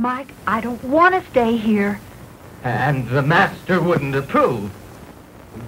Mike, 0.00 0.32
I 0.46 0.62
don't 0.62 0.82
want 0.82 1.14
to 1.14 1.30
stay 1.30 1.58
here. 1.58 2.00
And 2.64 3.06
the 3.10 3.20
master 3.20 3.82
wouldn't 3.82 4.16
approve. 4.16 4.72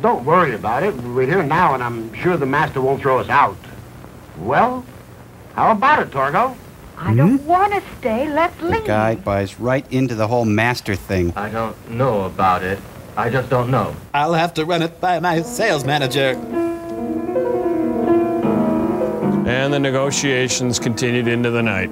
Don't 0.01 0.25
worry 0.25 0.55
about 0.55 0.83
it. 0.83 0.95
We're 0.95 1.27
here 1.27 1.43
now, 1.43 1.75
and 1.75 1.83
I'm 1.83 2.15
sure 2.15 2.39
the 2.39 2.47
master 2.47 2.81
won't 2.81 3.03
throw 3.03 3.19
us 3.19 3.29
out. 3.29 3.59
Well, 4.39 4.87
how 5.55 5.73
about 5.73 6.01
it, 6.01 6.11
Torgo? 6.11 6.57
I 6.97 7.15
don't 7.15 7.41
hmm? 7.41 7.47
want 7.47 7.75
to 7.75 7.83
stay. 7.99 8.27
Let's 8.33 8.57
The 8.59 8.69
leave. 8.69 8.87
guy 8.87 9.17
buys 9.17 9.61
right 9.61 9.85
into 9.93 10.15
the 10.15 10.29
whole 10.29 10.47
master 10.47 10.97
thing. 10.97 11.35
I 11.37 11.51
don't 11.51 11.91
know 11.91 12.23
about 12.23 12.63
it. 12.63 12.79
I 13.19 13.29
just 13.29 13.51
don't 13.51 13.71
know. 13.71 13.95
I'll 14.15 14.33
have 14.33 14.55
to 14.55 14.65
run 14.65 14.81
it 14.81 14.99
by 14.99 15.21
my 15.21 15.43
sales 15.43 15.85
manager. 15.85 16.31
And 19.47 19.75
the 19.75 19.79
negotiations 19.79 20.79
continued 20.79 21.29
into 21.29 21.51
the 21.51 21.63
night. 21.63 21.91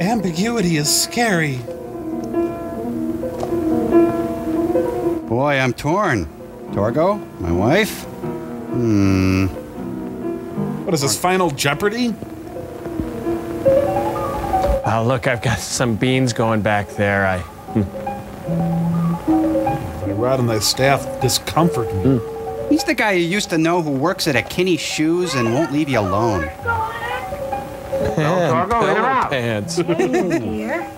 Ambiguity 0.00 0.76
is 0.76 1.02
scary. 1.02 1.56
Boy, 5.26 5.58
I'm 5.58 5.72
torn. 5.72 6.26
Torgo, 6.70 7.18
my 7.40 7.50
wife? 7.50 8.04
Hmm. 8.04 9.46
What 10.84 10.94
is 10.94 11.00
this, 11.00 11.18
Final 11.18 11.50
Jeopardy? 11.50 12.14
Oh, 14.86 15.04
look, 15.04 15.26
I've 15.26 15.42
got 15.42 15.58
some 15.58 15.96
beans 15.96 16.32
going 16.32 16.62
back 16.62 16.88
there. 16.90 17.26
I. 17.26 17.38
The 20.06 20.14
rod 20.14 20.38
and 20.38 20.48
the 20.48 20.60
staff 20.60 21.20
discomfort 21.20 21.92
me. 21.96 22.20
He's 22.68 22.84
the 22.84 22.94
guy 22.94 23.12
you 23.12 23.26
used 23.26 23.50
to 23.50 23.58
know 23.58 23.82
who 23.82 23.90
works 23.90 24.28
at 24.28 24.36
a 24.36 24.42
Kinney 24.42 24.76
Shoes 24.76 25.34
and 25.34 25.52
won't 25.52 25.72
leave 25.72 25.88
you 25.88 25.98
alone. 25.98 26.48
Torgo, 28.16 28.82
in 28.82 28.96
or 28.96 29.06
out? 29.06 29.30
Pants. 29.30 29.76
Dear. 29.76 30.90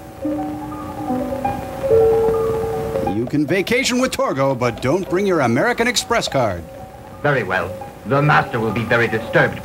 You 3.14 3.26
can 3.26 3.46
vacation 3.46 4.00
with 4.00 4.12
Torgo, 4.12 4.58
but 4.58 4.80
don't 4.82 5.08
bring 5.08 5.26
your 5.26 5.40
American 5.40 5.88
Express 5.88 6.28
card. 6.28 6.62
Very 7.22 7.42
well. 7.42 7.70
The 8.06 8.22
master 8.22 8.60
will 8.60 8.72
be 8.72 8.84
very 8.84 9.08
disturbed. 9.08 9.60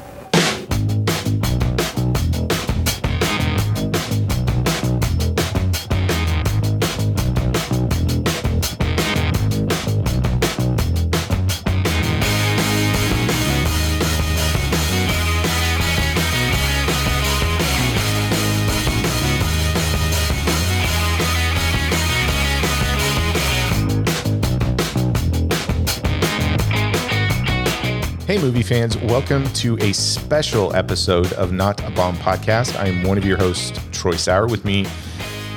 Hey, 28.35 28.41
movie 28.41 28.63
fans, 28.63 28.97
welcome 28.97 29.45
to 29.53 29.77
a 29.79 29.93
special 29.93 30.75
episode 30.75 31.31
of 31.33 31.53
Not 31.53 31.81
a 31.87 31.89
Bomb 31.91 32.17
Podcast. 32.17 32.77
I'm 32.77 33.03
one 33.03 33.17
of 33.17 33.23
your 33.23 33.37
hosts, 33.37 33.79
Troy 33.93 34.17
Sauer. 34.17 34.45
With 34.47 34.65
me 34.65 34.85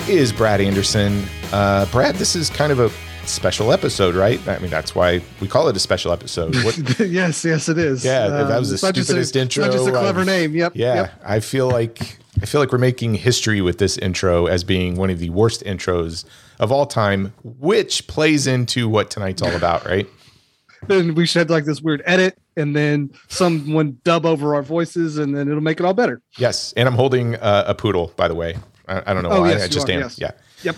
is 0.09 0.33
Brad 0.33 0.61
Anderson. 0.61 1.25
Uh, 1.53 1.87
Brad, 1.87 2.15
this 2.15 2.37
is 2.37 2.49
kind 2.51 2.71
of 2.71 2.79
a 2.79 2.89
special 3.27 3.73
episode, 3.73 4.15
right? 4.15 4.39
I 4.47 4.61
mean, 4.61 4.71
that's 4.71 4.95
why 4.95 5.21
we 5.41 5.49
call 5.49 5.67
it 5.67 5.75
a 5.75 5.81
special 5.81 6.13
episode. 6.13 6.55
Yes, 7.01 7.45
yes, 7.45 7.69
it 7.69 7.79
is. 7.79 8.05
Yeah, 8.05 8.29
that 8.29 8.61
was 8.61 8.71
the 8.71 8.77
just 8.77 8.85
a- 8.97 9.03
stupidest 9.05 9.35
intro 9.35 9.65
Not 9.65 9.73
just 9.73 9.89
a 9.89 9.91
clever 9.91 10.21
I've- 10.21 10.31
name. 10.31 10.55
Yep. 10.55 10.73
yeah, 10.77 10.95
Yep. 10.95 11.23
I 11.25 11.41
feel 11.41 11.69
like 11.69 12.19
I 12.41 12.47
feel 12.47 12.61
like 12.61 12.71
we're 12.71 12.79
making 12.79 13.15
history 13.15 13.61
with 13.61 13.79
this 13.79 13.99
intro 13.99 14.47
as 14.47 14.63
being 14.63 14.95
one 14.95 15.11
of 15.11 15.19
the 15.19 15.31
worst 15.31 15.65
intros 15.65 16.25
of 16.61 16.71
all 16.71 16.87
time, 16.87 17.33
which 17.43 18.07
plays 18.07 18.47
into 18.47 18.89
what 18.89 19.11
tonight's 19.11 19.43
all 19.43 19.57
about, 19.57 19.85
right? 19.85 20.07
Then 20.87 21.17
we 21.17 21.27
should 21.27 21.41
have 21.41 21.51
like 21.51 21.65
this 21.65 21.81
weird 21.81 22.03
edit, 22.07 22.39
and 22.59 22.77
then 22.77 23.11
someone 23.29 23.99
dub 24.05 24.27
over 24.27 24.55
our 24.55 24.63
voices, 24.63 25.17
and 25.19 25.35
then 25.35 25.49
it'll 25.49 25.63
make 25.63 25.81
it 25.81 25.87
all 25.87 25.95
better. 25.95 26.21
Yes, 26.37 26.75
and 26.77 26.89
I'm 26.89 26.95
holding 26.95 27.37
uh, 27.37 27.65
a 27.67 27.75
poodle, 27.75 28.13
by 28.17 28.29
the 28.29 28.35
way. 28.35 28.57
I, 28.89 29.03
I 29.11 29.15
don't 29.15 29.23
know 29.23 29.31
Oh, 29.31 29.41
why. 29.43 29.51
yes, 29.51 29.65
I 29.65 29.69
just 29.69 29.89
are, 29.89 29.93
am. 29.93 30.01
yes. 30.01 30.19
Yeah. 30.19 30.31
Yep. 30.65 30.77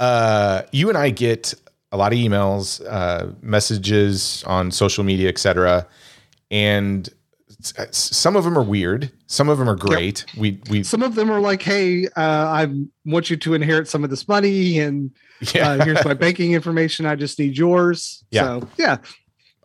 Uh, 0.00 0.62
you 0.72 0.88
and 0.88 0.98
I 0.98 1.10
get 1.10 1.54
a 1.92 1.96
lot 1.96 2.12
of 2.12 2.18
emails, 2.18 2.84
uh, 2.88 3.28
messages 3.42 4.42
on 4.46 4.70
social 4.70 5.04
media, 5.04 5.28
etc. 5.28 5.86
And 6.50 7.08
some 7.90 8.34
of 8.36 8.44
them 8.44 8.58
are 8.58 8.62
weird. 8.62 9.10
Some 9.26 9.48
of 9.48 9.58
them 9.58 9.68
are 9.68 9.76
great. 9.76 10.24
We 10.36 10.60
we 10.68 10.82
Some 10.82 11.02
of 11.02 11.14
them 11.14 11.30
are 11.30 11.40
like, 11.40 11.62
"Hey, 11.62 12.06
uh, 12.06 12.10
I 12.16 12.66
want 13.04 13.30
you 13.30 13.36
to 13.36 13.54
inherit 13.54 13.88
some 13.88 14.02
of 14.04 14.10
this 14.10 14.26
money, 14.26 14.78
and 14.80 15.10
yeah. 15.54 15.70
uh, 15.70 15.84
here's 15.84 16.04
my 16.04 16.14
banking 16.24 16.52
information. 16.52 17.06
I 17.06 17.14
just 17.14 17.38
need 17.38 17.56
yours." 17.56 18.24
Yeah. 18.30 18.42
So 18.60 18.68
yeah, 18.78 18.96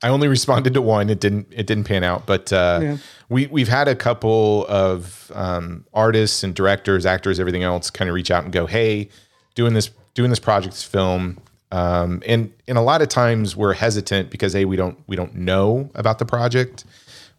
I 0.03 0.09
only 0.09 0.28
responded 0.38 0.74
to 0.75 0.81
one. 0.81 1.09
It 1.09 1.19
didn't. 1.19 1.47
It 1.52 1.66
didn't 1.68 1.85
pan 1.85 2.03
out. 2.03 2.25
But 2.25 2.52
uh, 2.53 2.80
Yeah. 2.81 2.97
we 3.30 3.47
we've 3.47 3.68
had 3.68 3.88
a 3.88 3.96
couple 3.96 4.66
of 4.68 5.31
um, 5.35 5.85
artists 5.94 6.44
and 6.44 6.53
directors, 6.53 7.06
actors, 7.06 7.40
everything 7.40 7.63
else, 7.63 7.90
kind 7.90 8.09
of 8.09 8.16
reach 8.16 8.31
out 8.31 8.44
and 8.44 8.53
go, 8.53 8.66
"Hey, 8.68 9.09
doing 9.56 9.74
this 9.74 9.90
doing 10.13 10.30
this 10.30 10.40
project, 10.40 10.74
this 10.75 10.84
film." 10.84 11.38
Um, 11.72 12.22
and 12.25 12.52
and 12.68 12.78
a 12.78 12.81
lot 12.81 13.02
of 13.02 13.09
times 13.09 13.56
we're 13.56 13.74
hesitant 13.74 14.30
because 14.30 14.56
a 14.56 14.66
we 14.66 14.78
don't 14.78 14.97
we 15.07 15.16
don't 15.16 15.36
know 15.36 15.90
about 15.96 16.19
the 16.19 16.25
project. 16.25 16.86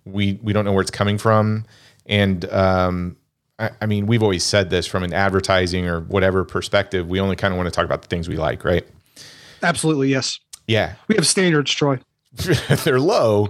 We 0.04 0.38
we 0.42 0.52
don't 0.52 0.64
know 0.64 0.72
where 0.72 0.82
it's 0.82 0.90
coming 0.90 1.16
from, 1.16 1.64
and 2.06 2.44
um, 2.52 3.16
I, 3.58 3.70
I 3.80 3.86
mean 3.86 4.06
we've 4.06 4.22
always 4.22 4.44
said 4.44 4.68
this 4.68 4.86
from 4.86 5.02
an 5.02 5.14
advertising 5.14 5.86
or 5.86 6.00
whatever 6.00 6.44
perspective. 6.44 7.08
We 7.08 7.20
only 7.20 7.36
kind 7.36 7.54
of 7.54 7.56
want 7.58 7.68
to 7.68 7.70
talk 7.70 7.84
about 7.86 8.02
the 8.02 8.08
things 8.08 8.28
we 8.28 8.36
like, 8.36 8.64
right? 8.64 8.86
absolutely, 9.62 10.08
yes. 10.08 10.38
Yeah, 10.66 10.94
We 11.08 11.14
have 11.14 11.26
standards, 11.26 11.72
Troy. 11.72 11.98
they're 12.84 13.00
low, 13.00 13.48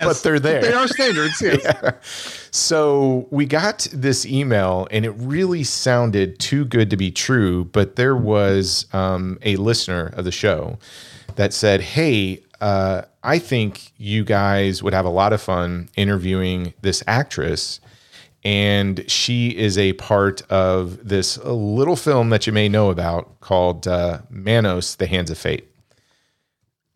but 0.00 0.16
they're 0.22 0.40
there. 0.40 0.60
They 0.60 0.72
are 0.72 0.88
standards. 0.88 1.40
Yes. 1.42 2.48
So 2.52 3.28
we 3.30 3.46
got 3.46 3.86
this 3.92 4.26
email, 4.26 4.88
and 4.90 5.04
it 5.04 5.10
really 5.10 5.62
sounded 5.64 6.38
too 6.38 6.64
good 6.64 6.90
to 6.90 6.96
be 6.96 7.10
true. 7.10 7.64
But 7.66 7.96
there 7.96 8.16
was 8.16 8.86
um, 8.92 9.38
a 9.42 9.56
listener 9.56 10.12
of 10.16 10.24
the 10.24 10.32
show 10.32 10.78
that 11.36 11.52
said, 11.52 11.80
"Hey, 11.80 12.42
uh, 12.60 13.02
I 13.22 13.38
think 13.38 13.92
you 13.96 14.24
guys 14.24 14.82
would 14.82 14.92
have 14.92 15.04
a 15.04 15.10
lot 15.10 15.32
of 15.32 15.40
fun 15.40 15.88
interviewing 15.96 16.74
this 16.82 17.02
actress." 17.06 17.80
And 18.42 19.08
she 19.08 19.50
is 19.50 19.76
a 19.76 19.92
part 19.94 20.40
of 20.50 21.06
this 21.06 21.36
little 21.44 21.96
film 21.96 22.30
that 22.30 22.46
you 22.46 22.54
may 22.54 22.70
know 22.70 22.90
about 22.90 23.40
called 23.40 23.86
uh, 23.86 24.20
Manos: 24.30 24.96
The 24.96 25.06
Hands 25.06 25.30
of 25.30 25.38
Fate. 25.38 25.69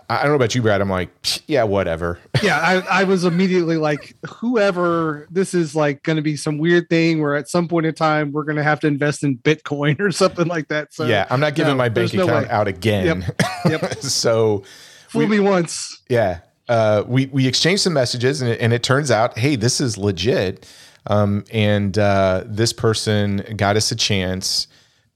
I 0.09 0.23
don't 0.23 0.31
know 0.31 0.37
about 0.37 0.55
you, 0.55 0.63
Brad. 0.63 0.81
I'm 0.81 0.91
like, 0.91 1.11
yeah, 1.49 1.63
whatever. 1.63 2.19
yeah, 2.43 2.59
I, 2.59 3.01
I 3.01 3.05
was 3.05 3.25
immediately 3.25 3.77
like, 3.77 4.15
whoever 4.29 5.27
this 5.31 5.55
is 5.55 5.75
like 5.75 6.03
going 6.03 6.17
to 6.17 6.23
be 6.23 6.37
some 6.37 6.59
weird 6.59 6.89
thing 6.89 7.23
where 7.23 7.35
at 7.35 7.49
some 7.49 7.69
point 7.69 7.87
in 7.87 7.95
time 7.95 8.33
we're 8.33 8.45
going 8.45 8.57
to 8.57 8.63
have 8.63 8.81
to 8.81 8.87
invest 8.87 9.25
in 9.25 9.39
Bitcoin 9.39 9.99
or 10.01 10.11
something 10.11 10.47
like 10.47 10.69
that. 10.69 10.93
So 10.93 11.07
yeah, 11.07 11.27
I'm 11.31 11.41
not 11.41 11.55
giving 11.55 11.73
no, 11.73 11.79
my 11.79 11.89
bank 11.89 12.13
there's 12.13 12.15
no 12.15 12.25
account 12.25 12.51
out 12.51 12.69
again. 12.69 13.33
Yep. 13.65 13.95
so 14.03 14.63
Fool 15.09 15.27
me 15.27 15.41
once. 15.41 16.03
yeah, 16.09 16.41
uh, 16.69 17.05
we 17.07 17.27
we 17.27 17.47
exchanged 17.47 17.83
some 17.83 17.93
messages, 17.93 18.43
and 18.43 18.51
it, 18.51 18.61
and 18.61 18.73
it 18.73 18.83
turns 18.83 19.11
out, 19.11 19.39
hey, 19.39 19.57
this 19.57 19.81
is 19.81 19.97
legit. 19.97 20.69
Um, 21.07 21.45
and 21.53 21.99
uh, 21.99 22.45
this 22.47 22.73
person 22.73 23.45
got 23.57 23.77
us 23.77 23.93
a 23.93 23.97
chance 23.97 24.67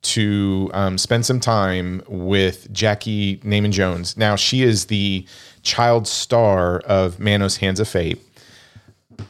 to 0.03 0.70
um, 0.75 0.97
spend 0.98 1.26
some 1.26 1.41
time 1.41 2.03
with 2.09 2.72
Jackie 2.72 3.38
Neyman 3.38 3.72
Jones. 3.72 4.16
Now 4.16 4.36
she 4.36 4.62
is 4.62 4.86
the 4.86 5.26
child 5.62 6.06
star 6.06 6.78
of 6.81 7.19
Manos 7.19 7.56
Hands 7.56 7.78
of 7.81 7.88
Fate. 7.88 8.20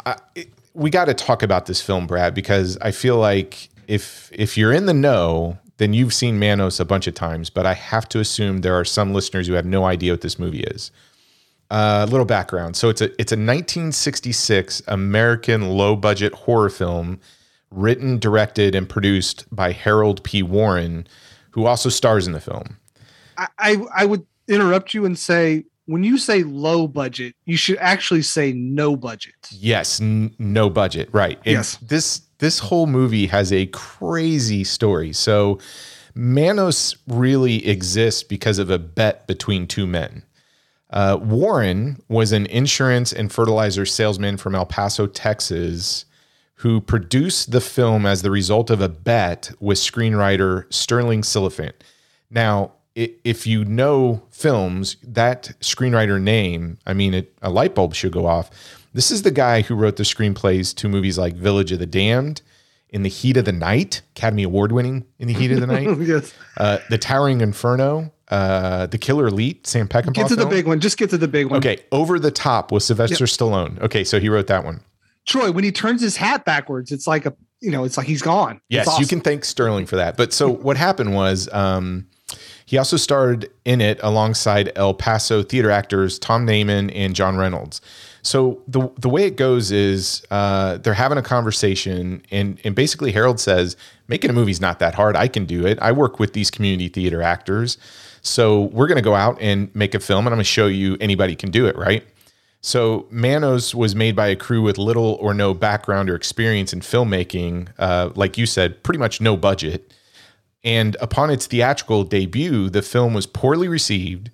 I, 0.07 0.17
it- 0.35 0.49
we 0.75 0.91
got 0.91 1.07
to 1.07 1.15
talk 1.15 1.43
about 1.43 1.67
this 1.67 1.81
film, 1.81 2.07
Brad, 2.07 2.35
because 2.35 2.79
I 2.81 2.93
feel 2.93 3.17
like 3.17 3.69
if 3.89 4.31
if 4.33 4.57
you're 4.57 4.73
in 4.73 4.87
the 4.87 4.95
know, 4.95 5.59
then 5.79 5.93
you've 5.93 6.15
seen 6.15 6.39
Manos 6.39 6.79
a 6.79 6.85
bunch 6.85 7.09
of 7.09 7.15
times. 7.15 7.51
But 7.51 7.67
I 7.67 7.75
have 7.75 8.09
to 8.11 8.21
assume 8.21 8.61
there 8.61 8.75
are 8.79 8.85
some 8.85 9.13
listeners 9.13 9.49
who 9.49 9.55
have 9.55 9.67
no 9.67 9.87
idea 9.87 10.13
what 10.13 10.21
this 10.21 10.39
movie 10.39 10.61
is. 10.61 10.93
A 11.71 12.07
little 12.09 12.27
background. 12.27 12.77
So 12.77 12.91
it's 12.91 13.01
a 13.01 13.07
it's 13.21 13.33
a 13.33 13.37
1966 13.37 14.83
American 14.87 15.69
low 15.71 15.97
budget 15.97 16.33
horror 16.33 16.71
film, 16.71 17.19
written, 17.71 18.19
directed, 18.19 18.75
and 18.75 18.89
produced 18.89 19.45
by 19.53 19.73
Harold 19.73 20.23
P. 20.25 20.43
Warren, 20.43 21.07
who 21.51 21.67
also 21.67 21.89
stars 21.89 22.27
in 22.27 22.33
the 22.33 22.41
film. 22.41 22.77
I, 23.37 23.49
I 23.59 23.77
I 23.97 24.07
would 24.07 24.27
interrupt 24.49 24.95
you 24.95 25.05
and 25.05 25.19
say 25.19 25.65
when 25.87 26.05
you 26.05 26.19
say 26.19 26.43
low 26.43 26.87
budget, 26.87 27.35
you 27.47 27.57
should 27.57 27.79
actually 27.79 28.23
say 28.23 28.53
no 28.53 28.95
budget. 28.95 29.35
Yes, 29.51 30.01
n- 30.01 30.35
no 30.39 30.69
budget, 30.69 31.09
right? 31.13 31.39
And 31.45 31.55
Yes. 31.55 31.79
This 31.81 32.23
this 32.39 32.59
whole 32.59 32.87
movie 32.87 33.27
has 33.27 33.53
a 33.53 33.67
crazy 33.67 34.65
story. 34.65 35.13
So 35.13 35.59
Manos 36.15 36.97
really 37.07 37.67
exists 37.67 38.23
because 38.23 38.59
of 38.59 38.71
a 38.71 38.79
bet 38.79 39.27
between 39.27 39.67
two 39.67 39.87
men. 39.87 40.23
Uh, 40.91 41.19
Warren 41.21 42.03
was 42.09 42.33
an 42.33 42.47
insurance 42.47 43.13
and 43.13 43.33
fertilizer 43.33 43.85
salesman 43.85 44.37
from 44.37 44.55
El 44.55 44.67
Paso, 44.67 45.07
Texas, 45.07 46.05
who 46.59 46.81
produced 46.81 47.53
the 47.53 47.61
film 47.61 48.05
as 48.05 48.23
the 48.23 48.31
result 48.31 48.69
of 48.71 48.81
a 48.81 48.89
bet 48.89 49.51
with 49.61 49.79
screenwriter 49.79 50.73
Sterling 50.73 51.23
Silliphant. 51.23 51.73
Now, 52.31 52.73
if 52.97 53.47
you 53.47 53.65
know 53.65 54.23
films, 54.31 54.97
that 55.05 55.53
screenwriter 55.61 56.21
name, 56.21 56.79
I 56.85 56.95
mean, 56.95 57.15
it, 57.15 57.33
a 57.43 57.51
light 57.51 57.77
bulb 57.77 57.95
should 57.95 58.11
go 58.13 58.27
off. 58.27 58.51
This 58.93 59.13
is 59.13 59.23
the 59.23 59.31
guy 59.31 59.63
who 59.63 59.77
wrote 59.77 59.97
the 59.97 60.03
screenplays 60.03 60.75
to 60.77 60.89
movies 60.89 61.17
like 61.17 61.35
Village 61.35 61.71
of 61.71 61.79
the 61.79 61.87
Damned, 61.87 62.43
In 62.91 63.05
the 63.05 63.09
Heat 63.09 63.37
of 63.37 63.45
the 63.45 63.53
Night, 63.53 64.03
Academy 64.17 64.43
Award 64.43 64.73
winning 64.73 65.05
In 65.21 65.29
the 65.29 65.35
Heat 65.35 65.53
of 65.53 65.61
the 65.61 65.67
Night, 65.69 65.97
yes. 66.01 66.35
uh, 66.57 66.79
The 66.91 66.99
Towering 66.99 67.41
Inferno, 67.41 68.11
uh, 68.31 68.87
The 68.87 68.99
Killer 68.99 69.29
Elite, 69.29 69.65
Sam 69.65 69.87
Peckinpah. 69.87 70.15
Get 70.15 70.29
to 70.29 70.37
the 70.37 70.47
big 70.47 70.67
one. 70.67 70.81
Just 70.81 70.99
get 70.99 71.11
to 71.11 71.19
the 71.19 71.29
big 71.29 71.47
one. 71.47 71.59
Okay, 71.59 71.85
Over 71.93 72.19
the 72.19 72.33
Top 72.33 72.73
with 72.73 72.83
Sylvester 72.83 73.27
Stallone. 73.27 73.81
Okay, 73.81 74.03
so 74.03 74.19
he 74.19 74.29
wrote 74.29 74.49
that 74.49 74.65
one. 74.65 74.81
Troy, 75.29 75.53
when 75.53 75.63
he 75.63 75.71
turns 75.71 76.01
his 76.01 76.17
hat 76.17 76.45
backwards, 76.47 76.91
it's 76.91 77.07
like 77.07 77.27
a 77.27 77.35
you 77.61 77.71
know, 77.71 77.85
it's 77.85 77.97
like 77.97 78.07
he's 78.07 78.23
gone. 78.23 78.61
Yes, 78.69 78.99
you 78.99 79.07
can 79.07 79.21
thank 79.21 79.45
Sterling 79.45 79.87
for 79.87 79.97
that. 79.97 80.17
But 80.17 80.33
so 80.33 80.49
what 80.67 80.77
happened 80.77 81.15
was 81.15 81.53
um, 81.53 82.07
he 82.67 82.79
also 82.79 82.97
starred 82.97 83.49
in 83.65 83.81
it 83.81 83.99
alongside 84.03 84.73
El 84.77 84.95
Paso 84.95 85.43
theater 85.43 85.71
actors 85.71 86.19
Tom 86.19 86.47
Neyman 86.47 86.93
and 86.95 87.15
John 87.15 87.37
Reynolds. 87.37 87.81
So 88.23 88.63
the 88.67 88.91
the 88.99 89.09
way 89.09 89.25
it 89.25 89.37
goes 89.37 89.71
is 89.71 90.25
uh, 90.31 90.79
they're 90.79 90.95
having 90.95 91.19
a 91.19 91.23
conversation, 91.23 92.23
and 92.31 92.59
and 92.65 92.75
basically 92.75 93.13
Harold 93.13 93.39
says, 93.39 93.77
"Making 94.07 94.31
a 94.31 94.33
movie's 94.33 94.61
not 94.61 94.79
that 94.79 94.95
hard. 94.95 95.15
I 95.17 95.29
can 95.29 95.45
do 95.45 95.67
it. 95.67 95.79
I 95.83 95.93
work 95.93 96.19
with 96.19 96.33
these 96.33 96.51
community 96.51 96.89
theater 96.89 97.23
actors, 97.23 97.77
so 98.23 98.63
we're 98.63 98.87
going 98.87 98.97
to 98.97 99.03
go 99.03 99.15
out 99.15 99.37
and 99.41 99.75
make 99.75 99.95
a 99.95 100.01
film, 100.01 100.27
and 100.27 100.33
I'm 100.33 100.39
going 100.39 100.45
to 100.45 100.45
show 100.45 100.69
you 100.69 100.97
anybody 101.01 101.35
can 101.37 101.51
do 101.51 101.67
it, 101.67 101.77
right?" 101.77 102.03
So 102.61 103.07
Manos 103.11 103.75
was 103.75 103.95
made 103.95 104.17
by 104.17 104.29
a 104.29 104.37
crew 104.37 104.63
with 104.63 104.79
little 104.79 105.17
or 105.21 105.33
no 105.33 105.55
background 105.55 106.11
or 106.11 106.17
experience 106.17 106.73
in 106.73 106.81
filmmaking. 106.81 107.69
Uh, 107.79 108.11
like 108.15 108.37
you 108.37 108.47
said, 108.47 108.83
pretty 108.83 108.99
much 108.99 109.21
no 109.21 109.37
budget. 109.37 109.95
And 110.65 110.97
upon 111.01 111.31
its 111.31 111.47
theatrical 111.47 112.05
debut, 112.05 112.69
the 112.69 112.83
film 112.83 113.15
was 113.15 113.27
poorly 113.27 113.69
received. 113.69 114.31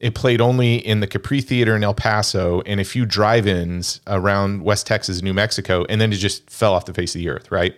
It 0.00 0.14
played 0.14 0.40
only 0.40 0.76
in 0.76 1.00
the 1.00 1.06
Capri 1.06 1.40
Theater 1.40 1.76
in 1.76 1.84
El 1.84 1.94
Paso 1.94 2.62
and 2.62 2.80
a 2.80 2.84
few 2.84 3.06
drive-ins 3.06 4.00
around 4.06 4.62
West 4.62 4.86
Texas, 4.86 5.22
New 5.22 5.34
Mexico, 5.34 5.84
and 5.88 6.00
then 6.00 6.12
it 6.12 6.16
just 6.16 6.50
fell 6.50 6.74
off 6.74 6.86
the 6.86 6.94
face 6.94 7.14
of 7.14 7.20
the 7.20 7.28
earth, 7.28 7.50
right? 7.50 7.74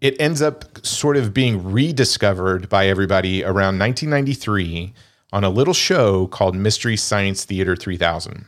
It 0.00 0.20
ends 0.20 0.42
up 0.42 0.86
sort 0.86 1.16
of 1.16 1.34
being 1.34 1.72
rediscovered 1.72 2.68
by 2.68 2.86
everybody 2.86 3.42
around 3.42 3.78
1993 3.78 4.92
on 5.32 5.44
a 5.44 5.50
little 5.50 5.74
show 5.74 6.28
called 6.28 6.54
Mystery 6.54 6.96
Science 6.96 7.44
Theater 7.44 7.74
3000 7.74 8.46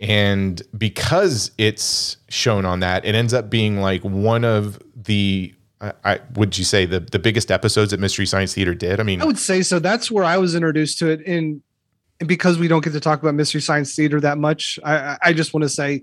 and 0.00 0.62
because 0.76 1.50
it's 1.58 2.16
shown 2.28 2.64
on 2.64 2.80
that 2.80 3.04
it 3.04 3.14
ends 3.14 3.34
up 3.34 3.50
being 3.50 3.80
like 3.80 4.02
one 4.02 4.44
of 4.44 4.80
the 4.96 5.54
I, 5.80 5.92
I 6.04 6.20
would 6.34 6.56
you 6.58 6.64
say 6.64 6.86
the 6.86 7.00
the 7.00 7.18
biggest 7.18 7.50
episodes 7.50 7.90
that 7.90 8.00
mystery 8.00 8.26
science 8.26 8.54
theater 8.54 8.74
did 8.74 8.98
i 9.00 9.02
mean 9.02 9.20
I 9.20 9.24
would 9.26 9.38
say 9.38 9.62
so. 9.62 9.78
That's 9.78 10.10
where 10.10 10.24
I 10.24 10.38
was 10.38 10.54
introduced 10.54 10.98
to 11.00 11.08
it. 11.10 11.20
And, 11.26 11.62
because 12.26 12.58
we 12.58 12.68
don't 12.68 12.84
get 12.84 12.92
to 12.92 13.00
talk 13.00 13.22
about 13.22 13.34
Mystery 13.34 13.62
Science 13.62 13.94
Theater 13.94 14.20
that 14.20 14.36
much, 14.36 14.78
I- 14.84 15.16
I 15.22 15.32
just 15.32 15.54
want 15.54 15.62
to 15.62 15.70
say 15.70 16.02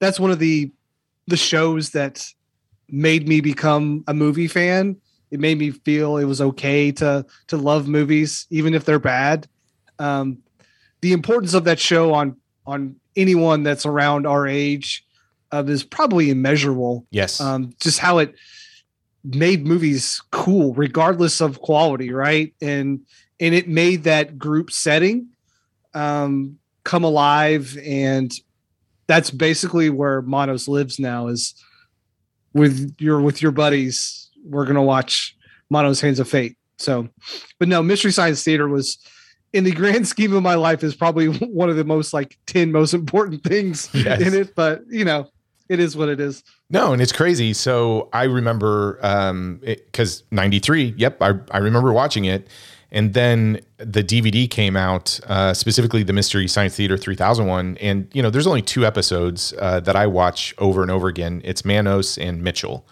that's 0.00 0.18
one 0.18 0.32
of 0.32 0.40
the 0.40 0.72
the 1.28 1.36
shows 1.36 1.90
that 1.90 2.26
made 2.88 3.28
me 3.28 3.40
become 3.40 4.02
a 4.08 4.12
movie 4.14 4.48
fan. 4.48 4.96
It 5.30 5.38
made 5.38 5.58
me 5.58 5.70
feel 5.70 6.16
it 6.16 6.24
was 6.24 6.40
okay 6.40 6.90
to 6.92 7.24
to 7.46 7.56
love 7.56 7.86
movies, 7.86 8.46
even 8.50 8.74
if 8.74 8.84
they're 8.84 8.98
bad. 8.98 9.46
Um, 10.00 10.38
the 11.00 11.12
importance 11.12 11.54
of 11.54 11.62
that 11.62 11.78
show 11.78 12.12
on 12.12 12.34
on 12.66 12.96
anyone 13.16 13.62
that's 13.62 13.86
around 13.86 14.26
our 14.26 14.46
age 14.46 15.04
uh, 15.52 15.64
is 15.66 15.84
probably 15.84 16.30
immeasurable. 16.30 17.06
Yes. 17.10 17.40
Um, 17.40 17.74
just 17.80 17.98
how 17.98 18.18
it 18.18 18.34
made 19.24 19.66
movies 19.66 20.20
cool 20.32 20.74
regardless 20.74 21.40
of 21.40 21.60
quality 21.60 22.12
right? 22.12 22.54
And 22.60 23.00
and 23.38 23.54
it 23.54 23.68
made 23.68 24.04
that 24.04 24.38
group 24.38 24.70
setting 24.70 25.28
um, 25.94 26.58
come 26.84 27.04
alive. 27.04 27.78
And 27.84 28.32
that's 29.06 29.30
basically 29.30 29.90
where 29.90 30.22
manos 30.22 30.68
lives 30.68 30.98
now 30.98 31.28
is 31.28 31.54
with 32.54 32.94
your 32.98 33.20
with 33.20 33.42
your 33.42 33.52
buddies. 33.52 34.30
We're 34.44 34.66
gonna 34.66 34.82
watch 34.82 35.36
manos 35.70 36.00
hands 36.00 36.20
of 36.20 36.28
fate. 36.28 36.56
So 36.78 37.08
but 37.58 37.68
no 37.68 37.82
mystery 37.82 38.12
science 38.12 38.42
theater 38.42 38.68
was 38.68 38.98
in 39.52 39.64
the 39.64 39.72
grand 39.72 40.06
scheme 40.08 40.32
of 40.32 40.42
my 40.42 40.54
life 40.54 40.82
is 40.82 40.94
probably 40.94 41.26
one 41.46 41.68
of 41.68 41.76
the 41.76 41.84
most 41.84 42.12
like 42.12 42.38
10 42.46 42.72
most 42.72 42.94
important 42.94 43.42
things 43.44 43.88
Yes. 43.94 44.20
in 44.20 44.34
it 44.34 44.54
but 44.54 44.82
you 44.88 45.04
know 45.04 45.28
it 45.68 45.78
is 45.80 45.96
what 45.96 46.08
it 46.10 46.20
is. 46.20 46.42
No 46.70 46.92
and 46.92 47.00
it's 47.00 47.12
crazy. 47.12 47.52
So 47.52 48.08
i 48.12 48.24
remember 48.24 48.98
um 49.02 49.60
because 49.64 50.22
93 50.30 50.94
yep 50.96 51.20
I, 51.22 51.34
I 51.50 51.58
remember 51.58 51.92
watching 51.92 52.24
it. 52.24 52.48
And 52.94 53.14
then 53.14 53.60
the 53.78 54.04
dvd 54.04 54.50
came 54.50 54.76
out 54.76 55.18
uh, 55.26 55.54
specifically 55.54 56.02
the 56.02 56.12
mystery 56.12 56.46
science 56.46 56.76
theater 56.76 56.98
3001 56.98 57.78
and 57.80 58.06
you 58.12 58.22
know 58.22 58.28
there's 58.28 58.46
only 58.46 58.60
two 58.60 58.84
episodes 58.84 59.54
uh, 59.58 59.80
that 59.80 59.96
i 59.96 60.06
watch 60.06 60.54
over 60.58 60.82
and 60.82 60.90
over 60.90 61.08
again. 61.08 61.40
It's 61.42 61.64
manos 61.64 62.18
and 62.18 62.42
mitchell. 62.42 62.86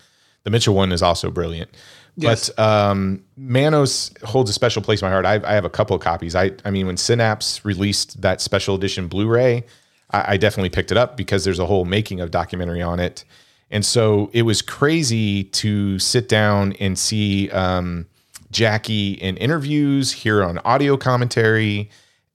The 0.45 0.51
mitchell 0.51 0.75
one 0.75 0.91
is 0.91 1.03
also 1.03 1.31
brilliant 1.31 1.71
Yes. 2.17 2.51
But 2.51 2.63
um, 2.63 3.25
Manos 3.37 4.11
holds 4.25 4.51
a 4.51 4.53
special 4.53 4.83
place 4.83 5.03
in 5.03 5.07
my 5.07 5.13
heart. 5.13 5.25
I, 5.25 5.41
I 5.45 5.55
have 5.55 5.65
a 5.65 5.71
couple 5.71 5.95
of 5.97 6.03
copies. 6.03 6.35
I, 6.35 6.53
I 6.65 6.71
mean, 6.71 6.87
when 6.87 6.97
Synapse 6.97 7.65
released 7.65 8.21
that 8.21 8.41
special 8.41 8.75
edition 8.75 9.09
Blu-ray, 9.09 9.65
I, 10.11 10.33
I 10.33 10.37
definitely 10.37 10.71
picked 10.71 10.91
it 10.91 10.99
up 10.99 11.17
because 11.17 11.45
there's 11.45 11.59
a 11.59 11.67
whole 11.67 11.85
making 11.85 12.21
of 12.21 12.31
documentary 12.31 12.83
on 12.83 13.01
it, 13.01 13.25
and 13.71 13.85
so 13.85 14.31
it 14.33 14.43
was 14.43 14.63
crazy 14.63 15.45
to 15.45 15.99
sit 15.99 16.29
down 16.29 16.73
and 16.81 16.99
see 16.99 17.51
um, 17.51 18.07
Jackie 18.51 19.13
in 19.13 19.37
interviews, 19.37 20.13
hear 20.13 20.43
on 20.43 20.59
audio 20.59 20.97
commentary, 20.97 21.91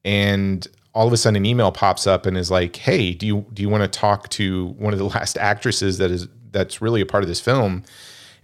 and 0.06 0.68
all 0.94 1.06
of 1.06 1.12
a 1.12 1.18
sudden 1.18 1.36
an 1.36 1.46
email 1.46 1.72
pops 1.72 2.08
up 2.08 2.26
and 2.26 2.38
is 2.38 2.50
like, 2.50 2.78
"Hey, 2.78 3.14
do 3.14 3.28
you 3.28 3.46
do 3.54 3.62
you 3.62 3.70
want 3.70 3.84
to 3.84 4.00
talk 4.00 4.30
to 4.30 4.68
one 4.78 4.94
of 4.94 5.00
the 5.00 5.06
last 5.16 5.38
actresses 5.38 5.98
that 5.98 6.10
is 6.12 6.28
that's 6.52 6.82
really 6.82 7.02
a 7.02 7.06
part 7.06 7.24
of 7.24 7.28
this 7.28 7.42
film?" 7.42 7.84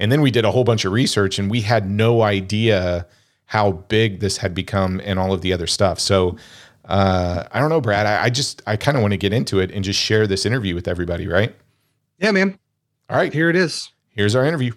And 0.01 0.11
then 0.11 0.21
we 0.21 0.31
did 0.31 0.43
a 0.43 0.51
whole 0.51 0.65
bunch 0.65 0.83
of 0.83 0.91
research 0.91 1.39
and 1.39 1.49
we 1.49 1.61
had 1.61 1.89
no 1.89 2.23
idea 2.23 3.07
how 3.45 3.71
big 3.71 4.19
this 4.19 4.37
had 4.37 4.53
become 4.53 4.99
and 5.03 5.19
all 5.19 5.31
of 5.31 5.41
the 5.41 5.53
other 5.53 5.67
stuff. 5.67 5.99
So 5.99 6.37
uh, 6.85 7.43
I 7.51 7.59
don't 7.59 7.69
know, 7.69 7.79
Brad. 7.79 8.05
I, 8.05 8.23
I 8.23 8.29
just 8.29 8.61
I 8.67 8.75
kind 8.75 8.97
of 8.97 9.01
want 9.01 9.11
to 9.13 9.17
get 9.17 9.31
into 9.31 9.59
it 9.59 9.71
and 9.71 9.83
just 9.83 9.99
share 9.99 10.27
this 10.27 10.45
interview 10.45 10.75
with 10.75 10.87
everybody, 10.87 11.27
right? 11.27 11.55
yeah 12.19 12.31
man 12.31 12.57
All 13.09 13.17
right, 13.17 13.33
here 13.33 13.49
it 13.49 13.55
is 13.55 13.91
here's 14.09 14.35
our 14.35 14.45
interview. 14.45 14.73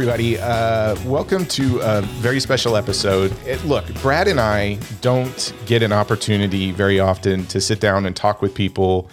Everybody. 0.00 0.38
Uh, 0.38 0.96
welcome 1.04 1.44
to 1.44 1.78
a 1.82 2.00
very 2.00 2.40
special 2.40 2.74
episode. 2.74 3.30
It, 3.44 3.62
look, 3.66 3.84
Brad 4.00 4.28
and 4.28 4.40
I 4.40 4.76
don't 5.02 5.52
get 5.66 5.82
an 5.82 5.92
opportunity 5.92 6.72
very 6.72 6.98
often 6.98 7.44
to 7.48 7.60
sit 7.60 7.80
down 7.80 8.06
and 8.06 8.16
talk 8.16 8.40
with 8.40 8.54
people 8.54 9.10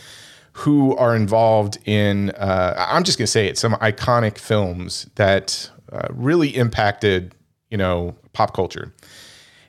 who 0.54 0.96
are 0.96 1.14
involved 1.14 1.78
in, 1.84 2.30
uh, 2.30 2.88
I'm 2.90 3.04
just 3.04 3.18
going 3.18 3.26
to 3.26 3.32
say 3.32 3.48
it, 3.48 3.58
some 3.58 3.74
iconic 3.74 4.38
films 4.38 5.10
that 5.16 5.70
uh, 5.92 6.08
really 6.10 6.56
impacted, 6.56 7.36
you 7.70 7.78
know, 7.78 8.16
pop 8.32 8.54
culture. 8.54 8.94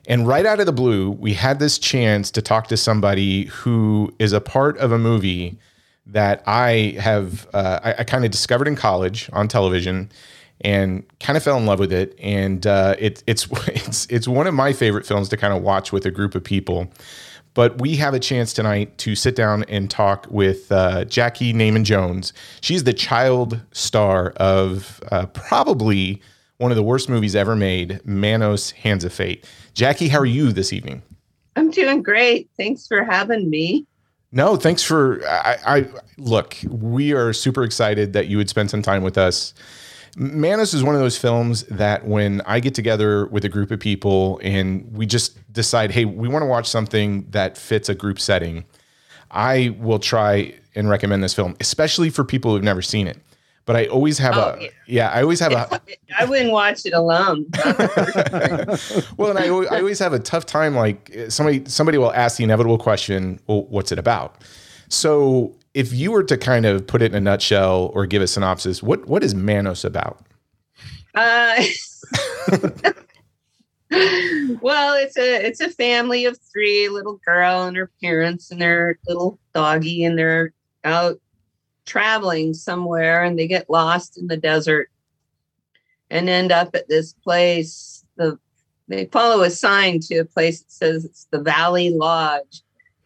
And 0.07 0.25
right 0.25 0.45
out 0.45 0.61
of 0.61 0.67
the 0.67 0.71
blue, 0.71 1.11
we 1.11 1.33
had 1.33 1.59
this 1.59 1.77
chance 1.77 2.31
to 2.31 2.41
talk 2.41 2.67
to 2.67 2.77
somebody 2.77 3.47
who 3.47 4.15
is 4.19 4.31
a 4.31 4.39
part 4.39 4.77
of 4.77 4.93
a 4.93 4.97
movie 4.97 5.59
that 6.05 6.41
I 6.47 6.95
have, 6.97 7.45
uh, 7.53 7.81
I, 7.83 7.95
I 7.99 8.03
kind 8.05 8.23
of 8.23 8.31
discovered 8.31 8.69
in 8.69 8.77
college 8.77 9.29
on 9.33 9.49
television 9.49 10.09
and 10.61 11.03
kind 11.19 11.37
of 11.37 11.43
fell 11.43 11.57
in 11.57 11.65
love 11.65 11.79
with 11.79 11.93
it. 11.93 12.15
And 12.19 12.65
uh, 12.67 12.95
it, 12.99 13.23
it's, 13.27 13.47
it's, 13.67 14.05
it's 14.07 14.27
one 14.27 14.47
of 14.47 14.53
my 14.53 14.73
favorite 14.73 15.05
films 15.05 15.29
to 15.29 15.37
kind 15.37 15.53
of 15.53 15.61
watch 15.63 15.91
with 15.91 16.05
a 16.05 16.11
group 16.11 16.35
of 16.35 16.43
people. 16.43 16.91
But 17.53 17.81
we 17.81 17.95
have 17.95 18.13
a 18.13 18.19
chance 18.19 18.53
tonight 18.53 18.97
to 18.99 19.15
sit 19.15 19.35
down 19.35 19.63
and 19.65 19.89
talk 19.89 20.27
with 20.29 20.71
uh, 20.71 21.05
Jackie 21.05 21.53
Neyman 21.53 21.83
Jones. 21.83 22.31
She's 22.61 22.83
the 22.83 22.93
child 22.93 23.59
star 23.71 24.31
of 24.37 25.01
uh, 25.11 25.25
probably 25.27 26.21
one 26.57 26.71
of 26.71 26.77
the 26.77 26.83
worst 26.83 27.09
movies 27.09 27.35
ever 27.35 27.55
made, 27.55 28.01
Manos 28.05 28.71
Hands 28.71 29.03
of 29.03 29.11
Fate. 29.11 29.45
Jackie, 29.73 30.09
how 30.09 30.19
are 30.19 30.25
you 30.25 30.51
this 30.51 30.71
evening? 30.71 31.01
I'm 31.55 31.71
doing 31.71 32.03
great. 32.03 32.49
Thanks 32.57 32.85
for 32.85 33.03
having 33.03 33.49
me. 33.49 33.85
No, 34.31 34.55
thanks 34.55 34.83
for. 34.83 35.25
I, 35.27 35.57
I 35.65 35.85
look. 36.17 36.55
We 36.67 37.13
are 37.13 37.33
super 37.33 37.63
excited 37.63 38.13
that 38.13 38.27
you 38.27 38.37
would 38.37 38.49
spend 38.49 38.69
some 38.69 38.81
time 38.81 39.03
with 39.03 39.17
us. 39.17 39.53
Manos 40.19 40.73
is 40.73 40.83
one 40.83 40.95
of 40.95 41.01
those 41.01 41.17
films 41.17 41.63
that 41.63 42.05
when 42.05 42.41
I 42.45 42.59
get 42.59 42.75
together 42.75 43.25
with 43.27 43.45
a 43.45 43.49
group 43.49 43.71
of 43.71 43.79
people 43.79 44.39
and 44.43 44.85
we 44.91 45.05
just 45.05 45.37
decide, 45.53 45.91
hey, 45.91 46.03
we 46.03 46.27
want 46.27 46.43
to 46.43 46.45
watch 46.45 46.67
something 46.67 47.25
that 47.31 47.57
fits 47.57 47.87
a 47.87 47.95
group 47.95 48.19
setting. 48.19 48.65
I 49.31 49.75
will 49.79 49.99
try 49.99 50.53
and 50.75 50.89
recommend 50.89 51.23
this 51.23 51.33
film, 51.33 51.55
especially 51.61 52.09
for 52.09 52.25
people 52.25 52.51
who've 52.53 52.63
never 52.63 52.81
seen 52.81 53.07
it. 53.07 53.17
But 53.65 53.75
I 53.77 53.85
always 53.85 54.17
have 54.17 54.35
Oh, 54.35 54.55
a 54.57 54.61
yeah. 54.63 54.69
yeah, 54.87 55.09
I 55.11 55.21
always 55.21 55.39
have 55.39 55.51
a 55.53 55.79
I 56.19 56.25
wouldn't 56.25 56.51
watch 56.51 56.85
it 56.85 56.93
alone. 56.93 57.45
well, 59.17 59.29
and 59.29 59.39
I, 59.39 59.45
I 59.45 59.79
always 59.79 59.99
have 59.99 60.11
a 60.11 60.19
tough 60.19 60.45
time. 60.47 60.75
Like 60.75 61.15
somebody, 61.29 61.63
somebody 61.69 61.97
will 61.99 62.11
ask 62.13 62.37
the 62.37 62.43
inevitable 62.43 62.79
question, 62.79 63.39
"Well, 63.45 63.65
what's 63.65 63.91
it 63.91 63.99
about?" 63.99 64.41
So, 64.89 65.55
if 65.79 65.93
you 65.93 66.11
were 66.11 66.23
to 66.23 66.37
kind 66.37 66.65
of 66.65 66.85
put 66.85 67.01
it 67.01 67.13
in 67.13 67.15
a 67.15 67.21
nutshell 67.21 67.89
or 67.93 68.05
give 68.05 68.21
a 68.21 68.27
synopsis, 68.27 68.83
what 68.83 69.07
what 69.07 69.23
is 69.23 69.33
Manos 69.33 69.85
about? 69.85 70.19
Uh, 71.15 71.63
well, 74.59 74.93
it's 74.95 75.17
a 75.17 75.45
it's 75.45 75.61
a 75.61 75.69
family 75.69 76.25
of 76.25 76.37
three, 76.51 76.89
little 76.89 77.21
girl 77.25 77.63
and 77.63 77.77
her 77.77 77.89
parents 78.03 78.51
and 78.51 78.61
their 78.61 78.99
little 79.07 79.39
doggy, 79.53 80.03
and 80.03 80.19
they're 80.19 80.51
out 80.83 81.17
traveling 81.85 82.53
somewhere, 82.53 83.23
and 83.23 83.39
they 83.39 83.47
get 83.47 83.69
lost 83.69 84.17
in 84.17 84.27
the 84.27 84.35
desert 84.35 84.89
and 86.09 86.27
end 86.27 86.51
up 86.51 86.75
at 86.75 86.89
this 86.89 87.13
place. 87.13 88.03
The 88.17 88.37
they 88.89 89.05
follow 89.05 89.43
a 89.43 89.49
sign 89.49 90.01
to 90.01 90.17
a 90.17 90.25
place 90.25 90.59
that 90.59 90.71
says 90.73 91.05
it's 91.05 91.27
the 91.31 91.39
Valley 91.39 91.89
Lodge, 91.89 92.63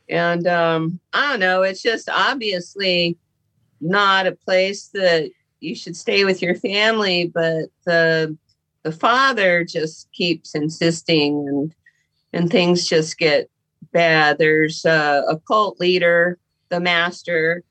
and 0.09 0.47
um, 0.47 0.99
I 1.13 1.31
don't 1.31 1.39
know. 1.39 1.63
It's 1.63 1.81
just 1.81 2.09
obviously 2.09 3.17
not 3.81 4.27
a 4.27 4.33
place 4.33 4.87
that 4.93 5.29
you 5.59 5.75
should 5.75 5.95
stay 5.95 6.25
with 6.25 6.41
your 6.41 6.55
family, 6.55 7.27
but 7.33 7.65
the 7.85 8.37
the 8.83 8.91
father 8.91 9.63
just 9.63 10.11
keeps 10.11 10.55
insisting 10.55 11.47
and 11.47 11.75
and 12.33 12.49
things 12.49 12.87
just 12.87 13.17
get 13.17 13.49
bad. 13.91 14.37
There's 14.37 14.83
a, 14.85 15.39
cult 15.47 15.79
leader, 15.79 16.39
the 16.69 16.79
master, 16.79 17.63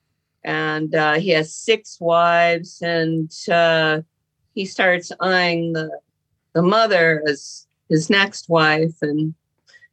and 0.45 0.95
uh, 0.95 1.15
he 1.15 1.31
has 1.31 1.55
six 1.55 1.99
wives, 2.01 2.81
and 2.81 3.31
uh, 3.51 4.03
he 4.55 4.65
starts 4.65 5.13
eyeing 5.21 5.73
the 5.73 5.91
the 6.55 6.63
mother 6.63 7.23
as 7.27 7.67
his 7.89 8.09
next 8.09 8.49
wife. 8.49 8.95
And 9.03 9.35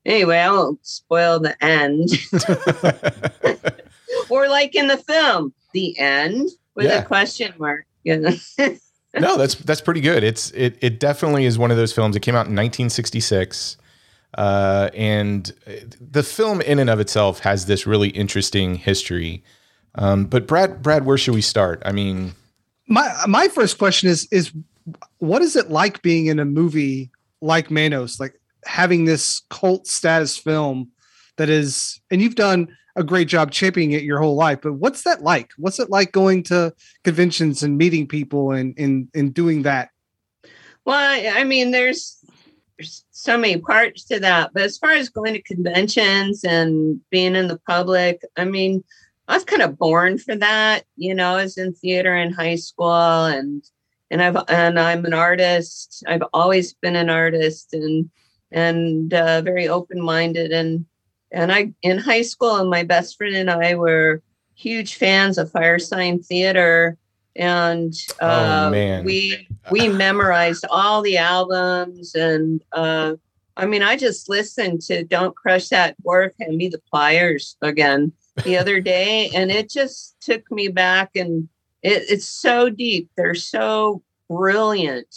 anyway, 0.10 0.38
I 0.40 0.52
won't 0.52 0.86
spoil 0.86 1.40
the 1.40 1.56
end. 1.64 2.10
or 4.30 4.48
like 4.50 4.76
in 4.76 4.88
the 4.88 4.98
film, 4.98 5.54
the 5.74 5.98
end 6.00 6.50
with 6.76 6.88
Yeah. 6.88 7.00
a 7.00 7.06
question 7.06 7.54
mark. 7.58 7.86
No, 9.20 9.38
that's 9.38 9.56
that's 9.56 9.82
pretty 9.82 10.02
good. 10.02 10.24
It's 10.24 10.52
it 10.52 10.78
it 10.82 11.00
definitely 11.00 11.46
is 11.46 11.58
one 11.58 11.72
of 11.72 11.78
those 11.78 11.92
films. 11.92 12.16
It 12.16 12.20
came 12.20 12.36
out 12.36 12.46
in 12.46 12.54
1966, 12.56 13.76
uh, 14.38 14.90
and 14.94 15.52
the 16.00 16.22
film 16.22 16.62
in 16.62 16.78
and 16.78 16.92
of 16.92 17.00
itself 17.00 17.40
has 17.40 17.66
this 17.66 17.88
really 17.88 18.10
interesting 18.10 18.76
history. 18.76 19.44
Um, 19.96 20.26
but 20.26 20.46
Brad, 20.46 20.84
Brad, 20.84 21.08
where 21.08 21.18
should 21.18 21.34
we 21.34 21.42
start? 21.42 21.82
I 21.86 21.92
mean, 21.92 22.34
my 22.88 23.12
my 23.28 23.48
first 23.48 23.80
question 23.80 24.10
is 24.10 24.28
is 24.32 24.52
what 25.18 25.42
is 25.42 25.56
it 25.56 25.72
like 25.72 26.04
being 26.04 26.28
in 26.28 26.38
a 26.38 26.46
movie 26.46 27.10
like 27.42 27.72
Manos, 27.72 28.20
like 28.20 28.39
having 28.66 29.06
this 29.06 29.42
cult 29.50 29.88
status 29.88 30.38
film 30.38 30.92
that 31.38 31.50
is, 31.50 32.02
and 32.12 32.22
you've 32.22 32.36
done 32.36 32.76
a 32.96 33.04
great 33.04 33.28
job 33.28 33.52
championing 33.52 33.92
it 33.92 34.04
your 34.04 34.20
whole 34.20 34.36
life, 34.36 34.60
but 34.62 34.74
what's 34.74 35.04
that 35.04 35.22
like? 35.22 35.52
What's 35.58 35.80
it 35.80 35.90
like 35.90 36.12
going 36.12 36.44
to 36.44 36.74
conventions 37.04 37.64
and 37.64 37.78
meeting 37.78 38.08
people 38.08 38.52
and 38.52 38.78
and 38.78 39.08
and 39.14 39.34
doing 39.34 39.64
that? 39.64 39.90
Well, 40.86 41.38
I 41.38 41.44
mean, 41.44 41.72
there's 41.72 42.24
there's 42.78 43.06
so 43.12 43.38
many 43.38 43.58
parts 43.58 44.06
to 44.06 44.20
that. 44.20 44.52
But 44.54 44.64
as 44.64 44.78
far 44.78 44.92
as 44.92 45.10
going 45.10 45.34
to 45.34 45.42
conventions 45.42 46.44
and 46.44 47.00
being 47.10 47.36
in 47.36 47.48
the 47.48 47.60
public, 47.68 48.22
I 48.38 48.46
mean, 48.46 48.84
I 49.28 49.36
was 49.36 49.44
kind 49.44 49.62
of 49.62 49.78
born 49.78 50.18
for 50.18 50.36
that. 50.36 50.84
You 50.96 51.14
know, 51.14 51.36
I 51.36 51.44
was 51.44 51.58
in 51.58 51.74
theater 51.74 52.16
in 52.16 52.34
high 52.34 52.56
school, 52.56 53.26
and 53.26 53.64
and 54.10 54.22
I've 54.22 54.38
and 54.48 54.80
I'm 54.80 55.06
an 55.06 55.14
artist. 55.14 56.04
I've 56.08 56.24
always 56.34 56.74
been 56.74 56.96
an 56.96 57.10
artist, 57.10 57.74
and 57.74 58.10
and 58.52 59.14
uh, 59.14 59.42
very 59.42 59.68
open 59.68 60.02
minded. 60.02 60.52
And 60.52 60.86
and 61.32 61.52
I 61.52 61.74
in 61.82 61.98
high 61.98 62.24
school, 62.24 62.56
and 62.58 62.70
my 62.70 62.84
best 62.84 63.18
friend 63.18 63.36
and 63.36 63.50
I 63.50 63.76
were 63.76 64.22
huge 64.56 64.96
fans 64.96 65.38
of 65.38 65.52
Firesign 65.52 66.26
Theatre. 66.26 66.98
And 67.36 67.94
uh, 68.20 68.70
Oh, 68.74 69.04
we 69.04 69.48
we 69.72 69.88
memorized 69.88 70.66
all 70.70 71.02
the 71.02 71.18
albums 71.18 72.16
and 72.16 72.62
uh 72.74 73.14
I 73.56 73.66
mean 73.66 73.82
I 73.84 73.96
just 73.96 74.30
listened 74.30 74.82
to 74.84 75.04
Don't 75.04 75.36
Crush 75.36 75.70
That 75.70 75.96
Dwarf 76.04 76.32
Hand 76.40 76.58
Me 76.58 76.68
the 76.70 76.82
Pliers 76.92 77.56
again 77.62 78.12
the 78.44 78.58
other 78.58 78.80
day 78.82 79.30
and 79.34 79.52
it 79.52 79.70
just 79.70 80.16
took 80.22 80.50
me 80.52 80.70
back 80.70 81.12
and 81.16 81.48
it, 81.82 82.04
it's 82.10 82.28
so 82.28 82.70
deep. 82.70 83.10
They're 83.16 83.36
so 83.36 84.02
brilliant 84.30 85.14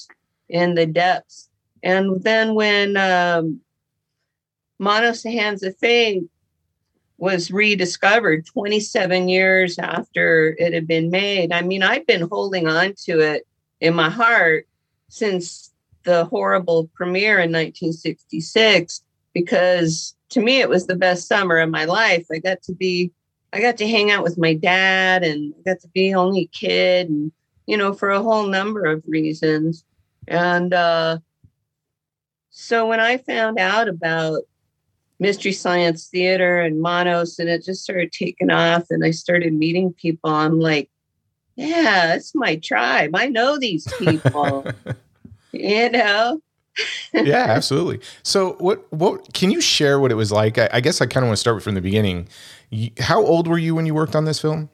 in 0.48 0.74
the 0.74 0.86
depths. 0.86 1.48
And 1.82 2.22
then 2.22 2.54
when 2.54 2.96
um 2.96 3.60
Manos 4.78 5.22
Fate 5.22 6.24
was 7.22 7.52
rediscovered 7.52 8.44
27 8.46 9.28
years 9.28 9.78
after 9.78 10.56
it 10.58 10.74
had 10.74 10.88
been 10.88 11.08
made. 11.08 11.52
I 11.52 11.62
mean, 11.62 11.84
I've 11.84 12.04
been 12.04 12.28
holding 12.28 12.66
on 12.66 12.94
to 13.04 13.20
it 13.20 13.46
in 13.80 13.94
my 13.94 14.10
heart 14.10 14.66
since 15.08 15.72
the 16.02 16.24
horrible 16.24 16.90
premiere 16.94 17.38
in 17.38 17.52
1966 17.52 19.04
because 19.34 20.16
to 20.30 20.40
me 20.40 20.60
it 20.60 20.68
was 20.68 20.88
the 20.88 20.96
best 20.96 21.28
summer 21.28 21.58
of 21.58 21.70
my 21.70 21.84
life. 21.84 22.26
I 22.32 22.38
got 22.38 22.60
to 22.62 22.72
be 22.72 23.12
I 23.52 23.60
got 23.60 23.76
to 23.76 23.88
hang 23.88 24.10
out 24.10 24.24
with 24.24 24.36
my 24.36 24.54
dad 24.54 25.22
and 25.22 25.54
I 25.58 25.70
got 25.70 25.80
to 25.82 25.88
be 25.88 26.14
only 26.14 26.46
kid 26.46 27.08
and 27.08 27.30
you 27.66 27.76
know 27.76 27.92
for 27.92 28.10
a 28.10 28.22
whole 28.22 28.46
number 28.46 28.84
of 28.84 29.04
reasons. 29.06 29.84
And 30.26 30.74
uh 30.74 31.18
so 32.52 32.86
when 32.86 33.00
I 33.00 33.16
found 33.16 33.58
out 33.58 33.88
about 33.88 34.42
Mystery 35.22 35.52
Science 35.52 36.08
Theater 36.08 36.60
and 36.60 36.80
Manos, 36.80 37.38
and 37.38 37.48
it 37.48 37.64
just 37.64 37.82
started 37.82 38.12
taking 38.12 38.50
off. 38.50 38.84
And 38.90 39.04
I 39.04 39.12
started 39.12 39.54
meeting 39.54 39.92
people. 39.92 40.30
I'm 40.30 40.58
like, 40.58 40.90
yeah, 41.54 42.14
it's 42.14 42.34
my 42.34 42.56
tribe. 42.56 43.12
I 43.14 43.28
know 43.28 43.56
these 43.56 43.86
people. 43.98 44.66
you 45.52 45.90
know? 45.90 46.40
yeah, 47.14 47.44
absolutely. 47.48 48.00
So, 48.24 48.54
what 48.58 48.92
what 48.92 49.32
can 49.32 49.50
you 49.50 49.60
share 49.60 50.00
what 50.00 50.10
it 50.10 50.16
was 50.16 50.32
like? 50.32 50.58
I, 50.58 50.68
I 50.72 50.80
guess 50.80 51.00
I 51.00 51.06
kind 51.06 51.24
of 51.24 51.28
want 51.28 51.36
to 51.36 51.40
start 51.40 51.62
from 51.62 51.74
the 51.74 51.80
beginning. 51.80 52.28
You, 52.70 52.90
how 52.98 53.24
old 53.24 53.46
were 53.46 53.58
you 53.58 53.74
when 53.74 53.86
you 53.86 53.94
worked 53.94 54.16
on 54.16 54.24
this 54.24 54.40
film? 54.40 54.70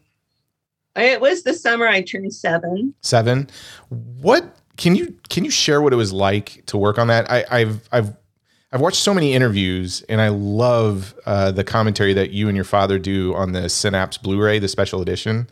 It 0.97 1.21
was 1.21 1.43
the 1.43 1.55
summer 1.55 1.87
I 1.87 2.01
turned 2.01 2.33
seven. 2.33 2.95
Seven. 3.03 3.51
What 3.89 4.57
can 4.79 4.95
you 4.95 5.15
can 5.29 5.45
you 5.45 5.51
share 5.51 5.83
what 5.83 5.93
it 5.93 5.97
was 5.97 6.13
like 6.13 6.65
to 6.67 6.79
work 6.79 6.99
on 6.99 7.09
that? 7.09 7.31
I, 7.31 7.45
I've 7.51 7.87
I've 7.93 8.17
I've 8.73 8.81
watched 8.81 9.03
so 9.03 9.13
many 9.13 9.35
interviews, 9.35 10.03
and 10.09 10.21
I 10.21 10.29
love 10.29 11.15
uh, 11.27 11.51
the 11.51 11.65
commentary 11.65 12.15
that 12.15 12.31
you 12.31 12.49
and 12.49 12.57
your 12.57 12.65
father 12.65 12.99
do 12.99 13.35
on 13.35 13.53
the 13.53 13.69
Synapse 13.69 14.19
Blu-ray, 14.19 14.59
the 14.59 14.69
special 14.69 15.01
edition. 15.03 15.49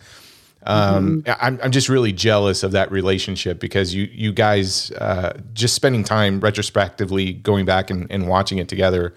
Um, 0.64 1.22
I'm, 1.40 1.58
I'm 1.62 1.70
just 1.70 1.88
really 1.88 2.12
jealous 2.12 2.62
of 2.62 2.72
that 2.72 2.90
relationship 2.90 3.58
because 3.58 3.94
you 3.94 4.08
you 4.12 4.32
guys 4.32 4.90
uh, 4.92 5.38
just 5.52 5.74
spending 5.74 6.04
time 6.04 6.40
retrospectively 6.40 7.32
going 7.32 7.64
back 7.64 7.90
and, 7.90 8.10
and 8.10 8.28
watching 8.28 8.58
it 8.58 8.68
together, 8.68 9.14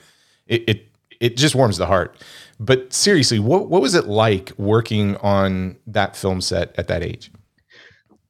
it, 0.48 0.64
it 0.68 0.88
it 1.20 1.38
just 1.38 1.56
warms 1.56 1.78
the 1.78 1.86
heart. 1.86 2.16
But 2.60 2.94
seriously, 2.94 3.40
what 3.40 3.68
what 3.70 3.82
was 3.82 3.96
it 3.96 4.08
like 4.08 4.52
working 4.58 5.18
on 5.18 5.78
that 5.88 6.16
film 6.16 6.42
set 6.42 6.74
at 6.78 6.88
that 6.88 7.04
age? 7.04 7.32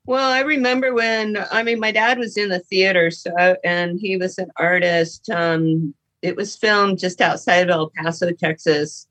Well, 0.09 0.31
I 0.31 0.39
remember 0.39 0.91
when 0.91 1.37
I 1.51 1.61
mean 1.61 1.79
my 1.79 1.91
dad 1.91 2.17
was 2.17 2.35
in 2.35 2.49
the 2.49 2.61
theater, 2.61 3.11
so 3.11 3.31
and 3.63 3.99
he 3.99 4.17
was 4.17 4.39
an 4.39 4.49
artist. 4.55 5.29
Um, 5.29 5.93
it 6.23 6.35
was 6.35 6.55
filmed 6.55 6.97
just 6.97 7.21
outside 7.21 7.59
of 7.59 7.69
El 7.69 7.91
Paso, 7.95 8.31
Texas. 8.31 9.07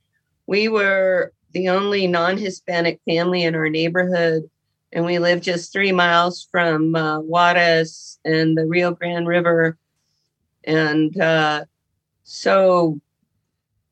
We 0.48 0.66
were 0.66 1.32
the 1.52 1.68
only 1.68 2.08
non-Hispanic 2.08 3.00
family 3.08 3.44
in 3.44 3.54
our 3.54 3.68
neighborhood, 3.68 4.50
and 4.92 5.04
we 5.04 5.20
lived 5.20 5.44
just 5.44 5.72
three 5.72 5.92
miles 5.92 6.48
from 6.50 6.96
uh, 6.96 7.20
Juarez 7.20 8.18
and 8.24 8.58
the 8.58 8.66
Rio 8.66 8.90
Grande 8.90 9.28
River. 9.28 9.78
And 10.64 11.16
uh, 11.20 11.66
so, 12.24 12.98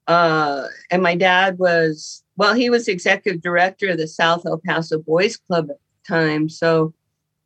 uh, 0.09 0.67
and 0.91 1.05
my 1.05 1.15
dad 1.15 1.61
was 1.61 2.25
well, 2.37 2.55
he 2.55 2.69
was 2.69 2.89
executive 2.89 3.43
director 3.43 3.91
of 3.91 3.99
the 3.99 4.09
South 4.09 4.45
El 4.45 4.61
Paso 4.67 4.99
Boys 4.99 5.37
Club 5.37 5.71
at 5.71 5.77
time, 6.07 6.49
so 6.49 6.95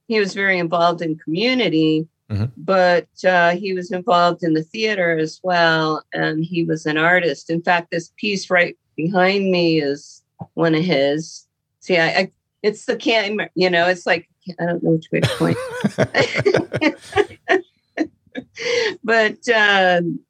he 0.09 0.21
was 0.21 0.35
very 0.35 0.59
involved 0.59 1.03
in 1.03 1.19
community. 1.19 2.09
Mhm. 2.31 2.53
But 2.57 3.09
uh, 3.25 3.57
he 3.57 3.73
was 3.73 3.91
involved 3.91 4.45
in 4.45 4.55
the 4.55 4.63
theater 4.63 5.19
as 5.19 5.41
well, 5.43 6.05
and 6.13 6.45
he 6.45 6.65
was 6.65 6.87
an 6.87 6.97
artist. 6.97 7.51
In 7.51 7.61
fact, 7.61 7.91
this 7.91 8.13
piece 8.17 8.49
right 8.51 8.79
behind 8.97 9.51
me 9.51 9.81
is 9.81 10.23
one 10.55 10.75
of 10.75 10.85
his. 10.85 11.47
See, 11.81 11.99
I, 11.99 12.09
I 12.09 12.31
it's 12.63 12.85
the 12.85 12.97
camera, 12.97 13.49
you 13.55 13.71
know, 13.71 13.89
it's 13.89 14.07
like 14.07 14.29
I 14.61 14.67
don't 14.67 14.83
know 14.83 14.93
which 14.93 15.11
way 15.11 15.21
to 15.21 15.29
point. 15.39 15.57
but 19.05 19.49
um, 19.49 20.21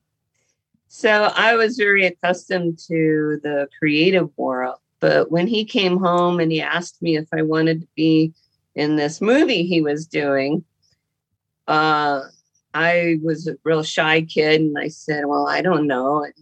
so 0.89 1.31
I 1.35 1.55
was 1.55 1.77
very 1.77 2.07
accustomed 2.07 2.79
to 2.89 3.41
the 3.43 3.69
creative 3.79 4.31
world. 4.37 4.79
But 5.01 5.31
when 5.31 5.47
he 5.47 5.65
came 5.65 5.99
home 5.99 6.41
and 6.41 6.53
he 6.53 6.61
asked 6.61 7.01
me 7.01 7.17
if 7.17 7.29
I 7.33 7.43
wanted 7.43 7.81
to 7.81 7.89
be 7.97 8.33
in 8.75 8.97
this 8.97 9.21
movie 9.21 9.65
he 9.65 9.81
was 9.81 10.07
doing, 10.07 10.65
uh, 11.67 12.23
I 12.75 13.19
was 13.23 13.47
a 13.49 13.57
real 13.65 13.83
shy 13.83 14.23
kid, 14.23 14.61
and 14.61 14.79
I 14.79 14.89
said, 14.89 15.27
"Well, 15.27 15.49
I 15.49 15.63
don't 15.63 15.87
know." 15.87 16.25
And, 16.25 16.35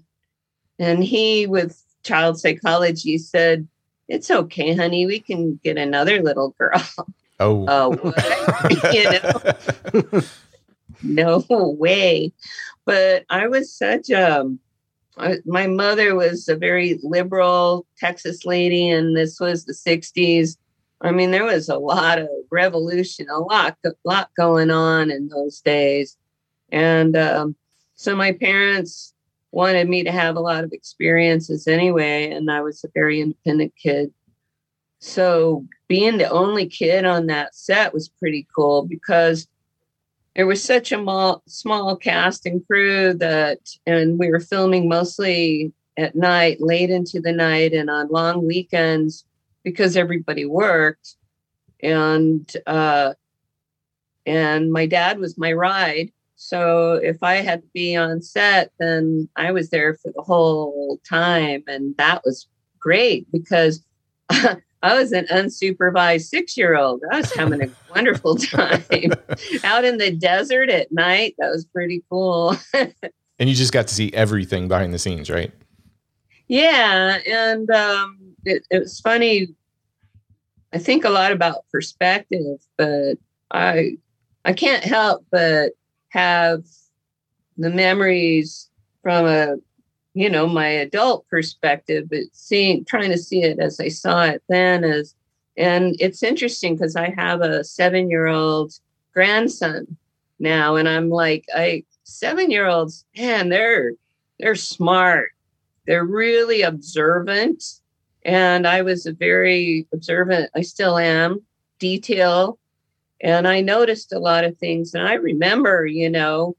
and 0.78 1.04
he, 1.04 1.46
with 1.46 1.82
child 2.02 2.38
psychology, 2.38 3.16
said, 3.18 3.66
"It's 4.08 4.30
okay, 4.30 4.74
honey. 4.74 5.06
We 5.06 5.20
can 5.20 5.58
get 5.62 5.78
another 5.78 6.22
little 6.22 6.54
girl." 6.58 6.82
Oh. 7.40 7.66
Oh, 7.68 7.92
you 8.92 9.04
know, 9.12 10.22
no 11.02 11.44
way. 11.78 12.32
But 12.84 13.24
I 13.30 13.46
was 13.46 13.72
such 13.72 14.10
a, 14.10 14.52
My 15.44 15.66
mother 15.66 16.14
was 16.14 16.48
a 16.48 16.56
very 16.56 16.98
liberal 17.02 17.86
Texas 17.98 18.44
lady, 18.44 18.88
and 18.88 19.16
this 19.16 19.40
was 19.40 19.64
the 19.64 19.72
60s. 19.72 20.56
I 21.00 21.12
mean, 21.12 21.30
there 21.30 21.44
was 21.44 21.68
a 21.68 21.78
lot 21.78 22.18
of 22.18 22.28
revolution, 22.50 23.28
a 23.30 23.38
lot, 23.38 23.76
a 23.84 23.90
lot 24.04 24.30
going 24.36 24.70
on 24.70 25.10
in 25.10 25.28
those 25.28 25.60
days. 25.60 26.16
And 26.70 27.16
um, 27.16 27.56
so 27.94 28.14
my 28.14 28.32
parents 28.32 29.14
wanted 29.50 29.88
me 29.88 30.04
to 30.04 30.12
have 30.12 30.36
a 30.36 30.40
lot 30.40 30.64
of 30.64 30.72
experiences 30.72 31.66
anyway, 31.66 32.30
and 32.30 32.50
I 32.50 32.60
was 32.60 32.84
a 32.84 32.90
very 32.94 33.20
independent 33.20 33.72
kid. 33.80 34.12
So 35.00 35.66
being 35.88 36.18
the 36.18 36.28
only 36.28 36.66
kid 36.66 37.04
on 37.04 37.26
that 37.26 37.54
set 37.54 37.94
was 37.94 38.08
pretty 38.08 38.46
cool 38.54 38.84
because 38.84 39.46
there 40.38 40.46
was 40.46 40.62
such 40.62 40.92
a 40.92 41.36
small 41.48 41.96
cast 41.96 42.46
and 42.46 42.64
crew 42.64 43.12
that, 43.14 43.58
and 43.86 44.20
we 44.20 44.30
were 44.30 44.38
filming 44.38 44.88
mostly 44.88 45.72
at 45.96 46.14
night, 46.14 46.58
late 46.60 46.90
into 46.90 47.20
the 47.20 47.32
night, 47.32 47.72
and 47.72 47.90
on 47.90 48.06
long 48.06 48.46
weekends 48.46 49.24
because 49.64 49.96
everybody 49.96 50.44
worked. 50.44 51.16
And 51.82 52.48
uh, 52.68 53.14
and 54.26 54.70
my 54.70 54.86
dad 54.86 55.18
was 55.18 55.36
my 55.36 55.52
ride. 55.52 56.12
So 56.36 56.92
if 56.92 57.20
I 57.20 57.38
had 57.38 57.62
to 57.62 57.68
be 57.74 57.96
on 57.96 58.22
set, 58.22 58.70
then 58.78 59.28
I 59.34 59.50
was 59.50 59.70
there 59.70 59.94
for 59.94 60.12
the 60.14 60.22
whole 60.22 61.00
time, 61.08 61.64
and 61.66 61.96
that 61.96 62.22
was 62.24 62.46
great 62.78 63.26
because 63.32 63.84
I 64.82 64.96
was 64.96 65.12
an 65.12 65.26
unsupervised 65.26 66.26
six 66.26 66.56
year 66.56 66.76
old. 66.76 67.02
I 67.10 67.18
was 67.18 67.34
having 67.34 67.62
a 67.62 67.70
wonderful 67.94 68.36
time 68.36 68.84
out 69.64 69.84
in 69.84 69.98
the 69.98 70.12
desert 70.12 70.70
at 70.70 70.92
night. 70.92 71.34
That 71.38 71.50
was 71.50 71.64
pretty 71.64 72.04
cool. 72.08 72.56
and 72.74 73.48
you 73.48 73.54
just 73.54 73.72
got 73.72 73.88
to 73.88 73.94
see 73.94 74.12
everything 74.12 74.68
behind 74.68 74.94
the 74.94 74.98
scenes, 74.98 75.30
right? 75.30 75.52
yeah. 76.46 77.18
And 77.26 77.70
um, 77.70 78.18
it, 78.44 78.66
it 78.70 78.78
was 78.78 79.00
funny. 79.00 79.48
I 80.72 80.78
think 80.78 81.04
a 81.04 81.10
lot 81.10 81.32
about 81.32 81.64
perspective, 81.72 82.58
but 82.76 83.14
I 83.50 83.96
I 84.44 84.52
can't 84.52 84.84
help 84.84 85.26
but 85.30 85.72
have 86.10 86.64
the 87.56 87.70
memories 87.70 88.68
from 89.02 89.26
a 89.26 89.56
you 90.18 90.28
know 90.28 90.48
my 90.48 90.66
adult 90.66 91.24
perspective 91.28 92.08
but 92.10 92.24
seeing 92.32 92.84
trying 92.84 93.08
to 93.08 93.16
see 93.16 93.40
it 93.44 93.60
as 93.60 93.78
i 93.78 93.86
saw 93.86 94.24
it 94.24 94.42
then 94.48 94.82
as 94.82 95.14
and 95.56 95.94
it's 96.00 96.24
interesting 96.24 96.74
because 96.74 96.96
i 96.96 97.08
have 97.10 97.40
a 97.40 97.62
seven 97.62 98.10
year 98.10 98.26
old 98.26 98.72
grandson 99.14 99.96
now 100.40 100.74
and 100.74 100.88
i'm 100.88 101.08
like 101.08 101.44
i 101.54 101.84
seven 102.02 102.50
year 102.50 102.66
olds 102.66 103.04
man 103.16 103.48
they're 103.48 103.92
they're 104.40 104.54
smart. 104.54 105.30
They're 105.86 106.04
really 106.04 106.62
observant 106.62 107.62
and 108.24 108.66
i 108.66 108.82
was 108.82 109.06
a 109.06 109.12
very 109.12 109.86
observant 109.92 110.50
i 110.56 110.62
still 110.62 110.98
am 110.98 111.42
detail 111.78 112.58
and 113.20 113.46
i 113.46 113.60
noticed 113.60 114.12
a 114.12 114.18
lot 114.18 114.42
of 114.42 114.58
things 114.58 114.94
and 114.94 115.06
i 115.06 115.14
remember 115.14 115.86
you 115.86 116.10
know 116.10 116.56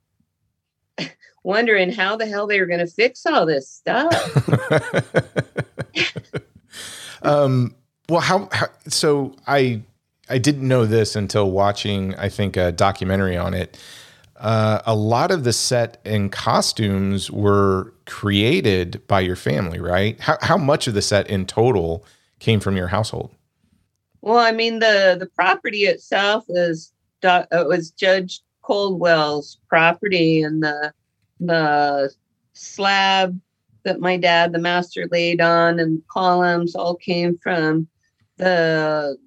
wondering 1.43 1.91
how 1.91 2.15
the 2.15 2.25
hell 2.25 2.47
they 2.47 2.59
were 2.59 2.65
going 2.65 2.79
to 2.79 2.87
fix 2.87 3.25
all 3.25 3.45
this 3.45 3.69
stuff. 3.69 4.13
um, 7.21 7.75
well, 8.09 8.21
how, 8.21 8.49
how, 8.51 8.67
so 8.87 9.35
I 9.47 9.81
I 10.29 10.37
didn't 10.37 10.67
know 10.67 10.85
this 10.85 11.15
until 11.15 11.51
watching 11.51 12.15
I 12.15 12.29
think 12.29 12.57
a 12.57 12.71
documentary 12.71 13.37
on 13.37 13.53
it. 13.53 13.77
Uh, 14.37 14.81
a 14.85 14.95
lot 14.95 15.31
of 15.31 15.43
the 15.43 15.51
set 15.51 15.99
and 16.05 16.31
costumes 16.31 17.29
were 17.29 17.93
created 18.05 19.05
by 19.07 19.19
your 19.19 19.35
family, 19.35 19.79
right? 19.79 20.19
How 20.19 20.37
how 20.41 20.57
much 20.57 20.87
of 20.87 20.93
the 20.93 21.01
set 21.01 21.29
in 21.29 21.45
total 21.45 22.05
came 22.39 22.59
from 22.59 22.77
your 22.77 22.87
household? 22.87 23.31
Well, 24.21 24.37
I 24.37 24.51
mean 24.51 24.79
the 24.79 25.17
the 25.19 25.27
property 25.27 25.83
itself 25.83 26.45
is 26.49 26.93
uh, 27.23 27.43
it 27.51 27.67
was 27.67 27.91
Judge 27.91 28.41
Coldwell's 28.61 29.59
property, 29.67 30.41
and 30.41 30.63
the 30.63 30.93
the 31.39 32.13
slab 32.53 33.39
that 33.83 33.99
my 33.99 34.17
dad, 34.17 34.51
the 34.51 34.59
master, 34.59 35.07
laid 35.11 35.41
on 35.41 35.79
and 35.79 36.01
columns 36.07 36.75
all 36.75 36.95
came 36.95 37.37
from 37.37 37.87
the 38.37 39.17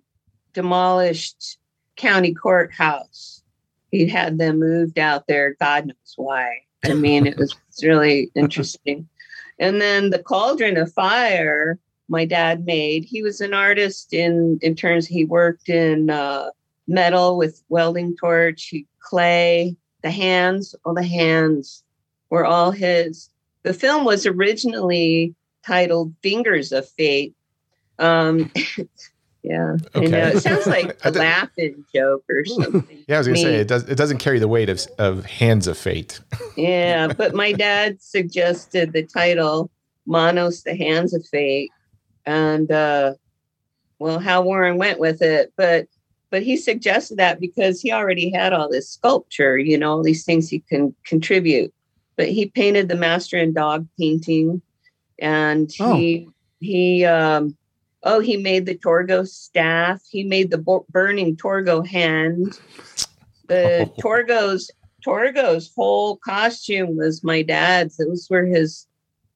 demolished 0.52 1.58
county 1.96 2.34
courthouse. 2.34 3.42
He 3.90 4.08
had 4.08 4.38
them 4.38 4.58
moved 4.58 4.98
out 4.98 5.26
there, 5.26 5.56
God 5.60 5.86
knows 5.86 6.14
why. 6.16 6.62
I 6.84 6.94
mean, 6.94 7.26
it 7.26 7.36
was 7.36 7.54
really 7.82 8.30
interesting. 8.34 9.08
And 9.58 9.80
then 9.80 10.10
the 10.10 10.22
cauldron 10.22 10.76
of 10.76 10.92
fire 10.92 11.78
my 12.08 12.24
dad 12.24 12.66
made. 12.66 13.04
He 13.04 13.22
was 13.22 13.40
an 13.40 13.54
artist 13.54 14.12
in 14.12 14.58
in 14.60 14.74
terms 14.74 15.06
he 15.06 15.24
worked 15.24 15.68
in 15.68 16.10
uh, 16.10 16.50
metal 16.86 17.36
with 17.38 17.62
welding 17.68 18.16
torch, 18.16 18.68
he, 18.68 18.86
clay, 19.00 19.76
the 20.02 20.10
hands, 20.10 20.74
all 20.84 20.94
the 20.94 21.02
hands 21.02 21.81
were 22.32 22.46
all 22.46 22.70
his. 22.70 23.28
The 23.62 23.74
film 23.74 24.06
was 24.06 24.24
originally 24.24 25.34
titled 25.66 26.14
Fingers 26.22 26.72
of 26.72 26.88
Fate. 26.88 27.34
Um, 27.98 28.50
yeah, 29.42 29.76
okay. 29.94 30.08
know, 30.08 30.28
it 30.28 30.40
sounds 30.40 30.66
like 30.66 30.98
a 31.04 31.10
laughing 31.10 31.84
joke 31.94 32.24
or 32.30 32.44
something. 32.46 33.04
Yeah, 33.06 33.16
I 33.16 33.18
was 33.18 33.26
gonna 33.26 33.36
say 33.36 33.56
it 33.56 33.68
does. 33.68 33.86
It 33.86 33.96
doesn't 33.96 34.16
carry 34.16 34.38
the 34.38 34.48
weight 34.48 34.70
of 34.70 34.80
of 34.98 35.26
Hands 35.26 35.66
of 35.66 35.76
Fate. 35.76 36.20
yeah, 36.56 37.12
but 37.12 37.34
my 37.34 37.52
dad 37.52 38.00
suggested 38.00 38.94
the 38.94 39.02
title 39.02 39.70
Manos, 40.06 40.62
the 40.62 40.74
Hands 40.74 41.12
of 41.12 41.26
Fate, 41.26 41.70
and 42.24 42.72
uh, 42.72 43.12
well, 43.98 44.18
how 44.18 44.40
Warren 44.40 44.78
went 44.78 44.98
with 44.98 45.20
it, 45.20 45.52
but 45.58 45.86
but 46.30 46.42
he 46.42 46.56
suggested 46.56 47.18
that 47.18 47.40
because 47.40 47.82
he 47.82 47.92
already 47.92 48.30
had 48.30 48.54
all 48.54 48.70
this 48.70 48.88
sculpture, 48.88 49.58
you 49.58 49.76
know, 49.76 49.90
all 49.90 50.02
these 50.02 50.24
things 50.24 50.48
he 50.48 50.60
can 50.60 50.94
contribute 51.04 51.74
but 52.22 52.30
he 52.30 52.46
painted 52.46 52.88
the 52.88 52.94
master 52.94 53.36
and 53.36 53.52
dog 53.52 53.84
painting. 53.98 54.62
And 55.18 55.68
he 55.72 56.28
oh. 56.28 56.32
he 56.60 57.04
um 57.04 57.56
oh 58.04 58.20
he 58.20 58.36
made 58.36 58.64
the 58.64 58.78
torgo 58.78 59.26
staff. 59.26 60.00
He 60.08 60.22
made 60.22 60.52
the 60.52 60.58
bo- 60.58 60.86
burning 60.88 61.34
torgo 61.36 61.84
hand. 61.84 62.60
The 63.48 63.90
oh. 63.90 64.00
torgo's 64.00 64.70
torgo's 65.04 65.72
whole 65.74 66.18
costume 66.18 66.96
was 66.96 67.24
my 67.24 67.42
dad's. 67.42 67.96
Those 67.96 68.28
were 68.30 68.44
his 68.44 68.86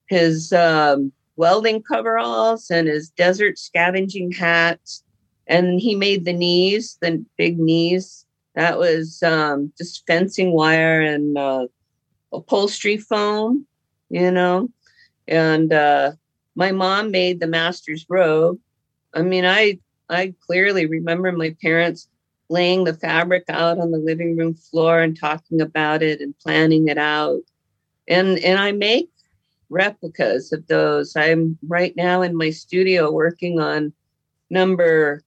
his 0.07 0.53
um 0.53 1.11
welding 1.35 1.83
coveralls 1.83 2.71
and 2.71 2.87
his 2.87 3.09
desert 3.09 3.59
scavenging 3.59 4.31
hats. 4.31 5.03
And 5.45 5.81
he 5.81 5.93
made 5.93 6.23
the 6.23 6.31
knees 6.31 6.97
the 7.01 7.25
big 7.37 7.59
knees. 7.59 8.25
That 8.55 8.77
was 8.79 9.21
um 9.23 9.73
just 9.77 10.07
fencing 10.07 10.53
wire 10.53 11.01
and 11.01 11.37
uh 11.37 11.67
upholstery 12.33 12.97
foam, 12.97 13.65
you 14.09 14.31
know. 14.31 14.69
And 15.27 15.73
uh, 15.73 16.13
my 16.55 16.71
mom 16.71 17.11
made 17.11 17.39
the 17.39 17.47
master's 17.47 18.05
robe. 18.09 18.59
I 19.13 19.21
mean, 19.21 19.45
I 19.45 19.79
I 20.09 20.33
clearly 20.45 20.85
remember 20.85 21.31
my 21.31 21.55
parents 21.61 22.07
laying 22.49 22.85
the 22.85 22.93
fabric 22.93 23.43
out 23.49 23.77
on 23.77 23.91
the 23.91 23.97
living 23.97 24.37
room 24.37 24.53
floor 24.53 24.99
and 24.99 25.19
talking 25.19 25.59
about 25.59 26.01
it 26.01 26.21
and 26.21 26.37
planning 26.39 26.87
it 26.87 26.97
out. 26.97 27.41
And 28.07 28.39
and 28.39 28.59
I 28.59 28.71
make 28.71 29.09
replicas 29.69 30.53
of 30.53 30.67
those. 30.67 31.15
I'm 31.15 31.57
right 31.67 31.95
now 31.95 32.21
in 32.21 32.37
my 32.37 32.51
studio 32.51 33.11
working 33.11 33.59
on 33.59 33.93
number 34.49 35.23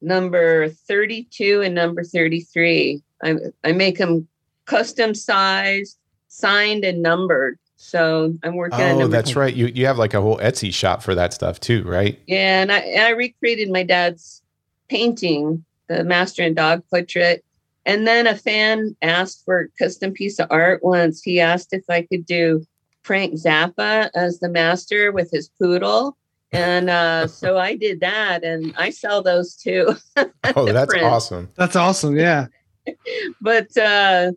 number 0.00 0.68
32 0.68 1.62
and 1.62 1.74
number 1.74 2.04
33. 2.04 3.02
I 3.22 3.36
I 3.64 3.72
make 3.72 3.98
them 3.98 4.28
custom 4.66 5.14
sized, 5.14 5.98
signed, 6.28 6.84
and 6.84 7.02
numbered. 7.02 7.58
So 7.76 8.34
I'm 8.44 8.54
working. 8.54 8.80
Oh, 8.80 9.08
that's 9.08 9.34
right. 9.34 9.52
You 9.52 9.66
you 9.66 9.86
have 9.86 9.98
like 9.98 10.14
a 10.14 10.20
whole 10.20 10.38
Etsy 10.38 10.72
shop 10.72 11.02
for 11.02 11.14
that 11.14 11.32
stuff 11.32 11.58
too, 11.58 11.82
right? 11.82 12.18
Yeah, 12.26 12.62
and 12.62 12.70
I 12.70 12.78
and 12.78 13.02
I 13.02 13.10
recreated 13.10 13.70
my 13.70 13.82
dad's 13.82 14.42
painting, 14.88 15.64
the 15.88 16.04
Master 16.04 16.42
and 16.42 16.54
Dog 16.54 16.84
portrait. 16.90 17.44
And 17.84 18.06
then 18.06 18.28
a 18.28 18.36
fan 18.36 18.96
asked 19.02 19.44
for 19.44 19.60
a 19.62 19.68
custom 19.82 20.12
piece 20.12 20.38
of 20.38 20.46
art 20.50 20.84
once. 20.84 21.22
He 21.22 21.40
asked 21.40 21.72
if 21.72 21.82
I 21.88 22.02
could 22.02 22.24
do 22.24 22.64
Frank 23.02 23.34
Zappa 23.34 24.10
as 24.14 24.38
the 24.38 24.48
master 24.48 25.10
with 25.10 25.30
his 25.32 25.48
poodle. 25.60 26.16
And 26.52 26.90
uh, 26.90 27.26
so 27.26 27.58
I 27.58 27.76
did 27.76 28.00
that 28.00 28.44
and 28.44 28.74
I 28.76 28.90
sell 28.90 29.22
those 29.22 29.56
too. 29.56 29.96
Oh, 30.54 30.70
that's 30.70 30.92
print. 30.92 31.06
awesome. 31.06 31.50
That's 31.54 31.76
awesome. 31.76 32.16
Yeah. 32.18 32.48
but 33.40 33.74
uh 33.76 34.32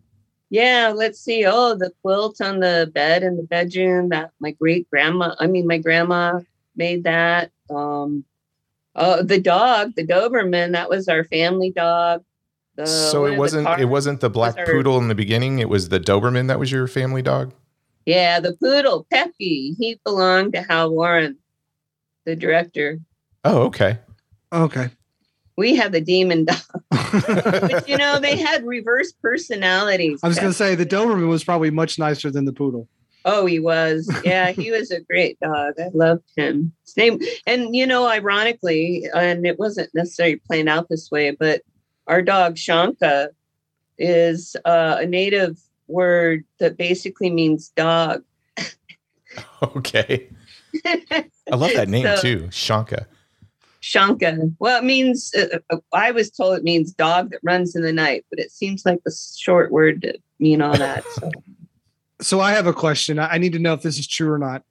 yeah 0.49 0.91
let's 0.95 1.19
see 1.19 1.45
oh 1.45 1.75
the 1.75 1.91
quilt 2.01 2.39
on 2.41 2.59
the 2.59 2.89
bed 2.93 3.23
in 3.23 3.35
the 3.37 3.43
bedroom 3.43 4.09
that 4.09 4.31
my 4.39 4.51
great 4.51 4.89
grandma 4.89 5.33
i 5.39 5.47
mean 5.47 5.65
my 5.67 5.77
grandma 5.77 6.39
made 6.75 7.03
that 7.03 7.51
um 7.69 8.23
oh 8.95 9.23
the 9.23 9.39
dog 9.39 9.93
the 9.95 10.05
doberman 10.05 10.71
that 10.73 10.89
was 10.89 11.07
our 11.07 11.23
family 11.23 11.71
dog 11.71 12.23
The- 12.75 12.85
so 12.85 13.25
it 13.25 13.37
wasn't 13.37 13.65
car- 13.65 13.79
it 13.79 13.85
wasn't 13.85 14.19
the 14.21 14.29
black 14.29 14.57
our- 14.57 14.65
poodle 14.65 14.97
in 14.99 15.07
the 15.07 15.15
beginning. 15.15 15.59
It 15.59 15.69
was 15.69 15.89
the 15.89 15.99
Doberman 15.99 16.47
that 16.49 16.59
was 16.59 16.71
your 16.71 16.87
family 16.87 17.21
dog. 17.21 17.53
yeah 18.05 18.39
the 18.39 18.53
poodle 18.53 19.07
peppy 19.09 19.73
he 19.79 19.99
belonged 20.05 20.53
to 20.53 20.61
hal 20.61 20.91
warren 20.91 21.37
the 22.25 22.35
director 22.35 22.99
Oh, 23.47 23.63
okay. 23.69 23.99
Okay. 24.51 24.89
We 25.57 25.75
had 25.75 25.91
the 25.91 26.01
demon 26.01 26.45
dog 26.45 26.57
but 26.91 27.87
you 27.87 27.97
know 27.97 28.19
they 28.19 28.35
had 28.37 28.65
reverse 28.65 29.11
personalities 29.13 30.19
I 30.23 30.27
was 30.27 30.37
going 30.37 30.51
to 30.51 30.57
say 30.57 30.75
the 30.75 30.85
Doberman 30.85 31.27
was 31.29 31.43
probably 31.43 31.71
much 31.71 31.97
nicer 31.99 32.29
than 32.31 32.45
the 32.45 32.53
poodle. 32.53 32.87
Oh, 33.27 33.47
he 33.47 33.59
was. 33.59 34.07
Yeah, 34.23 34.51
he 34.51 34.69
was 34.69 34.91
a 34.91 34.99
great 35.01 35.39
dog. 35.39 35.73
I 35.79 35.89
loved 35.95 36.29
him. 36.37 36.71
His 36.85 36.95
name, 36.95 37.19
and 37.47 37.75
you 37.75 37.87
know, 37.87 38.07
ironically, 38.07 39.07
and 39.15 39.47
it 39.47 39.57
wasn't 39.57 39.89
necessarily 39.95 40.35
playing 40.35 40.67
out 40.67 40.89
this 40.89 41.09
way, 41.09 41.31
but 41.31 41.63
our 42.05 42.21
dog 42.21 42.53
Shanka 42.55 43.29
is 43.97 44.55
uh, 44.63 44.97
a 44.99 45.07
native 45.07 45.57
word 45.87 46.43
that 46.59 46.77
basically 46.77 47.31
means 47.31 47.69
dog. 47.69 48.23
Okay. 49.63 50.29
I 50.85 51.55
love 51.55 51.71
that 51.73 51.89
name 51.89 52.03
So- 52.05 52.21
too, 52.21 52.39
Shanka. 52.51 53.05
Shanka. 53.85 54.53
Well, 54.57 54.79
it 54.79 54.83
means, 54.83 55.31
uh, 55.35 55.59
uh, 55.69 55.77
I 55.93 56.09
was 56.09 56.31
told 56.31 56.57
it 56.57 56.63
means 56.63 56.91
dog 56.91 57.29
that 57.29 57.39
runs 57.43 57.75
in 57.75 57.83
the 57.83 57.93
night, 57.93 58.25
but 58.31 58.39
it 58.39 58.51
seems 58.51 58.83
like 58.83 58.99
a 59.05 59.11
short 59.37 59.71
word 59.71 60.01
to 60.01 60.17
mean 60.39 60.61
all 60.61 60.77
that. 60.77 61.03
So. 61.11 61.31
So 62.21 62.39
I 62.39 62.53
have 62.53 62.65
a 62.65 62.71
question. 62.71 63.19
I 63.19 63.33
I 63.33 63.37
need 63.37 63.51
to 63.53 63.59
know 63.59 63.73
if 63.73 63.81
this 63.81 63.99
is 63.99 64.07
true 64.07 64.31
or 64.31 64.39
not. 64.39 64.63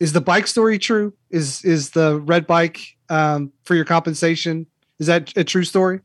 Is 0.00 0.12
the 0.12 0.20
bike 0.20 0.48
story 0.48 0.76
true? 0.76 1.14
Is 1.30 1.64
is 1.64 1.90
the 1.90 2.18
red 2.18 2.48
bike 2.48 2.80
um, 3.08 3.52
for 3.62 3.76
your 3.76 3.84
compensation? 3.84 4.66
Is 4.98 5.06
that 5.06 5.32
a 5.36 5.44
true 5.44 5.62
story? 5.62 6.00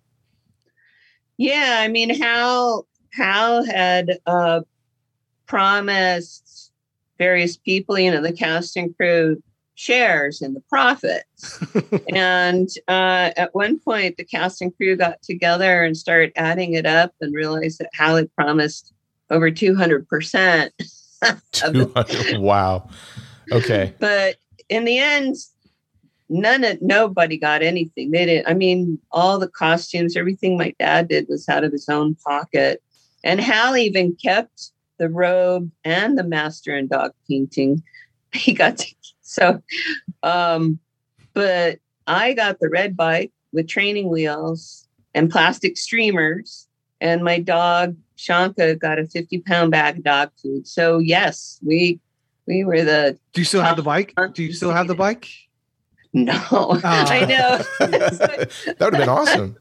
Yeah, 1.38 1.80
I 1.80 1.88
mean, 1.88 2.12
Hal 2.12 2.86
Hal 3.13 3.65
had 3.65 4.20
uh, 4.28 4.62
promised 5.48 6.72
various 7.18 7.58
people, 7.58 7.98
you 7.98 8.12
know, 8.12 8.22
the 8.22 8.32
cast 8.32 8.78
and 8.78 8.96
crew 8.96 9.41
shares 9.76 10.42
in 10.42 10.54
the 10.54 10.62
profits. 10.62 11.64
and 12.14 12.70
uh, 12.88 13.32
at 13.38 13.54
one 13.54 13.80
point, 13.80 14.18
the 14.18 14.24
cast 14.24 14.62
and 14.62 14.76
crew 14.76 14.96
got 14.96 15.22
together 15.22 15.84
and 15.84 15.96
started 15.96 16.32
adding 16.36 16.74
it 16.74 16.86
up 16.86 17.14
and 17.22 17.36
realized 17.36 17.80
that 17.80 17.90
Hal 17.94 18.16
had 18.16 18.34
promised 18.36 18.94
over 19.30 19.52
two 19.52 19.76
hundred 19.76 20.08
percent. 20.08 20.74
200. 21.52 22.40
wow. 22.40 22.90
Okay. 23.52 23.94
But 24.00 24.36
in 24.70 24.86
the 24.86 24.98
end, 24.98 25.36
none 26.30 26.64
of 26.64 26.82
nobody 26.82 27.38
got 27.38 27.62
anything. 27.62 28.12
They 28.12 28.26
didn't. 28.26 28.48
I 28.48 28.54
mean, 28.54 29.00
all 29.12 29.40
the 29.40 29.48
costumes, 29.48 30.18
everything 30.18 30.58
my 30.58 30.74
dad 30.80 31.08
did 31.08 31.28
was 31.30 31.48
out 31.48 31.64
of 31.64 31.72
his 31.72 31.88
own 31.90 32.16
pocket. 32.16 32.82
And 33.24 33.40
Hal 33.40 33.78
even 33.78 34.16
kept 34.16 34.72
the 34.98 35.10
robe 35.10 35.72
and 35.84 36.18
the 36.18 36.24
master 36.24 36.76
and 36.76 36.90
dog 36.90 37.12
painting. 37.30 37.84
He 38.34 38.54
got 38.54 38.78
to, 38.78 38.96
so, 39.26 39.62
um, 40.22 40.80
but 41.34 41.80
I 42.06 42.34
got 42.34 42.60
the 42.60 42.70
red 42.70 42.96
bike 42.96 43.32
with 43.52 43.68
training 43.68 44.10
wheels 44.10 44.88
and 45.16 45.32
plastic 45.32 45.78
streamers, 45.78 46.68
and 47.02 47.24
my 47.24 47.40
dog 47.40 47.98
Shanka 48.18 48.80
got 48.80 49.00
a 49.00 49.06
50 49.06 49.42
pound 49.42 49.72
bag 49.72 49.98
of 49.98 50.04
dog 50.04 50.32
food. 50.42 50.68
So 50.68 51.00
yes, 51.00 51.60
we 51.66 52.00
we 52.48 52.64
were 52.64 52.84
the 52.84 53.18
Do 53.34 53.42
you 53.42 53.46
still 53.46 53.64
have 53.64 53.78
the 53.78 53.84
bike? 53.84 54.14
Do 54.34 54.44
you 54.44 54.54
still 54.54 54.72
have 54.72 54.88
the 54.88 54.96
bike? 54.96 55.28
no. 56.14 56.34
I 56.84 57.26
know. 57.26 57.58
that 57.80 58.78
would 58.80 58.94
have 58.94 59.02
been 59.02 59.10
awesome. 59.10 59.58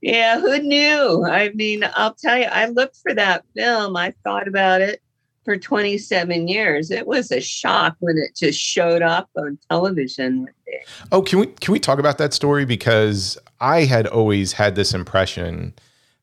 Yeah, 0.00 0.40
who 0.40 0.58
knew? 0.58 1.26
I 1.26 1.50
mean, 1.50 1.84
I'll 1.94 2.14
tell 2.14 2.38
you, 2.38 2.44
I 2.44 2.66
looked 2.66 2.96
for 2.96 3.14
that 3.14 3.44
film. 3.54 3.96
I 3.96 4.14
thought 4.24 4.48
about 4.48 4.80
it 4.80 5.02
for 5.44 5.56
27 5.56 6.48
years. 6.48 6.90
It 6.90 7.06
was 7.06 7.30
a 7.30 7.40
shock 7.40 7.96
when 8.00 8.16
it 8.18 8.36
just 8.36 8.58
showed 8.58 9.02
up 9.02 9.28
on 9.36 9.58
television. 9.68 10.48
Oh, 11.12 11.22
can 11.22 11.40
we 11.40 11.46
can 11.46 11.72
we 11.72 11.80
talk 11.80 11.98
about 11.98 12.18
that 12.18 12.32
story 12.32 12.64
because 12.64 13.38
I 13.60 13.84
had 13.84 14.06
always 14.06 14.52
had 14.52 14.74
this 14.74 14.94
impression 14.94 15.74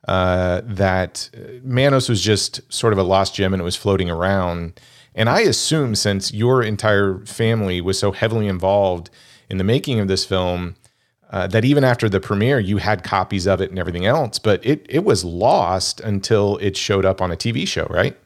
uh, 0.08 0.62
that 0.64 1.30
uh, 1.36 1.60
Manos 1.64 2.08
was 2.08 2.22
just 2.22 2.62
sort 2.72 2.94
of 2.94 3.00
a 3.00 3.04
lost 3.04 3.36
gem 3.36 3.54
and 3.54 3.62
it 3.62 3.66
was 3.66 3.76
floating 3.76 4.10
around. 4.10 4.80
And 5.14 5.30
I 5.30 5.42
assume 5.42 5.96
since 5.96 6.32
your 6.32 6.62
entire 6.62 7.20
family 7.26 7.82
was 7.82 7.98
so 8.00 8.12
heavily 8.12 8.48
involved 8.48 9.10
in 9.50 9.58
the 9.58 9.64
making 9.64 10.00
of 10.00 10.08
this 10.08 10.24
film, 10.26 10.76
uh, 11.32 11.48
that 11.48 11.66
even 11.66 11.84
after 11.84 12.08
the 12.08 12.20
premiere, 12.20 12.60
you 12.60 12.78
had 12.78 13.04
copies 13.04 13.48
of 13.48 13.60
it 13.60 13.70
and 13.70 13.80
everything 13.80 14.06
else, 14.06 14.40
but 14.40 14.66
it 14.66 14.86
it 14.88 15.04
was 15.04 15.26
lost 15.26 16.00
until 16.00 16.58
it 16.58 16.78
showed 16.78 17.06
up 17.06 17.22
on 17.22 17.32
a 17.32 17.36
TV 17.36 17.68
show, 17.68 17.86
right? 17.90 18.18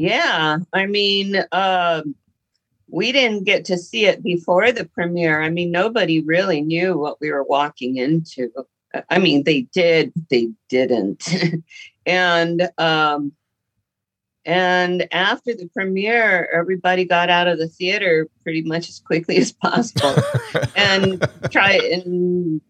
Yeah, 0.00 0.60
I 0.72 0.86
mean, 0.86 1.36
um, 1.52 2.14
we 2.88 3.12
didn't 3.12 3.44
get 3.44 3.66
to 3.66 3.76
see 3.76 4.06
it 4.06 4.22
before 4.22 4.72
the 4.72 4.86
premiere. 4.86 5.42
I 5.42 5.50
mean, 5.50 5.70
nobody 5.70 6.22
really 6.22 6.62
knew 6.62 6.96
what 6.96 7.20
we 7.20 7.30
were 7.30 7.44
walking 7.44 7.98
into. 7.98 8.50
I 9.10 9.18
mean, 9.18 9.44
they 9.44 9.66
did, 9.74 10.14
they 10.30 10.52
didn't. 10.70 11.28
and 12.06 12.70
um, 12.78 13.32
and 14.46 15.06
after 15.12 15.52
the 15.54 15.68
premiere, 15.68 16.48
everybody 16.50 17.04
got 17.04 17.28
out 17.28 17.46
of 17.46 17.58
the 17.58 17.68
theater 17.68 18.26
pretty 18.42 18.62
much 18.62 18.88
as 18.88 19.00
quickly 19.00 19.36
as 19.36 19.52
possible 19.52 20.14
and 20.76 21.22
try 21.50 21.72
and 21.72 22.62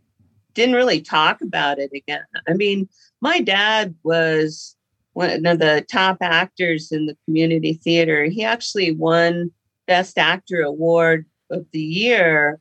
didn't 0.54 0.74
really 0.74 1.00
talk 1.00 1.42
about 1.42 1.78
it 1.78 1.92
again. 1.94 2.24
I 2.48 2.54
mean, 2.54 2.88
my 3.20 3.40
dad 3.40 3.94
was 4.02 4.74
one 5.12 5.46
of 5.46 5.58
the 5.58 5.84
top 5.90 6.18
actors 6.20 6.92
in 6.92 7.06
the 7.06 7.16
community 7.24 7.74
theater. 7.74 8.24
He 8.24 8.44
actually 8.44 8.92
won 8.92 9.50
Best 9.86 10.18
Actor 10.18 10.60
Award 10.60 11.26
of 11.50 11.66
the 11.72 11.80
Year 11.80 12.60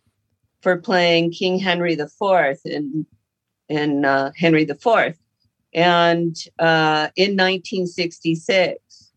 for 0.62 0.78
playing 0.78 1.32
King 1.32 1.60
Henry 1.60 1.94
IV 1.94 2.58
in 2.66 3.06
in 3.70 4.04
uh, 4.04 4.32
Henry 4.36 4.64
IV, 4.64 5.16
and 5.74 6.36
uh, 6.58 7.10
in 7.16 7.38
1966. 7.38 9.12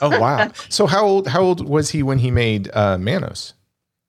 Oh 0.00 0.20
wow! 0.20 0.50
so 0.68 0.86
how 0.86 1.04
old 1.04 1.28
how 1.28 1.42
old 1.42 1.68
was 1.68 1.90
he 1.90 2.02
when 2.02 2.18
he 2.18 2.30
made 2.30 2.70
uh, 2.72 2.98
Manos? 2.98 3.54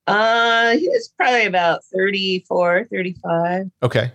Uh, 0.08 0.78
he 0.78 0.88
was 0.88 1.12
probably 1.18 1.46
about 1.46 1.84
34, 1.86 2.88
35. 2.92 3.72
Okay, 3.82 4.12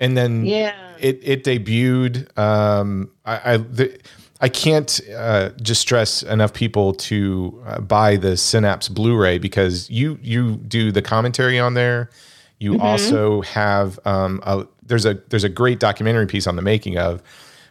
and 0.00 0.16
then 0.16 0.44
Yeah. 0.44 0.74
it 0.98 1.20
it 1.22 1.44
debuted. 1.44 2.36
Um, 2.38 3.10
I 3.24 3.52
I, 3.52 3.56
the, 3.58 3.98
I 4.40 4.48
can't 4.48 5.00
uh, 5.16 5.50
just 5.62 5.80
stress 5.80 6.22
enough 6.22 6.52
people 6.52 6.92
to 6.94 7.62
uh, 7.66 7.80
buy 7.80 8.16
the 8.16 8.36
Synapse 8.36 8.88
Blu-ray 8.88 9.38
because 9.38 9.88
you 9.90 10.18
you 10.22 10.56
do 10.56 10.92
the 10.92 11.02
commentary 11.02 11.58
on 11.58 11.74
there. 11.74 12.10
You 12.58 12.74
Mhm. 12.74 12.80
also 12.82 13.42
have 13.42 13.98
um, 14.04 14.40
a, 14.44 14.66
there's 14.86 15.06
a 15.06 15.14
there's 15.28 15.44
a 15.44 15.48
great 15.48 15.80
documentary 15.80 16.26
piece 16.26 16.46
on 16.46 16.56
the 16.56 16.62
making 16.62 16.98
of, 16.98 17.22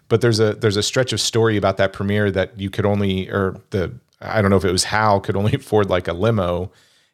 but 0.09 0.21
there's 0.21 0.39
a 0.39 0.53
there's 0.55 0.77
a 0.77 0.83
stretch 0.83 1.13
of 1.13 1.19
story 1.21 1.57
about 1.57 1.77
that 1.77 1.93
premiere 1.93 2.31
that 2.31 2.57
you 2.59 2.69
could 2.69 2.85
only 2.85 3.29
or 3.29 3.55
the 3.71 3.91
I 4.21 4.41
don't 4.41 4.49
know 4.51 4.57
if 4.57 4.65
it 4.65 4.71
was 4.71 4.85
Hal 4.85 5.19
could 5.19 5.35
only 5.35 5.53
afford 5.61 5.89
like 5.89 6.07
a 6.07 6.13
limo. 6.13 6.71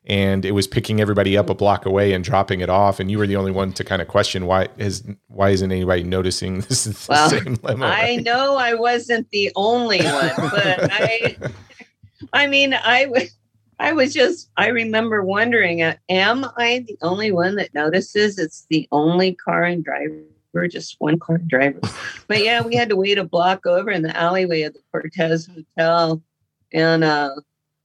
And 0.09 0.43
it 0.43 0.51
was 0.51 0.65
picking 0.65 0.99
everybody 0.99 1.37
up 1.37 1.51
a 1.51 1.53
block 1.53 1.85
away 1.85 2.13
and 2.13 2.23
dropping 2.23 2.61
it 2.61 2.69
off, 2.69 2.99
and 2.99 3.11
you 3.11 3.19
were 3.19 3.27
the 3.27 3.35
only 3.35 3.51
one 3.51 3.71
to 3.73 3.83
kind 3.83 4.01
of 4.01 4.07
question 4.07 4.47
why 4.47 4.67
is 4.77 5.03
why 5.27 5.49
isn't 5.51 5.71
anybody 5.71 6.03
noticing 6.03 6.61
this 6.69 6.87
is 6.87 7.05
the 7.05 7.11
Well, 7.11 7.29
same 7.29 7.57
limo? 7.61 7.85
I 7.85 8.15
know 8.15 8.57
I 8.57 8.73
wasn't 8.73 9.29
the 9.29 9.51
only 9.55 9.99
one, 9.99 10.31
but 10.35 10.91
I, 10.91 11.37
I 12.33 12.47
mean, 12.47 12.73
I 12.73 13.05
was, 13.05 13.35
I 13.79 13.93
was 13.93 14.13
just, 14.13 14.49
I 14.57 14.67
remember 14.69 15.23
wondering, 15.23 15.83
uh, 15.83 15.95
am 16.09 16.45
I 16.57 16.83
the 16.87 16.97
only 17.01 17.31
one 17.31 17.55
that 17.55 17.73
notices 17.73 18.39
it's 18.39 18.65
the 18.69 18.87
only 18.91 19.35
car 19.35 19.63
and 19.63 19.83
driver, 19.83 20.67
just 20.67 20.95
one 20.99 21.19
car 21.19 21.35
and 21.35 21.47
driver? 21.47 21.79
But 22.27 22.43
yeah, 22.43 22.61
we 22.61 22.75
had 22.75 22.89
to 22.89 22.95
wait 22.95 23.17
a 23.19 23.23
block 23.23 23.65
over 23.65 23.91
in 23.91 24.01
the 24.01 24.17
alleyway 24.17 24.63
of 24.63 24.73
the 24.73 24.81
Cortez 24.91 25.47
Hotel, 25.47 26.21
and 26.73 27.03
uh, 27.03 27.35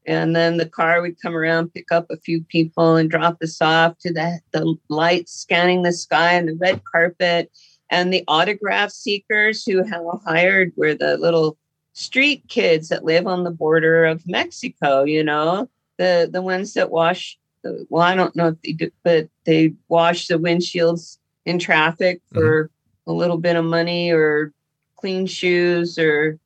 and 0.07 0.37
then 0.37 0.57
the 0.57 0.69
car 0.69 1.01
would 1.01 1.21
come 1.21 1.35
around, 1.35 1.73
pick 1.73 1.90
up 1.90 2.07
a 2.11 2.17
few 2.17 2.43
people, 2.45 2.97
and 2.97 3.11
drop 3.11 3.38
us 3.43 3.61
off 3.61 3.99
to 3.99 4.12
the 4.12 4.40
the 4.53 4.77
lights 4.88 5.33
scanning 5.33 5.83
the 5.83 5.93
sky 5.93 6.33
and 6.35 6.49
the 6.49 6.57
red 6.57 6.83
carpet. 6.85 7.51
And 7.90 8.12
the 8.12 8.25
autograph 8.29 8.90
seekers 8.90 9.64
who 9.64 9.85
hired 10.25 10.73
were 10.77 10.95
the 10.95 11.17
little 11.17 11.57
street 11.93 12.43
kids 12.49 12.88
that 12.88 13.05
live 13.05 13.27
on 13.27 13.45
the 13.45 13.51
border 13.51 14.05
of 14.05 14.27
Mexico, 14.27 15.05
you 15.05 15.23
know, 15.23 15.69
the 15.97 16.29
the 16.31 16.43
ones 16.43 16.75
that 16.75 16.90
wash 16.90 17.38
the 17.62 17.87
well, 17.88 18.03
I 18.03 18.14
don't 18.14 18.37
know 18.37 18.49
if 18.49 18.62
they 18.62 18.73
do, 18.73 18.90
but 19.03 19.29
they 19.45 19.75
wash 19.88 20.27
the 20.27 20.38
windshields 20.38 21.19
in 21.47 21.59
traffic 21.59 22.21
mm-hmm. 22.27 22.38
for 22.38 22.71
a 23.07 23.12
little 23.12 23.38
bit 23.38 23.57
of 23.57 23.64
money 23.64 24.11
or 24.11 24.53
clean 24.97 25.27
shoes 25.27 25.99
or 25.99 26.38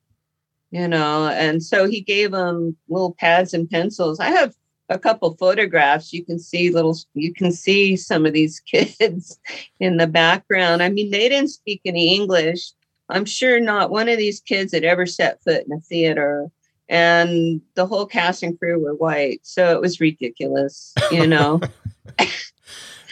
you 0.71 0.87
know, 0.87 1.27
and 1.29 1.63
so 1.63 1.87
he 1.87 2.01
gave 2.01 2.31
them 2.31 2.75
little 2.89 3.13
pads 3.19 3.53
and 3.53 3.69
pencils. 3.69 4.19
I 4.19 4.27
have 4.31 4.53
a 4.89 4.97
couple 4.99 5.35
photographs. 5.37 6.11
You 6.13 6.23
can 6.25 6.39
see 6.39 6.69
little 6.71 6.97
you 7.13 7.33
can 7.33 7.51
see 7.51 7.95
some 7.95 8.25
of 8.25 8.33
these 8.33 8.59
kids 8.71 9.39
in 9.79 9.97
the 9.97 10.07
background. 10.07 10.81
I 10.83 10.89
mean, 10.89 11.11
they 11.11 11.29
didn't 11.29 11.49
speak 11.49 11.81
any 11.85 12.15
English. 12.15 12.71
I'm 13.09 13.25
sure 13.25 13.59
not 13.59 13.89
one 13.89 14.07
of 14.09 14.17
these 14.17 14.39
kids 14.39 14.73
had 14.73 14.83
ever 14.83 15.05
set 15.05 15.41
foot 15.43 15.65
in 15.65 15.71
a 15.73 15.79
theater. 15.79 16.49
And 16.87 17.61
the 17.75 17.85
whole 17.85 18.07
cast 18.07 18.41
and 18.41 18.57
crew 18.57 18.83
were 18.83 18.95
white. 18.95 19.41
So 19.43 19.71
it 19.73 19.81
was 19.81 19.99
ridiculous, 19.99 20.93
you 21.11 21.27
know. 21.27 21.61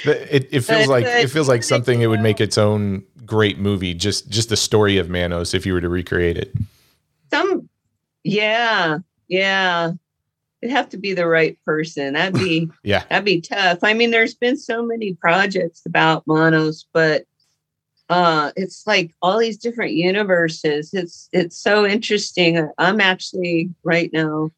It, 0.06 0.48
it 0.52 0.62
feels 0.62 0.86
But- 0.86 0.90
like 0.90 1.06
but- 1.06 1.24
it 1.24 1.30
feels 1.32 1.48
like 1.50 1.64
something 1.64 2.02
it 2.02 2.08
would 2.08 2.22
make 2.22 2.40
its 2.40 2.58
own 2.58 3.04
great 3.26 3.58
movie. 3.58 3.96
Just 3.96 4.30
just 4.30 4.50
the 4.50 4.56
story 4.56 4.98
of 4.98 5.10
Manos 5.10 5.56
if 5.56 5.66
you 5.66 5.74
were 5.74 5.82
to 5.82 5.90
recreate 5.90 6.38
it. 6.38 6.54
Some 7.32 7.70
yeah, 8.24 9.00
yeah. 9.28 9.92
It'd 10.62 10.76
have 10.76 10.90
to 10.90 10.98
be 10.98 11.14
the 11.14 11.28
right 11.28 11.58
person. 11.66 12.14
That'd 12.14 12.34
be 12.36 12.70
Yeah. 12.84 13.04
That'd 13.10 13.26
be 13.26 13.42
tough. 13.42 13.80
I 13.84 13.94
mean, 13.94 14.12
there's 14.12 14.34
been 14.34 14.58
so 14.58 14.84
many 14.86 15.14
projects 15.14 15.84
about 15.86 16.26
manos, 16.28 16.86
but 16.94 17.26
uh 18.10 18.52
it's 18.56 18.88
like 18.88 19.14
all 19.22 19.38
these 19.38 19.58
different 19.58 19.94
universes. 19.94 20.94
It's 20.94 21.30
it's 21.32 21.58
so 21.62 21.86
interesting. 21.86 22.70
I'm 22.78 23.02
actually 23.02 23.70
right 23.84 24.12
now 24.14 24.52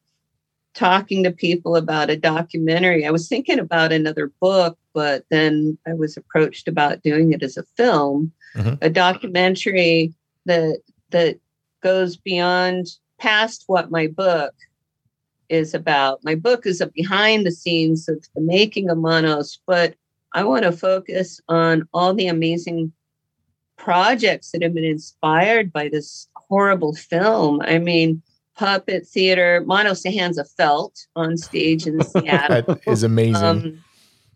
talking 0.74 1.24
to 1.24 1.32
people 1.32 1.74
about 1.76 2.10
a 2.10 2.16
documentary. 2.16 3.04
I 3.04 3.10
was 3.10 3.28
thinking 3.28 3.58
about 3.58 3.92
another 3.92 4.30
book, 4.40 4.78
but 4.94 5.24
then 5.30 5.76
I 5.86 5.94
was 5.94 6.16
approached 6.16 6.68
about 6.68 7.02
doing 7.02 7.32
it 7.32 7.42
as 7.42 7.56
a 7.56 7.64
film, 7.76 8.32
Mhm. 8.56 8.78
a 8.80 8.88
documentary 8.88 10.14
that 10.46 10.78
that 11.10 11.38
goes 11.80 12.16
beyond 12.16 12.86
past 13.18 13.64
what 13.66 13.90
my 13.90 14.06
book 14.06 14.54
is 15.48 15.74
about. 15.74 16.24
My 16.24 16.34
book 16.34 16.64
is 16.64 16.80
a 16.80 16.86
behind 16.86 17.44
the 17.44 17.50
scenes 17.50 18.08
of 18.08 18.24
the 18.34 18.40
making 18.40 18.88
of 18.88 18.98
Manos, 18.98 19.60
but 19.66 19.94
I 20.32 20.44
want 20.44 20.62
to 20.62 20.72
focus 20.72 21.40
on 21.48 21.88
all 21.92 22.14
the 22.14 22.28
amazing 22.28 22.92
projects 23.76 24.52
that 24.52 24.62
have 24.62 24.74
been 24.74 24.84
inspired 24.84 25.72
by 25.72 25.88
this 25.88 26.28
horrible 26.36 26.94
film. 26.94 27.60
I 27.62 27.78
mean, 27.78 28.22
puppet 28.56 29.06
theater, 29.06 29.62
Manos 29.66 30.02
the 30.02 30.12
Hands 30.12 30.38
of 30.38 30.48
Felt 30.50 31.06
on 31.16 31.36
stage 31.36 31.86
in 31.86 32.02
Seattle. 32.04 32.62
That 32.62 32.80
is 32.86 33.02
amazing. 33.02 33.42
Um, 33.42 33.84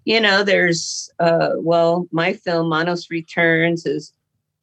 you 0.04 0.20
know, 0.20 0.42
there's 0.42 1.11
uh, 1.18 1.50
well, 1.57 2.09
my 2.11 2.33
film 2.33 2.68
Manos 2.68 3.11
Returns 3.11 3.87
is 3.87 4.12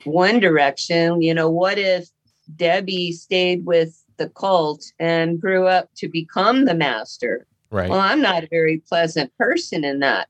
one 0.03 0.39
direction. 0.39 1.21
You 1.21 1.33
know, 1.33 1.49
what 1.49 1.77
if 1.77 2.09
Debbie 2.55 3.11
stayed 3.11 3.65
with 3.65 4.03
the 4.17 4.29
cult 4.29 4.83
and 4.99 5.39
grew 5.39 5.67
up 5.67 5.89
to 5.95 6.07
become 6.07 6.65
the 6.65 6.75
master? 6.75 7.47
right. 7.71 7.89
Well, 7.89 7.99
I'm 7.99 8.21
not 8.21 8.43
a 8.43 8.47
very 8.47 8.79
pleasant 8.87 9.35
person 9.37 9.83
in 9.83 9.99
that. 9.99 10.27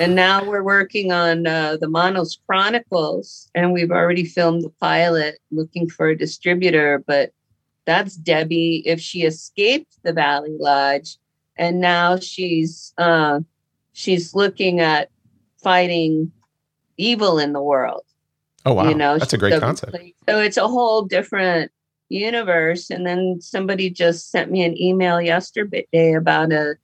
And 0.00 0.14
now 0.16 0.44
we're 0.44 0.62
working 0.62 1.10
on 1.10 1.46
uh, 1.46 1.76
the 1.78 1.88
Manos 1.88 2.38
Chronicles, 2.46 3.50
and 3.54 3.72
we've 3.72 3.90
already 3.90 4.24
filmed 4.24 4.62
the 4.62 4.72
pilot, 4.80 5.38
looking 5.50 5.88
for 5.88 6.08
a 6.08 6.16
distributor. 6.16 7.02
But 7.04 7.32
that's 7.84 8.14
Debbie 8.14 8.82
if 8.86 9.00
she 9.00 9.22
escaped 9.22 9.98
the 10.02 10.12
Valley 10.12 10.56
Lodge, 10.58 11.18
and 11.56 11.80
now 11.80 12.18
she's 12.18 12.94
uh, 12.98 13.40
she's 13.92 14.34
looking 14.34 14.80
at 14.80 15.10
fighting 15.62 16.30
evil 16.96 17.38
in 17.38 17.52
the 17.52 17.62
world 17.62 18.04
oh 18.66 18.72
wow. 18.74 18.88
you 18.88 18.94
know 18.94 19.18
That's 19.18 19.32
a 19.32 19.38
great 19.38 19.60
concept. 19.60 19.96
so 20.28 20.40
it's 20.40 20.56
a 20.56 20.68
whole 20.68 21.02
different 21.02 21.70
universe 22.08 22.90
and 22.90 23.06
then 23.06 23.38
somebody 23.40 23.88
just 23.90 24.30
sent 24.30 24.50
me 24.50 24.62
an 24.62 24.76
email 24.80 25.20
yesterday 25.20 26.12
about 26.14 26.52
a 26.52 26.74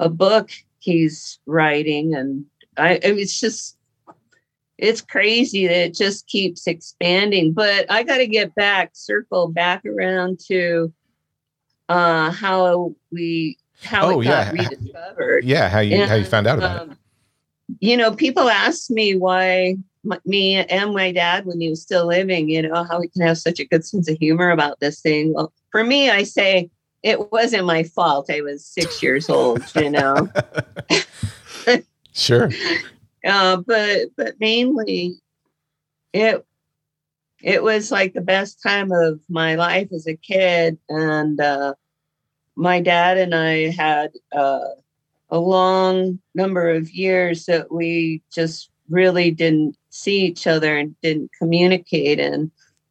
a 0.00 0.08
book 0.08 0.50
he's 0.80 1.38
writing 1.46 2.14
and 2.14 2.44
i 2.76 2.94
it's 3.02 3.38
just 3.38 3.76
it's 4.78 5.00
crazy 5.00 5.68
that 5.68 5.84
it 5.86 5.94
just 5.94 6.26
keeps 6.26 6.66
expanding 6.66 7.52
but 7.52 7.88
i 7.90 8.02
got 8.02 8.16
to 8.16 8.26
get 8.26 8.52
back 8.56 8.90
circle 8.94 9.46
back 9.46 9.84
around 9.86 10.40
to 10.40 10.92
uh 11.88 12.30
how 12.32 12.92
we 13.12 13.56
how 13.84 14.06
Oh, 14.06 14.20
it 14.20 14.24
got 14.24 14.54
yeah. 14.54 14.62
rediscovered 14.62 15.44
Yeah, 15.44 15.68
how 15.68 15.78
you 15.80 16.04
how 16.06 16.14
you 16.14 16.24
found 16.24 16.46
out 16.48 16.58
about 16.58 16.76
it. 16.76 16.90
um, 16.90 16.98
You 17.80 17.96
know, 17.96 18.14
people 18.14 18.48
ask 18.48 18.90
me 18.90 19.14
why 19.16 19.76
my, 20.04 20.18
me 20.24 20.56
and 20.56 20.94
my 20.94 21.12
dad, 21.12 21.46
when 21.46 21.60
he 21.60 21.68
was 21.68 21.82
still 21.82 22.06
living, 22.06 22.48
you 22.48 22.62
know, 22.62 22.84
how 22.84 23.00
we 23.00 23.08
can 23.08 23.22
have 23.22 23.38
such 23.38 23.60
a 23.60 23.66
good 23.66 23.84
sense 23.84 24.08
of 24.08 24.18
humor 24.18 24.50
about 24.50 24.80
this 24.80 25.00
thing. 25.00 25.34
Well, 25.34 25.52
for 25.70 25.84
me, 25.84 26.10
I 26.10 26.24
say 26.24 26.70
it 27.02 27.32
wasn't 27.32 27.66
my 27.66 27.84
fault. 27.84 28.30
I 28.30 28.40
was 28.40 28.64
six 28.64 29.02
years 29.02 29.28
old, 29.28 29.62
you 29.74 29.90
know. 29.90 30.28
Sure. 32.12 32.50
uh, 33.26 33.56
but 33.66 34.08
but 34.16 34.34
mainly, 34.38 35.14
it 36.12 36.44
it 37.42 37.62
was 37.62 37.90
like 37.90 38.12
the 38.12 38.20
best 38.20 38.62
time 38.62 38.92
of 38.92 39.20
my 39.28 39.54
life 39.54 39.88
as 39.92 40.06
a 40.06 40.16
kid, 40.16 40.78
and 40.88 41.40
uh, 41.40 41.74
my 42.54 42.80
dad 42.80 43.18
and 43.18 43.34
I 43.34 43.70
had 43.70 44.12
uh, 44.32 44.60
a 45.30 45.38
long 45.38 46.20
number 46.34 46.70
of 46.70 46.90
years 46.90 47.46
that 47.46 47.72
we 47.72 48.22
just 48.32 48.70
really 48.88 49.30
didn't 49.30 49.76
see 49.92 50.22
each 50.24 50.46
other 50.46 50.76
and 50.76 50.96
didn't 51.02 51.30
communicate. 51.38 52.18
And 52.18 52.50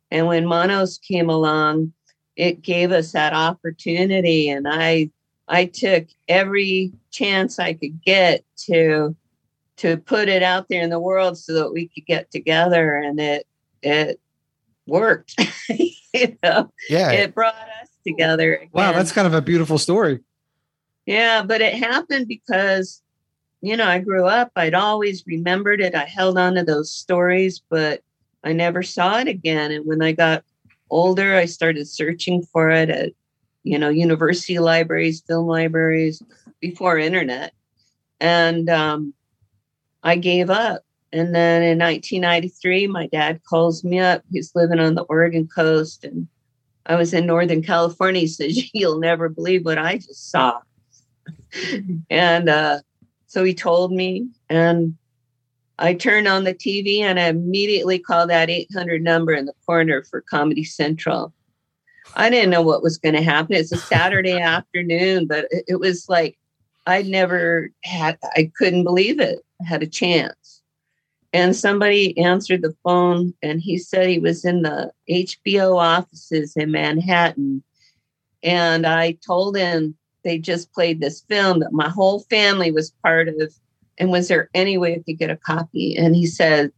and 0.10 0.28
when 0.28 0.46
Manos 0.46 0.98
came 0.98 1.30
along, 1.30 1.94
it 2.36 2.62
gave 2.62 2.92
us 2.92 3.12
that 3.12 3.34
opportunity, 3.34 4.48
and 4.50 4.68
I 4.70 5.10
I 5.48 5.66
took 5.66 6.06
every 6.30 6.94
chance 7.12 7.60
I 7.60 7.74
could 7.74 8.02
get 8.04 8.46
to 8.68 9.16
to 9.78 9.98
put 9.98 10.30
it 10.30 10.44
out 10.44 10.68
there 10.70 10.84
in 10.84 10.92
the 10.92 11.00
world 11.00 11.38
so 11.38 11.54
that 11.54 11.74
we 11.74 11.88
could 11.90 12.06
get 12.06 12.32
together, 12.32 12.96
and 12.96 13.20
it 13.20 13.48
it 13.82 14.20
worked. 14.88 15.36
you 16.14 16.38
know, 16.44 16.72
Yeah. 16.90 17.12
it 17.12 17.34
brought 17.34 17.56
us 17.56 17.90
together. 18.06 18.68
Wow, 18.74 18.92
that's 18.92 19.12
kind 19.12 19.28
of 19.28 19.34
a 19.34 19.42
beautiful 19.42 19.78
story. 19.78 20.20
Yeah, 21.06 21.44
but 21.44 21.62
it 21.62 21.74
happened 21.74 22.28
because, 22.28 23.02
you 23.62 23.78
know, 23.78 23.88
I 23.88 24.00
grew 24.00 24.26
up, 24.26 24.52
I'd 24.56 24.74
always 24.74 25.26
remembered 25.26 25.82
it. 25.82 25.96
I 25.96 26.06
held 26.06 26.38
on 26.38 26.56
to 26.56 26.64
those 26.64 26.92
stories, 26.92 27.62
but 27.70 28.02
I 28.44 28.54
never 28.54 28.82
saw 28.82 29.20
it 29.20 29.28
again. 29.28 29.72
And 29.72 29.86
when 29.86 30.02
I 30.02 30.12
got 30.12 30.44
older, 30.90 31.36
I 31.36 31.46
started 31.46 31.88
searching 31.88 32.44
for 32.44 32.70
it 32.70 32.90
at, 32.90 33.14
you 33.64 33.78
know, 33.78 33.90
university 33.90 34.58
libraries, 34.60 35.22
film 35.22 35.48
libraries, 35.48 36.22
before 36.60 36.98
internet. 36.98 37.54
And 38.20 38.70
um, 38.70 39.14
I 40.04 40.16
gave 40.16 40.50
up. 40.50 40.84
And 41.14 41.36
then 41.36 41.62
in 41.62 41.78
1993, 41.78 42.88
my 42.88 43.08
dad 43.08 43.42
calls 43.44 43.84
me 43.84 44.00
up. 44.00 44.24
He's 44.32 44.56
living 44.56 44.80
on 44.80 44.96
the 44.96 45.04
Oregon 45.04 45.48
coast. 45.48 46.04
And 46.04 46.28
I 46.86 46.96
was 46.96 47.14
in 47.14 47.26
Northern 47.26 47.62
California. 47.62 48.22
He 48.22 48.28
says, 48.28 48.74
You'll 48.74 49.00
never 49.00 49.30
believe 49.30 49.66
what 49.66 49.78
I 49.78 49.98
just 49.98 50.32
saw 50.32 50.62
and 52.10 52.50
uh, 52.50 52.80
so 53.32 53.46
he 53.46 53.54
told 53.54 53.94
me, 53.94 54.28
and 54.50 54.94
I 55.80 55.94
turned 55.94 56.28
on 56.28 56.44
the 56.44 56.54
TV 56.54 57.00
and 57.00 57.18
I 57.18 57.28
immediately 57.28 57.98
called 57.98 58.30
that 58.30 58.50
800 58.50 59.02
number 59.02 59.32
in 59.32 59.46
the 59.46 59.54
corner 59.66 60.04
for 60.04 60.20
Comedy 60.20 60.66
Central. 60.66 61.34
I 62.14 62.30
didn't 62.30 62.50
know 62.50 62.62
what 62.62 62.84
was 62.84 62.98
going 62.98 63.16
to 63.16 63.22
happen. 63.22 63.56
It's 63.56 63.72
a 63.72 63.78
Saturday 63.78 64.38
afternoon, 64.42 65.28
but 65.28 65.48
it, 65.50 65.80
was 65.80 66.10
like 66.10 66.38
I'd 66.88 67.06
never 67.06 67.70
had, 67.86 68.18
I 68.36 68.52
couldn't 68.58 68.84
believe 68.84 69.22
it. 69.22 69.40
I 69.62 69.66
had 69.66 69.82
a 69.82 69.88
chance. 69.88 70.62
And 71.32 71.56
somebody 71.56 72.18
answered 72.18 72.64
the 72.64 72.76
phone 72.84 73.34
and 73.42 73.62
he 73.62 73.78
said 73.78 74.10
he 74.10 74.20
was 74.20 74.44
in 74.44 74.64
the 74.64 74.92
HBO 75.10 75.78
offices 75.78 76.58
in 76.58 76.70
Manhattan. 76.70 77.64
And 78.44 78.86
I 78.86 79.14
told 79.26 79.56
him 79.56 79.96
they 80.24 80.38
just 80.38 80.72
played 80.74 81.00
this 81.00 81.22
film 81.22 81.60
that 81.60 81.74
my 81.74 81.90
whole 81.90 82.22
family 82.22 82.72
was 82.72 82.94
part 83.04 83.28
of. 83.28 83.54
And 83.98 84.12
was 84.12 84.28
there 84.28 84.50
any 84.54 84.78
way 84.78 84.96
I 84.96 85.04
could 85.06 85.18
get 85.18 85.30
a 85.30 85.38
copy? 85.38 85.96
And 85.96 86.16
he 86.16 86.26
said, 86.26 86.72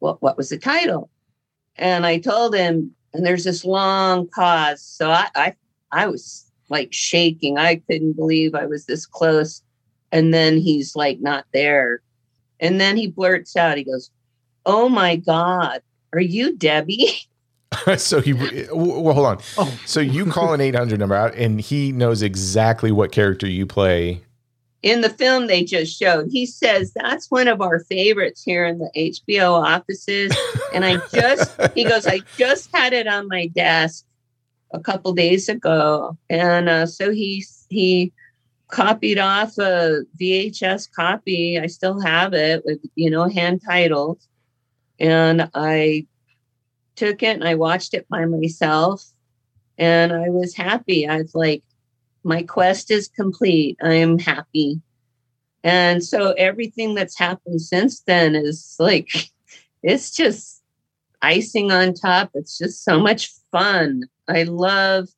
Well, 0.00 0.16
what 0.20 0.36
was 0.36 0.48
the 0.48 0.58
title? 0.58 1.10
And 1.76 2.06
I 2.06 2.18
told 2.18 2.54
him, 2.54 2.94
and 3.12 3.26
there's 3.26 3.44
this 3.44 3.64
long 3.64 4.28
pause. 4.28 4.82
So 4.82 5.10
I, 5.10 5.28
I 5.34 5.54
I 5.92 6.06
was 6.06 6.50
like 6.68 6.92
shaking. 6.92 7.58
I 7.58 7.82
couldn't 7.88 8.12
believe 8.12 8.54
I 8.54 8.66
was 8.66 8.86
this 8.86 9.06
close. 9.06 9.62
And 10.12 10.32
then 10.32 10.58
he's 10.58 10.94
like 10.94 11.20
not 11.20 11.44
there. 11.52 12.02
And 12.60 12.80
then 12.80 12.96
he 12.96 13.08
blurts 13.08 13.56
out, 13.56 13.78
he 13.78 13.84
goes, 13.84 14.10
Oh 14.66 14.88
my 14.88 15.16
God, 15.16 15.82
are 16.12 16.20
you 16.20 16.56
Debbie? 16.56 17.08
so 17.96 18.20
he 18.20 18.32
well 18.72 19.14
hold 19.14 19.26
on. 19.26 19.38
So 19.86 20.00
you 20.00 20.26
call 20.26 20.54
an 20.54 20.60
800 20.60 20.98
number 20.98 21.14
out 21.14 21.34
and 21.34 21.60
he 21.60 21.92
knows 21.92 22.22
exactly 22.22 22.90
what 22.90 23.12
character 23.12 23.46
you 23.46 23.66
play. 23.66 24.22
in 24.82 25.02
the 25.02 25.10
film 25.10 25.46
they 25.46 25.62
just 25.62 25.98
showed. 25.98 26.28
He 26.30 26.46
says 26.46 26.92
that's 26.94 27.30
one 27.30 27.48
of 27.48 27.60
our 27.60 27.80
favorites 27.80 28.42
here 28.42 28.64
in 28.64 28.78
the 28.78 28.90
HBO 28.96 29.52
offices. 29.52 30.32
And 30.72 30.84
I 30.84 30.98
just, 31.12 31.60
he 31.74 31.82
goes, 31.82 32.06
I 32.06 32.20
just 32.36 32.70
had 32.72 32.92
it 32.92 33.08
on 33.08 33.26
my 33.26 33.48
desk 33.48 34.04
a 34.72 34.78
couple 34.78 35.12
days 35.12 35.48
ago, 35.48 36.16
and 36.28 36.68
uh, 36.68 36.86
so 36.86 37.10
he 37.10 37.44
he 37.68 38.12
copied 38.68 39.18
off 39.18 39.58
a 39.58 40.02
VHS 40.20 40.88
copy. 40.92 41.58
I 41.58 41.66
still 41.66 42.00
have 42.00 42.34
it 42.34 42.64
with 42.64 42.78
you 42.94 43.10
know 43.10 43.24
hand 43.28 43.62
titled, 43.66 44.20
and 45.00 45.50
I 45.54 46.06
took 47.00 47.22
it 47.22 47.34
and 47.34 47.44
I 47.44 47.54
watched 47.54 47.94
it 47.94 48.06
by 48.08 48.26
myself, 48.26 49.02
and 49.78 50.12
I 50.12 50.28
was 50.28 50.54
happy. 50.54 51.08
I 51.08 51.22
was 51.22 51.34
like, 51.34 51.62
my 52.22 52.42
quest 52.42 52.90
is 52.90 53.08
complete. 53.08 53.78
I 53.82 53.94
am 53.94 54.18
happy. 54.18 54.82
And 55.64 56.04
so 56.04 56.32
everything 56.32 56.94
that's 56.94 57.18
happened 57.18 57.62
since 57.62 58.00
then 58.00 58.34
is 58.34 58.76
like, 58.78 59.08
it's 59.82 60.10
just 60.10 60.62
icing 61.22 61.72
on 61.72 61.94
top. 61.94 62.30
It's 62.34 62.58
just 62.58 62.84
so 62.84 63.00
much 63.00 63.32
fun. 63.50 64.04
I 64.28 64.42
love 64.42 65.08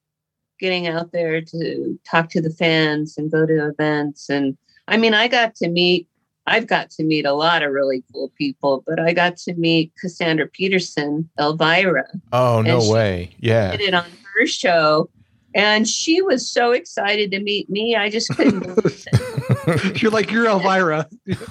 getting 0.60 0.86
out 0.86 1.10
there 1.10 1.40
to 1.40 1.98
talk 2.08 2.30
to 2.30 2.40
the 2.40 2.50
fans 2.50 3.18
and 3.18 3.32
go 3.32 3.44
to 3.44 3.68
events. 3.68 4.30
And 4.30 4.56
I 4.86 4.96
mean, 4.96 5.14
I 5.14 5.26
got 5.26 5.56
to 5.56 5.68
meet, 5.68 6.06
I've 6.46 6.66
got 6.66 6.90
to 6.92 7.04
meet 7.04 7.24
a 7.24 7.32
lot 7.32 7.62
of 7.62 7.70
really 7.72 8.02
cool 8.12 8.32
people, 8.36 8.82
but 8.86 8.98
I 8.98 9.12
got 9.12 9.36
to 9.38 9.54
meet 9.54 9.92
Cassandra 10.00 10.46
Peterson, 10.48 11.28
Elvira 11.38 12.04
Oh 12.32 12.62
no 12.62 12.80
she- 12.80 12.92
way. 12.92 13.36
Yeah. 13.38 13.70
did 13.72 13.80
it 13.80 13.94
on 13.94 14.04
her 14.34 14.46
show. 14.46 15.08
And 15.54 15.86
she 15.86 16.22
was 16.22 16.50
so 16.50 16.72
excited 16.72 17.30
to 17.32 17.40
meet 17.40 17.68
me. 17.68 17.94
I 17.94 18.08
just 18.08 18.30
couldn't 18.30 18.60
believe 18.74 19.04
it. 19.12 20.02
You're 20.02 20.10
like 20.10 20.30
you're 20.30 20.46
Elvira. 20.46 21.06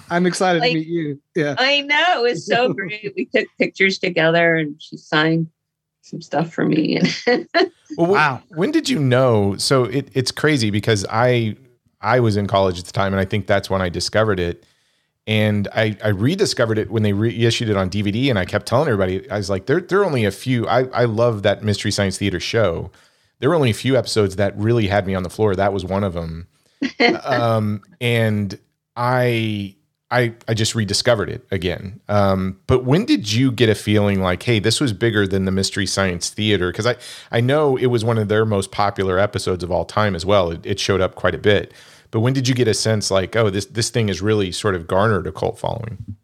I'm 0.09 0.25
excited 0.25 0.59
Like- 0.61 0.71
to 0.71 0.79
meet 0.79 0.87
you. 0.87 1.21
Yeah. 1.35 1.55
I 1.57 1.81
know. 1.81 2.25
It 2.25 2.31
was 2.31 2.45
so 2.47 2.73
great. 2.73 3.13
We 3.15 3.25
took 3.25 3.47
pictures 3.59 3.99
together 3.99 4.55
and 4.55 4.81
she 4.81 4.97
signed 4.97 5.47
some 6.01 6.21
stuff 6.21 6.51
for 6.51 6.65
me. 6.65 6.99
Well, 7.27 7.37
wh- 7.95 7.99
Wow. 8.09 8.41
When 8.49 8.71
did 8.71 8.89
you 8.89 8.97
know? 8.99 9.55
So 9.57 9.83
it, 9.85 10.09
it's 10.13 10.31
crazy 10.31 10.71
because 10.71 11.05
I 11.09 11.55
I 12.01 12.19
was 12.19 12.35
in 12.37 12.47
college 12.47 12.79
at 12.79 12.85
the 12.85 12.91
time, 12.91 13.13
and 13.13 13.19
I 13.19 13.25
think 13.25 13.45
that's 13.45 13.69
when 13.69 13.81
I 13.83 13.89
discovered 13.89 14.39
it. 14.39 14.65
And 15.27 15.67
I, 15.73 15.95
I 16.03 16.09
rediscovered 16.09 16.79
it 16.79 16.89
when 16.89 17.03
they 17.03 17.13
reissued 17.13 17.69
it 17.69 17.77
on 17.77 17.89
DVD, 17.89 18.29
and 18.29 18.39
I 18.39 18.45
kept 18.45 18.65
telling 18.65 18.87
everybody, 18.87 19.29
I 19.29 19.37
was 19.37 19.49
like, 19.49 19.67
there, 19.67 19.79
there 19.79 19.99
are 19.99 20.05
only 20.05 20.25
a 20.25 20.31
few. 20.31 20.67
I, 20.67 20.85
I 20.85 21.05
love 21.05 21.43
that 21.43 21.63
Mystery 21.63 21.91
Science 21.91 22.17
Theater 22.17 22.39
show. 22.39 22.91
There 23.39 23.49
were 23.49 23.55
only 23.55 23.69
a 23.69 23.75
few 23.75 23.95
episodes 23.97 24.35
that 24.37 24.57
really 24.57 24.87
had 24.87 25.05
me 25.05 25.13
on 25.13 25.23
the 25.23 25.29
floor. 25.29 25.55
That 25.55 25.73
was 25.73 25.85
one 25.85 26.03
of 26.03 26.13
them. 26.13 26.47
um, 27.23 27.81
and 27.99 28.57
I, 28.95 29.75
I, 30.11 30.33
I 30.47 30.53
just 30.53 30.75
rediscovered 30.75 31.29
it 31.29 31.45
again. 31.51 32.01
Um, 32.09 32.59
but 32.67 32.83
when 32.83 33.05
did 33.05 33.31
you 33.31 33.51
get 33.51 33.69
a 33.69 33.75
feeling 33.75 34.21
like, 34.21 34.43
hey, 34.43 34.59
this 34.59 34.81
was 34.81 34.91
bigger 34.91 35.25
than 35.25 35.45
the 35.45 35.51
Mystery 35.51 35.85
Science 35.85 36.29
Theater? 36.29 36.71
Because 36.71 36.85
I, 36.85 36.97
I 37.31 37.39
know 37.39 37.77
it 37.77 37.85
was 37.87 38.03
one 38.03 38.17
of 38.17 38.27
their 38.27 38.45
most 38.45 38.71
popular 38.71 39.17
episodes 39.17 39.63
of 39.63 39.71
all 39.71 39.85
time 39.85 40.13
as 40.13 40.25
well. 40.25 40.51
It, 40.51 40.65
it 40.65 40.79
showed 40.79 40.99
up 40.99 41.15
quite 41.15 41.33
a 41.33 41.39
bit. 41.39 41.73
But 42.11 42.19
when 42.19 42.33
did 42.33 42.47
you 42.47 42.53
get 42.53 42.67
a 42.67 42.73
sense 42.73 43.09
like, 43.09 43.35
oh, 43.35 43.49
this 43.49 43.65
this 43.65 43.89
thing 43.89 44.09
has 44.09 44.21
really 44.21 44.51
sort 44.51 44.75
of 44.75 44.87
garnered 44.87 45.27
a 45.27 45.31
cult 45.31 45.57
following? 45.57 46.17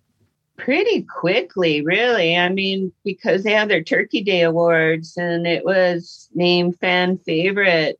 pretty 0.57 1.03
quickly, 1.03 1.81
really. 1.81 2.35
I 2.35 2.49
mean, 2.49 2.91
because 3.05 3.43
they 3.43 3.53
had 3.53 3.69
their 3.69 3.83
Turkey 3.83 4.21
Day 4.21 4.41
Awards 4.41 5.15
and 5.15 5.47
it 5.47 5.63
was 5.63 6.27
named 6.33 6.77
fan 6.79 7.17
favorite 7.19 7.99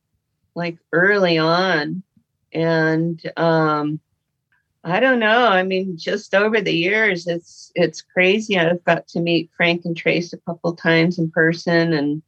like 0.56 0.78
early 0.92 1.38
on. 1.38 2.04
And 2.52 3.22
um 3.38 4.00
I 4.84 5.00
don't 5.00 5.20
know. 5.20 5.48
I 5.48 5.64
mean, 5.64 5.98
just 5.98 6.34
over 6.34 6.62
the 6.62 6.74
years, 6.74 7.28
it's 7.28 7.72
it's 7.76 8.02
crazy. 8.02 8.58
I've 8.58 8.84
got 8.84 9.08
to 9.10 9.20
meet 9.20 9.50
Frank 9.56 9.86
and 9.86 9.96
Trace 9.96 10.34
a 10.34 10.38
couple 10.38 10.76
times 10.76 11.20
in 11.20 11.30
person, 11.32 11.94
and 11.94 12.22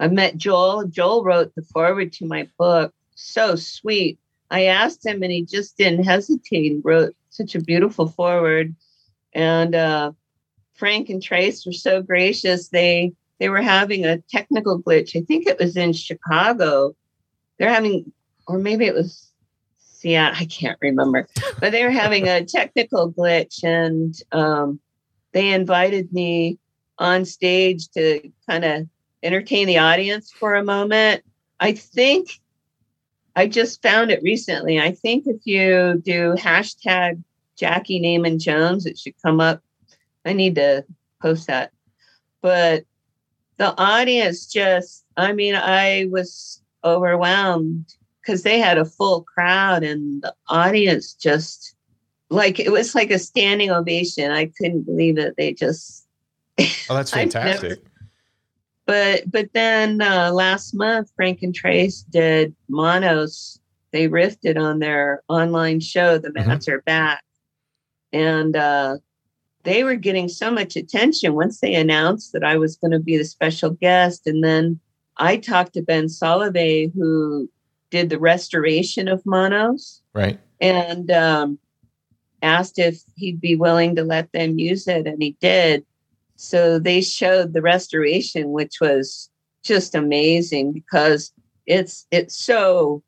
I 0.00 0.08
met 0.08 0.36
Joel. 0.38 0.86
Joel 0.88 1.24
wrote 1.24 1.54
the 1.54 1.62
foreword 1.62 2.12
to 2.14 2.26
my 2.26 2.48
book. 2.58 2.94
So 3.14 3.56
sweet. 3.56 4.18
I 4.50 4.66
asked 4.66 5.04
him, 5.04 5.22
and 5.22 5.32
he 5.32 5.42
just 5.42 5.76
didn't 5.76 6.04
hesitate. 6.04 6.62
He 6.62 6.80
wrote 6.82 7.14
such 7.30 7.54
a 7.54 7.60
beautiful 7.60 8.08
foreword 8.08 8.74
and 9.36 9.74
uh, 9.74 10.12
Frank 10.74 11.10
and 11.10 11.22
Trace 11.22 11.66
were 11.66 11.72
so 11.72 12.02
gracious. 12.02 12.68
They 12.68 13.12
they 13.38 13.50
were 13.50 13.62
having 13.62 14.06
a 14.06 14.18
technical 14.18 14.82
glitch. 14.82 15.14
I 15.14 15.22
think 15.24 15.46
it 15.46 15.58
was 15.58 15.76
in 15.76 15.92
Chicago. 15.92 16.96
They're 17.58 17.72
having, 17.72 18.10
or 18.48 18.58
maybe 18.58 18.86
it 18.86 18.94
was 18.94 19.30
Seattle. 19.78 20.40
I 20.40 20.46
can't 20.46 20.78
remember, 20.80 21.28
but 21.60 21.70
they 21.70 21.84
were 21.84 21.90
having 21.90 22.28
a 22.28 22.44
technical 22.44 23.12
glitch, 23.12 23.62
and 23.62 24.14
um, 24.32 24.80
they 25.32 25.52
invited 25.52 26.12
me 26.14 26.58
on 26.98 27.26
stage 27.26 27.88
to 27.88 28.30
kind 28.48 28.64
of 28.64 28.88
entertain 29.22 29.66
the 29.66 29.78
audience 29.78 30.32
for 30.32 30.54
a 30.54 30.64
moment. 30.64 31.22
I 31.60 31.72
think 31.72 32.40
I 33.36 33.46
just 33.46 33.82
found 33.82 34.10
it 34.10 34.22
recently. 34.22 34.80
I 34.80 34.92
think 34.92 35.26
if 35.26 35.36
you 35.44 36.00
do 36.04 36.34
hashtag 36.38 37.22
Jackie 37.56 38.00
Neyman 38.00 38.38
Jones. 38.38 38.86
It 38.86 38.98
should 38.98 39.14
come 39.22 39.40
up. 39.40 39.62
I 40.24 40.32
need 40.32 40.54
to 40.56 40.84
post 41.20 41.46
that. 41.46 41.72
But 42.42 42.84
the 43.56 43.74
audience 43.76 44.46
just, 44.46 45.04
I 45.16 45.32
mean, 45.32 45.54
I 45.54 46.06
was 46.10 46.62
overwhelmed 46.84 47.86
because 48.20 48.42
they 48.42 48.58
had 48.58 48.78
a 48.78 48.84
full 48.84 49.22
crowd 49.22 49.82
and 49.82 50.22
the 50.22 50.34
audience 50.48 51.14
just 51.14 51.74
like 52.28 52.60
it 52.60 52.70
was 52.70 52.94
like 52.94 53.10
a 53.10 53.18
standing 53.18 53.70
ovation. 53.70 54.30
I 54.30 54.50
couldn't 54.58 54.82
believe 54.82 55.18
it. 55.18 55.34
They 55.36 55.52
just 55.52 56.06
Oh, 56.58 56.94
that's 56.94 57.12
I've 57.14 57.32
never- 57.32 57.48
fantastic. 57.58 57.84
But 58.86 59.30
but 59.30 59.52
then 59.52 60.00
uh, 60.00 60.30
last 60.32 60.74
month 60.74 61.10
frank 61.16 61.42
and 61.42 61.54
trace 61.54 62.02
did 62.02 62.54
manos. 62.68 63.60
They 63.92 64.08
riffed 64.08 64.44
it 64.44 64.56
on 64.56 64.78
their 64.78 65.22
online 65.28 65.80
show 65.80 66.18
The 66.18 66.32
Mads 66.32 66.68
Are 66.68 66.82
Back. 66.82 67.22
And 68.12 68.56
uh, 68.56 68.98
they 69.62 69.84
were 69.84 69.94
getting 69.94 70.28
so 70.28 70.50
much 70.50 70.76
attention 70.76 71.34
once 71.34 71.60
they 71.60 71.74
announced 71.74 72.32
that 72.32 72.44
i 72.44 72.56
was 72.56 72.76
going 72.76 72.90
to 72.92 73.00
be 73.00 73.16
the 73.16 73.24
special 73.24 73.70
guest. 73.70 74.26
And 74.26 74.44
then 74.44 74.78
i 75.16 75.36
talked 75.36 75.74
to 75.74 75.82
ben 75.82 76.06
Solovey, 76.06 76.92
who 76.94 77.50
did 77.90 78.10
the 78.10 78.18
restoration 78.18 79.08
of 79.08 79.24
manos. 79.26 80.02
Right. 80.14 80.38
and 80.60 81.10
um, 81.10 81.58
asked 82.42 82.78
if 82.78 83.00
he'd 83.16 83.40
be 83.40 83.56
willing 83.56 83.96
to 83.96 84.04
let 84.04 84.32
them 84.32 84.58
use 84.58 84.86
it, 84.88 85.06
and 85.06 85.22
he 85.22 85.36
did. 85.40 85.84
So 86.36 86.78
they 86.78 87.00
showed 87.00 87.52
the 87.52 87.62
restoration, 87.62 88.52
which 88.52 88.80
was 88.80 89.30
just 89.64 89.94
amazing 89.94 90.72
because 90.72 91.32
it's 91.66 92.06
it's 92.10 92.36
so 92.36 93.02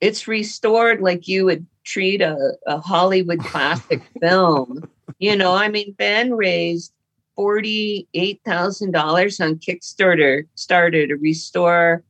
it's 0.00 0.28
restored 0.28 1.00
like 1.00 1.28
you 1.28 1.44
would 1.44 1.66
treat 1.84 2.22
a, 2.22 2.36
a 2.66 2.78
Hollywood 2.80 3.40
classic 3.40 4.02
film. 4.20 4.88
You 5.18 5.36
know, 5.36 5.54
I 5.54 5.68
mean, 5.68 5.94
Ben 5.98 6.32
raised 6.32 6.92
forty-eight 7.36 8.40
thousand 8.44 8.92
dollars 8.92 9.40
on 9.40 9.56
Kickstarter 9.56 10.44
starter 10.54 11.06
to 11.06 11.16
restore 11.16 12.04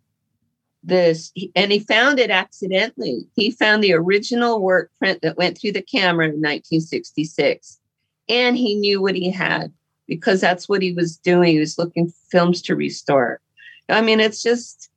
this. 0.83 1.33
And 1.57 1.73
he 1.73 1.81
found 1.81 2.19
it 2.19 2.31
accidentally. 2.31 3.27
He 3.35 3.51
found 3.51 3.83
the 3.83 3.95
original 3.95 4.61
work 4.61 4.91
print 4.99 5.21
that 5.23 5.37
went 5.37 5.59
through 5.59 5.73
the 5.73 5.83
camera 5.83 6.27
in 6.27 6.41
1966 6.41 7.79
and 8.29 8.57
he 8.57 8.75
knew 8.75 9.01
what 9.01 9.15
he 9.15 9.31
had 9.31 9.73
because 10.09 10.41
that's 10.41 10.69
what 10.69 10.83
he 10.83 10.93
was 10.93 11.17
doing. 11.19 11.53
He 11.53 11.61
was 11.61 11.79
looking 11.79 12.09
for 12.09 12.17
films 12.31 12.63
to 12.63 12.75
restore. 12.75 13.41
I 13.89 14.01
mean 14.01 14.21
it's 14.21 14.43
just 14.43 14.91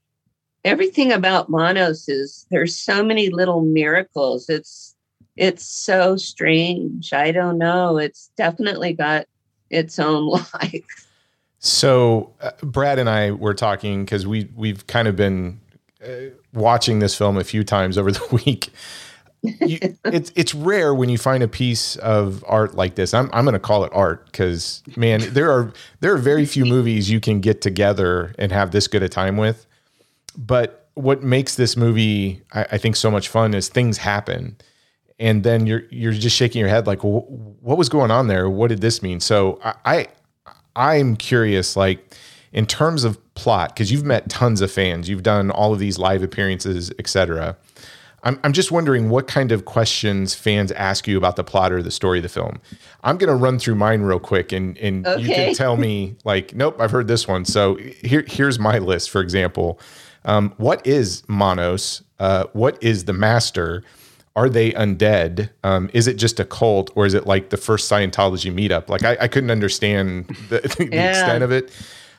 everything 0.63 1.12
about 1.12 1.50
manos 1.50 2.08
is 2.10 2.45
there's 2.52 2.76
so 2.76 3.04
many 3.04 3.30
little 3.30 3.62
miracles. 3.62 4.50
It's 4.50 4.96
it's 5.38 5.65
so 5.65 6.17
strange. 6.17 7.13
I 7.13 7.31
don't 7.31 7.58
know. 7.58 7.98
It's 7.98 8.31
definitely 8.38 8.94
got 8.94 9.27
its 9.69 10.00
own 10.00 10.27
life 10.54 11.08
So 11.63 12.33
uh, 12.42 12.52
Brad 12.63 12.98
and 12.98 13.08
I 13.08 13.31
were 13.31 13.54
talking 13.54 14.04
because 14.04 14.25
we 14.25 14.50
we've 14.56 14.88
kind 14.88 15.08
of 15.08 15.15
been 15.15 15.60
uh, 16.04 16.31
watching 16.54 16.98
this 17.00 17.15
film 17.15 17.38
a 17.38 17.44
few 17.44 17.63
times 17.63 18.00
over 18.00 18.12
the 18.12 18.42
week. 18.46 18.69
You, 19.44 19.79
it's 20.06 20.31
it's 20.35 20.54
rare 20.54 20.94
when 20.94 21.10
you 21.10 21.17
find 21.17 21.42
a 21.42 21.48
piece 21.48 21.96
of 21.98 22.44
art 22.48 22.75
like 22.75 22.96
this. 22.96 23.13
I'm 23.13 23.29
I'm 23.33 23.44
going 23.44 23.54
to 23.54 23.60
call 23.60 23.83
it 23.83 23.92
art 23.94 24.25
because 24.27 24.83
man, 24.96 25.21
there 25.33 25.52
are 25.52 25.73
there 26.00 26.13
are 26.13 26.17
very 26.17 26.46
few 26.46 26.65
movies 26.65 27.10
you 27.10 27.19
can 27.19 27.39
get 27.39 27.62
together 27.62 28.35
and 28.37 28.52
have 28.52 28.71
this 28.71 28.87
good 28.87 29.02
a 29.02 29.10
time 29.10 29.37
with. 29.37 29.65
But 30.37 30.89
what 30.94 31.23
makes 31.23 31.56
this 31.56 31.75
movie, 31.75 32.42
I, 32.54 32.65
I 32.73 32.77
think, 32.77 32.96
so 32.96 33.10
much 33.10 33.29
fun 33.29 33.54
is 33.54 33.67
things 33.69 33.98
happen, 33.98 34.58
and 35.19 35.44
then 35.44 35.65
you're 35.65 35.83
you're 35.89 36.13
just 36.13 36.35
shaking 36.35 36.60
your 36.60 36.69
head 36.69 36.85
like, 36.85 37.00
"Wh- 37.00 37.29
what 37.63 37.77
was 37.77 37.89
going 37.89 38.12
on 38.12 38.27
there? 38.27 38.50
What 38.50 38.67
did 38.67 38.81
this 38.81 39.02
mean? 39.02 39.19
So 39.19 39.60
I, 39.63 39.73
I 39.85 40.08
I'm 40.75 41.15
curious, 41.15 41.75
like, 41.75 42.15
in 42.54 42.65
terms 42.65 43.04
of 43.04 43.17
plot, 43.33 43.69
because 43.73 43.92
you've 43.92 44.06
met 44.06 44.29
tons 44.29 44.62
of 44.62 44.71
fans, 44.71 45.10
you've 45.10 45.23
done 45.23 45.50
all 45.52 45.73
of 45.73 45.79
these 45.79 45.98
live 45.98 46.23
appearances, 46.23 46.92
etc. 47.00 47.58
I'm, 48.24 48.40
I'm 48.44 48.54
just 48.54 48.72
wondering 48.72 49.10
what 49.10 49.28
kind 49.28 49.52
of 49.52 49.65
questions 49.65 50.36
fans 50.36 50.72
ask 50.74 51.08
you 51.08 51.17
about 51.17 51.36
the 51.38 51.44
plot 51.44 51.72
or 51.72 51.82
the 51.82 51.92
story 51.92 52.19
of 52.19 52.24
the 52.24 52.30
film. 52.30 52.60
I'm 53.04 53.17
going 53.17 53.30
to 53.30 53.36
run 53.36 53.58
through 53.58 53.76
mine 53.76 54.02
real 54.04 54.19
quick, 54.19 54.52
and 54.52 54.78
and 54.78 55.06
you 55.19 55.28
can 55.34 55.54
tell 55.56 55.76
me 55.78 56.15
like, 56.24 56.54
nope, 56.56 56.76
I've 56.80 56.92
heard 56.92 57.08
this 57.08 57.28
one. 57.28 57.46
So 57.46 57.76
here 57.76 58.24
here's 58.28 58.60
my 58.60 58.78
list. 58.78 59.10
For 59.10 59.22
example, 59.22 59.80
um, 60.26 60.54
what 60.58 60.86
is 60.86 61.24
Manos? 61.28 62.04
Uh, 62.19 62.46
what 62.54 62.82
is 62.84 63.06
the 63.06 63.13
Master? 63.13 63.84
Are 64.36 64.50
they 64.50 64.72
undead? 64.72 65.50
Um, 65.63 65.90
is 65.94 66.08
it 66.08 66.13
just 66.13 66.40
a 66.40 66.46
cult, 66.46 66.90
or 66.96 67.06
is 67.06 67.13
it 67.13 67.26
like 67.26 67.50
the 67.50 67.58
first 67.58 67.92
Scientology 67.92 68.54
meetup? 68.54 68.88
Like 68.88 69.04
I, 69.04 69.17
I 69.22 69.28
couldn't 69.28 69.52
understand 69.52 70.28
the, 70.50 70.60
the 70.78 70.88
Yeah. 70.96 71.10
extent 71.10 71.44
of 71.44 71.52
it. 71.52 71.72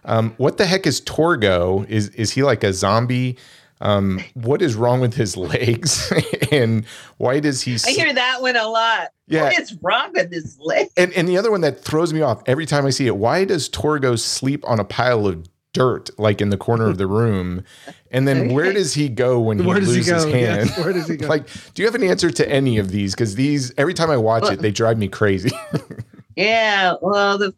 Um, 0.04 0.34
what 0.36 0.58
the 0.58 0.66
heck 0.66 0.86
is 0.86 1.00
Torgo? 1.00 1.88
Is 1.88 2.08
is 2.10 2.32
he 2.32 2.42
like 2.42 2.64
a 2.64 2.72
zombie? 2.72 3.38
Um, 3.82 4.20
what 4.34 4.62
is 4.62 4.76
wrong 4.76 5.00
with 5.00 5.14
his 5.14 5.36
legs? 5.36 6.12
and 6.52 6.86
why 7.18 7.40
does 7.40 7.62
he? 7.62 7.76
I 7.84 7.90
hear 7.90 8.14
that 8.14 8.40
one 8.40 8.56
a 8.56 8.68
lot. 8.68 9.08
Yeah. 9.26 9.44
What 9.44 9.58
is 9.58 9.76
wrong 9.82 10.12
with 10.14 10.32
his 10.32 10.56
leg? 10.60 10.88
and 10.96 11.12
and 11.12 11.28
the 11.28 11.36
other 11.36 11.50
one 11.50 11.60
that 11.62 11.80
throws 11.80 12.12
me 12.12 12.22
off 12.22 12.42
every 12.46 12.64
time 12.64 12.86
I 12.86 12.90
see 12.90 13.06
it. 13.06 13.16
Why 13.16 13.44
does 13.44 13.68
Torgo 13.68 14.18
sleep 14.18 14.64
on 14.66 14.78
a 14.78 14.84
pile 14.84 15.26
of 15.26 15.48
dirt, 15.72 16.10
like 16.18 16.40
in 16.40 16.50
the 16.50 16.56
corner 16.56 16.88
of 16.88 16.96
the 16.96 17.06
room? 17.20 17.64
And 18.12 18.28
then 18.28 18.52
where 18.52 18.72
does 18.72 18.94
he 18.94 19.08
go 19.08 19.40
when 19.40 19.58
he 19.58 19.66
Where 19.66 19.80
does 19.80 19.88
he 19.88 19.96
loses 19.96 20.24
go? 20.26 20.30
hand? 20.30 20.68
Yes, 20.68 20.78
where 20.78 20.92
does 20.92 21.08
he 21.08 21.16
go? 21.16 21.26
like, 21.28 21.46
do 21.74 21.82
you 21.82 21.86
have 21.86 21.94
an 21.96 22.04
answer 22.04 22.30
to 22.30 22.48
any 22.48 22.78
of 22.78 22.90
these? 22.90 23.14
Because 23.14 23.34
these 23.34 23.72
every 23.76 23.94
time 23.94 24.10
I 24.10 24.16
watch 24.16 24.50
it, 24.52 24.60
they 24.60 24.70
drive 24.70 24.98
me 24.98 25.08
crazy. 25.08 25.50
Yeah, 26.36 26.94
well, 27.02 27.36
the 27.36 27.54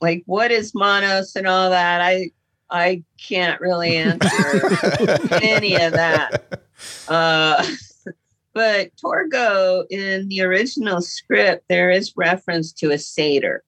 like 0.00 0.22
what 0.26 0.50
is 0.50 0.74
manos 0.74 1.34
and 1.36 1.46
all 1.46 1.70
that. 1.70 2.00
I 2.00 2.30
I 2.70 3.04
can't 3.18 3.60
really 3.60 3.96
answer 3.96 4.28
any 5.42 5.76
of 5.76 5.92
that. 5.92 6.60
Uh, 7.08 7.64
but 8.54 8.90
Torgo 8.96 9.84
in 9.90 10.28
the 10.28 10.42
original 10.42 11.00
script, 11.00 11.64
there 11.68 11.90
is 11.90 12.16
reference 12.16 12.72
to 12.74 12.90
a 12.90 12.98
satyr. 12.98 13.62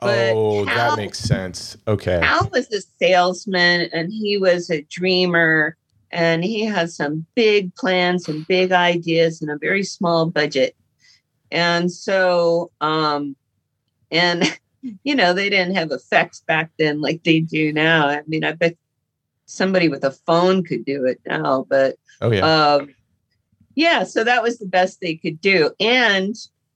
But 0.00 0.32
oh, 0.34 0.64
how- 0.64 0.90
that 0.90 0.96
makes 0.96 1.18
sense. 1.18 1.76
Okay. 1.86 2.20
Al 2.22 2.48
was 2.50 2.70
a 2.72 2.80
salesman 2.98 3.90
and 3.92 4.12
he 4.12 4.38
was 4.38 4.70
a 4.70 4.82
dreamer 4.82 5.76
and 6.10 6.42
he 6.42 6.64
had 6.64 6.90
some 6.90 7.26
big 7.34 7.74
plans 7.74 8.28
and 8.28 8.46
big 8.46 8.72
ideas 8.72 9.40
and 9.40 9.50
a 9.50 9.58
very 9.58 9.84
small 9.84 10.26
budget. 10.26 10.74
And 11.52 11.90
so, 11.90 12.70
um, 12.80 13.36
and 14.10 14.42
you 14.82 15.14
know, 15.14 15.32
they 15.32 15.50
didn't 15.50 15.74
have 15.74 15.90
effects 15.90 16.40
back 16.40 16.70
then 16.78 17.00
like 17.00 17.22
they 17.24 17.40
do 17.40 17.72
now. 17.72 18.08
I 18.08 18.22
mean, 18.26 18.44
I 18.44 18.52
bet 18.52 18.76
somebody 19.46 19.88
with 19.88 20.04
a 20.04 20.12
phone 20.12 20.64
could 20.64 20.84
do 20.84 21.04
it 21.04 21.20
now, 21.26 21.66
but 21.68 21.96
Oh 22.20 22.30
yeah. 22.30 22.40
um, 22.44 22.94
yeah, 23.74 24.04
so 24.04 24.24
that 24.24 24.42
was 24.42 24.58
the 24.58 24.66
best 24.66 25.00
they 25.00 25.14
could 25.14 25.40
do. 25.40 25.70
And 25.80 26.34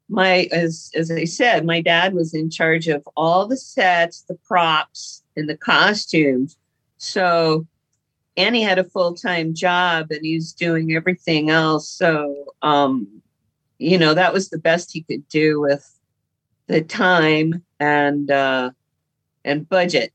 my, 0.08 0.48
as 0.52 0.90
as 0.94 1.10
I 1.10 1.24
said, 1.24 1.64
my 1.64 1.80
dad 1.80 2.14
was 2.14 2.34
in 2.34 2.50
charge 2.50 2.88
of 2.88 3.06
all 3.16 3.46
the 3.46 3.56
sets, 3.56 4.22
the 4.22 4.38
props, 4.46 5.22
and 5.36 5.48
the 5.48 5.56
costumes. 5.56 6.56
So, 6.98 7.66
and 8.36 8.54
he 8.54 8.62
had 8.62 8.78
a 8.78 8.84
full 8.84 9.14
time 9.14 9.54
job, 9.54 10.10
and 10.10 10.20
he's 10.22 10.52
doing 10.52 10.94
everything 10.94 11.50
else. 11.50 11.88
So, 11.88 12.54
um, 12.62 13.22
you 13.78 13.98
know, 13.98 14.14
that 14.14 14.32
was 14.32 14.50
the 14.50 14.58
best 14.58 14.92
he 14.92 15.02
could 15.02 15.26
do 15.28 15.60
with 15.60 15.84
the 16.66 16.82
time 16.82 17.63
and 17.80 18.30
uh, 18.30 18.70
and 19.44 19.68
budget, 19.68 20.12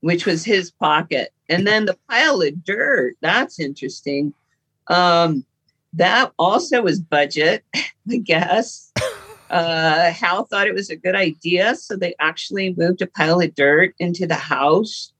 which 0.00 0.26
was 0.26 0.44
his 0.44 0.70
pocket. 0.70 1.32
And 1.48 1.66
then 1.66 1.84
the 1.84 1.98
pile 2.08 2.40
of 2.40 2.64
dirt. 2.64 3.16
That's 3.20 3.60
interesting. 3.60 4.32
Um, 4.88 5.44
that 5.92 6.32
also 6.38 6.82
was 6.82 7.00
budget, 7.00 7.64
I 8.10 8.16
guess. 8.16 8.92
Uh, 9.50 10.10
Hal 10.10 10.46
thought 10.46 10.66
it 10.66 10.74
was 10.74 10.90
a 10.90 10.96
good 10.96 11.14
idea, 11.14 11.76
so 11.76 11.96
they 11.96 12.14
actually 12.18 12.74
moved 12.74 13.02
a 13.02 13.06
pile 13.06 13.40
of 13.40 13.54
dirt 13.54 13.94
into 13.98 14.26
the 14.26 14.34
house. 14.34 15.12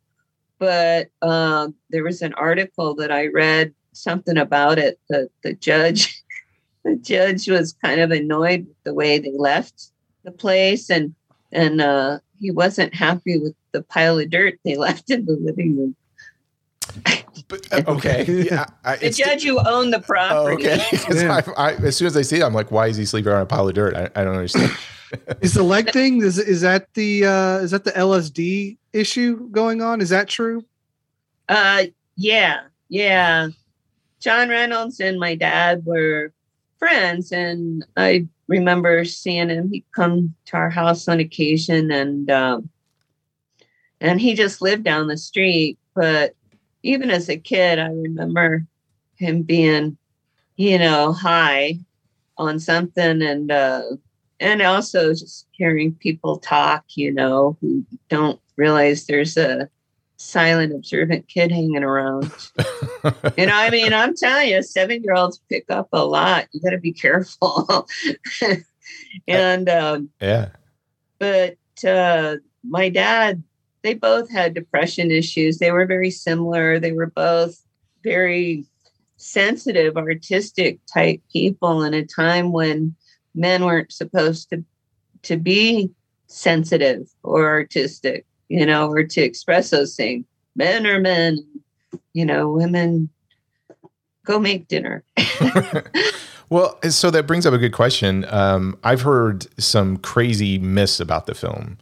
But 0.59 1.09
um, 1.22 1.74
there 1.91 2.03
was 2.05 2.22
an 2.22 2.35
article 2.35 2.95
that 2.97 3.12
I 3.12 3.26
read 3.28 3.74
something 3.93 4.37
about 4.37 4.78
it. 4.78 4.99
The 5.09 5.28
the 5.43 5.53
judge, 5.55 6.22
the 6.85 6.97
judge 6.97 7.49
was 7.49 7.74
kind 7.74 8.01
of 8.01 8.11
annoyed 8.11 8.66
with 8.66 8.82
the 8.85 8.95
way 8.95 9.18
they 9.18 9.32
left 9.37 9.91
the 10.24 10.32
place, 10.32 10.91
and 10.91 11.14
and 11.55 11.80
uh, 11.80 12.18
he 12.38 12.50
wasn't 12.50 12.94
happy 12.94 13.38
with 13.38 13.55
the 13.72 13.82
pile 13.82 14.18
of 14.18 14.28
dirt 14.30 14.59
they 14.64 14.76
left 14.86 15.11
in 15.11 15.24
the 15.24 15.32
living 15.40 15.76
room. 15.76 15.96
But, 17.48 17.66
uh, 17.72 17.82
okay. 17.88 18.24
Yeah, 18.44 18.66
I, 18.84 18.96
The 18.96 19.11
judge 19.11 19.42
who 19.44 19.59
owned 19.59 19.92
the 19.92 19.98
Oh, 19.98 20.02
property. 20.02 20.64
okay. 20.68 20.78
'Cause 20.92 21.22
Yeah. 21.22 21.40
I, 21.57 21.70
I, 21.70 21.72
as 21.74 21.96
soon 21.96 22.07
as 22.07 22.16
I 22.16 22.22
see 22.22 22.36
it, 22.40 22.42
I'm 22.44 22.55
like, 22.55 22.70
why 22.70 22.86
is 22.88 22.96
he 22.96 23.05
sleeping 23.05 23.32
on 23.32 23.42
a 23.42 23.46
pile 23.46 23.66
of 23.68 23.74
dirt? 23.74 23.94
I, 23.96 24.05
I 24.20 24.24
don't 24.24 24.34
understand. 24.34 24.70
Is 25.42 25.55
the 25.55 25.62
leg 25.62 25.92
thing 25.92 26.22
is 26.22 26.38
is 26.40 26.62
that 26.62 26.88
the 26.94 27.24
uh 27.24 27.59
is 27.59 27.70
that 27.70 27.84
the 27.84 27.92
LSD 27.92 28.78
issue 28.92 29.48
going 29.50 29.80
on? 29.80 30.00
Is 30.00 30.09
that 30.09 30.26
true? 30.28 30.64
Uh, 31.48 31.84
yeah, 32.16 32.62
yeah. 32.88 33.48
John 34.18 34.48
Reynolds 34.48 34.98
and 34.98 35.20
my 35.20 35.36
dad 35.36 35.86
were 35.86 36.32
friends, 36.85 37.32
and 37.32 37.82
I 37.97 38.28
remember 38.47 39.07
seeing 39.07 39.49
him. 39.49 39.70
He'd 39.72 39.87
come 39.95 40.35
to 40.47 40.57
our 40.59 40.68
house 40.68 41.09
on 41.09 41.18
occasion, 41.18 41.91
and 41.91 42.30
um, 42.30 42.68
and 44.03 44.20
he 44.20 44.35
just 44.35 44.61
lived 44.61 44.85
down 44.85 45.07
the 45.07 45.16
street. 45.16 45.78
But 45.95 46.35
even 46.82 47.11
as 47.11 47.30
a 47.30 47.39
kid, 47.39 47.78
I 47.78 47.87
remember 47.87 48.66
him 49.16 49.43
being, 49.43 49.97
you 50.57 50.78
know, 50.78 51.12
high 51.12 51.78
on 52.37 52.59
something, 52.61 53.22
and 53.22 53.51
uh, 53.51 53.82
and 54.39 54.61
also 54.61 55.14
just 55.14 55.47
hearing 55.53 55.95
people 55.95 56.37
talk, 56.37 56.85
you 56.97 57.12
know, 57.14 57.57
who 57.62 57.82
don't 58.11 58.41
realize 58.57 59.07
there's 59.07 59.39
a 59.39 59.70
silent, 60.17 60.73
observant 60.73 61.29
kid 61.29 61.51
hanging 61.51 61.83
around. 61.83 62.31
you 63.37 63.47
know, 63.47 63.55
I 63.55 63.71
mean, 63.71 63.93
I'm 63.93 64.15
telling 64.15 64.51
you, 64.51 64.62
seven 64.62 65.03
year 65.03 65.15
olds 65.15 65.41
pick 65.49 65.67
up 65.71 65.89
a 65.93 66.05
lot. 66.05 66.47
You 66.53 66.61
got 66.61 66.71
to 66.71 66.79
be 66.79 66.93
careful. 66.93 67.89
and, 69.29 69.69
um, 69.69 70.11
yeah. 70.21 70.51
but 71.19 71.57
uh, 71.87 72.37
my 72.62 72.89
dad, 72.89 73.43
they 73.83 73.95
both 73.95 74.31
had 74.31 74.55
depression 74.55 75.11
issues. 75.11 75.59
They 75.59 75.73
were 75.73 75.87
very 75.87 76.11
similar. 76.11 76.79
They 76.79 76.93
were 76.93 77.11
both 77.11 77.61
very 78.03 78.65
sensitive, 79.17 79.97
artistic 79.97 80.81
type 80.93 81.21
people 81.33 81.83
in 81.83 81.95
a 81.95 82.05
time 82.05 82.53
when 82.53 82.95
men 83.35 83.65
weren't 83.65 83.93
supposed 83.93 84.51
to 84.51 84.65
to 85.23 85.37
be 85.39 85.91
sensitive 86.27 87.09
or 87.23 87.49
artistic, 87.49 88.27
you 88.49 88.66
know, 88.66 88.90
or 88.90 89.05
to 89.05 89.20
express 89.20 89.70
those 89.70 89.97
things. 89.97 90.24
Men 90.57 90.86
are 90.86 91.01
men, 91.01 91.45
you 92.12 92.24
know, 92.24 92.49
women 92.49 93.09
go 94.24 94.38
make 94.38 94.68
dinner. 94.68 95.03
Well, 96.51 96.78
so 96.90 97.11
that 97.11 97.26
brings 97.26 97.47
up 97.47 97.55
a 97.55 97.59
good 97.59 97.72
question. 97.72 98.26
Um, 98.28 98.78
I've 98.84 99.01
heard 99.01 99.47
some 99.61 99.97
crazy 99.97 100.59
myths 100.59 101.01
about 101.01 101.26
the 101.26 101.34
film. 101.34 101.78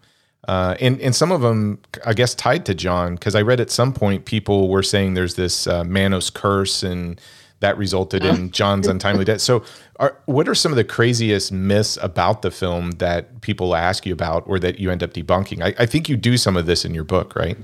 Uh, 0.48 0.76
and, 0.80 1.00
and 1.00 1.14
some 1.14 1.30
of 1.30 1.40
them, 1.40 1.80
I 2.04 2.14
guess, 2.14 2.34
tied 2.34 2.66
to 2.66 2.74
John, 2.74 3.14
because 3.14 3.34
I 3.34 3.42
read 3.42 3.60
at 3.60 3.70
some 3.70 3.92
point 3.92 4.24
people 4.24 4.68
were 4.68 4.82
saying 4.82 5.14
there's 5.14 5.34
this 5.34 5.66
uh, 5.66 5.84
Manos 5.84 6.30
curse 6.30 6.82
and 6.82 7.20
that 7.62 7.78
resulted 7.78 8.24
in 8.24 8.50
John's 8.52 8.86
untimely 8.86 9.24
death. 9.24 9.40
So, 9.40 9.64
are, 9.98 10.18
what 10.26 10.48
are 10.48 10.54
some 10.54 10.70
of 10.70 10.76
the 10.76 10.84
craziest 10.84 11.50
myths 11.50 11.98
about 12.02 12.42
the 12.42 12.50
film 12.50 12.92
that 12.92 13.40
people 13.40 13.74
ask 13.74 14.04
you 14.04 14.12
about 14.12 14.44
or 14.46 14.58
that 14.58 14.78
you 14.78 14.90
end 14.90 15.02
up 15.02 15.14
debunking? 15.14 15.62
I, 15.62 15.74
I 15.82 15.86
think 15.86 16.08
you 16.08 16.16
do 16.16 16.36
some 16.36 16.56
of 16.56 16.66
this 16.66 16.84
in 16.84 16.92
your 16.92 17.04
book, 17.04 17.34
right? 17.34 17.56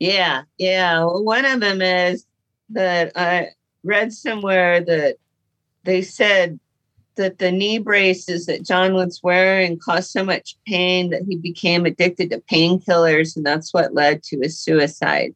Yeah, 0.00 0.42
yeah. 0.58 0.98
Well, 0.98 1.24
one 1.24 1.44
of 1.44 1.60
them 1.60 1.80
is 1.80 2.26
that 2.70 3.12
I 3.16 3.48
read 3.84 4.12
somewhere 4.12 4.80
that 4.80 5.16
they 5.84 6.02
said 6.02 6.58
that 7.16 7.38
the 7.38 7.52
knee 7.52 7.78
braces 7.78 8.46
that 8.46 8.64
John 8.64 8.94
was 8.94 9.20
wearing 9.22 9.78
caused 9.78 10.10
so 10.10 10.24
much 10.24 10.56
pain 10.66 11.10
that 11.10 11.22
he 11.28 11.36
became 11.36 11.84
addicted 11.84 12.30
to 12.30 12.40
painkillers, 12.50 13.36
and 13.36 13.44
that's 13.44 13.74
what 13.74 13.94
led 13.94 14.22
to 14.24 14.40
his 14.40 14.58
suicide. 14.58 15.34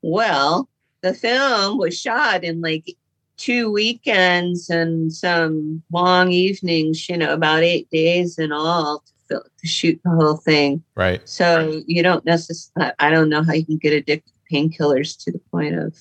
Well, 0.00 0.68
the 1.02 1.12
film 1.12 1.78
was 1.78 1.98
shot 1.98 2.44
in 2.44 2.60
like 2.60 2.96
two 3.42 3.72
weekends 3.72 4.70
and 4.70 5.12
some 5.12 5.82
long 5.90 6.30
evenings, 6.30 7.08
you 7.08 7.16
know, 7.16 7.34
about 7.34 7.64
eight 7.64 7.90
days 7.90 8.38
in 8.38 8.52
all 8.52 9.00
to, 9.00 9.12
fil- 9.28 9.50
to 9.58 9.66
shoot 9.66 10.00
the 10.04 10.10
whole 10.10 10.36
thing. 10.36 10.80
Right. 10.94 11.28
So 11.28 11.82
you 11.88 12.04
don't 12.04 12.24
necessarily, 12.24 12.92
I 13.00 13.10
don't 13.10 13.28
know 13.28 13.42
how 13.42 13.52
you 13.52 13.66
can 13.66 13.78
get 13.78 13.94
addicted 13.94 14.30
to 14.30 14.54
painkillers 14.54 15.20
to 15.24 15.32
the 15.32 15.40
point 15.50 15.74
of 15.74 15.98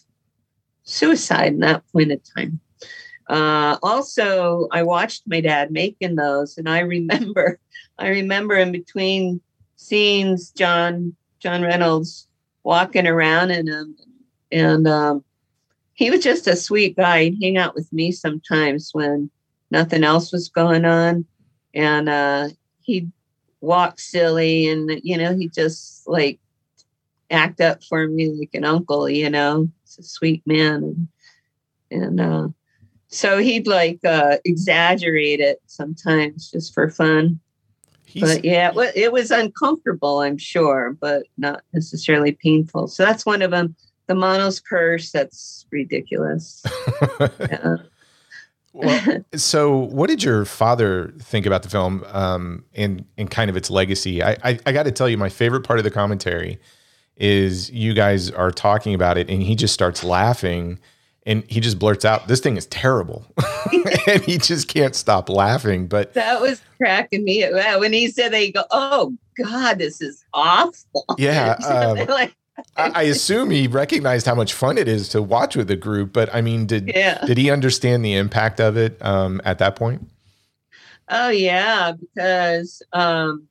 suicide 0.84 1.54
in 1.54 1.60
that 1.62 1.84
point 1.92 2.12
of 2.12 2.22
time. 2.36 2.60
Uh, 3.28 3.78
also, 3.82 4.68
I 4.72 4.84
watched 4.84 5.24
my 5.26 5.42
dad 5.42 5.72
making 5.72 6.18
those, 6.18 6.60
and 6.60 6.70
I 6.70 6.82
remember, 6.82 7.60
I 7.98 8.10
remember 8.10 8.56
in 8.56 8.72
between 8.72 9.42
scenes, 9.78 10.52
John 10.52 11.16
John 11.39 11.64
Reynolds 11.64 12.28
walking 12.64 13.08
around 13.08 13.50
in 13.50 13.66
them. 13.66 13.96
And 14.52 14.88
um, 14.88 15.24
he 16.02 16.10
was 16.10 16.24
just 16.24 16.47
a 16.47 16.56
sweet 16.56 16.97
guy. 16.97 17.26
He'd 17.26 17.43
hang 17.43 17.58
out 17.58 17.76
with 17.76 17.93
me 17.93 18.12
sometimes 18.12 18.89
when 18.91 19.30
nothing 19.70 20.04
else 20.04 20.32
was 20.32 20.49
going 20.49 20.84
on. 20.84 21.26
And 21.76 22.10
uh, 22.10 22.49
he'd 22.82 23.12
walk 23.62 23.99
silly 23.99 24.68
and, 24.68 24.99
you 25.04 25.16
know, 25.16 25.38
he 25.38 25.47
just 25.47 26.08
like 26.08 26.39
act 27.30 27.62
up 27.62 27.84
for 27.84 28.08
me 28.08 28.32
like 28.32 28.49
an 28.56 28.66
uncle, 28.66 29.08
you 29.08 29.30
know. 29.30 29.70
He's 29.84 29.99
a 29.99 30.04
sweet 30.04 30.41
man. 30.47 31.08
And, 31.91 32.04
and 32.04 32.20
uh, 32.20 32.47
so 33.08 33.38
he'd 33.38 33.68
like 33.68 33.99
uh, 34.04 34.38
exaggerate 34.43 35.39
it 35.39 35.62
sometimes 35.68 36.49
just 36.49 36.74
for 36.74 36.89
fun. 36.89 37.39
He's, 38.06 38.24
But 38.24 38.43
yeah, 38.43 38.72
it 38.76 38.93
it 38.95 39.12
was 39.12 39.30
uncomfortable, 39.30 40.22
I'm 40.22 40.39
sure, 40.39 40.97
but 40.99 41.28
not 41.38 41.62
necessarily 41.74 42.32
painful. 42.32 42.88
So 42.88 43.06
that's 43.06 43.24
one 43.24 43.43
of 43.43 43.52
them. 43.52 43.76
The 44.12 44.16
Manos 44.16 44.59
curse, 44.59 45.09
that's 45.12 45.66
ridiculous. 45.72 46.64
Yeah. 47.39 47.78
Well, 48.74 49.26
so, 49.36 49.78
what 49.78 50.09
did 50.09 50.24
your 50.24 50.45
father 50.45 51.14
think 51.20 51.45
about 51.45 51.64
the 51.64 51.70
film 51.70 52.03
um, 52.07 52.66
and 52.74 53.05
and 53.18 53.30
kind 53.30 53.49
of 53.49 53.57
its 53.57 53.70
legacy? 53.70 54.24
I 54.24 54.38
I, 54.43 54.59
I 54.66 54.72
got 54.72 54.84
to 54.84 54.91
tell 54.91 55.09
you, 55.09 55.18
my 55.18 55.30
favorite 55.30 55.62
part 55.62 55.80
of 55.80 55.84
the 55.84 55.91
commentary 55.91 56.59
is 57.18 57.70
you 57.72 57.93
guys 57.93 58.32
are 58.32 58.51
talking 58.51 58.93
about 58.93 59.18
it, 59.18 59.30
and 59.30 59.43
he 59.43 59.55
just 59.55 59.74
starts 59.74 60.03
laughing, 60.03 60.80
and 61.26 61.43
he 61.49 61.59
just 61.59 61.80
blurts 61.80 62.05
out, 62.05 62.28
"This 62.28 62.39
thing 62.39 62.57
is 62.57 62.66
terrible," 62.68 63.26
and 64.07 64.22
he 64.24 64.38
just 64.38 64.68
can't 64.68 64.95
stop 64.95 65.30
laughing. 65.30 65.88
But 65.88 66.14
that 66.14 66.41
was 66.41 66.62
cracking 66.78 67.24
me. 67.24 67.43
up. 67.43 67.80
When 67.80 67.93
he 67.93 68.07
said 68.07 68.34
that, 68.34 68.45
you 68.45 68.53
go, 68.53 68.64
oh, 68.72 69.14
God, 69.38 69.78
this 69.78 70.01
is 70.01 70.24
awful. 70.34 71.05
Yeah, 71.18 71.53
um, 71.68 72.07
like, 72.07 72.36
I, 72.78 73.03
assume 73.03 73.49
he 73.49 73.68
recognized 73.68 74.26
how 74.26 74.36
much 74.36 74.53
fun 74.53 74.78
it 74.78 74.88
is 74.88 75.09
to 75.09 75.22
watch 75.22 75.55
with 75.55 75.68
the 75.68 75.76
group. 75.76 76.14
But 76.14 76.34
I 76.34 76.41
mean, 76.41 76.66
did 76.66 76.88
Yeah. 76.88 77.24
did 77.26 77.38
he 77.38 77.49
understand 77.49 78.03
the 78.03 78.16
impact 78.16 78.59
of 78.59 78.78
it 78.78 79.03
um, 79.05 79.41
at 79.45 79.59
that 79.59 79.76
point? 79.76 80.07
Oh 81.09 81.30
yeah, 81.30 81.93
because 81.93 82.82
um, 82.93 83.47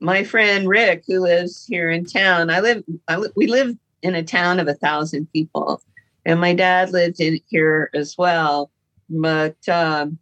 my 0.00 0.24
friend 0.24 0.68
Rick, 0.68 1.04
who 1.06 1.20
lives 1.20 1.66
here 1.66 1.90
in 1.90 2.04
town, 2.04 2.50
I 2.50 2.60
live. 2.60 2.84
I 3.08 3.22
we 3.36 3.46
live 3.46 3.76
in 4.02 4.14
a 4.14 4.22
town 4.22 4.60
of 4.60 4.68
a 4.68 4.74
thousand 4.74 5.30
people, 5.32 5.82
and 6.24 6.40
my 6.40 6.54
dad 6.54 6.92
lived 6.92 7.20
in 7.20 7.40
here 7.48 7.90
as 7.94 8.16
well. 8.16 8.70
But 9.10 9.68
um, 9.68 10.18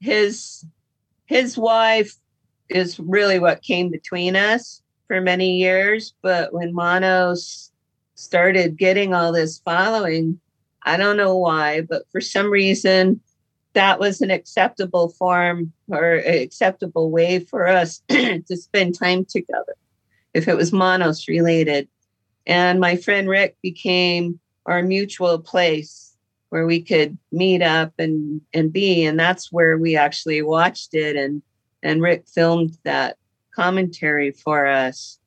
his 0.00 0.64
his 1.26 1.56
wife 1.56 2.14
is 2.68 2.98
really 2.98 3.38
what 3.38 3.62
came 3.62 3.90
between 3.90 4.36
us 4.36 4.82
for 5.06 5.20
many 5.20 5.58
years. 5.58 6.14
But 6.22 6.52
when 6.52 6.74
Manos 6.74 7.72
started 8.14 8.76
getting 8.76 9.14
all 9.14 9.32
this 9.32 9.58
following, 9.64 10.40
I 10.82 10.96
don't 10.96 11.16
know 11.16 11.36
why, 11.36 11.82
but 11.82 12.02
for 12.10 12.20
some 12.20 12.50
reason 12.50 13.20
that 13.74 13.98
was 13.98 14.20
an 14.20 14.30
acceptable 14.30 15.10
form 15.10 15.72
or 15.88 16.14
acceptable 16.14 17.10
way 17.10 17.40
for 17.40 17.66
us 17.66 18.00
to 18.08 18.56
spend 18.56 18.98
time 18.98 19.24
together 19.24 19.74
if 20.32 20.48
it 20.48 20.56
was 20.56 20.72
manos 20.72 21.28
related 21.28 21.88
and 22.46 22.80
my 22.80 22.96
friend 22.96 23.28
rick 23.28 23.56
became 23.62 24.40
our 24.66 24.82
mutual 24.82 25.38
place 25.38 26.16
where 26.48 26.66
we 26.66 26.80
could 26.80 27.18
meet 27.30 27.62
up 27.62 27.92
and 27.98 28.40
and 28.54 28.72
be 28.72 29.04
and 29.04 29.18
that's 29.18 29.52
where 29.52 29.76
we 29.76 29.96
actually 29.96 30.40
watched 30.40 30.94
it 30.94 31.16
and 31.16 31.42
and 31.82 32.00
rick 32.00 32.24
filmed 32.32 32.78
that 32.84 33.18
commentary 33.54 34.30
for 34.30 34.66
us. 34.66 35.18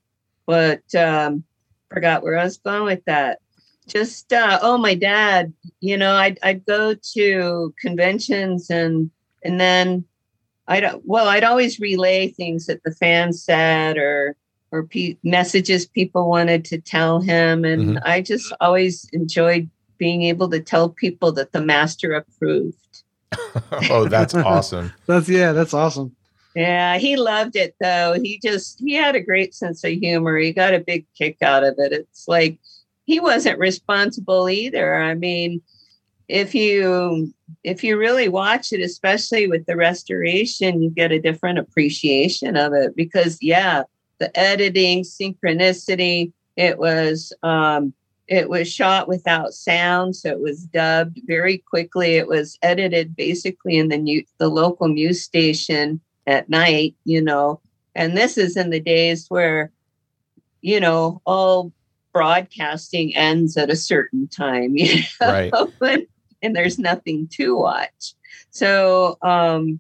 But 0.46 0.94
um 0.96 1.44
forgot 1.92 2.22
where 2.22 2.38
i 2.38 2.44
was 2.44 2.58
going 2.58 2.84
with 2.84 3.06
that. 3.06 3.40
Just 3.88 4.34
uh 4.34 4.60
oh 4.62 4.78
my 4.78 4.96
dad 4.96 5.54
you 5.80 5.98
know 5.98 6.16
i'd, 6.16 6.38
I'd 6.44 6.66
go 6.66 6.94
to 7.14 7.74
conventions 7.80 8.70
and 8.70 9.10
and 9.44 9.62
then 9.62 10.04
i'd 10.68 10.84
well 11.06 11.30
i'd 11.30 11.46
always 11.46 11.80
relay 11.80 12.28
things 12.28 12.66
that 12.66 12.84
the 12.84 12.92
fans 12.92 13.42
said 13.42 13.98
or 13.98 14.36
or 14.72 14.84
pe- 14.84 15.18
messages 15.24 15.86
people 15.86 16.30
wanted 16.30 16.66
to 16.66 16.80
tell 16.80 17.22
him. 17.22 17.64
And 17.64 18.00
i 18.00 18.22
just 18.22 18.54
always 18.60 19.08
enjoyed 19.14 19.70
being 19.98 20.24
able 20.24 20.50
to 20.50 20.60
tell 20.60 20.90
people 20.90 21.32
that 21.34 21.52
the 21.52 21.62
master 21.62 22.14
approved. 22.14 22.78
Oh, 23.90 24.08
that's 24.08 24.36
awesome. 24.36 24.94
That's 25.08 25.28
yeah, 25.28 25.52
that's 25.52 25.74
awesome. 25.74 26.16
Yeah 26.58 26.98
he 26.98 27.16
loved 27.16 27.56
it 27.56 27.76
though. 27.80 28.18
He 28.22 28.40
just 28.44 28.80
he 28.80 28.94
had 28.94 29.16
a 29.16 29.22
great 29.22 29.54
sense 29.54 29.84
of 29.84 29.92
humor. 29.92 30.38
He 30.38 30.52
got 30.54 30.74
a 30.74 30.80
big 30.80 31.06
kick 31.18 31.38
out 31.42 31.64
of 31.64 31.76
it. 31.78 31.94
It's 31.94 32.28
like 32.28 32.60
he 33.06 33.20
wasn't 33.20 33.60
responsible 33.60 34.50
either. 34.50 34.96
I 34.96 35.14
mean 35.14 35.62
if 36.28 36.54
you 36.56 37.34
if 37.64 37.84
you 37.84 37.98
really 37.98 38.28
watch 38.28 38.74
it 38.74 38.82
especially 38.82 39.48
with 39.48 39.66
the 39.66 39.78
restoration 39.78 40.82
you 40.82 40.90
get 40.90 41.12
a 41.14 41.22
different 41.22 41.58
appreciation 41.58 42.58
of 42.58 42.74
it 42.74 42.94
because 42.98 43.38
yeah 43.42 43.84
the 44.20 44.38
editing 44.38 45.04
synchronicity 45.04 46.34
it 46.58 46.78
was 46.78 47.32
um 47.44 47.94
it 48.28 48.50
was 48.50 48.72
shot 48.72 49.08
without 49.08 49.54
sound 49.54 50.16
so 50.16 50.30
it 50.30 50.42
was 50.42 50.66
dubbed 50.66 51.22
very 51.26 51.60
quickly. 51.60 52.16
It 52.16 52.28
was 52.28 52.58
edited 52.62 53.16
basically 53.16 53.78
in 53.78 53.88
the 53.88 53.98
new 53.98 54.24
the 54.38 54.50
local 54.50 54.90
news 54.90 55.24
station 55.24 56.02
at 56.28 56.50
night 56.50 56.96
you 57.06 57.22
know. 57.22 57.62
And 57.96 58.16
this 58.16 58.38
is 58.38 58.56
in 58.56 58.70
the 58.70 58.80
days 58.80 59.26
where 59.30 59.72
you 60.62 60.80
know 60.80 61.22
all 61.26 61.74
broadcasting 62.14 63.16
ends 63.16 63.58
at 63.58 63.70
a 63.70 63.76
certain 63.76 64.28
time 64.28 64.72
you 64.78 65.02
know 65.22 65.50
Right. 65.82 66.08
and 66.42 66.56
there's 66.56 66.78
nothing 66.78 67.28
to 67.34 67.58
watch. 67.58 68.14
So 68.52 69.18
um 69.22 69.80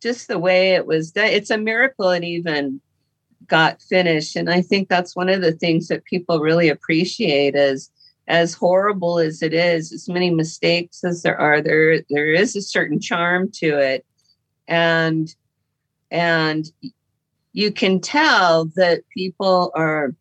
just 0.00 0.28
the 0.28 0.38
way 0.38 0.74
it 0.74 0.86
was 0.86 1.12
done 1.12 1.26
it's 1.26 1.50
a 1.50 1.58
miracle 1.58 2.10
it 2.10 2.24
even 2.24 2.80
got 3.46 3.82
finished. 3.82 4.36
And 4.36 4.50
i 4.50 4.62
think 4.62 4.88
that's 4.88 5.14
one 5.14 5.28
of 5.28 5.42
the 5.42 5.52
things 5.52 5.88
that 5.88 6.04
people 6.04 6.40
really 6.40 6.68
appreciate 6.68 7.54
is 7.54 7.90
as 8.28 8.52
horrible 8.52 9.18
as 9.18 9.42
it 9.42 9.54
is 9.54 9.90
as 9.90 10.08
many 10.08 10.30
mistakes 10.30 11.02
as 11.02 11.22
there 11.22 11.38
are 11.40 11.62
there 11.62 12.02
there 12.10 12.32
is 12.32 12.54
a 12.54 12.62
certain 12.62 13.00
charm 13.00 13.50
to 13.54 13.78
it. 13.78 14.04
And 14.68 15.34
and 16.10 16.70
you 17.52 17.72
can 17.72 18.00
tell 18.00 18.66
that 18.76 19.02
people 19.14 19.72
are 19.74 20.14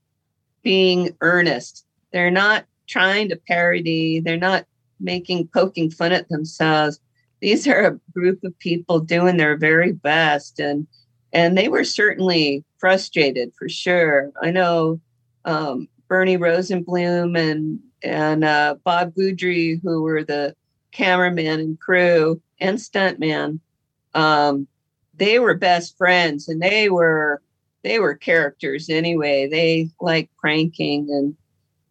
being 0.64 1.16
earnest. 1.22 1.86
They're 2.12 2.32
not 2.32 2.66
trying 2.88 3.30
to 3.30 3.36
parody. 3.36 4.20
They're 4.20 4.38
not 4.38 4.66
making 5.00 5.50
poking 5.54 5.92
fun 5.92 6.12
at 6.12 6.30
themselves. 6.30 7.00
These 7.40 7.68
are 7.68 7.86
a 7.86 8.00
group 8.12 8.44
of 8.44 8.58
people 8.60 9.00
doing 9.00 9.38
their 9.38 9.58
very 9.58 9.92
best 9.92 10.60
and 10.60 10.88
and 11.34 11.58
they 11.58 11.68
were 11.68 11.84
certainly 11.84 12.64
frustrated 12.80 13.52
for 13.60 13.68
sure. 13.68 14.32
I 14.42 14.50
know 14.50 15.02
um, 15.46 15.88
bernie 16.08 16.38
rosenblum 16.38 17.38
and 17.38 17.80
and 18.02 18.44
uh, 18.44 18.76
bob 18.84 19.14
Guidry, 19.14 19.80
who 19.84 20.02
were 20.02 20.24
the 20.24 20.56
cameraman 20.92 21.60
and 21.60 21.80
crew 21.80 22.42
and 22.60 22.78
stuntman 22.78 23.60
um, 24.14 24.68
they 25.18 25.40
were 25.40 25.56
best 25.56 25.98
friends 25.98 26.48
and 26.48 26.62
they 26.62 26.90
were 26.90 27.42
they 27.84 28.00
were 28.00 28.16
characters 28.16 28.90
anyway. 28.90 29.48
They 29.48 29.90
like 30.02 30.30
pranking 30.40 31.08
and 31.10 31.36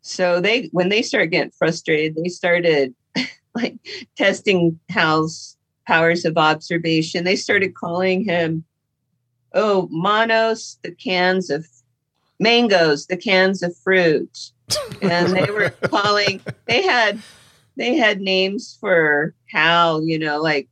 so 0.02 0.40
they 0.40 0.68
when 0.72 0.88
they 0.88 1.02
started 1.02 1.30
getting 1.30 1.50
frustrated 1.50 2.16
they 2.16 2.28
started 2.28 2.94
like 3.54 3.76
testing 4.16 4.78
hal's 4.88 5.56
powers 5.86 6.24
of 6.24 6.36
observation. 6.36 7.24
They 7.24 7.36
started 7.36 7.74
calling 7.74 8.24
him 8.24 8.64
oh 9.54 9.88
manos 9.90 10.78
the 10.82 10.92
cans 10.92 11.50
of 11.50 11.66
mangoes 12.38 13.06
the 13.06 13.16
cans 13.16 13.62
of 13.62 13.76
fruit. 13.78 14.50
And 15.00 15.36
they 15.36 15.50
were 15.50 15.70
calling 15.84 16.40
they 16.66 16.82
had 16.82 17.20
they 17.76 17.94
had 17.94 18.20
names 18.20 18.76
for 18.80 19.34
hal 19.50 20.02
you 20.02 20.18
know 20.18 20.40
like 20.40 20.68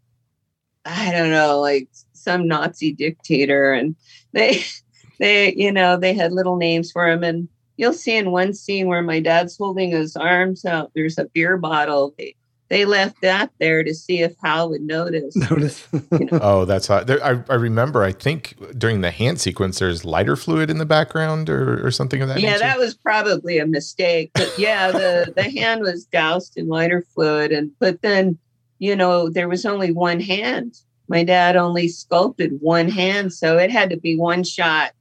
i 0.85 1.13
don't 1.13 1.31
know 1.31 1.61
like 1.61 1.89
some 2.25 2.49
nazi 2.49 2.93
dictator 2.93 3.73
and 3.73 3.95
they 4.33 4.63
they 5.21 5.55
you 5.55 5.71
know 5.71 5.97
they 5.97 6.15
had 6.15 6.33
little 6.33 6.57
names 6.57 6.91
for 6.91 7.07
him 7.09 7.23
and 7.23 7.49
you'll 7.77 7.93
see 7.93 8.17
in 8.17 8.31
one 8.31 8.53
scene 8.55 8.87
where 8.89 9.03
my 9.03 9.21
dad's 9.21 9.57
holding 9.59 9.91
his 9.91 10.17
arms 10.17 10.65
out 10.65 10.91
there's 10.95 11.19
a 11.19 11.27
beer 11.27 11.57
bottle 11.57 12.15
they, 12.19 12.35
they 12.71 12.85
left 12.87 13.21
that 13.21 13.51
there 13.61 13.85
to 13.85 13.95
see 13.95 14.23
if 14.23 14.33
hal 14.43 14.71
would 14.71 14.81
notice 14.81 15.37
Notice. 15.37 15.87
you 15.93 16.27
know? 16.33 16.39
Oh, 16.43 16.65
that's 16.65 16.87
hot. 16.87 17.07
There, 17.07 17.23
I, 17.23 17.41
I 17.51 17.55
remember. 17.57 18.03
I 18.03 18.11
think 18.11 18.57
during 18.79 19.03
the 19.03 19.11
hand 19.11 19.39
sequence, 19.39 19.79
there's 19.81 20.05
lighter 20.05 20.35
fluid 20.35 20.71
in 20.71 20.79
the 20.79 20.87
background, 20.87 21.51
or, 21.51 21.87
or 21.87 21.91
something 21.91 22.23
of 22.23 22.29
that. 22.29 22.41
yeah 22.41 22.53
nature. 22.53 22.61
that 22.61 22.79
was 22.79 22.95
probably 22.95 23.59
a 23.59 23.67
mistake 23.67 24.31
but 24.35 24.51
yeah 24.59 24.91
the 24.91 25.33
the 25.37 25.43
hand 25.61 25.83
was 25.83 26.07
doused 26.07 26.57
in 26.57 26.67
lighter 26.69 27.05
fluid 27.15 27.53
and 27.53 27.71
but 27.79 28.01
then 28.03 28.39
you 28.79 28.97
know 28.97 29.29
there 29.29 29.49
was 29.49 29.67
only 29.67 29.93
one 29.93 30.19
hand 30.19 30.75
my 31.09 31.23
dad 31.25 31.57
only 31.57 31.89
sculpted 31.89 32.59
one 32.61 32.89
hand 32.89 33.33
so 33.33 33.59
it 33.59 33.71
had 33.71 33.91
to 33.91 33.97
be 33.97 34.17
one 34.17 34.43
shot 34.45 34.93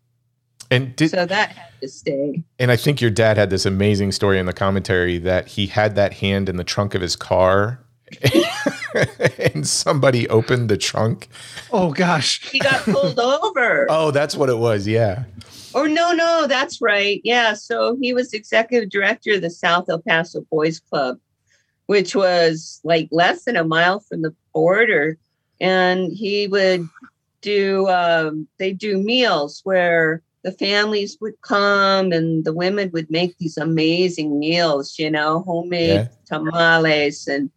And 0.72 0.96
did 0.96 1.12
so 1.12 1.26
that 1.26 1.50
had 1.52 1.70
to 1.82 1.88
stay. 1.88 2.44
and 2.60 2.72
I 2.72 2.76
think 2.76 3.02
your 3.02 3.12
dad 3.12 3.38
had 3.38 3.50
this 3.50 3.66
amazing 3.66 4.12
story 4.12 4.40
in 4.40 4.46
the 4.46 4.54
commentary 4.54 5.18
that 5.20 5.48
he 5.50 5.68
had 5.68 5.96
that 5.96 6.14
hand 6.14 6.50
in 6.50 6.58
the 6.58 6.64
trunk 6.64 6.94
of 6.96 7.02
his 7.02 7.16
car 7.16 7.80
and 9.40 9.68
somebody 9.68 10.30
opened 10.30 10.70
the 10.70 10.78
trunk. 10.78 11.28
Oh 11.72 11.92
gosh. 11.92 12.48
He 12.50 12.60
got 12.60 12.82
pulled 12.84 13.20
over. 13.20 13.88
Oh, 13.90 14.12
that's 14.12 14.36
what 14.36 14.50
it 14.50 14.58
was. 14.58 14.88
Yeah. 14.88 15.24
Or 15.74 15.88
no, 15.88 16.12
no, 16.12 16.46
that's 16.48 16.80
right. 16.82 17.20
Yeah. 17.24 17.54
So 17.56 17.98
he 18.00 18.14
was 18.14 18.34
executive 18.34 18.90
director 18.92 19.34
of 19.34 19.42
the 19.42 19.50
South 19.50 19.90
El 19.90 20.00
Paso 20.00 20.46
Boys 20.52 20.80
Club, 20.80 21.18
which 21.88 22.16
was 22.16 22.80
like 22.84 23.08
less 23.12 23.46
than 23.46 23.56
a 23.56 23.64
mile 23.64 24.00
from 24.00 24.22
the 24.22 24.36
border. 24.54 25.18
And 25.60 26.12
he 26.12 26.48
would 26.48 26.90
do 27.42 27.88
um, 27.90 28.48
they 28.58 28.74
do 28.74 28.98
meals 28.98 29.62
where 29.64 30.22
the 30.44 30.52
families 30.52 31.18
would 31.22 31.40
come 31.42 32.12
and 32.12 32.44
the 32.44 32.54
women 32.54 32.90
would 32.92 33.10
make 33.10 33.38
these 33.38 33.58
amazing 33.58 34.40
meals, 34.40 34.98
you 35.00 35.10
know, 35.10 35.44
homemade 35.44 36.02
Yeah. 36.02 36.08
tamales 36.26 37.28
and 37.28 37.50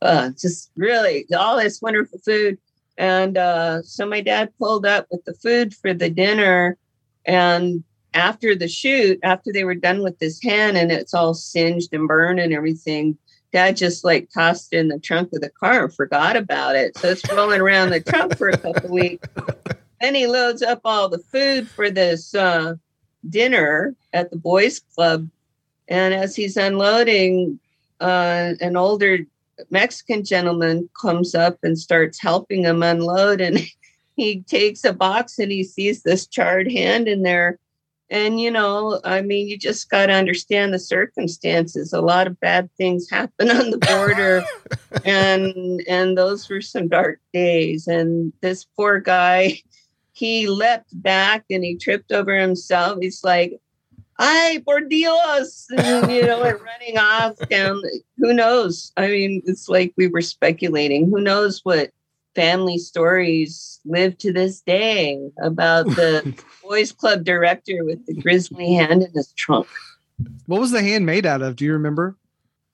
uh, 0.00 0.30
just 0.38 0.70
really 0.76 1.26
all 1.36 1.56
this 1.56 1.82
wonderful 1.82 2.18
food. 2.24 2.58
And 2.96 3.36
uh, 3.36 3.82
so 3.82 4.06
my 4.06 4.20
dad 4.20 4.50
pulled 4.58 4.86
up 4.86 5.06
with 5.10 5.24
the 5.24 5.34
food 5.34 5.74
for 5.74 5.92
the 5.94 6.10
dinner. 6.10 6.76
And 7.24 7.84
after 8.14 8.54
the 8.54 8.68
shoot, 8.68 9.18
after 9.22 9.52
they 9.52 9.64
were 9.64 9.74
done 9.74 10.02
with 10.02 10.18
this 10.18 10.42
hen 10.42 10.76
and 10.76 10.90
it's 10.90 11.14
all 11.14 11.34
singed 11.34 11.92
and 11.92 12.08
burned 12.08 12.40
and 12.40 12.52
everything, 12.52 13.18
dad 13.52 13.76
just 13.76 14.04
like 14.04 14.30
tossed 14.30 14.72
in 14.72 14.88
the 14.88 14.98
trunk 14.98 15.30
of 15.32 15.40
the 15.40 15.50
car 15.50 15.84
and 15.84 15.94
forgot 15.94 16.36
about 16.36 16.76
it. 16.76 16.96
So 16.98 17.08
it's 17.08 17.30
rolling 17.32 17.60
around 17.60 17.90
the 17.90 18.00
trunk 18.00 18.36
for 18.36 18.48
a 18.48 18.58
couple 18.58 18.90
weeks. 18.90 19.26
Then 20.00 20.14
he 20.14 20.26
loads 20.26 20.62
up 20.62 20.80
all 20.84 21.08
the 21.08 21.18
food 21.18 21.68
for 21.68 21.90
this 21.90 22.34
uh, 22.34 22.74
dinner 23.28 23.94
at 24.12 24.30
the 24.30 24.36
boys 24.36 24.80
club. 24.94 25.28
And 25.88 26.14
as 26.14 26.36
he's 26.36 26.56
unloading, 26.56 27.58
uh, 28.00 28.54
an 28.60 28.76
older 28.76 29.18
Mexican 29.70 30.24
gentleman 30.24 30.88
comes 31.00 31.34
up 31.34 31.58
and 31.62 31.78
starts 31.78 32.20
helping 32.20 32.64
him 32.64 32.82
unload. 32.82 33.40
And 33.40 33.58
he 34.16 34.42
takes 34.42 34.84
a 34.84 34.92
box 34.92 35.38
and 35.38 35.50
he 35.50 35.64
sees 35.64 36.02
this 36.02 36.26
charred 36.26 36.70
hand 36.70 37.08
in 37.08 37.22
there. 37.22 37.58
And, 38.10 38.40
you 38.40 38.50
know, 38.50 39.00
I 39.04 39.20
mean, 39.20 39.48
you 39.48 39.58
just 39.58 39.90
got 39.90 40.06
to 40.06 40.12
understand 40.12 40.72
the 40.72 40.78
circumstances. 40.78 41.92
A 41.92 42.00
lot 42.00 42.26
of 42.26 42.40
bad 42.40 42.70
things 42.76 43.08
happen 43.10 43.50
on 43.50 43.70
the 43.70 43.78
border. 43.78 44.42
and, 45.04 45.82
and 45.86 46.16
those 46.16 46.48
were 46.48 46.60
some 46.60 46.88
dark 46.88 47.20
days. 47.32 47.86
And 47.86 48.32
this 48.40 48.64
poor 48.64 49.00
guy, 49.00 49.62
he 50.12 50.48
leapt 50.48 50.90
back 51.02 51.44
and 51.50 51.62
he 51.62 51.76
tripped 51.76 52.12
over 52.12 52.38
himself. 52.38 52.98
He's 53.00 53.22
like, 53.22 53.60
ay, 54.18 54.62
por 54.64 54.80
Dios, 54.80 55.66
and, 55.76 56.10
you 56.10 56.26
know, 56.26 56.42
and 56.42 56.60
running 56.60 56.98
off 56.98 57.36
down. 57.48 57.80
Who 58.16 58.34
knows? 58.34 58.92
I 58.96 59.08
mean, 59.08 59.42
it's 59.46 59.68
like 59.68 59.92
we 59.96 60.08
were 60.08 60.22
speculating. 60.22 61.08
Who 61.08 61.20
knows 61.20 61.60
what 61.62 61.92
family 62.34 62.78
stories 62.78 63.80
live 63.84 64.16
to 64.18 64.32
this 64.32 64.60
day 64.60 65.18
about 65.42 65.86
the 65.86 66.34
boys 66.62 66.92
club 66.92 67.24
director 67.24 67.84
with 67.84 68.04
the 68.06 68.14
grisly 68.14 68.74
hand 68.74 69.02
in 69.02 69.10
his 69.12 69.32
trunk. 69.32 69.66
What 70.46 70.60
was 70.60 70.70
the 70.70 70.82
hand 70.82 71.06
made 71.06 71.26
out 71.26 71.42
of? 71.42 71.56
Do 71.56 71.64
you 71.64 71.72
remember? 71.72 72.16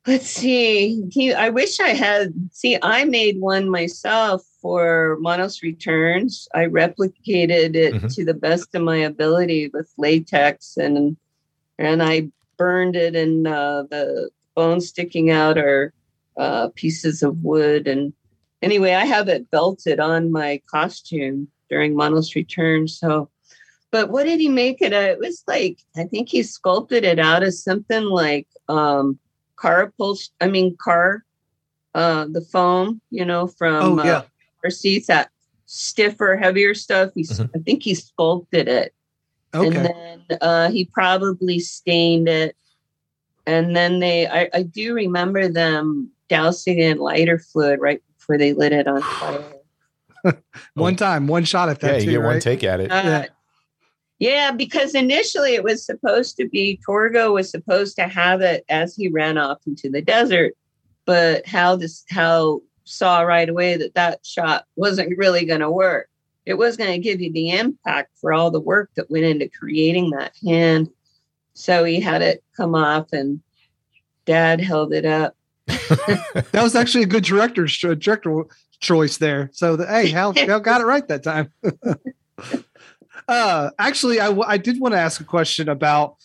Let's 0.07 0.27
see. 0.29 1.03
He, 1.11 1.33
I 1.33 1.49
wish 1.49 1.81
I 1.81 1.89
had. 1.91 2.35
See, 2.53 2.77
I 2.83 3.05
made 3.07 3.41
one 3.41 3.71
myself 3.71 4.43
for 4.61 5.17
Manos 5.21 5.63
Returns. 5.63 6.47
I 6.55 6.67
replicated 6.67 7.75
it 7.75 7.95
Mhm. 7.95 8.15
to 8.15 8.25
the 8.25 8.35
best 8.35 8.75
of 8.75 8.83
my 8.83 8.99
ability 8.99 9.71
with 9.73 9.91
latex, 9.97 10.77
and 10.77 11.17
and 11.79 12.03
I 12.03 12.29
burned 12.59 12.97
it, 12.97 13.17
and 13.17 13.47
uh, 13.47 13.85
the 13.91 14.29
bones 14.55 14.89
sticking 14.89 15.31
out 15.31 15.57
are 15.57 15.93
uh, 16.37 16.69
pieces 16.75 17.23
of 17.23 17.43
wood. 17.43 17.87
And 17.89 18.13
anyway, 18.65 18.95
I 18.95 19.05
have 19.05 19.29
it 19.29 19.51
belted 19.51 20.01
on 20.01 20.33
my 20.33 20.61
costume 20.71 21.49
during 21.71 21.95
Manos 21.95 22.35
return. 22.35 22.89
So, 22.89 23.29
but 23.91 24.11
what 24.11 24.25
did 24.25 24.41
he 24.41 24.49
make 24.49 24.83
it? 24.83 24.93
Out? 24.93 25.05
It 25.11 25.19
was 25.19 25.45
like 25.47 25.79
I 25.97 26.05
think 26.05 26.29
he 26.31 26.43
sculpted 26.43 27.05
it 27.05 27.19
out 27.19 27.43
as 27.43 27.63
something 27.63 28.05
like. 28.05 28.49
Um, 28.69 29.19
car 29.57 29.83
upholstery, 29.83 30.35
I 30.41 30.49
mean 30.49 30.77
car, 30.81 31.25
uh, 31.95 32.27
the 32.31 32.41
foam, 32.41 33.01
you 33.11 33.25
know, 33.25 33.47
from 33.47 33.99
Oh, 34.01 34.05
yeah. 34.05 34.17
uh, 34.17 34.23
car 34.61 34.71
seats, 34.71 35.07
that 35.07 35.31
stiffer, 35.67 36.37
heavier 36.37 36.75
stuff. 36.75 37.11
He, 37.15 37.23
Mhm. 37.23 37.51
I 37.55 37.59
think 37.61 37.83
he 37.85 37.95
sculpted 37.95 38.69
it, 38.69 38.93
Okay. 39.55 39.67
and 39.67 39.77
then 39.87 40.39
uh, 40.41 40.71
he 40.71 40.87
probably 40.87 41.61
stained 41.61 42.29
it, 42.29 42.57
and 43.47 43.77
then 43.77 44.01
they, 44.01 44.27
I, 44.27 44.49
I 44.53 44.63
do 44.63 44.93
remember 44.95 45.49
them 45.49 46.11
dousing 46.29 46.79
it 46.79 46.91
in 46.91 46.99
lighter 46.99 47.39
fluid 47.39 47.79
right 47.81 48.03
before 48.25 48.39
they 48.39 48.55
lit 48.55 48.73
it 48.73 48.87
on 48.89 49.03
fire. 50.25 50.43
one 50.75 50.97
time, 50.97 51.27
one 51.27 51.45
shot 51.45 51.69
at 51.69 51.83
Yeah, 51.83 51.93
that 51.93 52.01
you 52.01 52.07
too, 52.07 52.11
get 52.13 52.23
one 52.23 52.41
take 52.41 52.65
at 52.65 52.81
it. 52.81 52.91
Uh, 52.91 53.03
Yeah. 53.05 53.27
yeah, 54.19 54.51
because 54.53 54.95
initially 54.95 55.55
it 55.55 55.63
was 55.63 55.85
supposed 55.85 56.37
to 56.39 56.49
be 56.49 56.81
Torgo 56.89 57.35
was 57.35 57.51
supposed 57.51 57.97
to 57.97 58.09
have 58.09 58.41
it 58.41 58.65
as 58.69 58.97
he 58.97 59.09
ran 59.09 59.37
off 59.37 59.59
into 59.67 59.91
the 59.91 60.01
desert, 60.01 60.55
but 61.05 61.47
how 61.47 61.77
this 61.77 62.05
Hal 62.09 62.63
saw 62.85 63.21
right 63.21 63.49
away 63.49 63.77
that 63.77 63.95
that 63.95 64.25
shot 64.25 64.65
wasn't 64.77 65.17
really 65.19 65.45
going 65.45 65.61
to 65.61 65.71
work. 65.71 66.09
It 66.47 66.55
was 66.55 66.77
going 66.77 66.93
to 66.93 66.99
give 66.99 67.21
you 67.21 67.33
the 67.33 67.51
impact 67.51 68.11
for 68.21 68.33
all 68.33 68.51
the 68.51 68.61
work 68.61 68.91
that 68.97 69.11
went 69.11 69.25
into 69.25 69.49
creating 69.49 70.11
that 70.11 70.33
hand. 70.45 70.91
So 71.55 71.85
he 71.85 72.01
had 72.01 72.21
it 72.21 72.43
come 72.57 72.75
off, 72.75 73.13
and 73.13 73.41
Dad 74.27 74.61
held 74.61 74.93
it 74.93 75.05
up. 75.07 75.37
That 75.67 76.63
was 76.63 76.75
actually 76.75 77.05
a 77.05 77.09
good 77.09 77.25
director's 77.25 77.77
director 77.79 78.45
choice 78.81 79.19
there. 79.19 79.51
So, 79.53 79.77
the, 79.77 79.87
hey, 79.87 80.09
Hal, 80.11 80.33
Hal 80.33 80.61
got 80.61 80.81
it 80.81 80.85
right 80.85 81.07
that 81.09 81.23
time. 81.23 81.53
uh, 83.29 83.71
actually, 83.79 84.21
I, 84.21 84.29
I 84.31 84.57
did 84.57 84.81
want 84.81 84.95
to 84.95 84.99
ask 84.99 85.21
a 85.21 85.25
question 85.25 85.69
about 85.69 86.17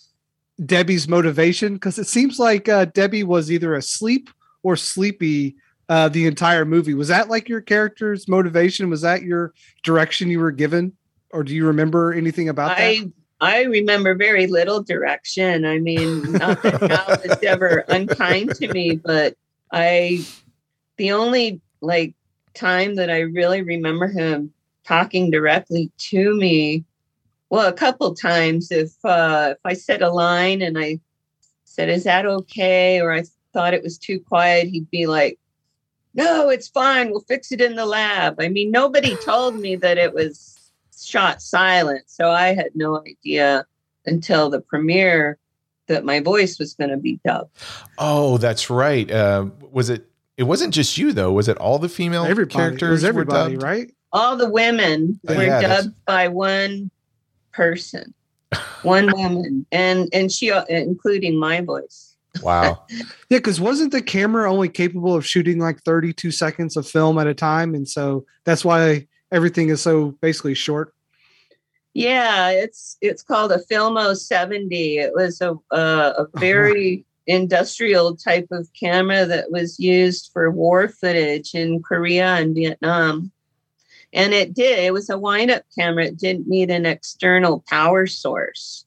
Debbie's 0.64 1.08
motivation 1.08 1.76
because 1.76 1.98
it 1.98 2.08
seems 2.08 2.40
like 2.40 2.68
uh, 2.68 2.86
Debbie 2.86 3.24
was 3.24 3.52
either 3.52 3.76
asleep 3.76 4.30
or 4.64 4.76
sleepy 4.76 5.56
uh, 5.88 6.10
the 6.10 6.28
entire 6.28 6.66
movie. 6.66 6.94
Was 6.94 7.08
that 7.08 7.30
like 7.30 7.50
your 7.50 7.62
character's 7.62 8.28
motivation? 8.28 8.90
Was 8.90 9.02
that 9.02 9.24
your 9.24 9.54
direction 9.84 10.30
you 10.30 10.40
were 10.40 10.52
given, 10.52 10.94
or 11.32 11.44
do 11.44 11.56
you 11.56 11.66
remember 11.68 12.14
anything 12.14 12.50
about 12.50 12.78
that? 13.04 13.12
I 13.42 13.64
remember 13.64 14.16
very 14.16 14.48
little 14.48 14.84
direction. 14.84 15.66
I 15.66 15.80
mean, 15.80 16.34
not 16.34 16.62
that 16.64 16.82
Hal 16.92 17.18
was 17.24 17.44
ever 17.44 17.86
unkind 17.88 18.56
to 18.56 18.72
me, 18.74 18.96
but 18.96 19.36
I 19.72 20.26
the 20.98 21.12
only 21.12 21.62
like 21.82 22.14
time 22.54 22.96
that 22.96 23.10
I 23.10 23.20
really 23.20 23.62
remember 23.62 24.08
him 24.08 24.54
talking 24.86 25.32
directly 25.32 25.92
to 25.98 26.36
me, 26.36 26.84
well, 27.50 27.68
a 27.68 27.74
couple 27.74 28.14
times 28.14 28.72
if 28.72 28.94
uh 29.06 29.54
if 29.54 29.60
I 29.64 29.74
said 29.74 30.02
a 30.02 30.12
line 30.12 30.62
and 30.62 30.78
I 30.78 31.00
said, 31.64 31.90
Is 31.90 32.04
that 32.04 32.26
okay? 32.26 33.00
Or 33.00 33.14
I 33.14 33.24
thought 33.54 33.74
it 33.74 33.84
was 33.84 33.98
too 33.98 34.20
quiet, 34.20 34.68
he'd 34.68 34.90
be 34.90 35.08
like, 35.08 35.40
No, 36.14 36.50
it's 36.50 36.68
fine, 36.68 37.12
we'll 37.12 37.22
fix 37.22 37.54
it 37.54 37.62
in 37.62 37.76
the 37.76 37.86
lab. 37.86 38.42
I 38.42 38.50
mean, 38.50 38.70
nobody 38.70 39.16
told 39.16 39.56
me 39.56 39.78
that 39.78 39.98
it 39.98 40.14
was 40.14 40.59
shot 41.06 41.41
silent. 41.41 42.04
So 42.08 42.30
I 42.30 42.54
had 42.54 42.72
no 42.76 43.02
idea 43.06 43.66
until 44.06 44.50
the 44.50 44.62
premiere 44.62 45.38
that 45.88 46.06
my 46.06 46.20
voice 46.20 46.60
was 46.60 46.74
going 46.76 46.89
to 46.91 46.97
be 46.97 47.20
dubbed. 47.26 47.52
Oh, 47.97 48.38
that's 48.38 48.70
right. 48.70 49.10
Uh, 49.10 49.47
was 49.72 49.89
it? 49.89 50.06
It 50.38 50.43
wasn't 50.43 50.74
just 50.74 50.97
you 50.97 51.12
though. 51.12 51.32
Was 51.34 51.47
it 51.50 51.58
all 51.58 51.80
the 51.80 51.89
female 51.89 52.24
everybody, 52.24 52.56
characters? 52.56 52.88
it 52.89 52.91
was 52.91 53.04
were 53.04 53.10
everybody, 53.10 53.54
dubbed? 53.54 53.64
right? 53.64 53.91
All 54.14 54.38
the 54.38 54.50
women 54.50 55.20
Oh, 55.28 55.36
were 55.36 55.43
yeah, 55.43 55.62
that's- 55.62 55.86
dubbed 55.86 56.06
by 56.06 56.28
one 56.30 56.89
person, 57.52 58.14
one 58.84 59.12
woman, 59.16 59.66
and 59.72 60.08
and 60.14 60.32
she, 60.32 60.52
uh, 60.52 60.64
including 60.70 61.38
my 61.38 61.62
voice. 61.62 62.16
Wow. 62.41 62.84
Yeah, 63.30 63.38
because 63.39 63.60
wasn't 63.62 63.91
the 63.91 64.02
camera 64.02 64.52
only 64.52 64.70
capable 64.70 65.14
of 65.16 65.24
shooting 65.26 65.60
like 65.60 65.84
32 65.84 66.32
seconds 66.32 66.78
of 66.78 66.88
film 66.88 67.20
at 67.20 67.28
a 67.28 67.34
time? 67.36 67.76
And 67.76 67.88
so 67.88 68.26
that's 68.43 68.64
why 68.66 69.08
everything 69.32 69.70
is 69.70 69.82
so 69.82 70.12
basically 70.22 70.54
short. 70.54 70.94
Yeah, 71.94 72.50
it's 72.52 72.98
it's 73.02 73.24
called 73.24 73.52
a 73.52 73.60
Filmo 73.70 74.16
70. 74.16 74.98
It 75.00 75.14
was 75.14 75.42
a 75.42 75.54
uh, 75.72 76.26
a 76.26 76.40
very 76.40 77.06
industrial 77.28 78.16
type 78.16 78.48
of 78.52 78.68
camera 78.80 79.26
that 79.26 79.52
was 79.52 79.80
used 79.80 80.32
for 80.34 80.50
war 80.50 80.88
footage 80.88 81.54
in 81.54 81.82
Korea 81.82 82.36
and 82.36 82.56
Vietnam. 82.56 83.32
And 84.12 84.34
it 84.34 84.56
did, 84.56 84.80
it 84.80 84.92
was 84.92 85.12
a 85.12 85.20
wind-up 85.20 85.64
camera. 85.78 86.06
It 86.06 86.18
didn't 86.18 86.48
need 86.48 86.72
an 86.72 86.88
external 86.88 87.64
power 87.68 88.08
source 88.08 88.86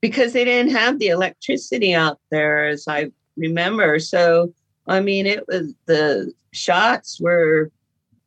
because 0.00 0.32
they 0.32 0.44
didn't 0.44 0.72
have 0.72 0.98
the 0.98 1.08
electricity 1.08 1.94
out 1.94 2.18
there, 2.32 2.66
as 2.66 2.88
I 2.88 3.12
remember. 3.36 4.00
So 4.00 4.52
I 4.86 5.00
mean, 5.00 5.26
it 5.26 5.46
was 5.46 5.74
the 5.86 6.32
shots 6.52 7.20
were 7.20 7.70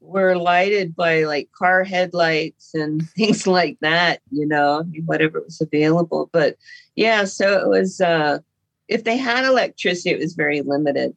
were 0.04 0.36
lighted 0.36 0.96
by 0.96 1.24
like 1.24 1.52
car 1.54 1.84
headlights 1.84 2.74
and 2.74 3.08
things 3.18 3.48
like 3.48 3.78
that, 3.82 4.22
you 4.32 4.46
know, 4.46 4.84
whatever 5.06 5.42
was 5.42 5.62
available. 5.62 6.30
But 6.32 6.58
yeah, 6.96 7.26
so 7.26 7.60
it 7.60 7.70
was, 7.70 8.02
uh, 8.02 8.40
if 8.88 9.06
they 9.06 9.18
had 9.18 9.46
electricity, 9.46 10.12
it 10.12 10.20
was 10.20 10.34
very 10.34 10.62
limited. 10.62 11.16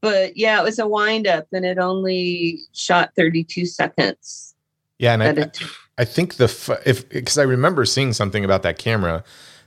But 0.00 0.36
yeah, 0.36 0.60
it 0.60 0.64
was 0.64 0.78
a 0.78 0.86
wind 0.86 1.26
up 1.26 1.46
and 1.52 1.64
it 1.64 1.78
only 1.78 2.60
shot 2.72 3.12
32 3.16 3.64
seconds. 3.64 4.54
Yeah, 4.98 5.14
and 5.14 5.22
I, 5.22 5.32
time. 5.32 5.68
I 5.96 6.04
think 6.04 6.34
the 6.34 6.48
fo- 6.48 6.80
if 6.84 7.08
because 7.08 7.38
I 7.38 7.42
remember 7.42 7.84
seeing 7.84 8.12
something 8.12 8.44
about 8.44 8.62
that 8.62 8.78
camera, 8.78 9.24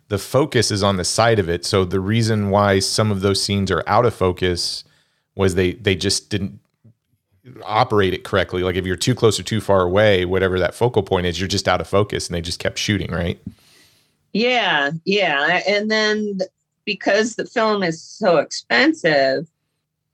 the 0.09 0.17
focus 0.17 0.71
is 0.71 0.83
on 0.83 0.97
the 0.97 1.03
side 1.03 1.39
of 1.39 1.49
it. 1.49 1.65
So 1.65 1.83
the 1.85 1.99
reason 1.99 2.49
why 2.49 2.79
some 2.79 3.11
of 3.11 3.21
those 3.21 3.41
scenes 3.41 3.71
are 3.71 3.83
out 3.87 4.05
of 4.05 4.13
focus 4.13 4.83
was 5.35 5.55
they 5.55 5.73
they 5.73 5.95
just 5.95 6.29
didn't 6.29 6.59
operate 7.63 8.13
it 8.13 8.23
correctly. 8.23 8.63
Like 8.63 8.75
if 8.75 8.85
you're 8.85 8.95
too 8.95 9.15
close 9.15 9.39
or 9.39 9.43
too 9.43 9.61
far 9.61 9.81
away, 9.81 10.25
whatever 10.25 10.59
that 10.59 10.75
focal 10.75 11.03
point 11.03 11.25
is, 11.25 11.39
you're 11.39 11.47
just 11.47 11.67
out 11.67 11.81
of 11.81 11.87
focus, 11.87 12.27
and 12.27 12.35
they 12.35 12.41
just 12.41 12.59
kept 12.59 12.77
shooting. 12.77 13.11
Right? 13.11 13.39
Yeah, 14.33 14.91
yeah. 15.05 15.61
And 15.67 15.89
then 15.89 16.39
because 16.85 17.35
the 17.35 17.45
film 17.45 17.83
is 17.83 18.01
so 18.01 18.37
expensive, 18.37 19.47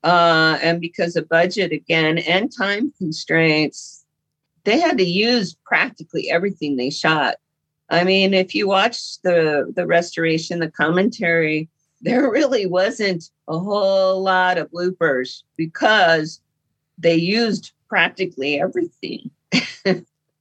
uh, 0.02 0.58
and 0.62 0.80
because 0.80 1.16
of 1.16 1.28
budget 1.28 1.72
again 1.72 2.18
and 2.18 2.54
time 2.54 2.92
constraints, 2.98 4.04
they 4.64 4.78
had 4.80 4.98
to 4.98 5.04
use 5.04 5.56
practically 5.64 6.30
everything 6.30 6.76
they 6.76 6.90
shot. 6.90 7.36
I 7.90 8.04
mean, 8.04 8.34
if 8.34 8.54
you 8.54 8.66
watch 8.66 9.20
the 9.22 9.72
the 9.74 9.86
restoration, 9.86 10.60
the 10.60 10.70
commentary, 10.70 11.68
there 12.00 12.30
really 12.30 12.66
wasn't 12.66 13.30
a 13.48 13.58
whole 13.58 14.22
lot 14.22 14.58
of 14.58 14.70
bloopers 14.70 15.42
because 15.56 16.40
they 16.98 17.14
used 17.14 17.72
practically 17.88 18.60
everything. 18.60 19.30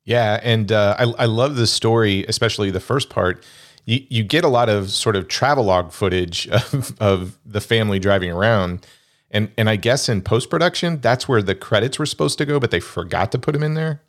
Yeah, 0.05 0.39
and 0.43 0.71
uh, 0.71 0.95
I 0.99 1.03
I 1.03 1.25
love 1.25 1.55
the 1.55 1.67
story, 1.67 2.25
especially 2.27 2.71
the 2.71 2.79
first 2.79 3.09
part. 3.09 3.43
You 3.85 4.05
you 4.09 4.23
get 4.23 4.43
a 4.43 4.49
lot 4.49 4.69
of 4.69 4.91
sort 4.91 5.15
of 5.15 5.27
travelogue 5.27 5.91
footage 5.91 6.47
of 6.49 6.93
of 6.99 7.39
the 7.45 7.61
family 7.61 7.99
driving 7.99 8.31
around. 8.31 8.85
And, 9.31 9.49
and 9.57 9.67
I 9.67 9.77
guess 9.77 10.09
in 10.09 10.21
post 10.21 10.51
production, 10.51 11.01
that's 11.01 11.27
where 11.27 11.41
the 11.41 11.55
credits 11.55 11.97
were 11.97 12.05
supposed 12.05 12.37
to 12.37 12.45
go, 12.45 12.59
but 12.59 12.69
they 12.69 12.79
forgot 12.79 13.31
to 13.31 13.39
put 13.39 13.53
them 13.53 13.63
in 13.63 13.73
there. 13.73 14.03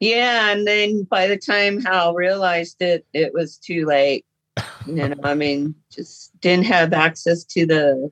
Yeah, 0.00 0.50
and 0.50 0.66
then 0.66 1.02
by 1.02 1.26
the 1.26 1.36
time 1.36 1.82
Hal 1.82 2.14
realized 2.14 2.80
it, 2.80 3.04
it 3.12 3.34
was 3.34 3.58
too 3.58 3.84
late. 3.84 4.24
You 4.86 4.94
know, 4.94 5.14
I 5.22 5.34
mean, 5.34 5.74
just 5.92 6.38
didn't 6.40 6.64
have 6.64 6.94
access 6.94 7.44
to 7.44 7.66
the, 7.66 8.10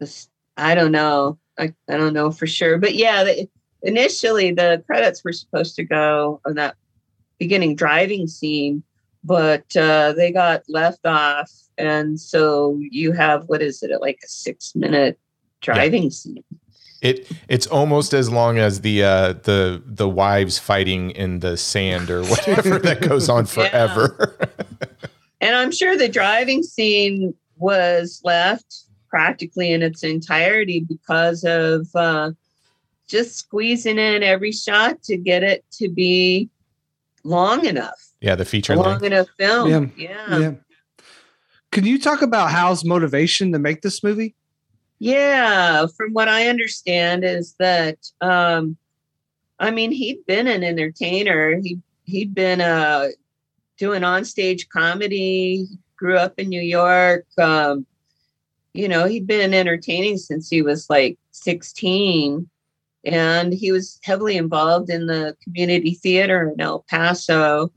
the 0.00 0.26
I 0.56 0.74
don't 0.74 0.92
know, 0.92 1.38
I, 1.58 1.72
I 1.88 1.96
don't 1.96 2.14
know 2.14 2.30
for 2.30 2.46
sure, 2.46 2.78
but 2.78 2.94
yeah, 2.94 3.24
the, 3.24 3.48
initially 3.82 4.52
the 4.52 4.82
credits 4.86 5.22
were 5.24 5.32
supposed 5.32 5.76
to 5.76 5.84
go 5.84 6.40
on 6.46 6.54
that 6.54 6.76
beginning 7.38 7.76
driving 7.76 8.26
scene, 8.26 8.82
but 9.22 9.64
uh, 9.76 10.12
they 10.12 10.32
got 10.32 10.62
left 10.68 11.06
off, 11.06 11.50
and 11.78 12.20
so 12.20 12.78
you 12.80 13.12
have 13.12 13.44
what 13.46 13.62
is 13.62 13.82
it, 13.82 13.90
like 14.00 14.18
a 14.24 14.28
six 14.28 14.74
minute 14.74 15.18
driving 15.60 16.10
scene? 16.10 16.44
It 17.02 17.30
it's 17.48 17.66
almost 17.66 18.14
as 18.14 18.30
long 18.30 18.58
as 18.58 18.80
the 18.80 19.04
uh, 19.04 19.32
the 19.34 19.82
the 19.84 20.08
wives 20.08 20.58
fighting 20.58 21.10
in 21.10 21.40
the 21.40 21.56
sand 21.56 22.10
or 22.10 22.24
whatever 22.24 22.78
that 22.78 23.00
goes 23.02 23.28
on 23.28 23.46
forever. 23.46 24.36
And 25.44 25.54
I'm 25.54 25.72
sure 25.72 25.94
the 25.94 26.08
driving 26.08 26.62
scene 26.62 27.34
was 27.58 28.22
left 28.24 28.83
practically 29.14 29.70
in 29.70 29.80
its 29.80 30.02
entirety 30.02 30.80
because 30.80 31.44
of 31.44 31.86
uh, 31.94 32.32
just 33.06 33.36
squeezing 33.36 33.96
in 33.96 34.24
every 34.24 34.50
shot 34.50 35.00
to 35.04 35.16
get 35.16 35.44
it 35.44 35.64
to 35.70 35.88
be 35.88 36.50
long 37.22 37.64
enough, 37.64 38.10
yeah, 38.20 38.34
the 38.34 38.44
feature 38.44 38.74
long 38.74 38.86
length. 38.86 39.04
enough 39.04 39.28
film. 39.38 39.92
Yeah. 39.96 40.08
Yeah. 40.08 40.38
yeah. 40.38 40.52
Can 41.70 41.86
you 41.86 41.96
talk 41.96 42.22
about 42.22 42.50
Hal's 42.50 42.84
motivation 42.84 43.52
to 43.52 43.60
make 43.60 43.82
this 43.82 44.02
movie? 44.02 44.34
Yeah, 44.98 45.86
from 45.96 46.12
what 46.12 46.28
I 46.28 46.48
understand 46.48 47.24
is 47.24 47.54
that 47.60 47.98
um 48.20 48.76
I 49.60 49.70
mean 49.70 49.92
he'd 49.92 50.26
been 50.26 50.48
an 50.48 50.64
entertainer. 50.64 51.60
He 51.62 51.78
he'd 52.02 52.34
been 52.34 52.60
uh 52.60 53.10
doing 53.78 54.02
onstage 54.02 54.68
comedy, 54.70 55.68
grew 55.96 56.16
up 56.16 56.34
in 56.36 56.48
New 56.48 56.60
York. 56.60 57.26
Um, 57.38 57.86
you 58.74 58.88
know, 58.88 59.06
he'd 59.06 59.26
been 59.26 59.54
entertaining 59.54 60.18
since 60.18 60.48
he 60.48 60.62
was 60.62 60.90
like 60.90 61.18
16 61.30 62.48
and 63.06 63.52
he 63.52 63.72
was 63.72 63.98
heavily 64.02 64.36
involved 64.36 64.90
in 64.90 65.06
the 65.06 65.36
community 65.42 65.94
theater 65.94 66.52
in 66.52 66.60
El 66.60 66.84
Paso. 66.90 67.70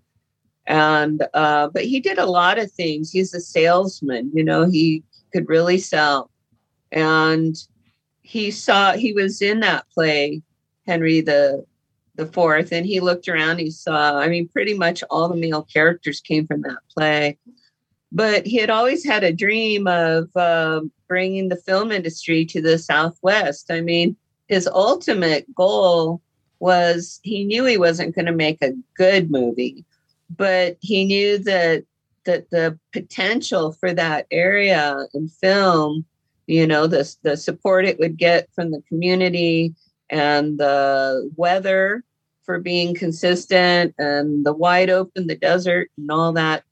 And 0.65 1.25
uh, 1.33 1.69
but 1.69 1.85
he 1.85 1.99
did 1.99 2.17
a 2.17 2.25
lot 2.25 2.59
of 2.59 2.71
things. 2.71 3.11
He's 3.11 3.33
a 3.33 3.39
salesman, 3.39 4.31
you 4.33 4.43
know, 4.43 4.65
he 4.65 5.03
could 5.31 5.47
really 5.47 5.77
sell 5.77 6.29
and 6.91 7.55
he 8.21 8.51
saw 8.51 8.93
he 8.93 9.13
was 9.13 9.41
in 9.41 9.59
that 9.59 9.85
play 9.93 10.41
henry 10.85 11.21
the 11.21 11.65
the 12.15 12.25
fourth 12.25 12.71
and 12.71 12.85
he 12.85 12.99
looked 12.99 13.27
around 13.27 13.59
he 13.59 13.69
saw 13.69 14.17
i 14.17 14.27
mean 14.27 14.47
pretty 14.47 14.73
much 14.73 15.03
all 15.09 15.29
the 15.29 15.35
male 15.35 15.63
characters 15.63 16.21
came 16.21 16.47
from 16.47 16.61
that 16.61 16.79
play 16.95 17.37
but 18.17 18.47
he 18.47 18.57
had 18.57 18.71
always 18.71 19.05
had 19.05 19.23
a 19.23 19.31
dream 19.31 19.85
of 19.85 20.35
um, 20.35 20.91
bringing 21.07 21.49
the 21.49 21.55
film 21.55 21.91
industry 21.91 22.45
to 22.45 22.61
the 22.61 22.79
southwest. 22.79 23.69
I 23.69 23.81
mean 23.81 24.17
his 24.47 24.67
ultimate 24.67 25.45
goal 25.53 26.21
was 26.59 27.19
he 27.21 27.43
knew 27.43 27.63
he 27.65 27.77
wasn't 27.77 28.15
going 28.15 28.25
to 28.25 28.31
make 28.31 28.61
a 28.61 28.73
good 28.95 29.29
movie 29.29 29.85
but 30.35 30.77
he 30.81 31.05
knew 31.05 31.37
that 31.37 31.83
that 32.25 32.49
the 32.49 32.77
potential 32.91 33.71
for 33.71 33.93
that 33.93 34.25
area 34.31 35.05
in 35.13 35.29
film 35.29 36.03
you 36.47 36.65
know 36.65 36.87
the 36.87 37.15
the 37.21 37.37
support 37.37 37.85
it 37.85 37.99
would 37.99 38.17
get 38.17 38.49
from 38.53 38.71
the 38.71 38.81
community 38.89 39.75
and 40.09 40.57
the 40.57 41.29
weather 41.35 42.03
for 42.43 42.59
being 42.59 42.95
consistent 42.95 43.93
and 43.99 44.45
the 44.45 44.53
wide 44.53 44.89
open 44.89 45.27
the 45.27 45.35
desert 45.35 45.89
and 45.97 46.09
all 46.09 46.33
that 46.33 46.63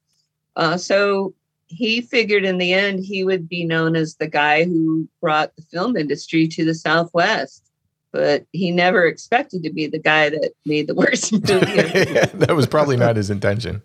uh, 0.55 0.77
so 0.77 1.33
he 1.67 2.01
figured 2.01 2.45
in 2.45 2.57
the 2.57 2.73
end 2.73 3.03
he 3.03 3.23
would 3.23 3.49
be 3.49 3.65
known 3.65 3.95
as 3.95 4.15
the 4.15 4.27
guy 4.27 4.63
who 4.63 5.07
brought 5.21 5.55
the 5.55 5.63
film 5.63 5.97
industry 5.97 6.47
to 6.47 6.63
the 6.63 6.75
southwest 6.75 7.65
but 8.15 8.45
he 8.53 8.71
never 8.71 9.05
expected 9.05 9.61
to 9.61 9.69
be 9.69 9.87
the 9.87 9.99
guy 9.99 10.29
that 10.29 10.53
made 10.65 10.87
the 10.87 10.95
worst 10.95 11.33
movie 11.33 11.51
ever. 11.51 12.25
that 12.37 12.55
was 12.55 12.65
probably 12.65 12.95
not 12.95 13.17
his 13.17 13.29
intention. 13.29 13.81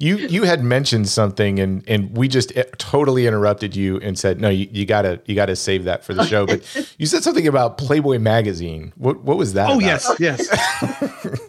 You 0.00 0.16
you 0.16 0.42
had 0.42 0.64
mentioned 0.64 1.08
something 1.08 1.60
and 1.60 1.88
and 1.88 2.16
we 2.16 2.26
just 2.26 2.56
eh, 2.56 2.64
totally 2.78 3.28
interrupted 3.28 3.76
you 3.76 3.98
and 3.98 4.18
said 4.18 4.40
no 4.40 4.48
you, 4.48 4.66
you 4.72 4.84
gotta 4.84 5.20
you 5.26 5.36
gotta 5.36 5.54
save 5.54 5.84
that 5.84 6.02
for 6.02 6.12
the 6.12 6.26
show. 6.26 6.44
But 6.44 6.64
you 6.98 7.06
said 7.06 7.22
something 7.22 7.46
about 7.46 7.78
Playboy 7.78 8.18
magazine. 8.18 8.92
What 8.96 9.22
what 9.22 9.36
was 9.36 9.52
that? 9.52 9.70
Oh 9.70 9.78
about? 9.78 10.18
yes, 10.18 10.48
yes. 10.50 11.44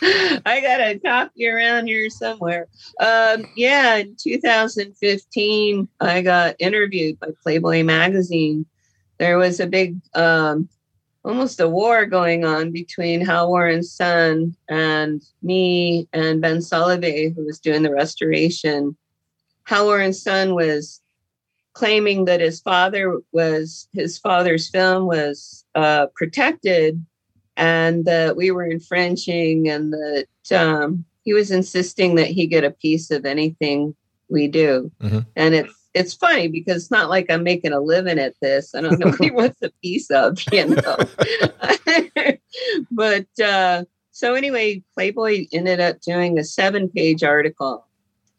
I 0.46 0.60
got 0.62 0.80
a 0.80 0.98
copy 0.98 1.48
around 1.48 1.88
here 1.88 2.08
somewhere. 2.10 2.68
Um, 3.00 3.46
yeah, 3.56 3.96
in 3.96 4.16
2015, 4.16 5.88
I 6.00 6.22
got 6.22 6.56
interviewed 6.58 7.18
by 7.18 7.28
Playboy 7.42 7.82
magazine. 7.82 8.66
There 9.18 9.38
was 9.38 9.58
a 9.58 9.66
big, 9.66 9.96
um, 10.14 10.68
almost 11.24 11.60
a 11.60 11.68
war 11.68 12.06
going 12.06 12.44
on 12.44 12.70
between 12.70 13.24
Hal 13.24 13.48
Warren's 13.48 13.90
son 13.90 14.54
and 14.68 15.22
me 15.42 16.08
and 16.12 16.40
Ben 16.40 16.58
Solovey, 16.58 17.34
who 17.34 17.44
was 17.44 17.58
doing 17.58 17.82
the 17.82 17.92
restoration. 17.92 18.96
Hal 19.64 19.86
Warren's 19.86 20.22
son 20.22 20.54
was 20.54 21.00
claiming 21.72 22.24
that 22.24 22.40
his 22.40 22.60
father 22.60 23.20
was 23.32 23.88
his 23.92 24.18
father's 24.18 24.68
film 24.68 25.06
was 25.06 25.64
uh, 25.74 26.06
protected 26.14 27.04
and 27.58 28.04
that 28.06 28.36
we 28.36 28.50
were 28.50 28.64
infringing 28.64 29.68
and 29.68 29.92
that 29.92 30.26
um, 30.56 31.04
he 31.24 31.34
was 31.34 31.50
insisting 31.50 32.14
that 32.14 32.28
he 32.28 32.46
get 32.46 32.64
a 32.64 32.70
piece 32.70 33.10
of 33.10 33.26
anything 33.26 33.94
we 34.30 34.48
do. 34.48 34.90
Mhm. 35.02 35.26
and 35.36 35.54
it's 35.54 35.74
it's 35.94 36.14
funny 36.14 36.48
because 36.48 36.82
it's 36.82 36.90
not 36.90 37.08
like 37.08 37.30
i'm 37.30 37.42
making 37.42 37.72
a 37.72 37.80
living 37.80 38.18
at 38.18 38.34
this. 38.40 38.74
I 38.74 38.80
don't 38.82 38.98
know 39.00 39.06
what 39.08 39.20
he 39.22 39.30
wants 39.40 39.60
a 39.62 39.70
piece 39.82 40.10
of 40.10 40.38
you 40.52 40.66
know. 40.76 40.96
But 42.90 43.26
uh, 43.42 43.84
so 44.12 44.34
anyway 44.34 44.82
playboy 44.94 45.46
ended 45.52 45.80
up 45.80 46.00
doing 46.00 46.38
a 46.38 46.44
seven 46.44 46.88
page 46.88 47.22
article 47.22 47.84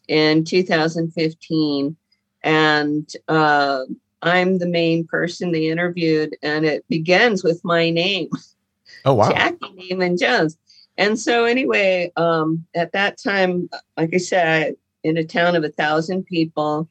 in 0.08 0.44
2015 0.44 1.96
and 2.44 3.10
uh, 3.28 3.84
i'm 4.22 4.58
the 4.58 4.68
main 4.68 5.06
person 5.06 5.52
they 5.52 5.68
interviewed 5.68 6.36
and 6.42 6.66
it 6.66 6.84
begins 6.90 7.44
with 7.44 7.62
my 7.64 7.90
name 7.90 8.30
Oh 9.06 9.14
wow. 9.14 9.32
Jackie 9.32 9.58
Neyman 9.92 10.20
Jones. 10.20 10.58
And 10.98 11.18
so 11.18 11.46
anyway, 11.46 12.12
um, 12.18 12.66
at 12.76 12.92
that 12.92 13.18
time, 13.18 13.70
like 13.96 14.14
I 14.14 14.18
said, 14.18 14.76
in 15.04 15.16
a 15.16 15.24
town 15.24 15.56
of 15.56 15.64
a 15.64 15.70
thousand 15.70 16.26
people, 16.26 16.90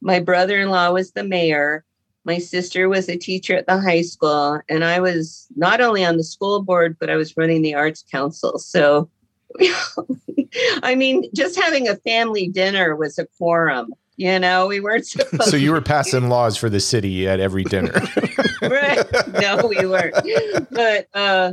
my 0.00 0.18
brother-in-law 0.18 0.90
was 0.90 1.12
the 1.12 1.22
mayor, 1.22 1.84
my 2.24 2.38
sister 2.38 2.88
was 2.88 3.08
a 3.08 3.16
teacher 3.16 3.54
at 3.54 3.66
the 3.66 3.80
high 3.80 4.02
school, 4.02 4.60
and 4.68 4.82
I 4.82 5.00
was 5.00 5.46
not 5.56 5.80
only 5.80 6.04
on 6.04 6.16
the 6.16 6.24
school 6.24 6.62
board, 6.62 6.96
but 6.98 7.10
I 7.10 7.16
was 7.16 7.36
running 7.36 7.62
the 7.62 7.74
arts 7.74 8.04
council. 8.10 8.58
So, 8.58 9.10
I 10.82 10.94
mean, 10.94 11.24
just 11.34 11.60
having 11.60 11.86
a 11.86 11.96
family 11.96 12.48
dinner 12.48 12.96
was 12.96 13.18
a 13.18 13.26
quorum. 13.38 13.94
You 14.16 14.38
know, 14.38 14.66
we 14.68 14.80
weren't 14.80 15.06
supposed. 15.06 15.50
So 15.50 15.56
you 15.56 15.72
were 15.72 15.80
passing 15.80 16.28
laws 16.28 16.56
for 16.56 16.70
the 16.70 16.80
city 16.80 17.28
at 17.28 17.40
every 17.40 17.64
dinner. 17.64 17.92
right? 18.70 19.06
No, 19.40 19.66
we 19.66 19.86
weren't. 19.86 20.14
But 20.70 21.08
uh, 21.14 21.52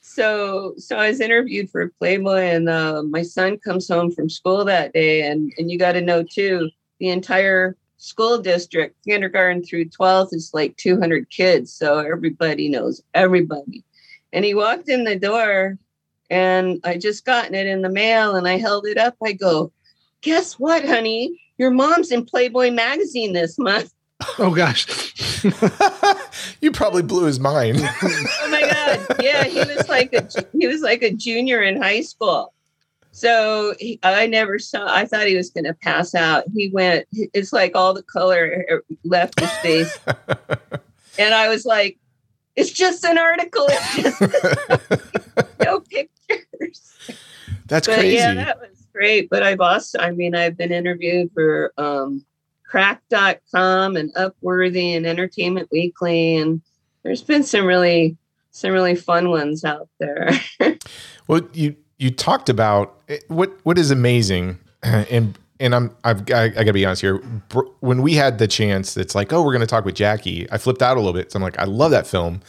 so 0.00 0.74
so 0.76 0.96
I 0.96 1.08
was 1.08 1.20
interviewed 1.20 1.70
for 1.70 1.92
Playboy, 1.98 2.42
and 2.42 2.68
uh, 2.68 3.02
my 3.02 3.22
son 3.22 3.58
comes 3.58 3.88
home 3.88 4.10
from 4.10 4.30
school 4.30 4.64
that 4.64 4.92
day, 4.92 5.22
and 5.22 5.52
and 5.58 5.70
you 5.70 5.78
got 5.78 5.92
to 5.92 6.00
know 6.00 6.22
too, 6.22 6.70
the 6.98 7.08
entire 7.08 7.76
school 7.98 8.38
district, 8.38 8.96
kindergarten 9.04 9.62
through 9.62 9.84
12th, 9.84 10.32
is 10.32 10.52
like 10.54 10.76
200 10.78 11.28
kids, 11.30 11.72
so 11.72 11.98
everybody 11.98 12.68
knows 12.68 13.02
everybody. 13.14 13.84
And 14.32 14.44
he 14.44 14.54
walked 14.54 14.88
in 14.88 15.04
the 15.04 15.18
door, 15.18 15.78
and 16.30 16.80
I 16.82 16.96
just 16.96 17.24
gotten 17.24 17.54
it 17.54 17.66
in 17.66 17.82
the 17.82 17.90
mail, 17.90 18.36
and 18.36 18.48
I 18.48 18.56
held 18.56 18.86
it 18.86 18.96
up. 18.96 19.16
I 19.22 19.32
go, 19.32 19.70
guess 20.22 20.54
what, 20.54 20.84
honey? 20.84 21.40
Your 21.58 21.70
mom's 21.70 22.10
in 22.10 22.24
Playboy 22.24 22.70
magazine 22.70 23.34
this 23.34 23.58
month. 23.58 23.92
Oh 24.38 24.54
gosh. 24.54 24.86
you 26.60 26.72
probably 26.72 27.02
blew 27.02 27.24
his 27.24 27.40
mind. 27.40 27.78
oh 28.02 28.48
my 28.50 28.60
god. 28.60 29.22
Yeah 29.22 29.44
he 29.44 29.58
was 29.58 29.88
like 29.88 30.12
a 30.12 30.28
he 30.52 30.66
was 30.66 30.80
like 30.80 31.02
a 31.02 31.12
junior 31.12 31.62
in 31.62 31.80
high 31.80 32.00
school. 32.00 32.52
So 33.12 33.74
he, 33.78 33.98
i 34.02 34.26
never 34.26 34.58
saw 34.58 34.86
i 34.86 35.04
thought 35.04 35.26
he 35.26 35.36
was 35.36 35.50
going 35.50 35.64
to 35.64 35.74
pass 35.74 36.14
out. 36.14 36.44
He 36.54 36.68
went 36.68 37.06
it's 37.12 37.52
like 37.52 37.72
all 37.74 37.92
the 37.92 38.02
color 38.02 38.82
left 39.04 39.38
his 39.40 39.50
face. 39.58 39.98
And 41.18 41.34
i 41.34 41.48
was 41.48 41.66
like 41.66 41.98
it's 42.56 42.70
just 42.70 43.04
an 43.04 43.18
article. 43.18 43.66
It's 43.68 44.18
just 44.18 44.20
no 45.60 45.80
pictures. 45.80 46.92
That's 47.66 47.86
but 47.86 47.98
crazy. 47.98 48.16
yeah 48.16 48.34
that 48.34 48.60
was 48.60 48.86
great. 48.92 49.28
But 49.28 49.42
i've 49.42 49.60
also 49.60 49.98
i 49.98 50.10
mean 50.12 50.34
i've 50.34 50.56
been 50.56 50.72
interviewed 50.72 51.30
for 51.34 51.72
um 51.76 52.24
Cracked.com 52.70 53.96
and 53.96 54.14
upworthy 54.14 54.96
and 54.96 55.06
entertainment 55.06 55.68
weekly 55.72 56.36
and 56.36 56.62
there's 57.02 57.22
been 57.22 57.42
some 57.42 57.66
really 57.66 58.16
some 58.52 58.70
really 58.72 58.94
fun 58.94 59.30
ones 59.30 59.64
out 59.64 59.88
there 59.98 60.30
Well, 61.30 61.42
you 61.52 61.76
you 61.98 62.10
talked 62.10 62.48
about 62.48 63.00
eh, 63.08 63.18
what 63.28 63.52
what 63.62 63.78
is 63.78 63.92
amazing, 63.92 64.58
and 64.82 65.38
and 65.60 65.74
I'm 65.76 65.96
I've 66.02 66.28
I, 66.32 66.46
I 66.46 66.48
got 66.48 66.64
to 66.64 66.72
be 66.72 66.84
honest 66.84 67.02
here. 67.02 67.18
When 67.78 68.02
we 68.02 68.14
had 68.14 68.38
the 68.38 68.48
chance, 68.48 68.96
it's 68.96 69.14
like, 69.14 69.32
oh, 69.32 69.40
we're 69.40 69.52
going 69.52 69.60
to 69.60 69.66
talk 69.68 69.84
with 69.84 69.94
Jackie. 69.94 70.50
I 70.50 70.58
flipped 70.58 70.82
out 70.82 70.96
a 70.96 71.00
little 71.00 71.12
bit. 71.12 71.30
So 71.30 71.36
I'm 71.36 71.42
like, 71.44 71.56
I 71.56 71.66
love 71.66 71.92
that 71.92 72.08
film. 72.08 72.40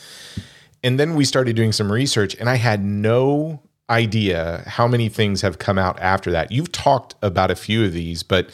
And 0.83 0.99
then 0.99 1.13
we 1.13 1.25
started 1.25 1.55
doing 1.55 1.71
some 1.71 1.91
research, 1.91 2.35
and 2.39 2.49
I 2.49 2.55
had 2.55 2.83
no 2.83 3.61
idea 3.87 4.63
how 4.65 4.87
many 4.87 5.09
things 5.09 5.43
have 5.43 5.59
come 5.59 5.77
out 5.77 5.99
after 5.99 6.31
that. 6.31 6.51
You've 6.51 6.71
talked 6.71 7.13
about 7.21 7.51
a 7.51 7.55
few 7.55 7.85
of 7.85 7.93
these, 7.93 8.23
but 8.23 8.49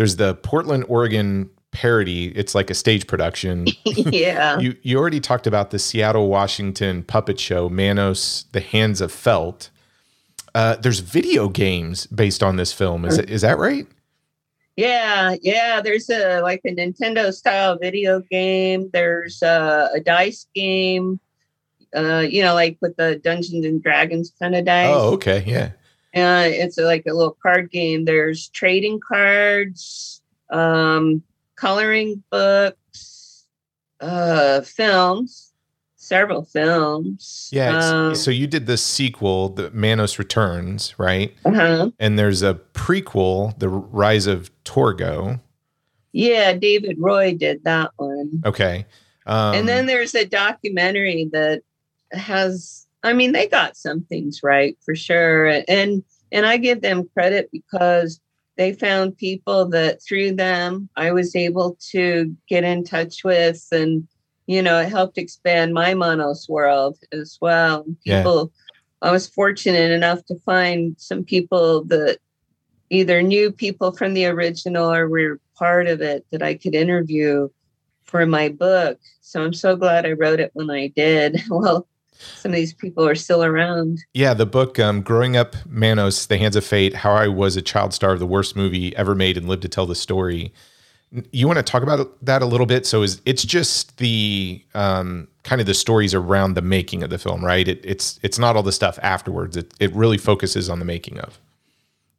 there's 0.00 0.16
the 0.16 0.34
Portland, 0.36 0.86
Oregon 0.88 1.50
parody. 1.72 2.28
It's 2.28 2.54
like 2.54 2.70
a 2.70 2.74
stage 2.74 3.06
production. 3.06 3.66
yeah 3.84 4.58
You 4.58 4.74
you 4.80 4.96
already 4.98 5.20
talked 5.20 5.46
about 5.46 5.72
the 5.72 5.78
Seattle, 5.78 6.28
Washington 6.28 7.02
puppet 7.02 7.38
show, 7.38 7.68
Manos: 7.68 8.46
The 8.52 8.60
Hands 8.60 8.98
of 9.02 9.12
Felt. 9.12 9.68
Uh, 10.54 10.76
there's 10.76 11.00
video 11.00 11.50
games 11.50 12.06
based 12.06 12.42
on 12.42 12.56
this 12.56 12.72
film. 12.72 13.04
Is 13.04 13.18
is 13.18 13.42
that 13.42 13.58
right? 13.58 13.86
yeah 14.76 15.34
yeah 15.42 15.82
there's 15.82 16.08
a 16.08 16.40
like 16.40 16.62
a 16.64 16.74
nintendo 16.74 17.30
style 17.34 17.76
video 17.76 18.20
game 18.30 18.88
there's 18.94 19.42
a, 19.42 19.90
a 19.96 20.00
dice 20.00 20.46
game 20.54 21.20
uh 21.94 22.20
you 22.20 22.40
know 22.40 22.54
like 22.54 22.78
with 22.80 22.96
the 22.96 23.16
dungeons 23.16 23.66
and 23.66 23.82
dragons 23.82 24.32
kind 24.40 24.54
of 24.54 24.64
dice 24.64 24.88
Oh, 24.88 25.12
okay, 25.14 25.44
yeah. 25.46 25.72
Uh, 26.14 26.44
it's 26.46 26.78
like 26.78 27.04
a 27.06 27.12
little 27.12 27.36
card 27.42 27.70
game. 27.70 28.04
There's 28.04 28.48
trading 28.48 29.00
cards, 29.00 30.22
um, 30.50 31.22
coloring 31.56 32.22
books, 32.30 33.46
uh, 34.00 34.62
films, 34.62 35.52
several 35.96 36.44
films. 36.44 37.48
Yeah. 37.52 37.78
Um, 37.78 38.14
so 38.14 38.30
you 38.30 38.46
did 38.46 38.66
the 38.66 38.76
sequel, 38.76 39.50
the 39.50 39.70
Manos 39.70 40.18
Returns, 40.18 40.98
right? 40.98 41.34
uh-huh. 41.44 41.90
And 42.00 42.18
there's 42.18 42.42
a 42.42 42.54
prequel, 42.74 43.56
The 43.58 43.68
Rise 43.68 44.26
of 44.26 44.50
Torgo. 44.64 45.40
Yeah, 46.12 46.54
David 46.54 46.96
Roy 46.98 47.34
did 47.34 47.62
that 47.64 47.92
one. 47.96 48.42
Okay. 48.44 48.86
Um, 49.26 49.54
and 49.54 49.68
then 49.68 49.86
there's 49.86 50.14
a 50.16 50.24
documentary 50.24 51.28
that 51.32 51.62
has 52.10 52.86
i 53.02 53.12
mean 53.12 53.32
they 53.32 53.46
got 53.46 53.76
some 53.76 54.02
things 54.02 54.40
right 54.42 54.76
for 54.84 54.94
sure 54.94 55.46
and 55.68 56.02
and 56.32 56.46
i 56.46 56.56
give 56.56 56.80
them 56.82 57.08
credit 57.14 57.48
because 57.52 58.20
they 58.56 58.72
found 58.72 59.16
people 59.16 59.68
that 59.68 60.02
through 60.02 60.32
them 60.32 60.88
i 60.96 61.10
was 61.12 61.34
able 61.34 61.76
to 61.90 62.34
get 62.48 62.64
in 62.64 62.84
touch 62.84 63.24
with 63.24 63.64
and 63.72 64.06
you 64.46 64.62
know 64.62 64.78
it 64.80 64.88
helped 64.88 65.18
expand 65.18 65.72
my 65.74 65.94
manos 65.94 66.48
world 66.48 66.98
as 67.12 67.38
well 67.40 67.84
Yeah. 68.04 68.18
people 68.18 68.52
i 69.02 69.10
was 69.10 69.28
fortunate 69.28 69.90
enough 69.90 70.24
to 70.26 70.38
find 70.40 70.94
some 70.98 71.24
people 71.24 71.84
that 71.84 72.18
either 72.90 73.22
knew 73.22 73.52
people 73.52 73.92
from 73.92 74.14
the 74.14 74.26
original 74.26 74.92
or 74.92 75.08
were 75.08 75.40
part 75.56 75.86
of 75.86 76.00
it 76.00 76.26
that 76.32 76.42
i 76.42 76.54
could 76.54 76.74
interview 76.74 77.48
for 78.10 78.26
my 78.26 78.48
book. 78.48 78.98
So 79.20 79.40
I'm 79.42 79.52
so 79.54 79.76
glad 79.76 80.04
I 80.04 80.12
wrote 80.12 80.40
it 80.40 80.50
when 80.52 80.68
I 80.68 80.88
did. 80.88 81.40
Well, 81.48 81.86
some 82.36 82.52
of 82.52 82.56
these 82.56 82.72
people 82.72 83.06
are 83.06 83.14
still 83.14 83.44
around. 83.44 83.98
Yeah, 84.14 84.34
the 84.34 84.46
book 84.46 84.78
um, 84.78 85.02
"Growing 85.02 85.36
Up 85.36 85.56
Manos: 85.66 86.26
The 86.26 86.38
Hands 86.38 86.56
of 86.56 86.64
Fate: 86.64 86.94
How 86.94 87.12
I 87.12 87.28
Was 87.28 87.56
a 87.56 87.62
Child 87.62 87.94
Star 87.94 88.12
of 88.12 88.18
the 88.18 88.26
Worst 88.26 88.56
Movie 88.56 88.94
Ever 88.96 89.14
Made 89.14 89.36
and 89.36 89.48
Lived 89.48 89.62
to 89.62 89.68
Tell 89.68 89.86
the 89.86 89.94
Story." 89.94 90.52
You 91.32 91.48
want 91.48 91.56
to 91.56 91.64
talk 91.64 91.82
about 91.82 92.24
that 92.24 92.40
a 92.40 92.46
little 92.46 92.66
bit? 92.66 92.86
So, 92.86 93.02
is 93.02 93.20
it's 93.24 93.42
just 93.42 93.96
the 93.98 94.62
um, 94.74 95.26
kind 95.42 95.60
of 95.60 95.66
the 95.66 95.74
stories 95.74 96.14
around 96.14 96.54
the 96.54 96.62
making 96.62 97.02
of 97.02 97.10
the 97.10 97.18
film, 97.18 97.44
right? 97.44 97.66
It, 97.66 97.80
it's 97.84 98.20
it's 98.22 98.38
not 98.38 98.56
all 98.56 98.62
the 98.62 98.72
stuff 98.72 98.98
afterwards. 99.02 99.56
It 99.56 99.74
it 99.80 99.92
really 99.94 100.18
focuses 100.18 100.70
on 100.70 100.78
the 100.78 100.84
making 100.84 101.18
of. 101.18 101.38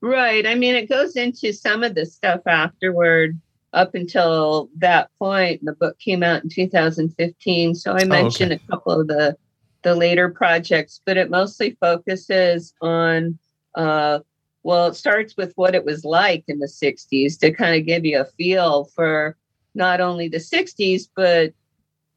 Right. 0.01 0.47
I 0.47 0.55
mean, 0.55 0.75
it 0.75 0.89
goes 0.89 1.15
into 1.15 1.53
some 1.53 1.83
of 1.83 1.93
the 1.93 2.05
stuff 2.05 2.41
afterward 2.47 3.39
up 3.73 3.95
until 3.95 4.69
that 4.77 5.09
point. 5.19 5.63
The 5.63 5.73
book 5.73 5.97
came 5.99 6.23
out 6.23 6.43
in 6.43 6.49
2015. 6.49 7.75
So 7.75 7.93
I 7.93 8.03
mentioned 8.03 8.51
a 8.51 8.59
couple 8.69 8.99
of 8.99 9.07
the 9.07 9.37
the 9.83 9.95
later 9.95 10.29
projects, 10.29 11.01
but 11.05 11.17
it 11.17 11.29
mostly 11.29 11.77
focuses 11.79 12.73
on 12.81 13.37
uh 13.75 14.19
well, 14.63 14.87
it 14.87 14.95
starts 14.95 15.35
with 15.35 15.53
what 15.55 15.73
it 15.73 15.85
was 15.85 16.05
like 16.05 16.43
in 16.47 16.59
the 16.59 16.67
60s 16.67 17.39
to 17.39 17.51
kind 17.51 17.75
of 17.75 17.87
give 17.87 18.05
you 18.05 18.21
a 18.21 18.25
feel 18.25 18.85
for 18.95 19.35
not 19.73 20.01
only 20.01 20.27
the 20.27 20.37
60s, 20.37 21.09
but 21.15 21.53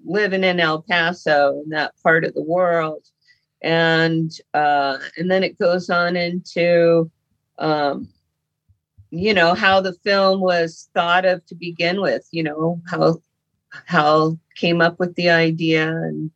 living 0.05 0.45
in 0.45 0.61
El 0.61 0.83
Paso 0.83 1.63
in 1.65 1.71
that 1.71 1.95
part 2.03 2.25
of 2.25 2.35
the 2.35 2.43
world. 2.43 3.03
And 3.63 4.31
uh, 4.53 4.99
and 5.17 5.31
then 5.31 5.43
it 5.43 5.59
goes 5.59 5.89
on 5.89 6.17
into 6.17 7.11
um, 7.59 8.09
you 9.11 9.33
know 9.33 9.55
how 9.55 9.81
the 9.81 9.95
film 10.05 10.41
was 10.41 10.91
thought 10.93 11.25
of 11.25 11.45
to 11.47 11.55
begin 11.55 12.01
with 12.01 12.27
you 12.31 12.43
know 12.43 12.83
how 12.87 13.17
Hal 13.87 14.39
came 14.55 14.83
up 14.83 14.99
with 14.99 15.15
the 15.15 15.31
idea 15.31 15.89
and 15.89 16.31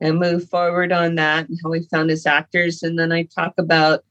and 0.00 0.18
move 0.18 0.48
forward 0.48 0.92
on 0.92 1.14
that 1.16 1.48
and 1.48 1.58
how 1.62 1.70
we 1.70 1.80
found 1.90 2.10
his 2.10 2.26
actors 2.26 2.82
and 2.82 2.98
then 2.98 3.12
i 3.12 3.22
talk 3.22 3.54
about 3.58 4.04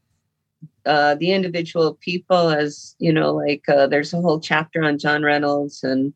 uh, 0.85 1.15
the 1.15 1.31
individual 1.31 1.97
people 2.01 2.49
as 2.49 2.95
you 2.99 3.13
know 3.13 3.33
like 3.33 3.67
uh, 3.69 3.87
there's 3.87 4.13
a 4.13 4.21
whole 4.21 4.39
chapter 4.39 4.83
on 4.83 4.97
john 4.97 5.23
reynolds 5.23 5.83
and 5.83 6.13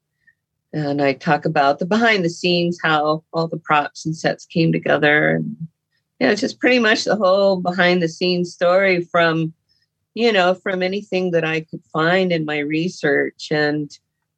and 0.73 1.01
i 1.01 1.13
talk 1.13 1.45
about 1.45 1.79
the 1.79 1.85
behind 1.85 2.23
the 2.25 2.29
scenes 2.29 2.79
how 2.83 3.23
all 3.33 3.47
the 3.47 3.57
props 3.57 4.05
and 4.05 4.15
sets 4.15 4.45
came 4.45 4.71
together 4.71 5.35
and 5.35 5.55
you 6.19 6.27
know 6.27 6.31
it's 6.31 6.41
just 6.41 6.59
pretty 6.59 6.79
much 6.79 7.03
the 7.03 7.15
whole 7.15 7.61
behind 7.61 8.01
the 8.01 8.09
scenes 8.09 8.53
story 8.53 9.01
from 9.03 9.53
you 10.13 10.31
know, 10.31 10.53
from 10.53 10.83
anything 10.83 11.31
that 11.31 11.43
I 11.43 11.61
could 11.61 11.83
find 11.91 12.31
in 12.31 12.45
my 12.45 12.59
research. 12.59 13.47
And 13.51 13.91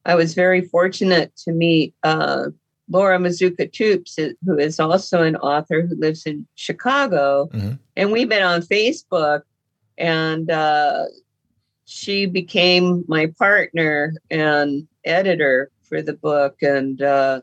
I 0.06 0.16
was 0.16 0.34
very 0.34 0.62
fortunate 0.62 1.36
to 1.46 1.52
meet 1.52 1.94
uh, 2.04 2.48
Laura 2.90 3.18
Mazzuca 3.18 3.72
Toops, 3.72 4.20
who 4.46 4.58
is 4.58 4.80
also 4.80 5.24
an 5.24 5.36
author 5.38 5.82
who 5.82 5.96
lives 5.96 6.26
in 6.26 6.46
Chicago. 6.56 7.50
Mhm. 7.54 7.80
And 7.96 8.12
we've 8.12 8.30
been 8.30 8.44
on 8.44 8.62
Facebook, 8.62 9.42
and 9.98 10.52
uh, 10.52 11.06
she 11.86 12.26
became 12.26 13.04
my 13.08 13.28
partner 13.38 14.14
and 14.30 14.88
editor 15.04 15.72
for 15.84 16.02
the 16.02 16.14
book. 16.14 16.62
And 16.62 17.02
uh, 17.02 17.42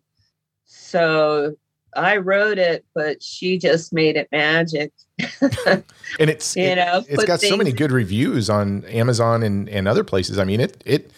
so 0.64 1.56
I 1.94 2.16
wrote 2.16 2.58
it, 2.58 2.84
but 2.94 3.22
she 3.22 3.58
just 3.58 3.92
made 3.92 4.16
it 4.16 4.28
magic. 4.32 4.92
And 6.18 6.28
it's 6.28 6.56
You 6.56 6.64
it, 6.64 6.76
know, 6.76 7.04
it's 7.08 7.24
got 7.24 7.40
so 7.40 7.56
many 7.56 7.72
good 7.72 7.92
reviews 7.92 8.50
on 8.50 8.84
Amazon 8.84 9.42
and, 9.42 9.68
and 9.68 9.88
other 9.88 10.04
places. 10.04 10.38
I 10.38 10.44
mean, 10.44 10.60
it 10.60 10.82
it 10.84 11.10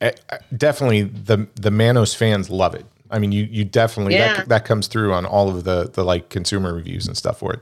uh, 0.00 0.10
definitely 0.56 1.02
the 1.02 1.46
the 1.54 1.70
Manos 1.70 2.14
fans 2.14 2.50
love 2.50 2.74
it. 2.74 2.86
I 3.10 3.18
mean, 3.18 3.32
you 3.32 3.44
you 3.50 3.64
definitely 3.64 4.14
Yeah. 4.14 4.34
that 4.38 4.48
that 4.48 4.64
comes 4.64 4.86
through 4.86 5.12
on 5.12 5.26
all 5.26 5.48
of 5.48 5.64
the 5.64 5.90
the 5.92 6.04
like 6.04 6.28
consumer 6.28 6.74
reviews 6.74 7.06
and 7.06 7.16
stuff 7.16 7.38
for 7.38 7.52
it. 7.52 7.60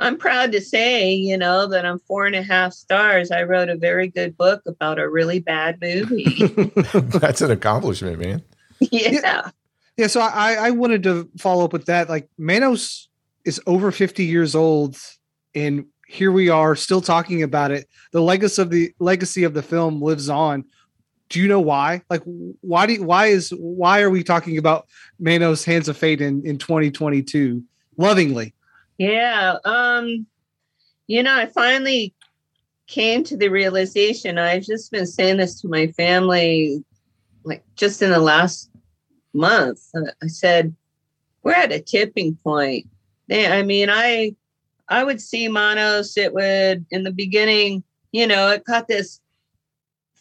I'm 0.00 0.16
proud 0.18 0.50
to 0.52 0.60
say, 0.60 1.12
you 1.12 1.38
know, 1.38 1.68
that 1.68 1.86
I'm 1.86 2.00
four 2.00 2.26
and 2.26 2.34
a 2.34 2.42
half 2.42 2.72
stars. 2.72 3.30
I 3.30 3.44
wrote 3.44 3.68
a 3.68 3.76
very 3.76 4.08
good 4.08 4.36
book 4.36 4.62
about 4.66 4.98
a 4.98 5.08
really 5.08 5.38
bad 5.38 5.80
movie. 5.80 6.24
That's 6.94 7.40
an 7.42 7.52
accomplishment, 7.52 8.18
man. 8.18 8.42
yeah. 8.80 9.50
Yeah, 9.96 10.08
so 10.08 10.20
I, 10.20 10.54
I 10.54 10.70
wanted 10.72 11.04
to 11.04 11.30
follow 11.38 11.64
up 11.64 11.72
with 11.72 11.86
that. 11.86 12.08
Like 12.08 12.28
Manos 12.36 13.08
is 13.44 13.60
over 13.66 13.92
50 13.92 14.24
years 14.24 14.56
old, 14.56 14.96
and 15.54 15.86
here 16.08 16.32
we 16.32 16.48
are 16.48 16.74
still 16.74 17.00
talking 17.00 17.44
about 17.44 17.70
it. 17.70 17.86
The 18.10 18.20
legacy 18.20 18.60
of 18.62 18.70
the 18.70 18.92
legacy 18.98 19.44
of 19.44 19.54
the 19.54 19.62
film 19.62 20.02
lives 20.02 20.28
on. 20.28 20.64
Do 21.34 21.40
you 21.40 21.48
know 21.48 21.58
why? 21.58 22.00
Like 22.08 22.22
why 22.60 22.86
do 22.86 22.92
you, 22.92 23.02
why 23.02 23.26
is 23.26 23.50
why 23.58 24.02
are 24.02 24.08
we 24.08 24.22
talking 24.22 24.56
about 24.56 24.86
Manos 25.18 25.64
Hands 25.64 25.88
of 25.88 25.96
Fate 25.96 26.20
in, 26.20 26.46
in 26.46 26.58
2022 26.58 27.60
lovingly? 27.96 28.54
Yeah. 28.98 29.56
Um, 29.64 30.26
you 31.08 31.24
know, 31.24 31.34
I 31.36 31.46
finally 31.46 32.14
came 32.86 33.24
to 33.24 33.36
the 33.36 33.48
realization. 33.48 34.38
I've 34.38 34.62
just 34.62 34.92
been 34.92 35.08
saying 35.08 35.38
this 35.38 35.60
to 35.62 35.68
my 35.68 35.88
family, 35.88 36.84
like 37.42 37.64
just 37.74 38.00
in 38.00 38.12
the 38.12 38.20
last 38.20 38.70
month. 39.32 39.80
Uh, 39.92 40.12
I 40.22 40.28
said, 40.28 40.72
we're 41.42 41.54
at 41.54 41.72
a 41.72 41.80
tipping 41.80 42.36
point. 42.44 42.86
I 43.28 43.64
mean, 43.64 43.88
I 43.90 44.36
I 44.88 45.02
would 45.02 45.20
see 45.20 45.48
Manos, 45.48 46.16
it 46.16 46.32
would 46.32 46.86
in 46.92 47.02
the 47.02 47.10
beginning, 47.10 47.82
you 48.12 48.28
know, 48.28 48.50
it 48.50 48.64
caught 48.64 48.86
this 48.86 49.20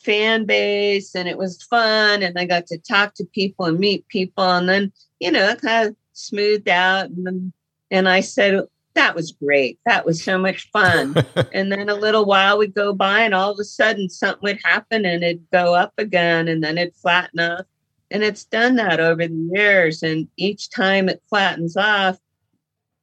fan 0.04 0.46
base 0.46 1.16
and 1.16 1.28
it 1.28 1.38
was 1.38 1.64
fun 1.64 2.24
and 2.24 2.38
I 2.38 2.46
got 2.46 2.68
to 2.68 2.78
talk 2.78 3.14
to 3.16 3.26
people 3.26 3.66
and 3.66 3.80
meet 3.80 4.08
people 4.08 4.44
and 4.44 4.68
then, 4.68 4.92
you 5.20 5.32
know, 5.32 5.50
it 5.50 5.62
kind 5.62 5.90
of 5.90 5.96
smoothed 6.14 6.70
out 6.70 7.10
and 7.10 7.26
then 7.26 7.54
and 7.92 8.10
I 8.10 8.22
said, 8.22 8.62
that 8.96 9.16
was 9.16 9.32
great. 9.32 9.80
That 9.86 10.06
was 10.06 10.24
so 10.24 10.38
much 10.38 10.70
fun. 10.72 11.16
and 11.54 11.72
then 11.72 11.90
a 11.90 11.96
little 11.96 12.26
while 12.26 12.58
would 12.58 12.74
go 12.74 12.94
by, 12.94 13.22
and 13.22 13.34
all 13.34 13.52
of 13.52 13.60
a 13.60 13.64
sudden 13.64 14.10
something 14.10 14.42
would 14.42 14.60
happen 14.64 15.06
and 15.06 15.24
it'd 15.24 15.50
go 15.52 15.76
up 15.76 15.94
again, 15.98 16.48
and 16.48 16.64
then 16.64 16.78
it'd 16.78 16.96
flatten 16.96 17.40
off. 17.40 17.66
And 18.12 18.24
it's 18.24 18.46
done 18.46 18.76
that 18.76 19.00
over 19.00 19.28
the 19.28 19.50
years. 19.54 20.04
And 20.04 20.28
each 20.38 20.70
time 20.70 21.10
it 21.10 21.24
flattens 21.30 21.76
off, 21.76 22.18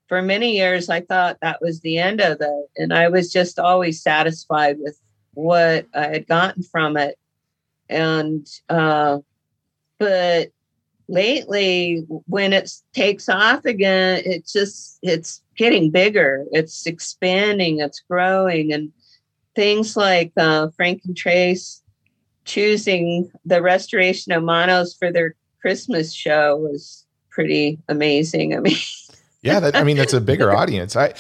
for 0.07 0.23
many 0.23 0.57
years, 0.57 0.89
I 0.89 1.01
thought 1.01 1.39
that 1.41 1.61
was 1.61 1.81
the 1.81 1.99
end 1.99 2.21
of 2.21 2.41
it. 2.41 2.71
And 2.77 2.93
I 2.93 3.09
was 3.09 3.33
just 3.33 3.59
always 3.59 4.03
satisfied 4.03 4.77
with 4.81 4.99
what 5.35 5.87
I 5.95 6.09
had 6.09 6.27
gotten 6.27 6.63
from 6.63 6.97
it. 6.97 7.19
And, 7.89 8.47
uh, 8.69 9.19
but 9.99 10.51
lately 11.11 12.07
when 12.27 12.53
it 12.53 12.71
takes 12.95 13.29
off 13.29 13.65
again 13.65 14.23
it's 14.25 14.53
just 14.53 14.99
it's 15.03 15.43
getting 15.57 15.91
bigger 15.91 16.45
it's 16.53 16.87
expanding 16.87 17.81
it's 17.81 18.01
growing 18.09 18.73
and 18.73 18.93
things 19.57 19.97
like 19.97 20.33
uh, 20.37 20.69
frank 20.77 21.03
and 21.05 21.17
trace 21.17 21.83
choosing 22.45 23.31
the 23.45 23.61
restoration 23.61 24.33
of 24.33 24.45
Manos 24.45 24.95
for 24.95 25.11
their 25.11 25.35
christmas 25.61 26.15
show 26.15 26.57
was 26.57 27.05
pretty 27.29 27.77
amazing 27.89 28.55
i 28.57 28.61
mean 28.61 28.77
Yeah, 29.43 29.61
that, 29.61 29.77
I 29.77 29.85
mean 29.85 29.97
that's 29.97 30.13
a 30.13 30.21
bigger 30.21 30.55
audience. 30.57 30.97
I 30.97 31.15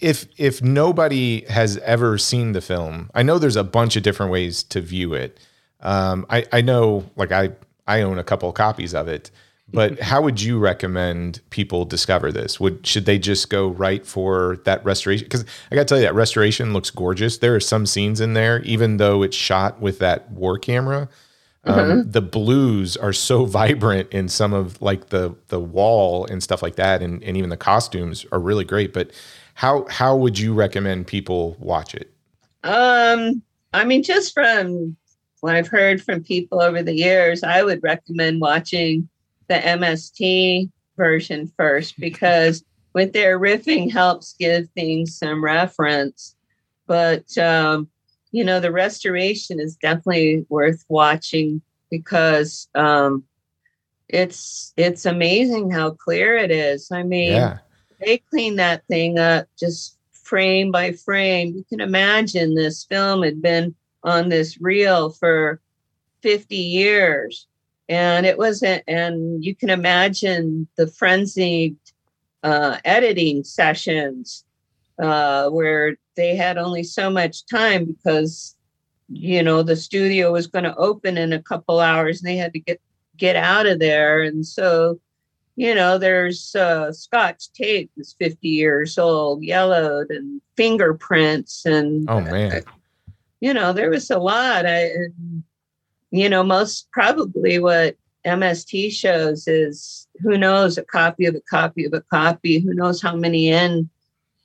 if 0.00 0.26
if 0.36 0.62
nobody 0.62 1.44
has 1.48 1.78
ever 1.78 2.18
seen 2.18 2.52
the 2.52 2.60
film, 2.60 3.10
I 3.14 3.22
know 3.22 3.38
there's 3.38 3.56
a 3.56 3.64
bunch 3.64 3.96
of 3.96 4.02
different 4.02 4.32
ways 4.32 4.62
to 4.64 4.80
view 4.80 5.14
it. 5.14 5.40
Um, 5.80 6.26
I 6.28 6.44
I 6.52 6.60
know 6.60 7.10
like 7.16 7.32
I 7.32 7.50
I 7.86 8.02
own 8.02 8.18
a 8.18 8.24
couple 8.24 8.48
of 8.48 8.54
copies 8.54 8.94
of 8.94 9.08
it, 9.08 9.30
but 9.72 9.98
how 10.10 10.20
would 10.20 10.42
you 10.42 10.58
recommend 10.58 11.40
people 11.50 11.84
discover 11.86 12.30
this? 12.30 12.60
Would 12.60 12.86
should 12.86 13.06
they 13.06 13.18
just 13.18 13.48
go 13.48 13.68
right 13.68 14.04
for 14.04 14.58
that 14.64 14.84
restoration? 14.84 15.24
Because 15.24 15.44
I 15.70 15.74
got 15.74 15.82
to 15.82 15.86
tell 15.86 15.98
you 15.98 16.04
that 16.04 16.14
restoration 16.14 16.74
looks 16.74 16.90
gorgeous. 16.90 17.38
There 17.38 17.54
are 17.54 17.60
some 17.60 17.86
scenes 17.86 18.20
in 18.20 18.34
there, 18.34 18.60
even 18.62 18.98
though 18.98 19.22
it's 19.22 19.36
shot 19.36 19.80
with 19.80 20.00
that 20.00 20.30
war 20.30 20.58
camera. 20.58 21.08
Um, 21.66 22.10
The 22.10 22.20
blues 22.20 22.96
are 22.96 23.12
so 23.12 23.44
vibrant 23.46 24.10
in 24.10 24.28
some 24.28 24.52
of 24.52 24.80
like 24.82 25.08
the 25.08 25.34
the 25.48 25.60
wall 25.60 26.26
and 26.26 26.42
stuff 26.42 26.62
like 26.62 26.76
that, 26.76 27.02
and, 27.02 27.22
and 27.22 27.36
even 27.36 27.50
the 27.50 27.56
costumes 27.56 28.26
are 28.32 28.40
really 28.40 28.64
great. 28.64 28.92
But 28.92 29.10
how 29.54 29.86
how 29.88 30.16
would 30.16 30.38
you 30.38 30.54
recommend 30.54 31.06
people 31.06 31.56
watch 31.58 31.94
it? 31.94 32.12
Um, 32.62 33.42
I 33.72 33.84
mean, 33.84 34.02
just 34.02 34.32
from 34.34 34.96
what 35.40 35.54
I've 35.54 35.68
heard 35.68 36.02
from 36.02 36.22
people 36.22 36.60
over 36.60 36.82
the 36.82 36.94
years, 36.94 37.42
I 37.42 37.62
would 37.62 37.82
recommend 37.82 38.40
watching 38.40 39.08
the 39.48 39.56
MST 39.56 40.70
version 40.96 41.52
first 41.56 41.96
because 42.00 42.64
with 42.94 43.12
their 43.12 43.38
riffing 43.38 43.90
helps 43.90 44.34
give 44.38 44.68
things 44.70 45.18
some 45.18 45.44
reference. 45.44 46.34
But 46.86 47.36
um, 47.38 47.88
you 48.34 48.42
know, 48.42 48.58
the 48.58 48.72
restoration 48.72 49.60
is 49.60 49.76
definitely 49.76 50.44
worth 50.48 50.84
watching 50.88 51.62
because 51.88 52.68
um, 52.74 53.22
it's 54.08 54.74
it's 54.76 55.06
amazing 55.06 55.70
how 55.70 55.92
clear 55.92 56.36
it 56.36 56.50
is. 56.50 56.90
I 56.90 57.04
mean, 57.04 57.30
Yeah, 57.30 57.58
they 58.00 58.18
cleaned 58.18 58.58
that 58.58 58.84
thing 58.88 59.20
up 59.20 59.46
just 59.56 59.96
frame 60.10 60.72
by 60.72 60.90
frame. 60.92 61.54
You 61.54 61.64
can 61.68 61.80
imagine 61.80 62.56
this 62.56 62.82
film 62.82 63.22
had 63.22 63.40
been 63.40 63.72
on 64.02 64.30
this 64.30 64.60
reel 64.60 65.10
for 65.10 65.60
50 66.22 66.56
years. 66.56 67.46
And 67.88 68.26
it 68.26 68.36
wasn't, 68.36 68.82
and 68.88 69.44
you 69.44 69.54
can 69.54 69.70
imagine 69.70 70.66
the 70.76 70.88
frenzied 70.88 71.76
uh, 72.42 72.78
editing 72.84 73.44
sessions 73.44 74.44
uh, 74.98 75.48
where 75.48 75.96
they 76.16 76.36
had 76.36 76.58
only 76.58 76.82
so 76.82 77.10
much 77.10 77.46
time 77.46 77.84
because, 77.84 78.56
you 79.08 79.42
know, 79.42 79.62
the 79.62 79.76
studio 79.76 80.32
was 80.32 80.46
going 80.46 80.64
to 80.64 80.76
open 80.76 81.18
in 81.18 81.32
a 81.32 81.42
couple 81.42 81.80
hours 81.80 82.20
and 82.20 82.28
they 82.28 82.36
had 82.36 82.52
to 82.52 82.60
get 82.60 82.80
get 83.16 83.36
out 83.36 83.66
of 83.66 83.78
there. 83.78 84.22
And 84.22 84.44
so 84.44 84.98
you 85.56 85.74
know, 85.74 85.98
there's 85.98 86.54
uh, 86.54 86.92
Scotch 86.92 87.52
tape 87.52 87.90
that's 87.96 88.14
50 88.14 88.48
years 88.48 88.98
old, 88.98 89.42
yellowed, 89.42 90.10
and 90.10 90.40
fingerprints, 90.56 91.64
and 91.64 92.08
Oh 92.10 92.20
man, 92.20 92.62
you 93.40 93.54
know, 93.54 93.72
there 93.72 93.90
was 93.90 94.10
a 94.10 94.18
lot. 94.18 94.66
I, 94.66 94.90
you 96.10 96.28
know, 96.28 96.42
most 96.42 96.90
probably 96.90 97.58
what 97.58 97.96
MST 98.26 98.90
shows 98.92 99.46
is 99.46 100.08
who 100.22 100.36
knows 100.36 100.76
a 100.76 100.84
copy 100.84 101.26
of 101.26 101.34
a 101.34 101.40
copy 101.40 101.84
of 101.84 101.92
a 101.92 102.00
copy. 102.00 102.58
Who 102.58 102.74
knows 102.74 103.00
how 103.00 103.14
many 103.14 103.50
in 103.50 103.88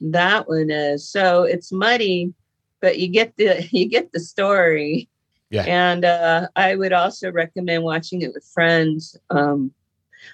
that 0.02 0.48
one 0.48 0.70
is? 0.70 1.08
So 1.08 1.44
it's 1.44 1.72
muddy, 1.72 2.34
but 2.82 3.00
you 3.00 3.08
get 3.08 3.36
the 3.38 3.68
you 3.72 3.88
get 3.88 4.12
the 4.12 4.20
story. 4.20 5.10
Yeah. 5.50 5.64
And 5.64 6.06
uh, 6.06 6.48
I 6.56 6.76
would 6.76 6.94
also 6.94 7.32
recommend 7.32 7.84
watching 7.84 8.22
it 8.22 8.34
with 8.34 8.46
friends. 8.54 9.18
Um, 9.32 9.72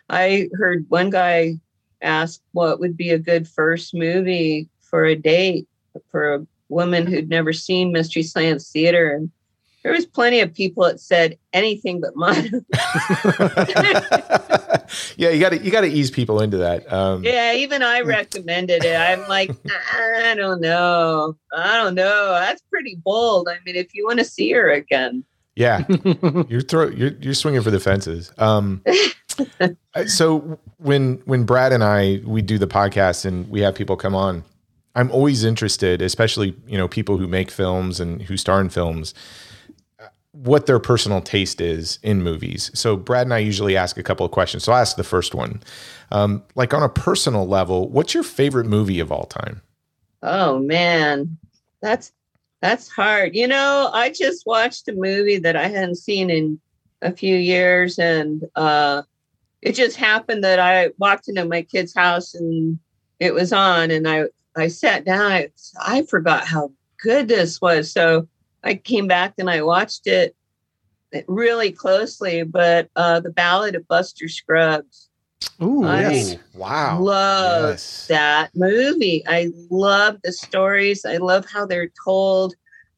I 0.10 0.50
heard 0.56 0.86
one 0.90 1.10
guy 1.10 1.56
ask 2.02 2.42
what 2.52 2.82
would 2.82 2.98
be 2.98 3.12
a 3.12 3.20
good 3.20 3.48
first 3.48 3.94
movie 3.94 4.68
for 4.82 5.06
a 5.06 5.16
date 5.16 5.68
for 6.12 6.34
a 6.36 6.48
woman 6.70 7.08
who'd 7.08 7.30
never 7.30 7.54
seen 7.54 7.92
Mystery 7.92 8.24
Science 8.24 8.70
Theater. 8.72 9.14
And 9.14 9.32
there 9.84 9.94
was 9.94 10.06
plenty 10.06 10.42
of 10.42 10.54
people 10.54 10.84
that 10.84 11.00
said 11.00 11.38
anything 11.54 12.02
but 12.02 12.16
mine. 12.16 12.66
yeah, 15.18 15.30
you 15.30 15.40
got 15.40 15.50
to 15.50 15.58
you 15.58 15.72
got 15.72 15.82
to 15.82 15.88
ease 15.88 16.12
people 16.12 16.42
into 16.42 16.58
that. 16.58 16.92
Um, 16.92 17.24
yeah, 17.24 17.54
even 17.54 17.84
I 17.84 18.02
recommended 18.02 18.84
it. 18.84 18.96
I'm 18.96 19.28
like, 19.28 19.52
I 19.94 20.36
don't 20.36 20.62
know. 20.62 21.38
I 21.56 21.78
don't 21.78 21.96
know. 21.96 22.32
That's 22.32 22.62
pretty 22.70 22.96
bold. 23.04 23.48
I 23.50 23.58
mean, 23.66 23.76
if 23.76 23.94
you 23.94 24.06
want 24.06 24.20
to 24.20 24.26
see 24.26 24.52
her 24.52 24.72
again. 24.72 25.24
Yeah, 25.56 25.86
you're 26.50 26.62
throw 26.62 26.90
you're 26.90 27.14
you're 27.22 27.34
swinging 27.34 27.62
for 27.62 27.72
the 27.72 27.80
fences. 27.80 28.32
Um, 28.38 28.84
so 30.06 30.60
when 30.78 31.22
when 31.26 31.46
Brad 31.46 31.72
and 31.72 31.84
I 31.84 32.22
we 32.26 32.42
do 32.42 32.58
the 32.58 32.68
podcast 32.68 33.26
and 33.26 33.50
we 33.50 33.62
have 33.62 33.74
people 33.74 33.96
come 33.96 34.16
on, 34.16 34.44
I'm 34.96 35.12
always 35.12 35.44
interested, 35.44 36.02
especially 36.02 36.56
you 36.68 36.78
know 36.78 36.88
people 36.88 37.18
who 37.18 37.28
make 37.28 37.52
films 37.52 38.02
and 38.02 38.22
who 38.24 38.36
star 38.36 38.60
in 38.60 38.70
films, 38.70 39.14
what 40.36 40.66
their 40.66 40.80
personal 40.80 41.22
taste 41.22 41.62
is 41.62 41.98
in 42.04 42.22
movies. 42.22 42.70
So 42.74 42.98
Brad 42.98 43.26
and 43.26 43.34
I 43.34 43.38
usually 43.38 43.78
ask 43.78 43.98
a 43.98 44.04
couple 44.04 44.26
of 44.26 44.32
questions. 44.32 44.66
So 44.66 44.74
I'll 44.74 44.82
ask 44.82 44.98
the 44.98 45.04
first 45.04 45.34
one, 45.34 45.64
um, 46.12 46.44
like 46.56 46.74
on 46.74 46.84
a 46.84 46.90
personal 46.90 47.48
level, 47.48 47.90
what's 47.90 48.14
your 48.14 48.24
favorite 48.24 48.66
movie 48.66 49.00
of 49.00 49.12
all 49.12 49.26
time? 49.26 49.62
Oh 50.22 50.60
man, 50.60 51.38
that's 51.82 52.12
that's 52.62 52.90
hard. 52.90 53.36
You 53.36 53.48
know, 53.48 53.90
I 53.94 54.10
just 54.10 54.46
watched 54.46 54.88
a 54.88 54.94
movie 54.94 55.38
that 55.38 55.56
I 55.56 55.68
hadn't 55.68 55.96
seen 55.96 56.30
in 56.30 56.60
a 57.02 57.12
few 57.12 57.36
years, 57.36 57.98
and 57.98 58.44
uh, 58.56 59.04
it 59.62 59.74
just 59.74 59.96
happened 59.96 60.44
that 60.44 60.60
I 60.60 60.90
walked 60.98 61.30
into 61.30 61.46
my 61.46 61.62
kid's 61.62 61.96
house 61.96 62.34
and 62.34 62.78
it 63.20 63.34
was 63.34 63.54
on, 63.54 63.90
and 63.90 64.08
I 64.08 64.26
I 64.58 64.68
sat 64.68 65.06
down. 65.06 65.32
I 65.32 65.50
I 65.80 66.04
forgot 66.04 66.46
how 66.46 66.72
good 67.02 67.30
this 67.30 67.62
was, 67.62 67.92
so 67.92 68.28
I 68.66 68.76
came 68.76 69.08
back 69.08 69.36
and 69.38 69.50
I 69.50 69.62
watched 69.62 70.08
it, 70.08 70.36
really 71.28 71.72
closely, 71.72 72.44
but 72.44 72.90
uh, 72.96 73.20
the 73.22 73.30
Ballad 73.30 73.76
of 73.76 73.88
Buster 73.88 74.28
Scruggs. 74.28 75.08
Ooh, 75.62 75.86
I 75.86 76.02
yes. 76.02 76.38
Wow. 76.56 77.00
love 77.00 77.70
Yes. 77.70 78.08
that 78.08 78.52
movie. 78.56 79.24
I 79.28 79.52
love 79.70 80.18
the 80.24 80.34
stories. 80.34 81.06
I 81.06 81.18
love 81.18 81.46
how 81.46 81.66
they're 81.66 81.92
told. 82.04 82.56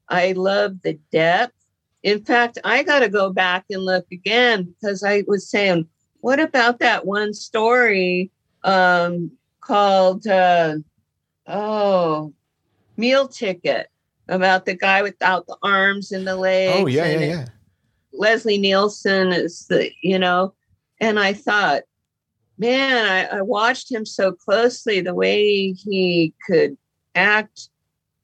I 0.09 0.31
love 0.31 0.81
the 0.81 0.97
depth. 1.11 1.53
In 2.01 2.23
fact, 2.23 2.57
I 2.63 2.83
got 2.83 2.99
to 2.99 3.09
go 3.09 3.31
back 3.31 3.65
and 3.69 3.83
look 3.83 4.05
again 4.11 4.63
because 4.63 5.03
I 5.03 5.23
was 5.27 5.49
saying, 5.49 5.87
what 6.21 6.39
about 6.39 6.79
that 6.79 7.05
one 7.05 7.33
story 7.33 8.31
um, 8.63 9.31
called, 9.61 10.25
uh, 10.25 10.77
oh, 11.45 12.33
Meal 12.95 13.27
Ticket 13.27 13.89
about 14.27 14.65
the 14.65 14.75
guy 14.75 15.01
without 15.01 15.47
the 15.47 15.57
arms 15.63 16.11
and 16.11 16.27
the 16.27 16.33
oh, 16.33 16.39
legs? 16.39 16.79
Oh 16.81 16.87
yeah, 16.87 17.07
yeah, 17.07 17.19
yeah. 17.19 17.45
Leslie 18.13 18.57
Nielsen 18.57 19.31
is 19.31 19.67
the, 19.67 19.91
you 20.01 20.17
know, 20.17 20.53
and 20.99 21.19
I 21.19 21.33
thought, 21.33 21.83
man, 22.57 23.05
I, 23.05 23.37
I 23.37 23.41
watched 23.41 23.91
him 23.91 24.05
so 24.05 24.31
closely, 24.31 25.01
the 25.01 25.13
way 25.13 25.71
he 25.71 26.33
could 26.45 26.77
act 27.13 27.69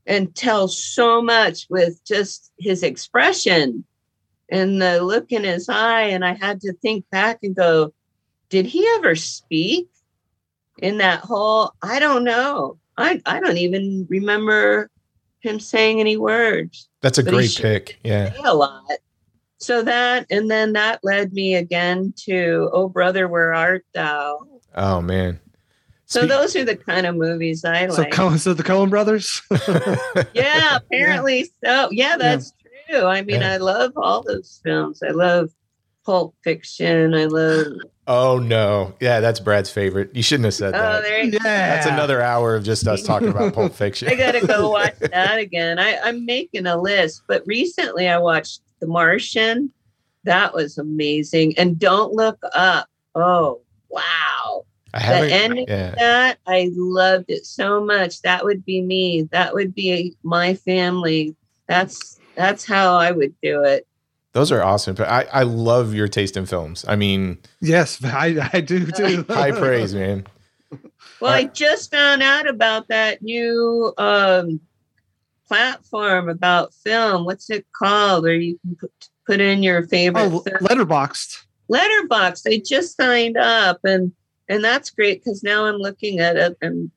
and 0.05 0.35
tell 0.35 0.67
so 0.67 1.21
much 1.21 1.67
with 1.69 2.03
just 2.05 2.51
his 2.59 2.83
expression 2.83 3.85
and 4.49 4.81
the 4.81 5.01
look 5.01 5.31
in 5.31 5.43
his 5.43 5.69
eye. 5.69 6.03
And 6.03 6.25
I 6.25 6.33
had 6.33 6.61
to 6.61 6.73
think 6.73 7.05
back 7.11 7.39
and 7.43 7.55
go, 7.55 7.93
did 8.49 8.65
he 8.65 8.85
ever 8.95 9.15
speak 9.15 9.89
in 10.79 10.97
that 10.97 11.21
whole? 11.21 11.71
I 11.81 11.99
don't 11.99 12.23
know. 12.23 12.77
I, 12.97 13.21
I 13.25 13.39
don't 13.39 13.57
even 13.57 14.05
remember 14.09 14.89
him 15.43 15.59
saying 15.59 15.99
any 15.99 16.17
words 16.17 16.89
That's 17.01 17.17
a 17.19 17.23
But 17.23 17.33
great 17.33 17.55
pick. 17.55 17.99
Yeah. 18.03 18.31
say 18.33 18.39
a 18.45 18.53
lot. 18.55 18.83
So 19.57 19.81
that, 19.83 20.25
and 20.29 20.49
then 20.51 20.73
that 20.73 20.99
led 21.03 21.31
me 21.33 21.55
again 21.55 22.13
to 22.25 22.69
Oh 22.73 22.89
Brother, 22.89 23.27
Where 23.27 23.53
Art 23.53 23.85
Thou? 23.93 24.39
Oh 24.75 25.01
man. 25.01 25.39
So 26.05 26.19
Speak- 26.21 26.29
those 26.31 26.55
are 26.55 26.65
the 26.65 26.75
kind 26.75 27.05
of 27.05 27.15
movies 27.15 27.63
I 27.63 27.87
So, 27.87 28.01
like. 28.01 28.11
Coen, 28.11 28.39
so 28.39 28.53
the 28.53 28.63
Coen 28.63 28.89
brothers. 28.89 29.41
yeah, 30.33 30.77
apparently 30.77 31.49
so. 31.63 31.89
Yeah, 31.91 32.17
that's 32.17 32.53
true. 32.89 33.05
I 33.05 33.21
mean, 33.21 33.41
Yeah. 33.41 33.53
I 33.53 33.57
love 33.57 33.93
all 33.95 34.21
those 34.21 34.59
films. 34.63 35.01
I 35.01 35.11
love 35.11 35.49
Pulp 36.05 36.35
Fiction. 36.43 37.13
I 37.13 37.25
love. 37.25 37.67
Oh 38.07 38.39
no. 38.39 38.93
Yeah, 38.99 39.19
that's 39.19 39.39
Brad's 39.39 39.69
favorite. 39.71 40.15
You 40.15 40.23
shouldn't 40.23 40.45
have 40.45 40.53
said 40.53 40.73
Oh, 40.73 40.77
that. 40.77 41.01
there 41.03 41.23
you 41.23 41.31
go. 41.31 41.39
That's 41.43 41.85
another 41.85 42.21
hour 42.21 42.55
of 42.55 42.63
just 42.63 42.87
us 42.87 43.03
talking 43.03 43.29
about 43.29 43.53
Pulp 43.53 43.73
Fiction. 43.75 44.09
I 44.09 44.15
gotta 44.15 44.45
go 44.45 44.69
watch 44.71 44.97
that 44.99 45.39
again. 45.39 45.79
I, 45.79 45.97
I'm 46.03 46.25
making 46.25 46.65
a 46.65 46.79
list, 46.79 47.23
but 47.27 47.43
recently 47.45 48.07
I 48.07 48.17
watched 48.17 48.61
The 48.79 48.87
Martian. 48.87 49.71
That 50.25 50.53
was 50.53 50.77
amazing. 50.77 51.57
And 51.57 51.77
Don't 51.79 52.13
Look 52.13 52.39
Up. 52.53 52.87
Oh 53.15 53.61
wow. 53.89 54.65
I 54.95 54.99
The 54.99 55.05
haven't. 55.05 55.31
ending 55.31 55.65
yeah. 55.67 55.89
of 55.89 55.95
that, 55.99 56.37
I 56.45 56.69
loved 56.75 57.25
it 57.29 57.45
so 57.45 57.83
much. 57.83 58.21
That 58.21 58.43
would 58.45 58.63
be 58.63 58.81
me. 58.81 59.23
That 59.31 59.53
would 59.53 59.73
be 59.73 60.15
my 60.23 60.53
family. 60.53 61.35
That's 61.67 62.19
that's 62.35 62.65
how 62.65 62.95
I 62.97 63.11
would 63.11 63.33
do 63.41 63.63
it. 63.63 63.87
Those 64.33 64.51
are 64.51 64.61
awesome. 64.63 64.95
But 64.95 65.07
I, 65.09 65.27
I 65.31 65.43
love 65.43 65.93
your 65.93 66.07
taste 66.07 66.35
in 66.37 66.45
films. 66.45 66.83
I 66.87 66.95
mean, 66.95 67.37
yes, 67.61 67.99
I, 68.03 68.49
I 68.53 68.61
do 68.61 68.85
too. 68.85 69.25
high 69.29 69.51
praise, 69.51 69.93
man. 69.95 70.25
Well, 71.19 71.31
All 71.31 71.37
I 71.37 71.45
just 71.45 71.91
found 71.91 72.21
out 72.21 72.47
about 72.47 72.87
that 72.89 73.21
new 73.21 73.93
um, 73.97 74.59
platform 75.47 76.29
about 76.29 76.73
film. 76.73 77.25
What's 77.25 77.49
it 77.49 77.65
called? 77.73 78.23
Where 78.23 78.33
you 78.33 78.59
can 78.61 78.75
put, 78.75 78.91
put 79.25 79.39
in 79.39 79.63
your 79.63 79.87
favorite 79.87 80.21
Oh, 80.23 80.39
film. 80.39 80.57
Letterboxd. 80.57 81.43
Letterbox. 81.69 82.45
I 82.45 82.61
just 82.65 82.97
signed 82.97 83.37
up, 83.37 83.79
and 83.83 84.11
and 84.49 84.63
that's 84.63 84.89
great 84.89 85.23
because 85.23 85.43
now 85.43 85.65
I'm 85.65 85.77
looking 85.77 86.19
at 86.19 86.35
it 86.35 86.57
and 86.61 86.91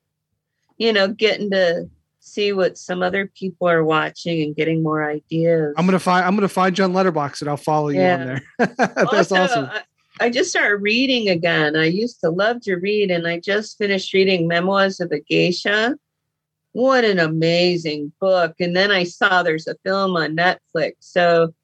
you 0.78 0.92
know 0.92 1.08
getting 1.08 1.50
to 1.50 1.88
see 2.26 2.52
what 2.52 2.76
some 2.76 3.02
other 3.02 3.30
people 3.34 3.68
are 3.68 3.84
watching 3.84 4.42
and 4.42 4.56
getting 4.56 4.82
more 4.82 5.08
ideas. 5.08 5.74
I'm 5.76 5.86
gonna 5.86 5.98
find. 5.98 6.24
I'm 6.24 6.34
gonna 6.34 6.48
find 6.48 6.74
John 6.74 6.92
Letterbox 6.92 7.40
and 7.40 7.48
I'll 7.48 7.56
follow 7.56 7.88
you 7.88 8.00
on 8.00 8.26
there. 8.26 8.42
That's 8.76 9.32
Also, 9.32 9.36
awesome. 9.36 9.64
I, 9.66 9.82
I 10.20 10.30
just 10.30 10.50
started 10.50 10.76
reading 10.76 11.28
again. 11.28 11.76
I 11.76 11.86
used 11.86 12.20
to 12.20 12.30
love 12.30 12.60
to 12.62 12.76
read, 12.76 13.10
and 13.10 13.26
I 13.26 13.38
just 13.38 13.78
finished 13.78 14.12
reading 14.12 14.48
Memoirs 14.48 15.00
of 15.00 15.12
a 15.12 15.20
Geisha. 15.20 15.96
What 16.72 17.04
an 17.04 17.18
amazing 17.18 18.12
book. 18.20 18.54
And 18.60 18.76
then 18.76 18.90
I 18.90 19.04
saw 19.04 19.42
there's 19.42 19.66
a 19.66 19.76
film 19.82 20.14
on 20.16 20.36
Netflix. 20.36 20.92
So 21.00 21.54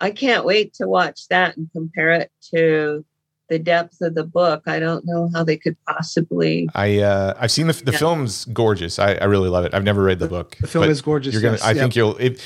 I 0.00 0.12
can't 0.12 0.44
wait 0.44 0.74
to 0.74 0.86
watch 0.86 1.26
that 1.28 1.56
and 1.56 1.68
compare 1.72 2.12
it 2.12 2.30
to 2.54 3.04
the 3.50 3.58
depth 3.58 4.00
of 4.00 4.14
the 4.14 4.24
book. 4.24 4.62
I 4.66 4.78
don't 4.78 5.04
know 5.04 5.28
how 5.34 5.44
they 5.44 5.58
could 5.58 5.76
possibly. 5.86 6.68
I 6.74 7.00
uh, 7.00 7.34
I've 7.38 7.50
seen 7.50 7.66
the 7.66 7.74
the 7.74 7.92
Yeah. 7.92 7.98
film's 7.98 8.46
gorgeous. 8.46 8.98
I, 8.98 9.14
I 9.16 9.24
really 9.24 9.50
love 9.50 9.66
it. 9.66 9.74
I've 9.74 9.84
never 9.84 10.02
read 10.02 10.18
the 10.20 10.28
book. 10.28 10.56
The 10.60 10.66
film 10.68 10.88
is 10.88 11.02
gorgeous. 11.02 11.34
You're 11.34 11.42
gonna. 11.42 11.56
yes, 11.58 11.62
I 11.64 11.72
yeah. 11.72 11.80
think 11.82 11.96
you'll 11.96 12.16
if 12.16 12.40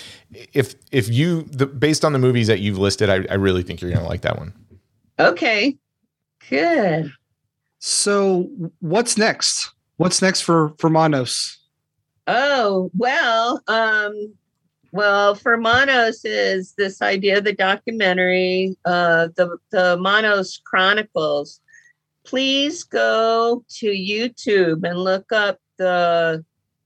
if 0.53 0.75
if 0.91 1.09
you 1.09 1.43
the 1.45 1.67
based 1.67 2.05
on 2.05 2.13
the 2.13 2.19
movies 2.19 2.49
that 2.49 2.59
you've 2.59 2.79
listed, 2.79 3.09
I, 3.09 3.25
I 3.31 3.35
really 3.35 3.63
think 3.63 3.81
you're 3.81 3.93
gonna 3.93 4.09
like 4.09 4.23
that 4.23 4.37
one. 4.39 4.53
Okay, 5.21 5.77
good. 6.51 7.13
So, 7.79 8.49
what's 8.81 9.17
next? 9.19 9.71
What's 9.99 10.21
next 10.23 10.41
for 10.41 10.73
for 10.79 10.91
Manos? 10.91 11.59
Oh, 12.27 12.91
well, 12.97 13.63
um, 13.69 14.33
well, 14.95 15.35
for 15.35 15.57
Manos 15.57 16.25
is 16.25 16.75
this 16.75 17.03
idea 17.03 17.39
of 17.39 17.45
the 17.45 17.53
documentary, 17.53 18.77
uh, 18.85 19.27
the 19.35 19.59
the 19.73 19.97
Manos 19.97 20.61
Chronicles. 20.65 21.61
Please 22.23 22.85
go 22.85 23.65
to 23.71 23.87
YouTube 23.87 24.89
and 24.89 25.01
look 25.01 25.33
up 25.33 25.59
the 25.79 26.45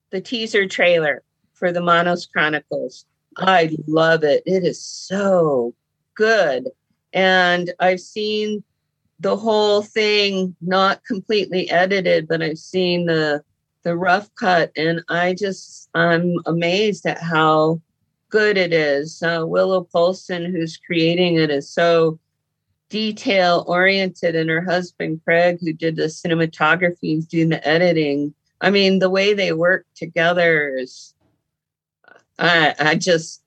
the 0.09 0.23
teaser 0.23 0.67
trailer 0.67 1.23
for 1.53 1.71
the 1.71 1.83
Manos 1.83 2.25
Chronicles. 2.25 3.05
I 3.37 3.77
love 3.87 4.25
it. 4.25 4.43
It 4.47 4.65
is 4.65 4.83
so 4.83 5.75
good. 6.15 6.67
And 7.13 7.75
I've 7.79 8.01
seen 8.01 8.65
the 9.21 9.37
whole 9.37 9.83
thing 9.83 10.57
not 10.63 11.05
completely 11.05 11.69
edited, 11.69 12.27
but 12.27 12.41
I've 12.41 12.57
seen 12.57 13.05
the 13.05 13.43
the 13.83 13.97
rough 13.97 14.29
cut 14.35 14.73
and 14.77 15.03
i 15.09 15.33
just 15.33 15.89
i'm 15.95 16.35
amazed 16.47 17.07
at 17.07 17.23
how 17.23 17.81
good 18.31 18.57
it 18.57 18.73
is. 18.73 19.23
Uh, 19.23 19.45
willow 19.47 19.85
polson 19.85 20.53
who's 20.53 20.77
creating 20.77 21.37
it 21.37 21.51
is 21.51 21.71
so 21.71 22.19
detail 22.89 23.65
oriented 23.67 24.35
and 24.35 24.49
her 24.49 24.65
husband 24.65 25.21
craig 25.25 25.59
who 25.61 25.73
did 25.73 25.97
the 25.97 26.05
cinematography 26.05 27.19
is 27.19 27.27
doing 27.27 27.51
the 27.51 27.69
editing 27.69 28.33
i 28.63 28.71
mean 28.71 28.99
the 28.99 29.11
way 29.11 29.35
they 29.35 29.53
work 29.53 29.85
together 29.95 30.75
is 30.79 31.13
i 32.39 32.75
i 32.79 32.95
just 32.95 33.43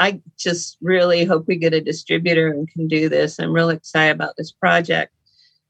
i 0.00 0.20
just 0.38 0.78
really 0.80 1.24
hope 1.24 1.46
we 1.46 1.56
get 1.56 1.74
a 1.74 1.80
distributor 1.80 2.48
and 2.48 2.68
can 2.72 2.88
do 2.88 3.08
this. 3.08 3.38
I'm 3.38 3.52
real 3.52 3.68
excited 3.68 4.12
about 4.12 4.36
this 4.36 4.50
project. 4.50 5.12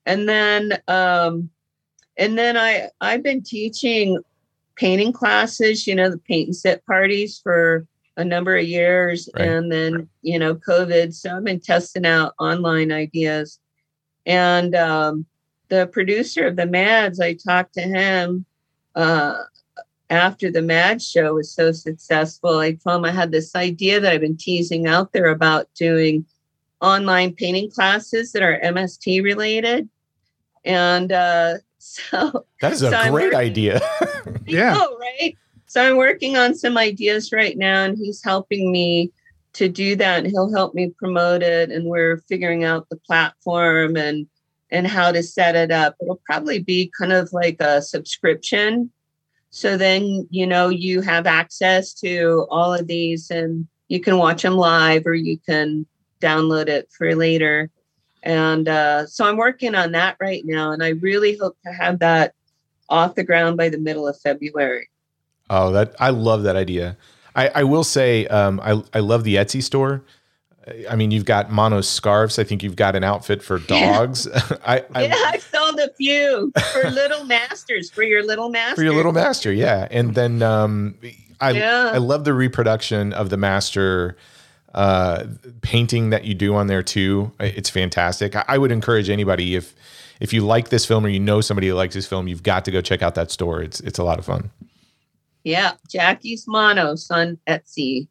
And 0.07 0.29
then 0.29 0.81
um 0.89 1.51
and 2.17 2.39
then 2.39 2.57
I 2.57 2.91
I've 3.01 3.23
been 3.23 3.43
teaching 3.43 4.23
painting 4.77 5.13
classes, 5.13 5.87
you 5.87 5.95
know, 5.95 6.11
the 6.11 6.19
paint 6.19 6.47
and 6.47 6.57
sit 6.57 6.87
parties 6.87 7.41
for 7.43 7.87
a 8.17 8.25
number 8.25 8.57
of 8.57 8.65
years, 8.67 9.29
Right. 9.35 9.49
and 9.49 9.71
then 9.73 10.09
you 10.23 10.39
know 10.39 10.55
COVID. 10.55 11.15
So 11.15 11.37
I've 11.37 11.45
been 11.45 11.61
testing 11.61 12.07
out 12.07 12.35
online 12.39 12.93
ideas, 12.93 13.59
and 14.27 14.75
um, 14.75 15.27
the 15.69 15.87
producer 15.87 16.47
of 16.47 16.57
the 16.57 16.67
Mads, 16.67 17.21
I 17.21 17.35
talked 17.35 17.75
to 17.75 17.83
him 17.83 18.45
uh, 18.95 19.37
after 20.11 20.51
the 20.51 20.63
Mad 20.63 21.01
show 21.01 21.35
was 21.35 21.51
so 21.53 21.71
successful. 21.73 22.59
I 22.59 22.73
told 22.73 22.97
him 22.99 23.05
I 23.05 23.13
had 23.13 23.31
this 23.31 23.55
idea 23.55 24.01
that 24.01 24.13
I've 24.13 24.21
been 24.21 24.37
teasing 24.37 24.87
out 24.87 25.13
there 25.13 25.27
about 25.29 25.69
doing 25.75 26.27
online 26.81 27.33
painting 27.35 27.71
classes 27.71 28.33
that 28.33 28.43
are 28.43 28.59
MST 28.65 29.23
related. 29.23 29.89
And 30.65 31.13
uh, 31.13 31.59
so, 31.79 32.45
That 32.61 32.73
is 32.73 32.83
a 32.83 32.91
So 32.91 32.97
I'm 32.97 33.13
great 33.13 33.35
idea. 33.35 33.81
Yeah. 34.47 34.75
oh, 34.77 34.99
right. 34.99 35.37
So 35.71 35.81
I'm 35.81 35.99
working 35.99 36.37
on 36.37 36.57
some 36.57 36.77
ideas 36.77 37.31
right 37.33 37.57
now, 37.57 37.85
and 37.85 37.97
he's 37.97 38.25
helping 38.25 38.73
me 38.73 39.13
to 39.53 39.69
do 39.69 39.95
that, 39.95 40.19
and 40.19 40.27
he'll 40.27 40.53
help 40.53 40.75
me 40.75 40.93
promote 40.99 41.45
it. 41.45 41.71
And 41.71 41.85
we're 41.87 42.25
figuring 42.29 42.65
out 42.65 42.89
the 42.89 42.97
platform 42.97 43.97
and 43.97 44.27
and 44.73 44.85
how 44.85 45.13
to 45.13 45.23
set 45.23 45.55
it 45.55 45.71
up. 45.71 45.95
It'll 46.03 46.21
probably 46.25 46.59
be 46.59 46.91
kind 46.99 47.13
of 47.13 47.33
like 47.33 47.59
a 47.61 47.83
subscription. 47.83 48.91
So 49.51 49.77
then 49.77 50.27
you 50.31 50.45
know 50.45 50.71
you 50.71 51.03
have 51.03 51.29
access 51.29 51.95
to 52.01 52.49
all 52.51 52.75
of 52.75 52.89
these, 52.89 53.31
and 53.31 53.69
you 53.87 54.01
can 54.01 54.19
watch 54.19 54.43
them 54.43 54.57
live, 54.57 55.07
or 55.07 55.15
you 55.15 55.39
can 55.39 55.87
download 56.21 56.67
it 56.67 56.91
for 56.91 57.15
later. 57.15 57.71
And 58.25 58.69
uh, 58.69 59.07
so 59.07 59.25
I'm 59.25 59.37
working 59.37 59.77
on 59.77 59.93
that 59.93 60.17
right 60.21 60.43
now, 60.45 60.73
and 60.73 60.83
I 60.83 60.89
really 60.89 61.37
hope 61.37 61.57
to 61.65 61.73
have 61.73 62.01
that 62.01 62.35
off 62.89 63.15
the 63.15 63.23
ground 63.23 63.57
by 63.57 63.69
the 63.69 63.79
middle 63.79 64.09
of 64.09 64.21
February. 64.21 64.90
Oh, 65.51 65.73
that 65.73 65.95
I 65.99 66.11
love 66.11 66.45
that 66.45 66.57
idea. 66.57 66.97
I, 67.35 67.49
I 67.49 67.65
will 67.65 67.85
say, 67.85 68.27
um, 68.29 68.61
I 68.61 68.83
I 68.95 69.01
love 69.01 69.25
the 69.25 69.35
Etsy 69.35 69.63
store. 69.63 70.03
I 70.89 70.95
mean, 70.95 71.11
you've 71.11 71.25
got 71.25 71.51
mono 71.51 71.81
scarves. 71.81 72.39
I 72.39 72.45
think 72.45 72.63
you've 72.63 72.77
got 72.77 72.95
an 72.95 73.03
outfit 73.03 73.43
for 73.43 73.59
dogs. 73.59 74.29
I, 74.65 74.85
I 74.95 75.05
yeah, 75.07 75.15
I've 75.27 75.43
sold 75.43 75.81
a 75.81 75.91
few 75.95 76.53
for 76.73 76.91
little 76.91 77.25
masters, 77.25 77.91
for 77.91 78.03
your 78.03 78.23
little 78.23 78.49
master. 78.51 78.77
for 78.77 78.83
your 78.83 78.95
little 78.95 79.13
master, 79.13 79.53
yeah. 79.53 79.89
And 79.91 80.15
then 80.15 80.43
um, 80.43 80.97
I 81.41 81.51
Yeah. 81.51 81.91
I 81.93 81.99
love 81.99 82.25
the 82.25 82.35
reproduction 82.35 83.13
of 83.13 83.31
the 83.31 83.37
master 83.37 84.17
uh, 84.75 85.25
painting 85.63 86.11
that 86.11 86.25
you 86.25 86.35
do 86.35 86.55
on 86.55 86.69
there 86.69 86.83
too. 86.83 87.33
It's 87.41 87.71
fantastic. 87.71 88.37
I, 88.37 88.45
I 88.47 88.59
would 88.59 88.71
encourage 88.71 89.11
anybody 89.11 89.57
if 89.57 89.75
if 90.21 90.33
you 90.35 90.43
like 90.43 90.69
this 90.69 90.85
film 90.85 91.05
or 91.07 91.09
you 91.09 91.19
know 91.19 91.41
somebody 91.41 91.69
who 91.69 91.75
likes 91.75 91.95
this 91.95 92.07
film, 92.07 92.29
you've 92.29 92.43
got 92.43 92.65
to 92.67 92.71
go 92.71 92.81
check 92.81 93.03
out 93.03 93.15
that 93.17 93.31
store. 93.31 93.63
It's 93.63 93.81
it's 93.81 93.99
a 93.99 94.05
lot 94.05 94.19
of 94.19 94.27
fun. 94.27 94.51
Yeah, 95.45 95.73
Jackie's 95.89 96.47
Manos 96.47 97.11
on 97.11 97.39
Etsy. 97.47 98.09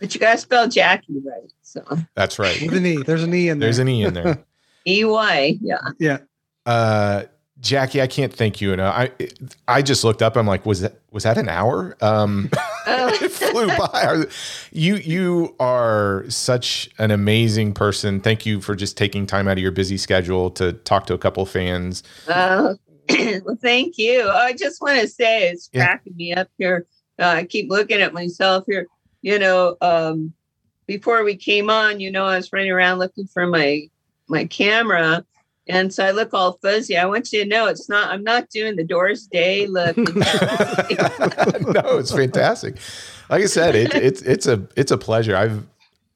But 0.00 0.14
you 0.14 0.20
gotta 0.20 0.38
spell 0.38 0.68
Jackie 0.68 1.20
right. 1.24 1.52
So 1.62 1.82
That's 2.14 2.38
right. 2.38 2.60
With 2.62 2.74
an 2.74 2.86
E. 2.86 3.02
There's 3.02 3.22
an 3.22 3.34
E 3.34 3.48
in 3.48 3.58
there. 3.58 3.66
There's 3.66 3.78
an 3.78 3.88
e 3.88 4.04
in 4.04 4.14
there. 4.14 4.38
E 4.86 5.04
Y. 5.04 5.58
Yeah. 5.60 5.80
yeah. 5.98 6.18
Uh, 6.64 7.24
Jackie, 7.60 8.00
I 8.00 8.06
can't 8.06 8.32
thank 8.32 8.60
you 8.60 8.72
enough. 8.72 8.94
I 8.96 9.10
I 9.66 9.82
just 9.82 10.04
looked 10.04 10.22
up. 10.22 10.36
I'm 10.36 10.46
like, 10.46 10.64
was 10.64 10.80
that 10.80 11.00
was 11.10 11.24
that 11.24 11.36
an 11.36 11.48
hour? 11.48 11.96
Um, 12.00 12.50
it 12.86 13.32
flew 13.32 13.66
by. 13.66 14.24
You 14.70 14.96
you 14.96 15.56
are 15.58 16.24
such 16.28 16.88
an 16.98 17.10
amazing 17.10 17.74
person. 17.74 18.20
Thank 18.20 18.46
you 18.46 18.60
for 18.60 18.76
just 18.76 18.96
taking 18.96 19.26
time 19.26 19.48
out 19.48 19.58
of 19.58 19.62
your 19.62 19.72
busy 19.72 19.96
schedule 19.98 20.50
to 20.52 20.72
talk 20.72 21.06
to 21.06 21.14
a 21.14 21.18
couple 21.18 21.44
fans. 21.46 22.04
Uh, 22.28 22.74
well, 23.44 23.58
thank 23.60 23.98
you. 23.98 24.28
I 24.28 24.52
just 24.52 24.80
want 24.82 25.00
to 25.00 25.08
say 25.08 25.48
it's 25.50 25.68
Yeah. 25.72 25.86
cracking 25.86 26.16
me 26.16 26.34
up 26.34 26.48
here. 26.58 26.86
Uh, 27.18 27.26
I 27.26 27.44
keep 27.44 27.70
looking 27.70 28.00
at 28.00 28.12
myself 28.12 28.64
here. 28.66 28.86
You 29.22 29.38
know, 29.38 29.76
um, 29.80 30.32
before 30.86 31.24
we 31.24 31.36
came 31.36 31.70
on, 31.70 32.00
you 32.00 32.10
know, 32.10 32.24
I 32.24 32.36
was 32.36 32.52
running 32.52 32.70
around 32.70 32.98
looking 32.98 33.26
for 33.26 33.46
my 33.46 33.88
my 34.28 34.44
camera, 34.44 35.24
and 35.66 35.92
so 35.92 36.04
I 36.04 36.10
look 36.12 36.32
all 36.34 36.58
fuzzy. 36.62 36.96
I 36.96 37.06
want 37.06 37.32
you 37.32 37.42
to 37.42 37.48
know 37.48 37.66
it's 37.66 37.88
not. 37.88 38.10
I'm 38.10 38.22
not 38.22 38.50
doing 38.50 38.76
the 38.76 38.84
Doors 38.84 39.26
Day 39.26 39.66
look. 39.66 39.96
no, 39.96 40.04
it's 41.98 42.12
fantastic. 42.12 42.76
Like 43.30 43.42
I 43.42 43.46
said, 43.46 43.74
it, 43.74 43.94
it's 43.94 44.22
it's 44.22 44.46
a 44.46 44.66
it's 44.76 44.90
a 44.92 44.98
pleasure. 44.98 45.36
I've 45.36 45.66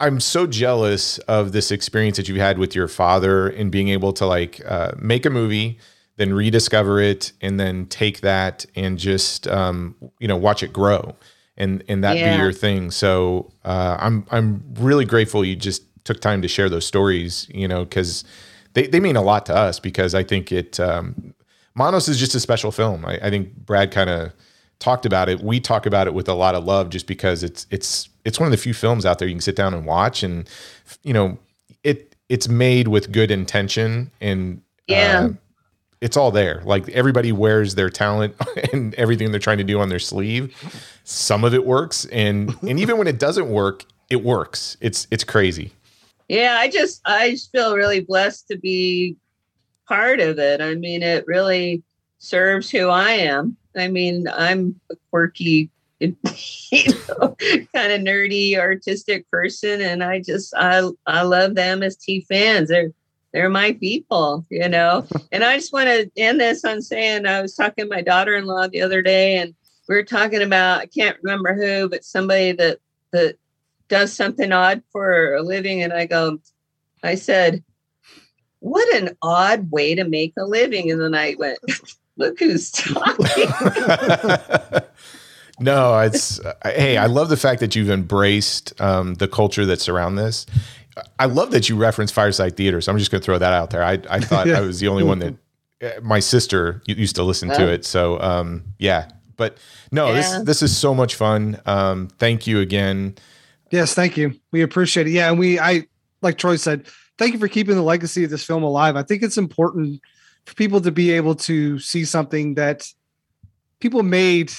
I'm 0.01 0.21
so 0.21 0.47
jealous 0.47 1.19
of 1.21 1.53
this 1.53 1.71
experience 1.71 2.17
that 2.17 2.29
you've 2.29 2.39
had 2.39 2.59
with 2.59 2.75
your 2.75 2.89
father 2.89 3.49
and 3.49 3.71
being 3.71 3.89
able 3.89 4.13
to 4.15 4.27
like 4.27 4.61
uh, 4.67 4.93
make 4.99 5.25
a 5.27 5.31
movie, 5.31 5.79
then 6.17 6.33
rediscover 6.35 7.01
it, 7.01 7.33
and 7.41 7.59
then 7.59 7.87
take 7.87 8.21
that 8.21 8.67
and 8.77 8.99
just 8.99 9.47
um, 9.49 9.95
you 10.19 10.29
know 10.29 10.37
watch 10.37 10.63
it 10.63 10.73
grow, 10.73 11.17
and 11.57 11.83
and 11.89 12.05
that 12.05 12.17
Yeah. 12.19 12.25
be 12.25 12.37
your 12.43 12.53
thing. 12.53 12.91
So 12.91 13.53
uh, 13.65 13.97
I'm 14.01 14.27
I'm 14.31 14.63
really 14.79 15.05
grateful 15.05 15.45
you 15.45 15.57
just 15.57 15.83
took 16.05 16.21
time 16.21 16.43
to 16.43 16.49
share 16.49 16.69
those 16.69 16.87
stories. 16.87 17.47
You 17.53 17.67
know, 17.69 17.85
because 17.85 18.25
they 18.75 18.87
they 18.87 19.01
mean 19.01 19.17
a 19.17 19.23
lot 19.23 19.47
to 19.47 19.55
us 19.55 19.79
because 19.81 20.15
I 20.15 20.23
think 20.23 20.53
it. 20.53 20.79
Um, 20.81 21.35
Manos 21.75 22.07
is 22.07 22.19
just 22.19 22.35
a 22.35 22.41
special 22.41 22.71
film. 22.71 23.05
I, 23.07 23.15
I 23.23 23.31
think 23.31 23.55
Brad 23.57 23.91
kind 23.93 24.11
of 24.11 24.33
talked 24.79 25.07
about 25.07 25.31
it. 25.31 25.41
We 25.41 25.59
talk 25.59 25.87
about 25.87 26.07
it 26.07 26.13
with 26.13 26.29
a 26.29 26.35
lot 26.35 26.55
of 26.55 26.65
love, 26.65 26.91
just 26.91 27.07
because 27.07 27.43
it's 27.43 27.67
it's 27.71 28.11
it's 28.27 28.39
one 28.39 28.47
of 28.47 28.51
the 28.51 28.59
few 28.59 28.75
films 28.75 29.07
out 29.07 29.19
there 29.19 29.27
you 29.27 29.33
can 29.35 29.41
sit 29.41 29.57
down 29.57 29.73
and 29.73 29.87
watch, 29.87 30.23
and 30.23 30.47
you 31.03 31.15
know 31.15 31.39
it 31.83 32.15
it's 32.29 32.47
made 32.49 32.89
with 32.89 33.11
good 33.11 33.31
intention 33.31 34.11
and 34.21 34.61
Yeah. 34.87 35.29
uh, 35.31 35.33
it's 36.03 36.17
all 36.17 36.33
there. 36.33 36.61
Like 36.65 36.89
everybody 36.91 37.31
wears 37.31 37.77
their 37.77 37.89
talent 37.89 38.35
and 38.73 38.93
everything 38.97 39.31
they're 39.31 39.41
trying 39.41 39.59
to 39.59 39.65
do 39.65 39.81
on 39.81 39.89
their 39.89 40.01
sleeve. 40.01 40.55
Some 41.05 41.45
of 41.45 41.55
it 41.55 41.65
works, 41.65 42.05
and 42.07 42.55
and 42.63 42.79
even 42.79 42.99
when 42.99 43.07
it 43.07 43.19
doesn't 43.19 43.49
work, 43.49 43.85
it 44.11 44.23
works. 44.23 44.77
It's 44.81 45.07
it's 45.11 45.25
crazy. 45.25 45.73
Yeah, 46.29 46.57
I 46.59 46.69
just 46.69 47.01
I 47.05 47.31
just 47.31 47.53
feel 47.53 47.77
really 47.77 48.01
blessed 48.01 48.49
to 48.49 48.59
be 48.59 49.17
part 49.89 50.21
of 50.21 50.39
it. 50.39 50.61
I 50.61 50.75
mean, 50.75 51.03
it 51.03 51.27
really 51.27 51.83
serves 52.19 52.71
who 52.71 52.89
I 52.89 53.11
am. 53.13 53.57
I 53.77 53.89
mean, 53.89 54.27
I'm 54.29 54.79
a 54.91 54.97
quirky, 55.11 55.71
you 56.01 56.13
know, 56.13 57.37
kind 57.75 57.93
of 57.93 58.01
nerdy, 58.01 58.59
artistic 58.59 59.31
person, 59.31 59.81
and 59.81 60.03
I 60.03 60.21
just 60.21 60.53
I 60.57 60.89
I 61.07 61.23
love 61.23 61.55
the 61.55 61.63
MST 61.63 62.27
fans. 62.27 62.69
They're 62.69 62.93
they're 63.33 63.51
my 63.51 63.73
people, 63.73 64.47
you 64.51 64.69
know. 64.69 65.07
and 65.33 65.43
I 65.45 65.57
just 65.57 65.73
want 65.73 65.89
to 65.89 66.11
end 66.17 66.41
this 66.41 66.65
on 66.65 66.83
saying 66.83 67.27
I 67.27 67.43
was 67.43 67.55
talking 67.55 67.85
to 67.85 67.91
my 67.91 68.03
daughter-in-law 68.03 68.69
the 68.69 68.83
other 68.83 69.03
day, 69.03 69.39
and 69.39 69.55
we 69.89 69.95
were 69.97 70.05
talking 70.05 70.43
about 70.43 70.81
I 70.81 70.87
can't 70.87 71.17
remember 71.23 71.55
who, 71.55 71.89
but 71.89 72.05
somebody 72.05 72.53
that 72.53 72.79
that 73.13 73.37
does 73.89 74.13
something 74.13 74.53
odd 74.53 74.83
for 74.93 75.35
a 75.35 75.43
living, 75.43 75.83
and 75.83 75.93
I 75.93 76.07
go, 76.07 76.39
I 77.03 77.15
said, 77.17 77.63
"What 78.61 78.95
an 78.95 79.17
odd 79.23 79.71
way 79.71 79.95
to 79.95 80.05
make 80.05 80.35
a 80.39 80.45
living," 80.45 80.91
and 80.91 81.01
then 81.01 81.15
I 81.15 81.35
went. 81.39 81.59
Look 82.19 82.41
who's 82.41 82.71
talking. 82.71 83.25
no, 85.59 85.99
it's 86.01 86.41
hey, 86.63 86.99
I 86.99 87.07
love 87.07 87.31
the 87.31 87.39
fact 87.39 87.61
that 87.61 87.75
you've 87.75 87.89
embraced 87.89 88.79
um, 88.83 89.15
the 89.15 89.27
culture 89.27 89.65
that 89.65 89.81
surround 89.81 90.19
this. 90.19 90.45
I 91.19 91.25
love 91.27 91.51
that 91.53 91.69
you 91.69 91.77
reference 91.77 92.13
Firesign 92.13 92.55
Theatre. 92.57 92.81
So 92.81 92.93
I'm 92.93 92.99
just 92.99 93.11
going 93.11 93.21
to 93.21 93.25
throw 93.25 93.39
that 93.39 93.53
out 93.53 93.71
there. 93.71 93.83
I, 93.83 93.99
I 94.11 94.21
thought 94.21 94.47
Yeah. 94.47 94.59
I 94.59 94.61
was 94.61 94.81
the 94.81 94.89
only 94.89 95.03
one 95.05 95.19
that 95.21 95.35
uh, 95.83 96.01
my 96.03 96.21
sister 96.21 96.83
used 96.87 97.17
to 97.17 97.23
listen 97.23 97.49
to 97.51 97.65
Oh. 97.65 97.73
it. 97.73 97.85
So 97.85 98.21
um, 98.21 98.65
yeah, 98.79 99.09
but 99.37 99.59
no, 99.91 100.13
this 100.13 100.31
this 100.43 100.63
is 100.63 100.77
so 100.77 100.95
much 100.95 101.15
fun. 101.15 101.59
Um, 101.67 102.09
thank 102.19 102.47
you 102.47 102.61
again. 102.61 103.15
Yes, 103.71 103.95
thank 103.95 104.17
you. 104.17 104.35
We 104.51 104.61
appreciate 104.63 105.07
it. 105.07 105.11
Yeah, 105.13 105.31
and 105.31 105.39
we 105.39 105.59
I 105.59 105.87
like 106.21 106.37
Troy 106.39 106.57
said, 106.57 106.87
thank 107.19 107.33
you 107.33 107.39
for 107.39 107.49
keeping 107.49 107.75
the 107.75 107.83
legacy 107.83 108.23
of 108.25 108.31
this 108.31 108.45
film 108.45 108.63
alive. 108.63 108.95
I 108.97 109.03
think 109.03 109.23
it's 109.23 109.39
important 109.39 110.01
for 110.45 110.55
people 110.55 110.81
to 110.83 110.91
be 110.93 111.11
able 111.13 111.35
to 111.37 111.79
see 111.79 112.05
something 112.05 112.55
that 112.55 112.87
people 113.81 114.03
made 114.03 114.53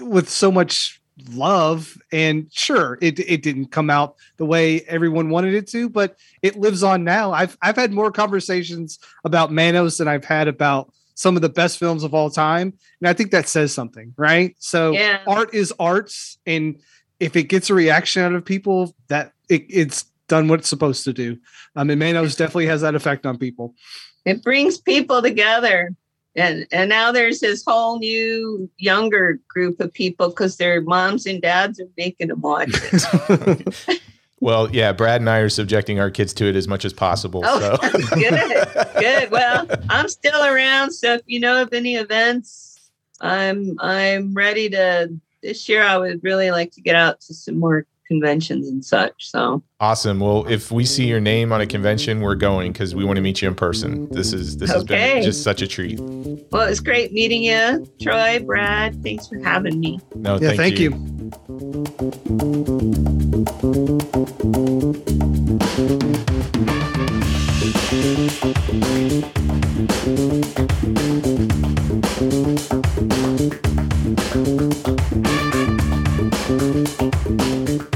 with 0.00 0.28
so 0.28 0.50
much 0.50 1.00
love 1.32 1.96
and 2.12 2.46
sure 2.52 2.98
it 3.00 3.18
it 3.18 3.42
didn't 3.42 3.66
come 3.66 3.90
out 3.90 4.16
the 4.36 4.44
way 4.44 4.82
everyone 4.82 5.30
wanted 5.30 5.54
it 5.54 5.66
to 5.68 5.88
but 5.88 6.16
it 6.42 6.56
lives 6.56 6.82
on 6.82 7.02
now. 7.04 7.32
I've 7.32 7.56
i've 7.62 7.76
had 7.76 7.92
more 7.92 8.12
conversations 8.12 8.98
about 9.24 9.52
manos 9.52 9.98
than 9.98 10.06
i've 10.08 10.24
had 10.24 10.48
about 10.48 10.92
some 11.14 11.34
of 11.34 11.42
the 11.42 11.48
best 11.48 11.78
films 11.78 12.04
of 12.04 12.14
all 12.14 12.30
time 12.30 12.72
and 13.00 13.08
i 13.08 13.12
think 13.12 13.32
that 13.32 13.48
says 13.48 13.72
something 13.74 14.14
right? 14.16 14.54
So 14.58 14.92
Yeah. 14.92 15.20
art 15.26 15.52
is 15.54 15.72
arts 15.80 16.38
and 16.46 16.78
if 17.18 17.34
it 17.34 17.44
gets 17.44 17.68
a 17.68 17.74
reaction 17.74 18.22
out 18.22 18.32
of 18.34 18.44
people 18.44 18.94
that 19.08 19.32
it, 19.48 19.64
it's 19.68 20.04
done 20.28 20.46
what 20.46 20.60
it's 20.60 20.68
supposed 20.68 21.02
to 21.04 21.12
do. 21.12 21.32
Um, 21.32 21.38
I 21.76 21.84
mean 21.84 21.98
manos 21.98 22.36
definitely 22.36 22.66
has 22.66 22.82
that 22.82 22.94
effect 22.94 23.26
on 23.26 23.38
people. 23.38 23.74
It 24.24 24.44
brings 24.44 24.78
people 24.78 25.20
together 25.22 25.90
and 26.38 26.66
and 26.72 26.88
now 26.88 27.12
there's 27.12 27.40
this 27.40 27.64
whole 27.66 27.98
new 27.98 28.70
younger 28.78 29.38
group 29.48 29.80
of 29.80 29.92
people 29.92 30.28
because 30.28 30.56
their 30.56 30.80
moms 30.80 31.26
and 31.26 31.42
dads 31.42 31.80
are 31.80 31.88
making 31.96 32.28
them 32.28 32.40
watch 32.40 32.70
it. 32.72 34.00
Well, 34.40 34.70
yeah, 34.72 34.92
Brad 34.92 35.20
and 35.20 35.28
I 35.28 35.38
are 35.38 35.48
subjecting 35.48 35.98
our 35.98 36.12
kids 36.12 36.32
to 36.34 36.46
it 36.46 36.54
as 36.54 36.68
much 36.68 36.84
as 36.84 36.92
possible. 36.92 37.42
Oh, 37.44 37.58
so 37.58 37.76
good 38.14 38.68
good 39.00 39.30
well 39.30 39.66
i'm 39.88 40.08
still 40.08 40.42
around 40.44 40.90
so 40.92 41.14
if 41.14 41.22
you 41.26 41.40
know 41.40 41.62
of 41.62 41.72
any 41.72 41.96
events 41.96 42.90
i'm 43.20 43.76
i'm 43.80 44.34
ready 44.34 44.68
to 44.68 45.10
this 45.42 45.68
year 45.68 45.82
i 45.82 45.96
would 45.96 46.22
really 46.22 46.50
like 46.50 46.72
to 46.72 46.80
get 46.80 46.94
out 46.94 47.20
to 47.20 47.34
some 47.34 47.58
more 47.58 47.86
conventions 48.08 48.66
and 48.68 48.84
such 48.84 49.12
so 49.30 49.62
awesome. 49.78 50.18
Well, 50.18 50.46
if 50.48 50.72
we 50.72 50.84
see 50.84 51.06
your 51.06 51.20
name 51.20 51.52
on 51.52 51.60
a 51.60 51.66
convention, 51.66 52.20
we're 52.20 52.34
going 52.34 52.72
because 52.72 52.94
we 52.94 53.04
want 53.04 53.16
to 53.16 53.22
meet 53.22 53.40
you 53.42 53.48
in 53.48 53.54
person. 53.54 54.08
This 54.10 54.32
is 54.32 54.56
this 54.56 54.70
has 54.72 54.82
been 54.82 55.22
just 55.22 55.44
such 55.44 55.62
a 55.62 55.68
treat. 55.68 56.00
well 56.00 56.62
it 56.66 56.70
was 56.70 56.80
great 56.80 57.12
meeting 57.12 57.42
you 57.42 57.86
troy 58.00 58.38
brad 58.40 59.00
thanks 59.02 59.28
for 59.28 59.38
having 59.42 59.78
me 59.78 60.00
No, 60.16 60.38
yeah 60.40 60.48
thank, 60.54 60.58
thank 60.58 60.78
you. 60.78 60.90
you 77.70 77.88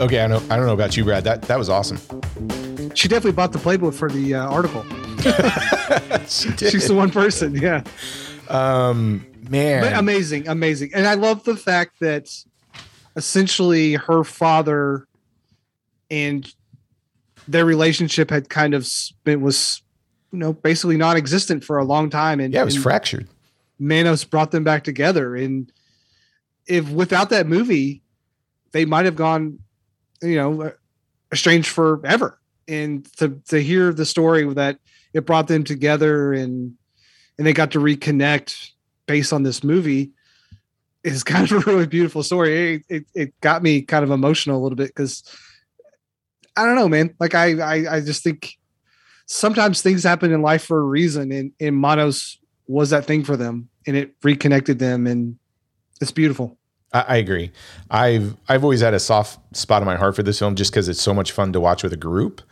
Okay, 0.00 0.22
I 0.22 0.26
know. 0.26 0.42
I 0.50 0.56
don't 0.56 0.66
know 0.66 0.72
about 0.72 0.96
you, 0.96 1.04
Brad. 1.04 1.24
That 1.24 1.42
that 1.42 1.58
was 1.58 1.68
awesome. 1.68 1.98
she 2.94 3.06
definitely 3.08 3.32
bought 3.32 3.52
the 3.52 3.58
playbook 3.58 3.94
for 3.94 4.10
the 4.10 4.34
uh, 4.34 4.48
article 4.48 4.84
She 6.28 6.50
did. 6.52 6.72
she's 6.72 6.88
the 6.88 6.94
one 6.94 7.10
person 7.10 7.54
yeah 7.54 7.84
um, 8.50 9.24
man. 9.48 9.82
But 9.82 9.92
amazing, 9.94 10.48
amazing. 10.48 10.90
And 10.92 11.06
I 11.06 11.14
love 11.14 11.44
the 11.44 11.56
fact 11.56 12.00
that 12.00 12.28
essentially 13.16 13.94
her 13.94 14.24
father 14.24 15.06
and 16.10 16.52
their 17.46 17.64
relationship 17.64 18.30
had 18.30 18.48
kind 18.48 18.74
of 18.74 18.88
been 19.24 19.40
was 19.40 19.82
you 20.32 20.38
know 20.38 20.52
basically 20.52 20.96
non-existent 20.96 21.64
for 21.64 21.78
a 21.78 21.84
long 21.84 22.10
time 22.10 22.40
and 22.40 22.52
yeah, 22.52 22.62
it 22.62 22.64
was 22.64 22.76
fractured. 22.76 23.28
Manos 23.78 24.24
brought 24.24 24.50
them 24.50 24.64
back 24.64 24.84
together 24.84 25.36
and 25.36 25.72
if 26.66 26.90
without 26.90 27.30
that 27.30 27.46
movie 27.46 28.02
they 28.72 28.84
might 28.84 29.04
have 29.04 29.16
gone 29.16 29.58
you 30.22 30.36
know 30.36 30.72
estranged 31.32 31.68
forever. 31.68 32.38
And 32.68 33.04
to 33.16 33.40
to 33.48 33.62
hear 33.62 33.92
the 33.92 34.06
story 34.06 34.52
that 34.54 34.78
it 35.12 35.26
brought 35.26 35.48
them 35.48 35.64
together 35.64 36.32
and 36.32 36.74
and 37.38 37.46
they 37.46 37.52
got 37.52 37.72
to 37.72 37.78
reconnect 37.78 38.70
based 39.06 39.32
on 39.32 39.42
this 39.42 39.64
movie 39.64 40.12
is 41.02 41.24
kind 41.24 41.50
of 41.50 41.66
a 41.66 41.70
really 41.70 41.86
beautiful 41.86 42.22
story. 42.22 42.74
It, 42.74 42.82
it, 42.88 43.06
it 43.14 43.40
got 43.40 43.62
me 43.62 43.82
kind 43.82 44.04
of 44.04 44.10
emotional 44.10 44.60
a 44.60 44.62
little 44.62 44.76
bit 44.76 44.88
because 44.88 45.24
I 46.56 46.64
don't 46.64 46.76
know, 46.76 46.88
man. 46.88 47.14
Like 47.18 47.34
I, 47.34 47.58
I 47.58 47.96
I 47.96 48.00
just 48.00 48.22
think 48.22 48.58
sometimes 49.26 49.80
things 49.80 50.04
happen 50.04 50.32
in 50.32 50.42
life 50.42 50.64
for 50.64 50.78
a 50.78 50.84
reason, 50.84 51.32
and 51.32 51.52
and 51.60 51.76
Manos 51.76 52.38
was 52.66 52.90
that 52.90 53.06
thing 53.06 53.24
for 53.24 53.36
them, 53.36 53.68
and 53.86 53.96
it 53.96 54.14
reconnected 54.22 54.78
them, 54.78 55.06
and 55.06 55.38
it's 56.00 56.12
beautiful. 56.12 56.58
I, 56.92 57.00
I 57.08 57.16
agree. 57.16 57.52
I've 57.90 58.36
I've 58.48 58.64
always 58.64 58.80
had 58.80 58.94
a 58.94 59.00
soft 59.00 59.56
spot 59.56 59.82
in 59.82 59.86
my 59.86 59.96
heart 59.96 60.16
for 60.16 60.22
this 60.22 60.38
film 60.38 60.54
just 60.56 60.72
because 60.72 60.88
it's 60.88 61.00
so 61.00 61.14
much 61.14 61.32
fun 61.32 61.52
to 61.52 61.60
watch 61.60 61.82
with 61.82 61.92
a 61.92 61.96
group. 61.98 62.42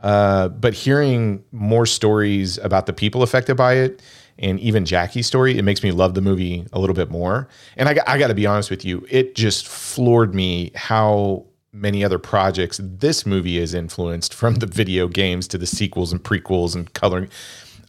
Uh, 0.00 0.48
but 0.48 0.74
hearing 0.74 1.42
more 1.50 1.86
stories 1.86 2.58
about 2.58 2.86
the 2.86 2.92
people 2.92 3.22
affected 3.22 3.56
by 3.56 3.74
it, 3.74 4.02
and 4.38 4.60
even 4.60 4.84
Jackie's 4.84 5.26
story, 5.26 5.56
it 5.56 5.62
makes 5.62 5.82
me 5.82 5.92
love 5.92 6.14
the 6.14 6.20
movie 6.20 6.66
a 6.72 6.78
little 6.78 6.94
bit 6.94 7.10
more. 7.10 7.48
And 7.76 7.88
I, 7.88 7.96
I 8.06 8.18
got 8.18 8.28
to 8.28 8.34
be 8.34 8.46
honest 8.46 8.70
with 8.70 8.84
you, 8.84 9.06
it 9.08 9.34
just 9.34 9.66
floored 9.66 10.34
me 10.34 10.72
how 10.74 11.46
many 11.72 12.04
other 12.04 12.18
projects 12.18 12.80
this 12.82 13.26
movie 13.26 13.58
is 13.58 13.74
influenced 13.74 14.32
from 14.32 14.56
the 14.56 14.66
video 14.66 15.08
games 15.08 15.48
to 15.48 15.58
the 15.58 15.66
sequels 15.66 16.12
and 16.12 16.22
prequels 16.22 16.74
and 16.74 16.92
coloring. 16.92 17.28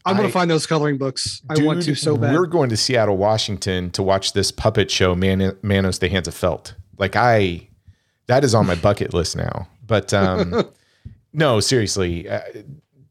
I'm 0.05 0.15
gonna 0.15 0.29
find 0.29 0.49
those 0.51 0.67
coloring 0.67 0.97
books. 0.97 1.41
I 1.49 1.61
want 1.63 1.81
to 1.83 1.95
so 1.95 2.15
bad. 2.17 2.33
We're 2.33 2.45
going 2.45 2.69
to 2.69 2.77
Seattle, 2.77 3.17
Washington 3.17 3.89
to 3.91 4.03
watch 4.03 4.33
this 4.33 4.51
puppet 4.51 4.91
show, 4.91 5.15
Man- 5.15 5.57
Manos 5.61 5.99
the 5.99 6.09
Hands 6.09 6.27
of 6.27 6.33
Felt. 6.33 6.75
Like 6.97 7.15
I, 7.15 7.67
that 8.27 8.43
is 8.43 8.53
on 8.55 8.65
my 8.67 8.75
bucket 8.75 9.13
list 9.13 9.35
now. 9.35 9.67
But 9.85 10.13
um, 10.13 10.63
no, 11.33 11.59
seriously, 11.59 12.29
uh, 12.29 12.41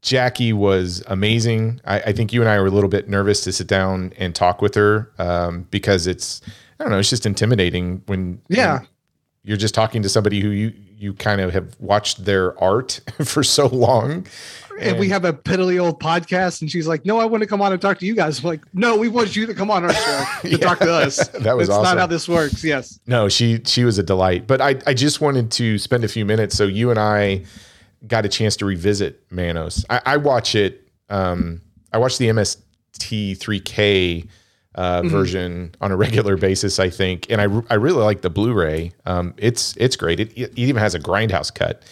Jackie 0.02 0.52
was 0.52 1.02
amazing. 1.06 1.80
I, 1.84 2.00
I 2.00 2.12
think 2.12 2.32
you 2.32 2.40
and 2.40 2.48
I 2.48 2.58
were 2.60 2.66
a 2.66 2.70
little 2.70 2.90
bit 2.90 3.08
nervous 3.08 3.40
to 3.44 3.52
sit 3.52 3.66
down 3.66 4.12
and 4.18 4.34
talk 4.34 4.60
with 4.62 4.74
her 4.74 5.10
um, 5.18 5.66
because 5.70 6.06
it's, 6.06 6.42
I 6.78 6.84
don't 6.84 6.90
know, 6.92 6.98
it's 6.98 7.10
just 7.10 7.26
intimidating 7.26 8.02
when 8.06 8.40
Yeah. 8.48 8.78
when 8.80 8.88
you're 9.44 9.56
just 9.56 9.74
talking 9.74 10.02
to 10.02 10.08
somebody 10.08 10.40
who 10.40 10.48
you 10.50 10.72
you 10.96 11.12
kind 11.12 11.40
of 11.40 11.52
have 11.52 11.76
watched 11.80 12.24
their 12.24 12.58
art 12.62 13.00
for 13.24 13.42
so 13.42 13.66
long. 13.66 14.26
And 14.80 14.98
we 14.98 15.08
have 15.08 15.24
a 15.24 15.32
piddly 15.32 15.80
old 15.80 16.00
podcast, 16.00 16.60
and 16.60 16.70
she's 16.70 16.86
like, 16.86 17.04
"No, 17.04 17.18
I 17.18 17.24
want 17.24 17.42
to 17.42 17.46
come 17.46 17.62
on 17.62 17.72
and 17.72 17.80
talk 17.80 17.98
to 18.00 18.06
you 18.06 18.14
guys." 18.14 18.40
I'm 18.40 18.44
like, 18.46 18.62
"No, 18.74 18.96
we 18.96 19.08
want 19.08 19.36
you 19.36 19.46
to 19.46 19.54
come 19.54 19.70
on 19.70 19.84
our 19.84 19.92
show 19.92 20.24
to 20.42 20.58
talk 20.58 20.78
to 20.80 20.92
us." 20.92 21.28
That 21.44 21.56
was 21.56 21.68
That's 21.68 21.78
awesome. 21.78 21.96
not 21.96 22.00
how 22.00 22.06
this 22.06 22.28
works. 22.28 22.64
Yes, 22.64 22.98
No, 23.06 23.28
she 23.28 23.60
she 23.64 23.84
was 23.84 23.98
a 23.98 24.02
delight. 24.02 24.46
But 24.46 24.60
I 24.60 24.76
I 24.86 24.94
just 24.94 25.20
wanted 25.20 25.50
to 25.52 25.78
spend 25.78 26.04
a 26.04 26.08
few 26.08 26.24
minutes 26.24 26.56
so 26.56 26.64
you 26.64 26.90
and 26.90 26.98
I 26.98 27.44
got 28.06 28.24
a 28.24 28.28
chance 28.28 28.56
to 28.56 28.66
revisit 28.66 29.22
Manos. 29.30 29.84
I, 29.90 30.00
I 30.04 30.16
watch 30.18 30.54
it. 30.54 30.88
Um, 31.08 31.60
I 31.92 31.98
watch 31.98 32.18
the 32.18 32.28
MST3K 32.28 34.28
uh, 34.74 35.02
version 35.02 35.74
on 35.80 35.92
a 35.92 35.96
regular 35.96 36.36
basis. 36.36 36.78
I 36.78 36.90
think, 36.90 37.30
and 37.30 37.40
I 37.40 37.44
I 37.70 37.74
really 37.74 38.02
like 38.02 38.22
the 38.22 38.30
Blu-ray. 38.30 38.92
Um, 39.06 39.34
it's 39.36 39.76
it's 39.76 39.96
great. 39.96 40.20
It, 40.20 40.36
it 40.36 40.52
even 40.56 40.76
has 40.76 40.94
a 40.94 41.00
grindhouse 41.00 41.54
cut. 41.54 41.82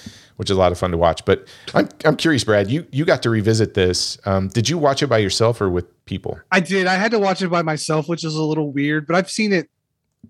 Which 0.43 0.51
is 0.51 0.57
a 0.57 0.59
lot 0.59 0.73
of 0.73 0.79
fun 0.79 0.91
to 0.91 0.97
watch, 0.97 1.25
but 1.25 1.47
I'm 1.73 1.89
I'm 2.05 2.17
curious, 2.17 2.43
Brad. 2.43 2.69
You 2.69 2.85
you 2.91 3.05
got 3.05 3.23
to 3.23 3.31
revisit 3.31 3.75
this. 3.75 4.19
Um, 4.25 4.49
did 4.49 4.69
you 4.69 4.77
watch 4.77 5.01
it 5.01 5.07
by 5.07 5.19
yourself 5.19 5.61
or 5.61 5.71
with 5.71 6.05
people? 6.05 6.37
I 6.51 6.59
did. 6.59 6.89
I 6.89 6.95
had 6.95 7.13
to 7.13 7.21
watch 7.21 7.43
it 7.43 7.49
by 7.49 7.63
myself, 7.63 8.09
which 8.09 8.25
is 8.25 8.35
a 8.35 8.43
little 8.43 8.73
weird, 8.73 9.07
but 9.07 9.15
I've 9.15 9.31
seen 9.31 9.53
it 9.53 9.71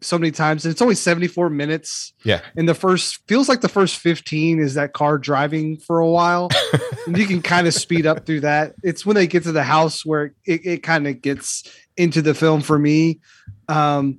so 0.02 0.18
many 0.18 0.30
times, 0.30 0.66
and 0.66 0.72
it's 0.72 0.82
only 0.82 0.94
74 0.94 1.48
minutes. 1.48 2.12
Yeah, 2.24 2.43
And 2.56 2.68
the 2.68 2.74
first 2.74 3.26
feels 3.26 3.48
like 3.48 3.62
the 3.62 3.70
first 3.70 3.97
15 4.01 4.59
is 4.59 4.74
that 4.74 4.93
car 4.93 5.16
driving 5.16 5.78
for 5.78 5.98
a 5.98 6.06
while, 6.06 6.51
and 7.06 7.16
you 7.16 7.26
can 7.26 7.40
kind 7.40 7.66
of 7.66 7.72
speed 7.72 8.05
up 8.05 8.26
through 8.26 8.40
that. 8.40 8.74
It's 8.82 9.06
when 9.06 9.16
they 9.16 9.26
get 9.26 9.44
to 9.44 9.52
the 9.52 9.62
house 9.62 10.05
where 10.05 10.34
it, 10.44 10.66
it 10.66 10.82
kind 10.82 11.09
of 11.09 11.22
gets 11.22 11.64
into 11.97 12.20
the 12.20 12.34
film 12.34 12.60
for 12.60 12.78
me. 12.78 13.20
Um, 13.68 14.18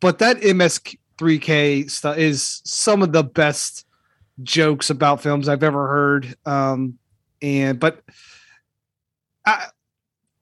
but 0.00 0.18
that 0.18 0.40
MS3K 0.42 1.90
stuff 1.90 2.18
is 2.18 2.60
some 2.66 3.02
of 3.02 3.12
the 3.12 3.24
best 3.24 3.86
jokes 4.42 4.90
about 4.90 5.22
films 5.22 5.48
I've 5.48 5.62
ever 5.62 5.86
heard. 5.86 6.34
Um, 6.46 6.98
and 7.42 7.78
but 7.78 8.02
I, 9.46 9.66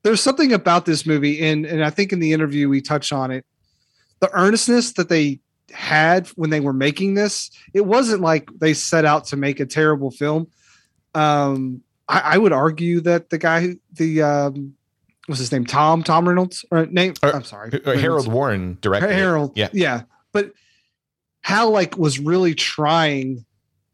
there's 0.02 0.20
something 0.20 0.52
about 0.52 0.86
this 0.86 1.06
movie, 1.06 1.44
and 1.44 1.64
and 1.66 1.84
I 1.84 1.90
think 1.90 2.12
in 2.12 2.20
the 2.20 2.32
interview 2.32 2.68
we 2.68 2.80
touch 2.80 3.12
on 3.12 3.30
it. 3.30 3.44
The 4.20 4.30
earnestness 4.32 4.92
that 4.94 5.08
they 5.08 5.40
had 5.72 6.28
when 6.28 6.50
they 6.50 6.60
were 6.60 6.72
making 6.72 7.14
this, 7.14 7.50
it 7.74 7.86
wasn't 7.86 8.20
like 8.20 8.48
they 8.58 8.74
set 8.74 9.04
out 9.04 9.24
to 9.26 9.36
make 9.36 9.58
a 9.60 9.66
terrible 9.66 10.10
film. 10.10 10.46
Um, 11.14 11.82
I, 12.08 12.20
I 12.34 12.38
would 12.38 12.52
argue 12.52 13.00
that 13.00 13.30
the 13.30 13.38
guy, 13.38 13.60
who 13.60 13.76
the 13.92 14.22
um, 14.22 14.74
what's 15.26 15.40
his 15.40 15.50
name, 15.52 15.66
Tom 15.66 16.02
Tom 16.02 16.28
Reynolds, 16.28 16.64
or 16.70 16.86
name? 16.86 17.14
Or- 17.22 17.34
I'm 17.34 17.44
sorry, 17.44 17.80
Uh, 17.84 17.96
Harold 17.96 18.30
Warren 18.30 18.78
directed. 18.80 19.12
Harold. 19.12 19.52
Yeah. 19.56 19.68
Yeah. 19.72 20.02
But 20.32 20.52
Hal 21.42 21.70
like 21.70 21.98
was 21.98 22.18
really 22.18 22.54
trying 22.54 23.44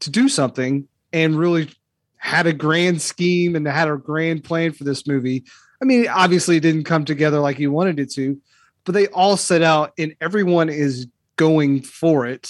to 0.01 0.09
do 0.09 0.29
something 0.29 0.87
and 1.11 1.37
really 1.37 1.69
had 2.17 2.47
a 2.47 2.53
grand 2.53 3.01
scheme 3.01 3.55
and 3.55 3.67
had 3.67 3.89
a 3.89 3.97
grand 3.97 4.43
plan 4.43 4.71
for 4.71 4.83
this 4.83 5.07
movie. 5.07 5.43
I 5.81 5.85
mean, 5.85 6.07
obviously 6.07 6.57
it 6.57 6.61
didn't 6.61 6.83
come 6.83 7.05
together 7.05 7.39
like 7.39 7.57
he 7.57 7.67
wanted 7.67 7.99
it 7.99 8.11
to, 8.13 8.37
but 8.83 8.93
they 8.93 9.07
all 9.07 9.37
set 9.37 9.61
out 9.61 9.93
and 9.97 10.15
everyone 10.19 10.69
is 10.69 11.07
going 11.37 11.81
for 11.81 12.25
it. 12.25 12.49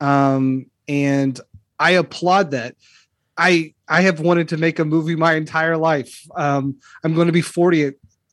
Um, 0.00 0.66
and 0.88 1.38
I 1.78 1.92
applaud 1.92 2.52
that. 2.52 2.76
I 3.36 3.74
I 3.88 4.02
have 4.02 4.20
wanted 4.20 4.48
to 4.50 4.56
make 4.56 4.78
a 4.78 4.84
movie 4.84 5.16
my 5.16 5.34
entire 5.34 5.76
life. 5.76 6.26
Um, 6.36 6.78
I'm 7.02 7.14
going 7.14 7.26
to 7.26 7.32
be 7.32 7.40
40 7.40 7.92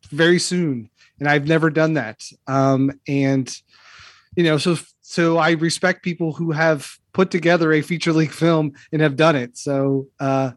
very 0.10 0.38
soon, 0.38 0.90
and 1.20 1.30
I've 1.30 1.48
never 1.48 1.70
done 1.70 1.94
that. 1.94 2.22
Um, 2.46 2.92
and 3.08 3.50
you 4.36 4.44
know, 4.44 4.58
so 4.58 4.78
so 5.02 5.38
I 5.38 5.52
respect 5.52 6.04
people 6.04 6.34
who 6.34 6.52
have 6.52 6.92
put 7.18 7.32
together 7.32 7.74
a 7.74 7.82
feature 7.82 8.14
length 8.14 8.36
film 8.36 8.74
and 8.92 9.02
have 9.02 9.16
done 9.16 9.36
it. 9.36 9.58
So 9.58 10.08
uh, 10.20 10.52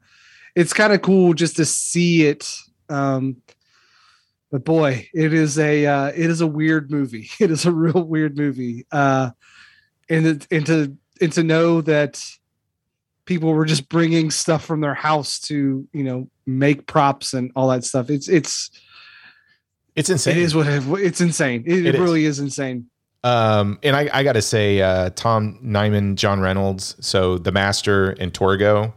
it's 0.54 0.74
kind 0.74 0.92
of 0.92 1.00
cool 1.00 1.32
just 1.32 1.56
to 1.56 1.64
see 1.64 2.26
it. 2.26 2.46
Um, 2.90 3.38
but 4.52 4.62
boy, 4.62 5.08
it 5.14 5.32
is 5.32 5.58
a 5.58 5.86
uh, 5.86 6.08
it 6.08 6.28
is 6.28 6.42
a 6.42 6.46
weird 6.46 6.90
movie. 6.90 7.30
It 7.40 7.50
is 7.50 7.64
a 7.64 7.72
real 7.72 8.02
weird 8.02 8.36
movie. 8.36 8.84
Uh, 8.92 9.30
and 10.10 10.46
and 10.50 10.66
to 10.66 10.96
and 11.22 11.32
to 11.32 11.42
know 11.42 11.80
that 11.80 12.22
people 13.24 13.52
were 13.54 13.64
just 13.64 13.88
bringing 13.88 14.30
stuff 14.30 14.62
from 14.64 14.80
their 14.82 14.94
house 14.94 15.40
to 15.48 15.88
you 15.94 16.04
know 16.04 16.28
make 16.46 16.86
props 16.86 17.32
and 17.32 17.52
all 17.56 17.68
that 17.68 17.84
stuff. 17.84 18.10
It's 18.10 18.28
it's 18.28 18.70
It's 19.96 20.10
insane. 20.10 20.36
it 20.36 20.42
is 20.42 20.54
what 20.54 20.66
it, 20.66 20.82
it's 21.08 21.20
insane. 21.22 21.64
It, 21.66 21.78
It 21.78 21.86
it 21.86 21.94
is. 21.94 22.00
really 22.00 22.24
is 22.26 22.38
insane. 22.38 22.90
Um, 23.22 23.78
and 23.82 23.94
I, 23.94 24.08
I 24.12 24.22
got 24.22 24.32
to 24.32 24.42
say, 24.42 24.80
uh, 24.80 25.10
Tom 25.10 25.58
Neyman, 25.62 26.14
John 26.14 26.40
Reynolds, 26.40 26.96
so 27.00 27.38
the 27.38 27.52
Master 27.52 28.10
and 28.12 28.32
Torgo, 28.32 28.94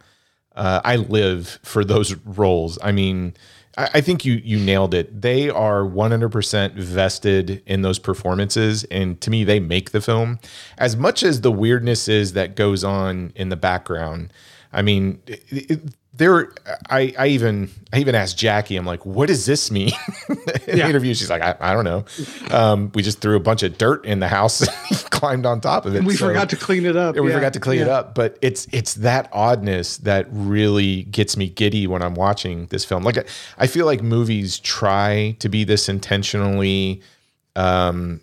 uh, 0.55 0.81
I 0.83 0.97
live 0.97 1.59
for 1.63 1.83
those 1.83 2.15
roles. 2.15 2.79
I 2.81 2.91
mean, 2.91 3.33
I, 3.77 3.89
I 3.95 4.01
think 4.01 4.23
you 4.23 4.35
you 4.43 4.59
nailed 4.59 4.93
it. 4.93 5.21
They 5.21 5.49
are 5.49 5.81
100% 5.81 6.73
vested 6.75 7.63
in 7.65 7.81
those 7.81 7.99
performances, 7.99 8.83
and 8.85 9.19
to 9.21 9.29
me, 9.29 9.43
they 9.43 9.59
make 9.59 9.91
the 9.91 10.01
film. 10.01 10.39
As 10.77 10.95
much 10.95 11.23
as 11.23 11.41
the 11.41 11.51
weirdness 11.51 12.07
is 12.07 12.33
that 12.33 12.55
goes 12.55 12.83
on 12.83 13.33
in 13.35 13.49
the 13.49 13.55
background, 13.55 14.31
I 14.71 14.81
mean, 14.81 15.21
it, 15.27 15.71
it, 15.71 15.81
there. 16.15 16.51
I, 16.89 17.13
I 17.17 17.27
even 17.27 17.69
I 17.91 17.99
even 17.99 18.13
asked 18.15 18.37
Jackie. 18.37 18.75
I'm 18.77 18.85
like, 18.85 19.05
what 19.05 19.27
does 19.27 19.45
this 19.45 19.71
mean? 19.71 19.91
in 20.29 20.37
Yeah. 20.67 20.75
the 20.75 20.89
interview, 20.89 21.13
she's 21.13 21.29
like, 21.29 21.41
I, 21.41 21.55
I 21.59 21.73
don't 21.73 21.83
know. 21.85 22.05
Um, 22.51 22.91
we 22.93 23.01
just 23.01 23.19
threw 23.19 23.35
a 23.35 23.39
bunch 23.39 23.63
of 23.63 23.77
dirt 23.77 24.05
in 24.05 24.19
the 24.19 24.27
house 24.27 24.61
and 24.89 24.97
climbed 25.11 25.45
on 25.45 25.59
top 25.61 25.85
of 25.85 25.95
it. 25.95 25.99
And 25.99 26.07
we 26.07 26.15
So- 26.15 26.27
forgot 26.27 26.49
to 26.51 26.55
clean 26.55 26.85
it 26.85 26.95
up. 26.95 27.15
yeah, 27.15 27.21
we 27.21 27.29
Yeah, 27.29 27.35
forgot 27.37 27.53
to 27.53 27.59
clean 27.59 27.81
it 27.81 27.87
up, 27.87 28.13
but 28.15 28.37
it's 28.41 28.67
it's 28.71 28.93
that 28.95 29.29
oddness 29.33 29.97
that 29.97 30.27
really 30.31 31.03
gets 31.03 31.35
me 31.35 31.49
giddy 31.49 31.87
when 31.87 32.01
I'm 32.03 32.15
watching 32.15 32.67
this 32.67 32.85
film. 32.85 33.03
Like 33.03 33.17
I- 33.17 33.25
I 33.57 33.67
feel 33.67 33.85
like 33.85 34.01
movies 34.03 34.59
try 34.59 35.35
to 35.39 35.49
be 35.49 35.63
this 35.63 35.89
intentionally 35.89 37.01
um 37.55 38.21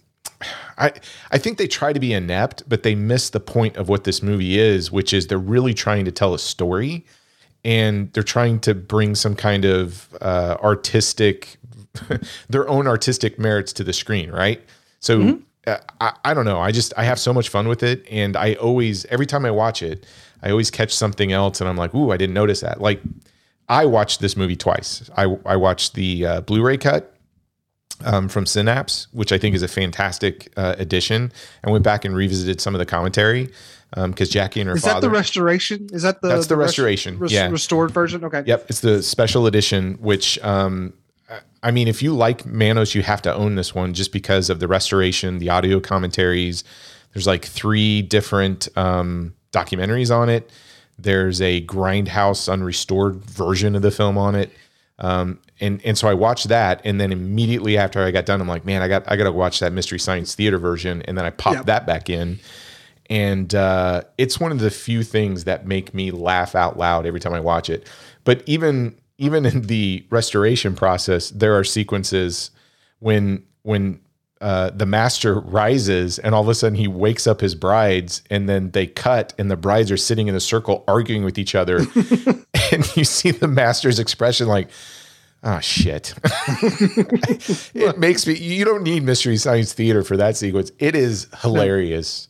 I 0.78 0.92
I 1.30 1.38
think 1.38 1.58
they 1.58 1.66
try 1.66 1.92
to 1.92 2.00
be 2.00 2.12
inept, 2.12 2.62
but 2.68 2.82
they 2.82 2.94
miss 2.94 3.30
the 3.30 3.40
point 3.40 3.76
of 3.76 3.88
what 3.88 4.04
this 4.04 4.22
movie 4.22 4.58
is, 4.58 4.90
which 4.90 5.12
is 5.12 5.26
they're 5.26 5.38
really 5.38 5.74
trying 5.74 6.04
to 6.06 6.10
tell 6.12 6.32
a 6.34 6.38
story 6.38 7.04
and 7.64 8.12
they're 8.12 8.22
trying 8.22 8.60
to 8.60 8.74
bring 8.74 9.14
some 9.14 9.34
kind 9.34 9.64
of 9.64 10.08
uh, 10.20 10.56
artistic 10.62 11.58
their 12.48 12.68
own 12.68 12.86
artistic 12.86 13.38
merits 13.38 13.72
to 13.74 13.84
the 13.84 13.92
screen, 13.92 14.30
right? 14.30 14.62
So 15.00 15.40
uh, 15.66 15.78
I, 16.00 16.12
I 16.24 16.34
don't 16.34 16.44
know. 16.44 16.58
I 16.60 16.72
just 16.72 16.92
I 16.96 17.04
have 17.04 17.18
so 17.18 17.32
much 17.32 17.48
fun 17.48 17.68
with 17.68 17.82
it, 17.82 18.06
and 18.10 18.36
I 18.36 18.54
always 18.54 19.04
every 19.06 19.26
time 19.26 19.44
I 19.44 19.50
watch 19.50 19.82
it, 19.82 20.06
I 20.42 20.50
always 20.50 20.70
catch 20.70 20.94
something 20.94 21.32
else, 21.32 21.60
and 21.60 21.68
I'm 21.68 21.76
like, 21.76 21.94
ooh, 21.94 22.10
I 22.10 22.16
didn't 22.16 22.34
notice 22.34 22.60
that. 22.60 22.80
Like 22.80 23.00
I 23.68 23.86
watched 23.86 24.20
this 24.20 24.36
movie 24.36 24.56
twice. 24.56 25.10
I 25.16 25.24
I 25.44 25.56
watched 25.56 25.94
the 25.94 26.26
uh, 26.26 26.40
Blu-ray 26.42 26.78
cut, 26.78 27.14
um, 28.04 28.28
from 28.28 28.46
Synapse, 28.46 29.06
which 29.12 29.32
I 29.32 29.38
think 29.38 29.54
is 29.54 29.62
a 29.62 29.68
fantastic 29.68 30.52
uh, 30.56 30.74
addition. 30.78 31.32
I 31.64 31.70
went 31.70 31.84
back 31.84 32.04
and 32.04 32.14
revisited 32.14 32.60
some 32.60 32.74
of 32.74 32.78
the 32.78 32.86
commentary 32.86 33.50
because 33.94 34.28
Jackie 34.28 34.60
and 34.60 34.68
her 34.68 34.76
Is 34.76 34.82
that 34.82 35.00
the 35.00 35.10
restoration? 35.10 35.88
Is 35.92 36.02
that 36.02 36.20
the 36.20 36.28
That's 36.28 36.46
the 36.46 36.56
rest- 36.56 36.70
restoration, 36.70 37.18
res- 37.18 37.32
yeah. 37.32 37.48
restored 37.48 37.90
version? 37.90 38.24
Okay. 38.24 38.42
Yep, 38.46 38.66
it's 38.68 38.80
the 38.80 39.02
special 39.02 39.46
edition, 39.46 39.94
which 39.94 40.38
um, 40.44 40.92
I 41.62 41.70
mean, 41.70 41.88
if 41.88 42.02
you 42.02 42.14
like 42.14 42.46
Manos, 42.46 42.94
you 42.94 43.02
have 43.02 43.22
to 43.22 43.34
own 43.34 43.54
this 43.54 43.74
one 43.74 43.92
just 43.94 44.12
because 44.12 44.50
of 44.50 44.60
the 44.60 44.68
restoration, 44.68 45.38
the 45.38 45.50
audio 45.50 45.80
commentaries. 45.80 46.64
There's 47.12 47.26
like 47.26 47.44
three 47.44 48.02
different 48.02 48.68
um, 48.76 49.34
documentaries 49.52 50.14
on 50.14 50.28
it. 50.28 50.50
There's 50.98 51.40
a 51.40 51.64
Grindhouse 51.66 52.48
unrestored 52.48 53.16
version 53.24 53.74
of 53.74 53.82
the 53.82 53.90
film 53.90 54.16
on 54.16 54.34
it. 54.34 54.50
Um, 54.98 55.38
and 55.60 55.80
and 55.84 55.96
so 55.98 56.08
I 56.08 56.14
watched 56.14 56.48
that, 56.48 56.80
and 56.84 57.00
then 57.00 57.12
immediately 57.12 57.76
after 57.78 58.02
I 58.02 58.10
got 58.10 58.26
done, 58.26 58.40
I'm 58.40 58.48
like, 58.48 58.64
man, 58.64 58.82
I 58.82 58.88
got 58.88 59.10
I 59.10 59.16
got 59.16 59.24
to 59.24 59.32
watch 59.32 59.60
that 59.60 59.72
Mystery 59.72 59.98
Science 59.98 60.34
Theater 60.34 60.58
version, 60.58 61.02
and 61.02 61.16
then 61.18 61.24
I 61.24 61.30
popped 61.30 61.56
Yep. 61.56 61.66
that 61.66 61.86
back 61.86 62.08
in, 62.10 62.38
and 63.08 63.54
uh, 63.54 64.02
it's 64.18 64.38
one 64.40 64.52
of 64.52 64.60
the 64.60 64.70
few 64.70 65.02
things 65.02 65.44
that 65.44 65.66
make 65.66 65.92
me 65.94 66.10
laugh 66.10 66.54
out 66.54 66.78
loud 66.78 67.06
every 67.06 67.20
time 67.20 67.34
I 67.34 67.40
watch 67.40 67.68
it. 67.70 67.86
But 68.24 68.42
even 68.46 68.96
even 69.18 69.44
in 69.44 69.62
the 69.62 70.06
restoration 70.10 70.74
process, 70.74 71.30
there 71.30 71.56
are 71.58 71.64
sequences 71.64 72.50
when 73.00 73.44
when 73.62 74.00
uh, 74.40 74.70
the 74.70 74.86
master 74.86 75.38
rises 75.38 76.18
and 76.18 76.34
all 76.34 76.40
of 76.40 76.48
a 76.48 76.54
sudden 76.54 76.74
he 76.74 76.88
wakes 76.88 77.26
up 77.26 77.42
his 77.42 77.54
brides 77.54 78.22
and 78.30 78.48
then 78.48 78.70
they 78.70 78.86
cut 78.86 79.34
and 79.38 79.50
the 79.50 79.56
brides 79.56 79.90
are 79.90 79.98
sitting 79.98 80.28
in 80.28 80.34
a 80.34 80.40
circle 80.40 80.82
arguing 80.88 81.24
with 81.24 81.38
each 81.38 81.54
other 81.54 81.76
and 82.72 82.96
you 82.96 83.04
see 83.04 83.32
the 83.32 83.46
master's 83.46 83.98
expression 83.98 84.48
like 84.48 84.70
oh 85.42 85.60
shit. 85.60 86.14
It 87.74 87.98
makes 87.98 88.26
me 88.26 88.34
you 88.36 88.64
don't 88.64 88.82
need 88.82 89.02
mystery 89.02 89.36
science 89.36 89.72
theater 89.72 90.02
for 90.02 90.16
that 90.16 90.36
sequence. 90.36 90.70
It 90.78 90.94
is 90.94 91.28
hilarious. 91.42 92.28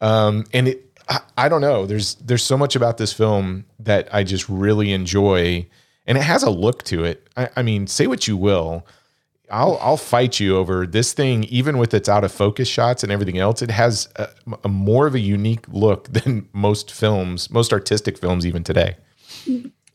Um 0.00 0.44
and 0.52 0.68
it 0.68 0.88
I, 1.08 1.20
I 1.36 1.48
don't 1.48 1.60
know. 1.60 1.86
There's 1.86 2.14
there's 2.16 2.42
so 2.42 2.56
much 2.56 2.76
about 2.76 2.98
this 2.98 3.12
film 3.12 3.64
that 3.80 4.08
i 4.14 4.22
just 4.22 4.48
really 4.48 4.92
enjoy 4.92 5.66
and 6.06 6.18
it 6.18 6.22
has 6.22 6.42
a 6.42 6.50
look 6.50 6.82
to 6.84 7.04
it. 7.04 7.28
I, 7.36 7.48
I 7.56 7.62
mean 7.62 7.86
say 7.86 8.06
what 8.06 8.28
you 8.28 8.36
will. 8.36 8.86
I'll 9.50 9.78
I'll 9.82 9.98
fight 9.98 10.40
you 10.40 10.56
over 10.56 10.86
this 10.86 11.12
thing, 11.12 11.44
even 11.44 11.76
with 11.78 11.92
its 11.92 12.08
out 12.08 12.24
of 12.24 12.32
focus 12.32 12.68
shots 12.68 13.02
and 13.02 13.12
everything 13.12 13.38
else. 13.38 13.60
It 13.60 13.70
has 13.70 14.08
a, 14.16 14.28
a 14.64 14.68
more 14.68 15.06
of 15.06 15.14
a 15.14 15.20
unique 15.20 15.66
look 15.68 16.08
than 16.12 16.48
most 16.52 16.90
films, 16.90 17.50
most 17.50 17.72
artistic 17.72 18.16
films, 18.18 18.46
even 18.46 18.64
today. 18.64 18.96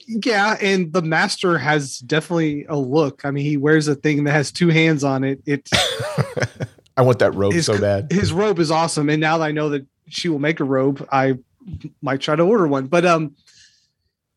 Yeah, 0.08 0.56
and 0.62 0.94
the 0.94 1.02
master 1.02 1.58
has 1.58 2.00
definitely 2.00 2.66
a 2.70 2.78
look. 2.78 3.26
I 3.26 3.32
mean, 3.32 3.44
he 3.44 3.58
wears 3.58 3.90
a 3.90 3.96
thing 3.96 4.24
that 4.24 4.32
has 4.32 4.52
two 4.52 4.70
hands 4.70 5.04
on 5.04 5.26
it. 5.26 5.42
It 5.46 5.70
I 6.98 7.02
want 7.02 7.20
that 7.20 7.36
robe 7.36 7.54
his, 7.54 7.66
so 7.66 7.80
bad. 7.80 8.12
His 8.12 8.32
robe 8.32 8.60
is 8.60 8.72
awesome, 8.72 9.10
and 9.10 9.20
now 9.20 9.38
that 9.38 9.44
I 9.44 9.52
know 9.52 9.70
that 9.70 9.86
she 10.08 10.30
will 10.30 10.40
make 10.40 10.62
a 10.62 10.64
robe, 10.64 11.06
I 11.12 11.36
might 12.02 12.22
try 12.22 12.38
to 12.38 12.44
order 12.44 12.68
one. 12.68 12.88
But 12.88 13.06
um, 13.06 13.36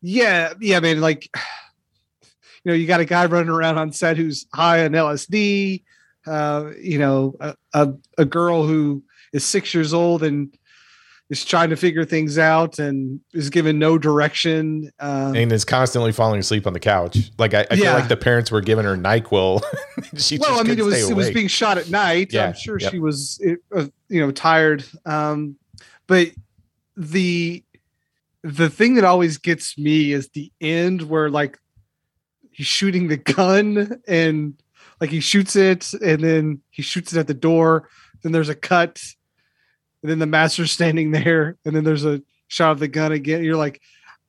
yeah, 0.01 0.53
yeah, 0.59 0.81
man, 0.81 0.99
like 0.99 1.29
you 2.63 2.71
know, 2.71 2.73
you 2.73 2.85
got 2.85 2.99
a 2.99 3.05
guy 3.05 3.25
running 3.25 3.49
around 3.49 3.77
on 3.77 3.93
set 3.93 4.17
who's 4.17 4.47
high 4.53 4.83
on 4.83 4.91
LSD. 4.91 5.83
Uh, 6.27 6.71
you 6.79 6.99
know, 6.99 7.35
a, 7.39 7.55
a, 7.73 7.93
a 8.19 8.25
girl 8.25 8.67
who 8.67 9.03
is 9.33 9.45
six 9.45 9.73
years 9.73 9.93
old 9.93 10.21
and 10.21 10.55
is 11.31 11.45
trying 11.45 11.69
to 11.69 11.77
figure 11.77 12.03
things 12.03 12.37
out 12.37 12.77
and 12.77 13.21
is 13.33 13.49
given 13.49 13.79
no 13.79 13.97
direction. 13.97 14.91
Um, 14.99 15.33
and 15.33 15.49
is 15.53 15.63
constantly 15.63 16.11
falling 16.11 16.41
asleep 16.41 16.67
on 16.67 16.73
the 16.73 16.79
couch. 16.79 17.31
Like 17.39 17.53
I, 17.53 17.65
I 17.71 17.77
feel 17.77 17.93
like 17.93 18.09
the 18.09 18.17
parents 18.17 18.51
were 18.51 18.59
giving 18.59 18.83
her 18.83 18.97
Nyquil. 18.97 19.63
she 20.17 20.37
well, 20.37 20.59
I 20.59 20.63
mean, 20.63 20.77
it 20.77 20.83
was 20.83 21.09
it 21.09 21.15
was 21.15 21.31
being 21.31 21.47
shot 21.47 21.77
at 21.77 21.89
night. 21.89 22.33
Yeah, 22.33 22.47
I'm 22.47 22.53
sure 22.53 22.77
yep. 22.77 22.91
she 22.91 22.99
was, 22.99 23.39
it, 23.41 23.59
uh, 23.73 23.87
you 24.09 24.19
know, 24.19 24.31
tired. 24.31 24.83
Um, 25.05 25.55
but 26.05 26.31
the 26.97 27.63
the 28.43 28.69
thing 28.69 28.95
that 28.95 29.05
always 29.05 29.37
gets 29.37 29.77
me 29.77 30.11
is 30.11 30.27
the 30.29 30.51
end 30.59 31.03
where 31.03 31.29
like 31.29 31.57
he's 32.51 32.67
shooting 32.67 33.07
the 33.07 33.15
gun 33.17 34.01
and 34.05 34.61
like 34.99 35.11
he 35.11 35.21
shoots 35.21 35.55
it 35.55 35.93
and 35.93 36.21
then 36.21 36.61
he 36.71 36.81
shoots 36.81 37.13
it 37.13 37.19
at 37.19 37.27
the 37.27 37.33
door. 37.33 37.87
Then 38.21 38.33
there's 38.33 38.49
a 38.49 38.55
cut, 38.55 39.01
and 40.01 40.11
then 40.11 40.19
the 40.19 40.25
master's 40.25 40.71
standing 40.71 41.11
there, 41.11 41.57
and 41.65 41.75
then 41.75 41.83
there's 41.83 42.05
a 42.05 42.21
shot 42.47 42.71
of 42.71 42.79
the 42.79 42.87
gun 42.87 43.11
again. 43.11 43.43
You're 43.43 43.55
like, 43.57 43.81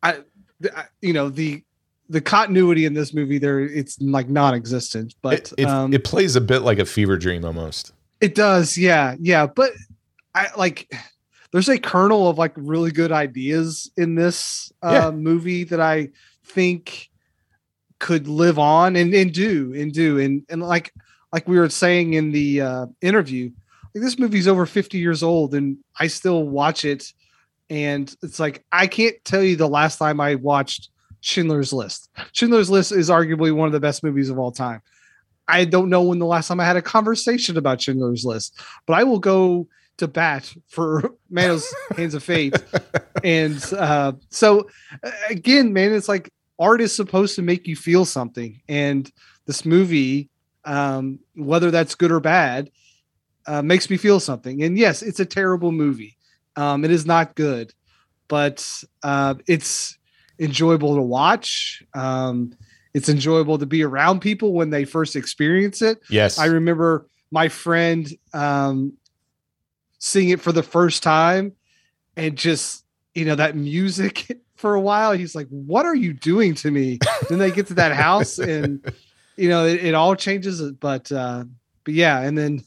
I, 0.03 0.19
I 0.75 0.85
you 1.01 1.13
know 1.13 1.29
the 1.29 1.63
the 2.09 2.21
continuity 2.21 2.85
in 2.85 2.93
this 2.93 3.15
movie 3.15 3.39
there 3.39 3.61
it's 3.61 3.99
like 4.01 4.29
non-existent 4.29 5.15
but 5.23 5.33
it, 5.35 5.53
it, 5.57 5.65
um 5.65 5.95
it 5.95 6.05
plays 6.05 6.37
a 6.37 6.41
bit 6.43 6.59
like 6.61 6.79
a 6.79 6.85
fever 6.85 7.17
dream 7.17 7.43
almost. 7.45 7.93
it 8.21 8.35
does, 8.35 8.77
yeah, 8.77 9.15
yeah. 9.19 9.47
But 9.47 9.71
I 10.35 10.49
like 10.59 10.93
there's 11.53 11.69
a 11.71 11.79
kernel 11.79 12.29
of 12.29 12.37
like 12.39 12.53
really 12.57 12.91
good 12.91 13.13
ideas 13.13 13.91
in 13.97 14.15
this 14.15 14.73
uh, 14.83 14.91
Yeah. 14.93 15.11
movie 15.11 15.65
that 15.65 15.81
I 15.81 16.11
think 16.45 17.09
could 17.99 18.27
live 18.27 18.59
on 18.59 18.97
and, 18.97 19.15
and 19.15 19.33
do 19.33 19.73
and 19.77 19.93
do 19.93 20.19
and 20.19 20.45
and 20.51 20.61
like 20.63 20.93
like 21.33 21.47
we 21.49 21.59
were 21.59 21.71
saying 21.71 22.15
in 22.15 22.31
the 22.33 22.61
uh, 22.61 22.87
interview, 23.01 23.51
like 23.95 24.03
this 24.03 24.19
movie's 24.19 24.49
over 24.49 24.67
50 24.67 24.99
years 24.99 25.23
old 25.23 25.55
and 25.55 25.79
I 25.99 26.07
still 26.07 26.47
watch 26.47 26.85
it 26.85 27.13
and 27.71 28.15
it's 28.23 28.39
like 28.39 28.65
I 28.73 28.87
can't 28.87 29.17
tell 29.25 29.43
you 29.43 29.57
the 29.57 29.69
last 29.69 29.99
time 29.99 30.21
I 30.21 30.35
watched 30.35 30.91
Schindler's 31.21 31.73
List. 31.73 32.11
Schindler's 32.33 32.71
List 32.71 32.93
is 32.93 33.09
arguably 33.09 33.55
one 33.55 33.67
of 33.67 33.73
the 33.73 33.81
best 33.81 34.03
movies 34.03 34.29
of 34.29 34.39
all 34.39 34.53
time. 34.53 34.83
I 35.49 35.65
don't 35.65 35.89
know 35.89 36.03
when 36.03 36.19
the 36.19 36.27
last 36.27 36.49
time 36.49 36.61
I 36.61 36.65
had 36.65 36.77
a 36.77 36.83
conversation 36.83 37.57
about 37.57 37.81
Schindler's 37.81 38.25
List, 38.25 38.61
but 38.87 38.95
I 38.95 39.05
will 39.05 39.19
go 39.19 39.69
to 39.99 40.09
bat 40.09 40.53
for 40.69 41.15
Manos 41.31 41.73
Hands 41.97 42.15
of 42.15 42.23
Fate. 42.23 42.57
And 43.25 43.65
uh, 43.75 44.15
so, 44.31 44.69
uh, 45.05 45.11
again, 45.31 45.73
man, 45.73 45.93
it's 45.93 46.09
like 46.09 46.29
art 46.59 46.81
is 46.81 46.93
supposed 46.93 47.37
to 47.37 47.43
make 47.43 47.69
you 47.69 47.77
feel 47.77 48.05
something. 48.05 48.61
And 48.69 49.09
this 49.47 49.65
movie, 49.65 50.29
um, 50.65 51.21
whether 51.37 51.71
that's 51.71 51.95
good 51.95 52.11
or 52.11 52.19
bad, 52.19 52.73
uh, 53.47 53.63
makes 53.63 53.91
me 53.91 53.97
feel 53.97 54.21
something. 54.21 54.63
And 54.63 54.79
yes, 54.79 55.03
it's 55.03 55.21
a 55.21 55.27
terrible 55.27 55.73
movie. 55.73 56.17
Um, 56.57 56.85
it 56.85 56.91
is 56.91 57.07
not 57.07 57.35
good, 57.35 57.73
but 58.29 58.85
uh, 59.03 59.35
it's 59.47 59.99
enjoyable 60.39 60.97
to 60.97 61.03
watch. 61.03 61.83
Um, 61.95 62.55
it's 62.95 63.09
enjoyable 63.09 63.59
to 63.59 63.67
be 63.67 63.83
around 63.83 64.21
people 64.21 64.53
when 64.53 64.71
they 64.71 64.85
first 64.85 65.17
experience 65.17 65.81
it. 65.81 66.01
Yes. 66.11 66.39
I 66.39 66.47
remember 66.47 67.07
my 67.31 67.49
friend 67.49 68.07
um, 68.35 68.93
seeing 69.99 70.29
it 70.29 70.41
for 70.41 70.53
the 70.53 70.63
first 70.63 71.03
time 71.03 71.53
and 72.17 72.37
just, 72.37 72.85
you 73.15 73.25
know, 73.25 73.35
that 73.35 73.57
music 73.57 74.39
for 74.57 74.75
a 74.75 74.81
while. 74.81 75.13
He's 75.13 75.35
like, 75.35 75.49
What 75.49 75.87
are 75.87 75.95
you 75.95 76.13
doing 76.13 76.55
to 76.57 76.71
me? 76.71 76.99
then 77.29 77.39
they 77.39 77.51
get 77.51 77.69
to 77.69 77.75
that 77.75 77.93
house 77.93 78.39
and, 78.39 78.85
you 79.37 79.49
know, 79.49 79.65
it, 79.65 79.83
it 79.85 79.95
all 79.95 80.15
changes. 80.15 80.61
But, 80.73 81.11
uh, 81.11 81.45
but 81.85 81.95
yeah. 81.95 82.21
And 82.21 82.37
then 82.37 82.63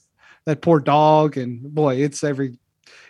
that 0.45 0.61
poor 0.61 0.79
dog 0.79 1.37
and 1.37 1.61
boy, 1.73 1.95
it's 1.95 2.23
every, 2.23 2.57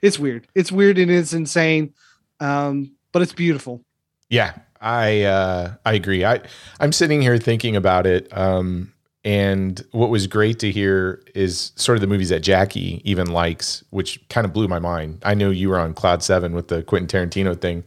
it's 0.01 0.17
weird. 0.19 0.47
It's 0.55 0.71
weird 0.71 0.97
and 0.97 1.11
it's 1.11 1.33
insane. 1.33 1.93
Um, 2.39 2.91
but 3.11 3.21
it's 3.21 3.33
beautiful. 3.33 3.81
Yeah, 4.29 4.53
I 4.81 5.23
uh, 5.23 5.73
I 5.85 5.93
agree. 5.93 6.25
I 6.25 6.41
I'm 6.79 6.91
sitting 6.91 7.21
here 7.21 7.37
thinking 7.37 7.75
about 7.75 8.05
it, 8.05 8.27
um, 8.37 8.91
and 9.23 9.81
what 9.91 10.09
was 10.09 10.27
great 10.27 10.59
to 10.59 10.71
hear 10.71 11.23
is 11.33 11.71
sort 11.75 11.95
of 11.95 12.01
the 12.01 12.07
movies 12.07 12.29
that 12.29 12.41
Jackie 12.41 13.01
even 13.09 13.27
likes, 13.27 13.83
which 13.91 14.27
kind 14.29 14.43
of 14.43 14.51
blew 14.51 14.67
my 14.67 14.79
mind. 14.79 15.21
I 15.23 15.33
know 15.33 15.49
you 15.49 15.69
were 15.69 15.79
on 15.79 15.93
Cloud 15.93 16.23
Seven 16.23 16.53
with 16.53 16.67
the 16.67 16.83
Quentin 16.83 17.07
Tarantino 17.29 17.59
thing. 17.59 17.83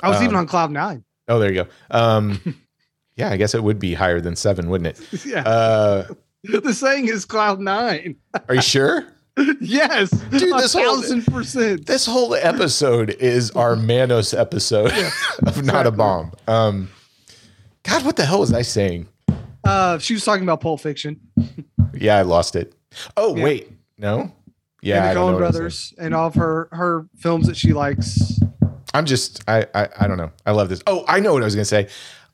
I 0.00 0.08
was 0.08 0.22
even 0.22 0.34
Um, 0.36 0.40
on 0.40 0.46
cloud 0.46 0.70
nine. 0.70 1.04
Oh, 1.26 1.38
there 1.38 1.52
you 1.52 1.64
go. 1.64 1.68
Um, 1.90 2.56
yeah, 3.16 3.30
I 3.30 3.36
guess 3.36 3.54
it 3.54 3.62
would 3.62 3.78
be 3.78 3.94
higher 3.94 4.20
than 4.20 4.34
seven, 4.36 4.70
wouldn't 4.70 4.98
it? 4.98 5.24
yeah. 5.26 5.42
Uh, 5.42 6.06
the 6.62 6.72
saying 6.74 7.08
is 7.08 7.24
cloud 7.24 7.60
nine. 7.60 8.16
are 8.48 8.54
you 8.54 8.62
sure? 8.62 9.06
yes. 9.60 10.10
Dude, 10.10 10.42
a 10.42 10.56
this 10.60 10.72
whole- 10.72 10.96
thousand 10.96 11.26
percent. 11.26 11.86
This 11.86 12.06
whole 12.06 12.34
episode 12.34 13.10
is 13.20 13.50
our 13.52 13.76
Manos 13.76 14.34
episode 14.34 14.92
of 15.46 15.64
Not 15.64 15.86
a. 15.86 15.90
Bomb. 15.90 16.32
Um, 16.46 16.90
God, 17.84 18.04
what 18.04 18.16
the 18.16 18.24
hell 18.24 18.40
was 18.40 18.52
I 18.52 18.62
saying? 18.62 19.08
Uh, 19.64 19.98
she 19.98 20.14
was 20.14 20.24
talking 20.24 20.42
about 20.42 20.60
Pulp 20.60 20.80
Fiction. 20.80 21.20
Yeah, 21.94 22.16
I 22.16 22.22
lost 22.22 22.56
it. 22.56 22.74
Oh, 23.16 23.36
Yeah. 23.36 23.42
wait. 23.44 23.72
No? 23.98 24.32
Yeah. 24.82 24.96
And 24.96 25.04
the 25.04 25.08
Coen 25.10 25.14
know 25.14 25.24
what 25.24 25.28
I'm 25.28 25.34
saying. 25.34 25.38
brothers 25.52 25.94
and 25.98 26.14
all 26.14 26.26
of 26.28 26.34
her 26.36 26.68
her 26.72 27.06
films 27.16 27.46
that 27.48 27.56
she 27.56 27.72
likes. 27.72 28.38
I'm 28.94 29.04
just 29.04 29.42
I, 29.48 29.66
I 29.74 29.88
I 30.00 30.06
don't 30.06 30.16
know. 30.16 30.30
I 30.46 30.52
love 30.52 30.68
this. 30.68 30.80
Oh, 30.86 31.04
I 31.08 31.20
know 31.20 31.32
what 31.32 31.42
I 31.42 31.44
was 31.44 31.54
gonna 31.54 31.64
say. 31.64 31.88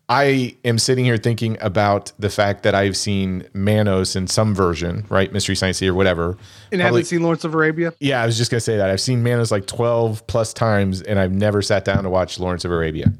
I 0.08 0.54
am 0.66 0.78
sitting 0.78 1.04
here 1.06 1.16
thinking 1.16 1.56
about 1.62 2.12
the 2.18 2.28
fact 2.28 2.62
that 2.64 2.74
I've 2.74 2.96
seen 2.96 3.48
Manos 3.54 4.16
in 4.16 4.26
some 4.26 4.54
version, 4.54 5.06
right? 5.08 5.32
Mystery 5.32 5.56
Science 5.56 5.78
Theater, 5.78 5.94
whatever. 5.94 6.30
And 6.70 6.80
Probably- 6.80 6.84
haven't 6.84 7.04
seen 7.06 7.22
Lawrence 7.22 7.44
of 7.44 7.54
Arabia. 7.54 7.94
Yeah, 8.00 8.22
I 8.22 8.26
was 8.26 8.36
just 8.36 8.50
gonna 8.50 8.60
say 8.60 8.76
that. 8.76 8.90
I've 8.90 9.00
seen 9.00 9.22
Manos 9.22 9.50
like 9.50 9.66
12 9.66 10.26
plus 10.26 10.52
times, 10.52 11.00
and 11.00 11.18
I've 11.18 11.32
never 11.32 11.62
sat 11.62 11.86
down 11.86 12.02
to 12.04 12.10
watch 12.10 12.38
Lawrence 12.38 12.66
of 12.66 12.70
Arabia. 12.70 13.12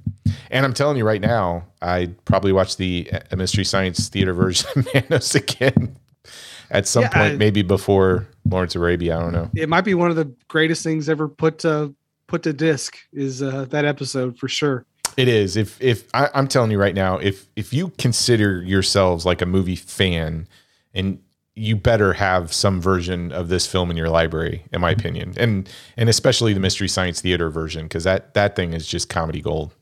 And 0.50 0.66
I'm 0.66 0.74
telling 0.74 0.98
you 0.98 1.04
right 1.06 1.22
now, 1.22 1.64
I'd 1.80 2.22
probably 2.26 2.52
watch 2.52 2.76
the 2.76 3.10
uh, 3.32 3.36
Mystery 3.36 3.64
Science 3.64 4.08
Theater 4.08 4.32
version 4.34 4.68
of 4.76 4.86
Manos 4.92 5.34
again 5.34 5.96
at 6.70 6.86
some 6.86 7.04
Yeah, 7.04 7.08
point, 7.08 7.32
I- 7.32 7.36
maybe 7.36 7.62
before 7.62 8.26
Lawrence 8.44 8.74
of 8.74 8.82
Arabia. 8.82 9.16
I 9.16 9.20
don't 9.22 9.32
know. 9.32 9.50
It 9.56 9.70
might 9.70 9.84
be 9.86 9.94
one 9.94 10.10
of 10.10 10.16
the 10.16 10.30
greatest 10.48 10.82
things 10.84 11.08
ever 11.08 11.28
put 11.28 11.60
to 11.60 11.94
put 12.26 12.42
to 12.42 12.52
disc 12.52 12.96
is 13.12 13.42
uh, 13.42 13.64
that 13.70 13.86
episode 13.86 14.38
for 14.38 14.48
sure. 14.48 14.84
It 15.16 15.28
is. 15.28 15.56
If 15.56 15.80
if 15.80 16.08
I, 16.14 16.28
I'm 16.34 16.48
telling 16.48 16.70
you 16.70 16.78
right 16.78 16.94
now, 16.94 17.18
if 17.18 17.46
if 17.56 17.72
you 17.72 17.90
consider 17.98 18.62
yourselves 18.62 19.24
like 19.24 19.40
a 19.42 19.46
movie 19.46 19.76
fan, 19.76 20.48
and 20.92 21.20
you 21.54 21.76
better 21.76 22.14
have 22.14 22.52
some 22.52 22.80
version 22.80 23.30
of 23.30 23.48
this 23.48 23.66
film 23.66 23.90
in 23.90 23.96
your 23.96 24.08
library, 24.08 24.64
in 24.72 24.80
my 24.80 24.90
opinion, 24.90 25.34
and 25.36 25.68
and 25.96 26.08
especially 26.08 26.52
the 26.52 26.60
Mystery 26.60 26.88
Science 26.88 27.20
Theater 27.20 27.48
version, 27.50 27.84
because 27.84 28.04
that 28.04 28.34
that 28.34 28.56
thing 28.56 28.72
is 28.72 28.86
just 28.86 29.08
comedy 29.08 29.40
gold. 29.40 29.72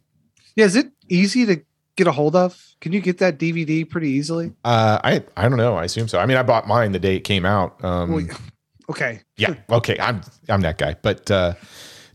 Yeah, 0.55 0.67
is 0.67 0.77
it 0.77 0.93
easy 1.09 1.47
to 1.47 1.63
get 1.97 2.07
a 2.07 2.13
hold 2.13 2.37
of? 2.37 2.75
Can 2.83 2.93
you 2.93 3.01
get 3.01 3.19
that 3.19 3.39
DVD 3.39 3.89
pretty 3.89 4.11
easily? 4.11 4.53
Uh, 4.65 4.99
I 5.03 5.25
I 5.37 5.49
don't 5.49 5.57
know. 5.59 5.77
I 5.77 5.85
assume 5.85 6.09
so. 6.09 6.19
I 6.19 6.27
mean, 6.27 6.37
I 6.37 6.43
bought 6.43 6.67
mine 6.67 6.93
the 6.93 6.99
day 6.99 7.17
it 7.17 7.21
came 7.21 7.47
out. 7.47 7.83
Um, 7.83 8.13
Well, 8.13 8.27
okay. 8.91 9.21
yeah 9.39 9.55
okay 9.71 9.97
i'm 10.01 10.21
i'm 10.51 10.61
that 10.61 10.77
guy 10.77 10.95
but 11.01 11.31
uh 11.31 11.55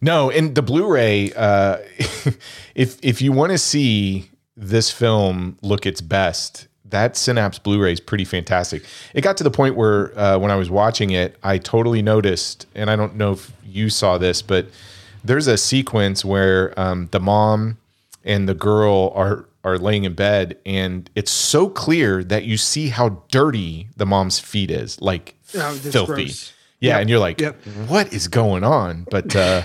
no 0.02 0.30
and 0.30 0.56
the 0.56 0.62
blu-ray 0.62 1.32
uh 1.34 1.78
if 2.76 2.98
if 3.02 3.22
you 3.22 3.32
want 3.32 3.52
to 3.52 3.58
see 3.58 4.30
this 4.56 4.92
film 4.92 5.58
look 5.62 5.86
its 5.86 6.02
best 6.02 6.68
that 6.86 7.18
synapse 7.18 7.60
blu-ray 7.60 7.92
is 7.92 8.00
pretty 8.00 8.26
fantastic 8.26 8.84
it 9.14 9.22
got 9.22 9.38
to 9.38 9.44
the 9.44 9.52
point 9.52 9.76
where 9.76 10.18
uh, 10.18 10.38
when 10.38 10.52
i 10.52 10.56
was 10.56 10.70
watching 10.70 11.12
it 11.12 11.36
i 11.44 11.58
totally 11.58 12.02
noticed 12.02 12.66
and 12.76 12.90
i 12.90 12.96
don't 12.96 13.16
know 13.16 13.34
if 13.34 13.52
you 13.66 13.90
saw 13.90 14.18
this 14.18 14.42
but 14.42 14.68
there's 15.24 15.48
a 15.48 15.58
sequence 15.58 16.24
where 16.24 16.78
um, 16.80 17.08
the 17.12 17.20
mom 17.20 17.78
and 18.24 18.48
the 18.48 18.54
girl 18.54 19.12
are 19.16 19.46
are 19.64 19.78
laying 19.78 20.06
in 20.06 20.14
bed 20.14 20.58
and 20.66 21.10
it's 21.16 21.32
so 21.32 21.68
clear 21.68 22.24
that 22.24 22.46
you 22.46 22.56
see 22.56 22.88
how 22.88 23.22
dirty 23.32 23.90
the 23.98 24.06
mom's 24.06 24.40
feet 24.40 24.72
is 24.72 25.02
like 25.02 25.34
Oh, 25.56 25.74
filthy 25.74 26.26
gross. 26.26 26.54
yeah, 26.80 26.94
Yep, 26.94 27.02
and 27.02 27.10
you're 27.10 27.20
like, 27.20 27.42
yep. 27.42 27.56
what 27.88 28.12
is 28.14 28.28
going 28.28 28.64
on? 28.66 29.08
But 29.10 29.36
uh, 29.36 29.64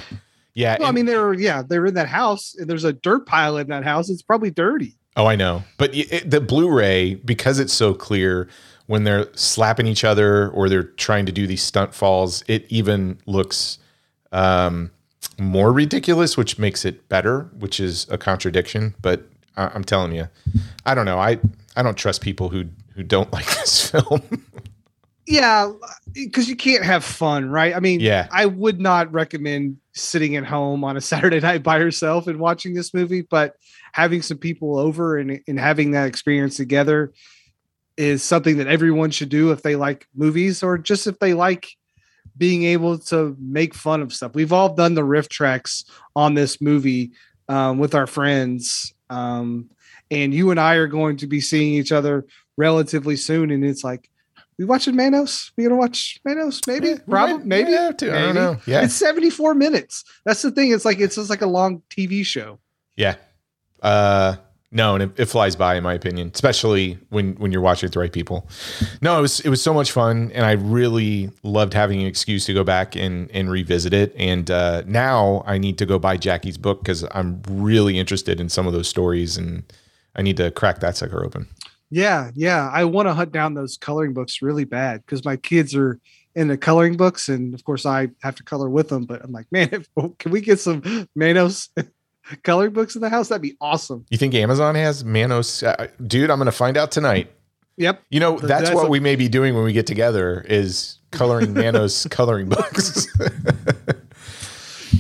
yeah, 0.55 0.77
Well, 0.79 0.89
I 0.89 0.93
mean, 0.93 1.07
they're 1.07 1.33
yeah, 1.35 1.63
they're 1.67 1.87
in 1.87 1.95
that 1.95 2.09
house. 2.09 2.55
and 2.59 2.69
There's 2.69 2.85
a 2.85 2.93
dirt 2.93 3.27
pile 3.27 3.57
in 3.57 3.69
that 3.69 3.85
house. 3.85 4.11
It's 4.11 4.23
probably 4.23 4.51
dirty. 4.51 4.97
oh, 5.17 5.27
I 5.27 5.37
know. 5.37 5.63
But 5.79 5.95
it, 5.95 6.31
the 6.31 6.41
Blu-ray, 6.41 7.15
because 7.17 7.59
it's 7.59 7.73
so 7.73 7.95
clear, 7.95 8.49
when 8.87 9.05
they're 9.05 9.29
slapping 9.35 9.87
each 9.87 10.05
other 10.05 10.49
or 10.51 10.69
they're 10.69 10.83
trying 10.83 11.27
to 11.27 11.33
do 11.33 11.47
these 11.47 11.63
stunt 11.63 11.95
falls, 11.95 12.43
it 12.49 12.67
even 12.69 13.19
looks 13.27 13.79
um, 14.33 14.91
more 15.39 15.73
ridiculous, 15.73 16.37
which 16.37 16.59
makes 16.59 16.85
it 16.85 17.09
better, 17.09 17.49
which 17.59 17.79
is 17.81 18.07
a 18.11 18.19
contradiction. 18.19 18.95
But 19.01 19.23
I, 19.57 19.69
I'm 19.75 19.85
telling 19.85 20.13
you, 20.13 20.29
I 20.85 20.95
don't 20.95 21.07
know. 21.07 21.19
I 21.19 21.39
I 21.77 21.83
don't 21.83 21.97
trust 21.97 22.21
people 22.23 22.49
who 22.51 22.67
who 22.95 23.03
don't 23.03 23.33
like 23.37 23.47
this 23.47 23.91
film. 23.91 24.23
Yeah, 25.33 25.73
because 26.13 26.49
you 26.49 26.57
can't 26.57 26.85
have 26.85 27.05
fun, 27.05 27.49
right? 27.49 27.75
I 27.75 27.81
mean, 27.81 28.01
Yeah. 28.01 28.29
I 28.31 28.47
would 28.47 28.81
not 28.81 29.13
recommend 29.13 29.79
sitting 29.93 30.37
at 30.37 30.45
home 30.45 30.85
on 30.85 30.97
a 30.97 31.01
Saturday 31.13 31.41
night 31.41 31.63
by 31.63 31.79
yourself 31.79 32.27
and 32.27 32.39
watching 32.39 32.75
this 32.75 32.93
movie, 32.93 33.23
but 33.23 33.57
having 33.93 34.23
some 34.23 34.39
people 34.39 34.79
over 34.79 35.19
and, 35.19 35.41
and 35.47 35.59
having 35.59 35.93
that 35.93 36.07
experience 36.07 36.57
together 36.57 37.13
is 37.97 38.23
something 38.23 38.57
that 38.59 38.67
everyone 38.67 39.11
should 39.11 39.29
do 39.29 39.53
if 39.53 39.63
they 39.63 39.77
like 39.77 40.07
movies 40.15 40.63
or 40.63 40.79
just 40.79 41.07
if 41.07 41.19
they 41.19 41.35
like 41.35 41.77
being 42.37 42.65
able 42.65 42.99
to 42.99 43.37
make 43.39 43.75
fun 43.75 44.01
of 44.01 44.13
stuff. 44.13 44.35
We've 44.35 44.53
all 44.53 44.75
done 44.75 44.95
the 44.95 45.03
RiffTrax 45.03 45.85
on 46.17 46.35
this 46.35 46.61
movie 46.61 47.13
um, 47.49 47.79
with 47.79 47.95
our 47.95 48.07
friends. 48.07 48.95
Um, 49.11 49.69
and 50.11 50.33
you 50.33 50.51
and 50.51 50.61
I 50.61 50.77
are 50.77 50.87
going 50.87 51.19
to 51.19 51.27
be 51.27 51.41
seeing 51.41 51.75
each 51.75 51.93
other 51.93 52.27
relatively 52.57 53.17
soon. 53.17 53.51
And 53.51 53.65
it's 53.65 53.85
like, 53.85 54.09
we 54.59 54.65
watching 54.65 54.95
Manos? 54.97 55.53
We 55.57 55.65
gonna 55.65 55.77
watch 55.77 56.21
Manos? 56.25 56.61
Maybe, 56.67 56.89
Yeah, 56.89 56.97
probably, 57.09 57.35
might- 57.39 57.47
maybe. 57.47 57.71
might 57.73 57.77
have 57.79 57.97
to. 57.99 58.17
I 58.17 58.21
don't 58.23 58.35
know. 58.35 58.57
Yeah. 58.67 58.83
it's 58.85 58.95
seventy 58.95 59.31
four 59.31 59.55
minutes. 59.55 60.05
That's 60.25 60.43
the 60.43 60.51
thing. 60.51 60.73
It's 60.73 60.85
like 60.85 61.01
it's 61.01 61.17
just 61.17 61.31
like 61.31 61.43
a 61.43 61.47
long 61.47 61.83
TV 61.91 62.25
show. 62.25 62.59
Yeah. 62.97 63.17
Uh 63.83 64.37
no, 64.75 64.95
and 64.95 65.03
it, 65.03 65.21
it 65.21 65.25
flies 65.27 65.55
by 65.55 65.75
in 65.75 65.83
my 65.83 65.93
opinion, 65.93 66.31
especially 66.35 66.99
when 67.11 67.35
when 67.35 67.53
you're 67.53 67.61
watching 67.61 67.87
with 67.89 67.93
the 67.95 67.99
right 68.01 68.13
people. 68.13 68.49
No, 69.03 69.19
it 69.19 69.21
was 69.21 69.41
it 69.41 69.49
was 69.51 69.61
so 69.61 69.75
much 69.75 69.93
fun 69.93 70.31
and 70.35 70.47
I 70.47 70.53
really 70.53 71.31
loved 71.43 71.75
having 71.75 72.01
an 72.01 72.07
excuse 72.07 72.47
to 72.47 72.55
go 72.55 72.65
back 72.65 72.97
and 72.97 73.31
and 73.33 73.51
revisit 73.51 73.93
it. 73.93 74.15
And 74.17 74.51
uh 74.51 74.83
now 74.87 75.43
I 75.47 75.59
need 75.59 75.77
to 75.79 75.87
go 75.87 75.99
buy 75.99 76.17
Jackie's 76.17 76.57
book 76.59 76.81
because 76.81 77.05
I'm 77.11 77.43
really 77.49 77.99
interested 77.99 78.41
in 78.41 78.49
some 78.49 78.67
of 78.67 78.73
those 78.73 78.89
stories 78.89 79.37
and 79.37 79.65
I 80.17 80.23
need 80.23 80.37
to 80.39 80.51
crack 80.51 80.81
that 80.81 80.97
sucker 80.97 81.23
open. 81.25 81.49
Yeah, 81.93 82.31
yeah. 82.35 82.71
I 82.73 82.85
want 82.85 83.07
to 83.07 83.13
hunt 83.13 83.33
down 83.33 83.53
those 83.53 83.77
coloring 83.77 84.15
books 84.15 84.41
really 84.41 84.65
bad 84.65 85.05
because 85.05 85.27
my 85.27 85.37
kids 85.37 85.75
are 85.75 86.01
into 86.35 86.57
coloring 86.57 86.97
books, 86.97 87.29
and 87.29 87.53
of 87.53 87.65
course 87.65 87.85
I 87.85 88.09
have 88.23 88.35
to 88.37 88.43
color 88.43 88.71
with 88.71 88.89
them. 88.89 89.05
But 89.05 89.23
I'm 89.23 89.31
like, 89.31 89.47
man, 89.53 89.69
if, 89.73 89.89
can 90.19 90.33
we 90.33 90.41
get 90.41 90.59
some 90.59 91.07
Manos 91.15 91.69
coloring 92.45 92.73
books 92.73 92.95
in 92.95 93.03
the 93.03 93.11
house? 93.11 93.29
That'd 93.29 93.43
be 93.43 93.59
awesome. 93.61 94.07
You 94.09 94.17
think 94.17 94.35
Amazon 94.35 94.75
has 94.75 95.05
Manos? 95.05 95.63
Uh, 95.63 95.89
dude, 96.07 96.31
I'm 96.31 96.39
going 96.39 96.47
to 96.47 96.53
find 96.53 96.79
out 96.79 96.93
tonight. 96.93 97.31
Yep. 97.77 98.03
You 98.09 98.21
know, 98.21 98.39
that's, 98.39 98.71
that's 98.71 98.75
what 98.75 98.87
a- 98.87 98.91
we 98.91 98.99
may 98.99 99.15
be 99.15 99.29
doing 99.29 99.55
when 99.55 99.65
we 99.65 99.75
get 99.75 99.87
together 99.87 100.47
is 100.49 100.99
coloring 101.11 101.53
Manos 101.53 102.07
coloring 102.11 102.49
books. 102.49 103.07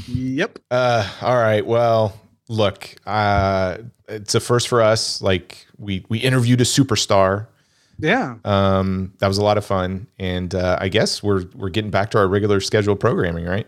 Yep. 0.08 0.58
Uh, 0.70 1.10
all 1.22 1.36
right. 1.36 1.64
Well, 1.64 2.20
look, 2.48 2.94
uh, 3.06 3.78
it's 4.08 4.34
a 4.34 4.40
first 4.40 4.68
for 4.68 4.82
us. 4.82 5.22
Like 5.22 5.66
we 5.82 6.06
we 6.08 6.18
interviewed 6.18 6.60
a 6.60 6.64
superstar. 6.64 7.48
Yeah. 7.98 8.36
Um, 8.44 9.12
that 9.18 9.28
was 9.28 9.38
a 9.38 9.44
lot 9.44 9.58
of 9.58 9.64
fun, 9.66 10.06
and 10.18 10.54
uh, 10.54 10.78
I 10.80 10.88
guess 10.88 11.22
we're 11.22 11.44
we're 11.54 11.68
getting 11.68 11.90
back 11.90 12.10
to 12.12 12.18
our 12.18 12.26
regular 12.28 12.60
scheduled 12.60 13.00
programming, 13.00 13.44
right? 13.44 13.66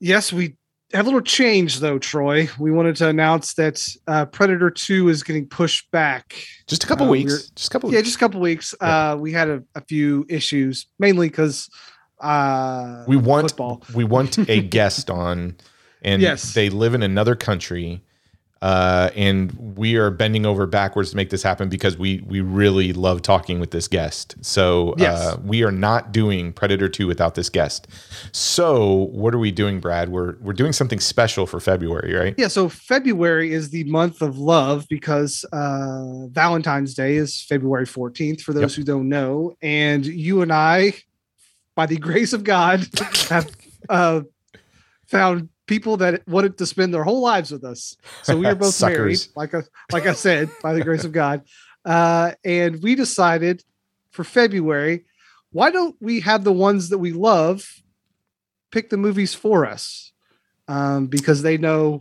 Yes, 0.00 0.32
we 0.32 0.56
have 0.92 1.06
a 1.06 1.08
little 1.08 1.20
change 1.22 1.78
though, 1.80 1.98
Troy. 1.98 2.48
We 2.58 2.70
wanted 2.70 2.96
to 2.96 3.08
announce 3.08 3.54
that 3.54 3.86
uh, 4.08 4.26
Predator 4.26 4.70
Two 4.70 5.08
is 5.08 5.22
getting 5.22 5.46
pushed 5.46 5.90
back. 5.90 6.34
Just 6.66 6.84
a 6.84 6.86
couple 6.86 7.06
Uh, 7.06 7.10
weeks. 7.10 7.32
we're- 7.32 7.42
Just 7.54 7.68
a 7.68 7.70
couple. 7.70 7.90
Yeah, 7.92 7.98
weeks. 7.98 8.08
just 8.08 8.16
a 8.16 8.20
couple 8.20 8.40
weeks. 8.40 8.74
Uh, 8.80 9.16
we 9.18 9.32
had 9.32 9.48
a, 9.48 9.62
a 9.74 9.80
few 9.82 10.26
issues, 10.28 10.86
mainly 10.98 11.28
because 11.28 11.68
uh, 12.20 13.04
we 13.06 13.16
want 13.16 13.48
football. 13.50 13.82
we 13.94 14.04
want 14.04 14.38
a 14.50 14.60
guest 14.76 15.08
on, 15.10 15.56
and 16.02 16.20
Yes. 16.22 16.52
they 16.54 16.68
live 16.70 16.94
in 16.94 17.02
another 17.02 17.36
country. 17.36 18.02
Uh, 18.62 19.10
and 19.14 19.52
we 19.76 19.96
are 19.96 20.10
bending 20.10 20.46
over 20.46 20.66
backwards 20.66 21.10
to 21.10 21.16
make 21.16 21.28
this 21.28 21.42
happen 21.42 21.68
because 21.68 21.98
we 21.98 22.22
we 22.26 22.40
really 22.40 22.94
love 22.94 23.20
talking 23.20 23.60
with 23.60 23.70
this 23.70 23.86
guest. 23.86 24.34
So 24.40 24.94
Yes. 24.96 25.18
uh, 25.18 25.36
we 25.44 25.62
are 25.62 25.70
not 25.70 26.10
doing 26.10 26.54
Predator 26.54 26.88
Two 26.88 27.06
without 27.06 27.34
this 27.34 27.50
guest. 27.50 27.86
So 28.32 29.08
what 29.12 29.34
are 29.34 29.38
we 29.38 29.50
doing, 29.50 29.78
Brad? 29.78 30.08
We're 30.08 30.36
we're 30.40 30.54
doing 30.54 30.72
something 30.72 31.00
special 31.00 31.46
for 31.46 31.60
February, 31.60 32.14
right? 32.14 32.34
Yeah, 32.38 32.48
so 32.48 32.70
February 32.70 33.52
is 33.52 33.68
the 33.70 33.84
month 33.84 34.22
of 34.22 34.38
love 34.38 34.86
because 34.88 35.44
uh, 35.52 36.26
Valentine's 36.28 36.94
Day 36.94 37.16
is 37.16 37.42
February 37.42 37.84
14th, 37.86 38.40
for 38.40 38.54
those 38.54 38.74
who 38.74 38.82
don't 38.84 39.08
know. 39.10 39.54
And 39.60 40.06
you 40.06 40.40
and 40.40 40.50
I, 40.52 40.94
by 41.74 41.84
the 41.84 41.96
grace 42.08 42.32
of 42.32 42.42
God, 42.42 42.86
have 43.28 43.50
uh, 43.90 44.22
found 45.08 45.50
people 45.66 45.96
that 45.98 46.26
wanted 46.28 46.58
to 46.58 46.66
spend 46.66 46.94
their 46.94 47.04
whole 47.04 47.20
lives 47.20 47.50
with 47.50 47.64
us. 47.64 47.96
So 48.22 48.36
we 48.36 48.46
are 48.46 48.54
both 48.66 48.80
married, 48.80 49.18
like 49.34 49.54
I, 49.54 49.62
like 49.92 50.06
I 50.06 50.14
said, 50.14 50.50
by 50.62 50.72
the 50.72 50.82
grace 50.82 51.04
of 51.04 51.12
God. 51.12 51.42
Uh, 51.84 52.32
and 52.44 52.82
we 52.82 52.94
decided 52.94 53.62
for 54.10 54.24
February, 54.24 55.04
why 55.50 55.70
don't 55.70 55.96
we 56.00 56.20
have 56.20 56.44
the 56.44 56.52
ones 56.52 56.88
that 56.90 56.98
we 56.98 57.12
love 57.12 57.82
pick 58.70 58.90
the 58.90 58.96
movies 58.96 59.34
for 59.34 59.66
us? 59.66 60.12
Um, 60.68 61.06
because 61.06 61.42
they 61.42 61.58
know 61.58 62.00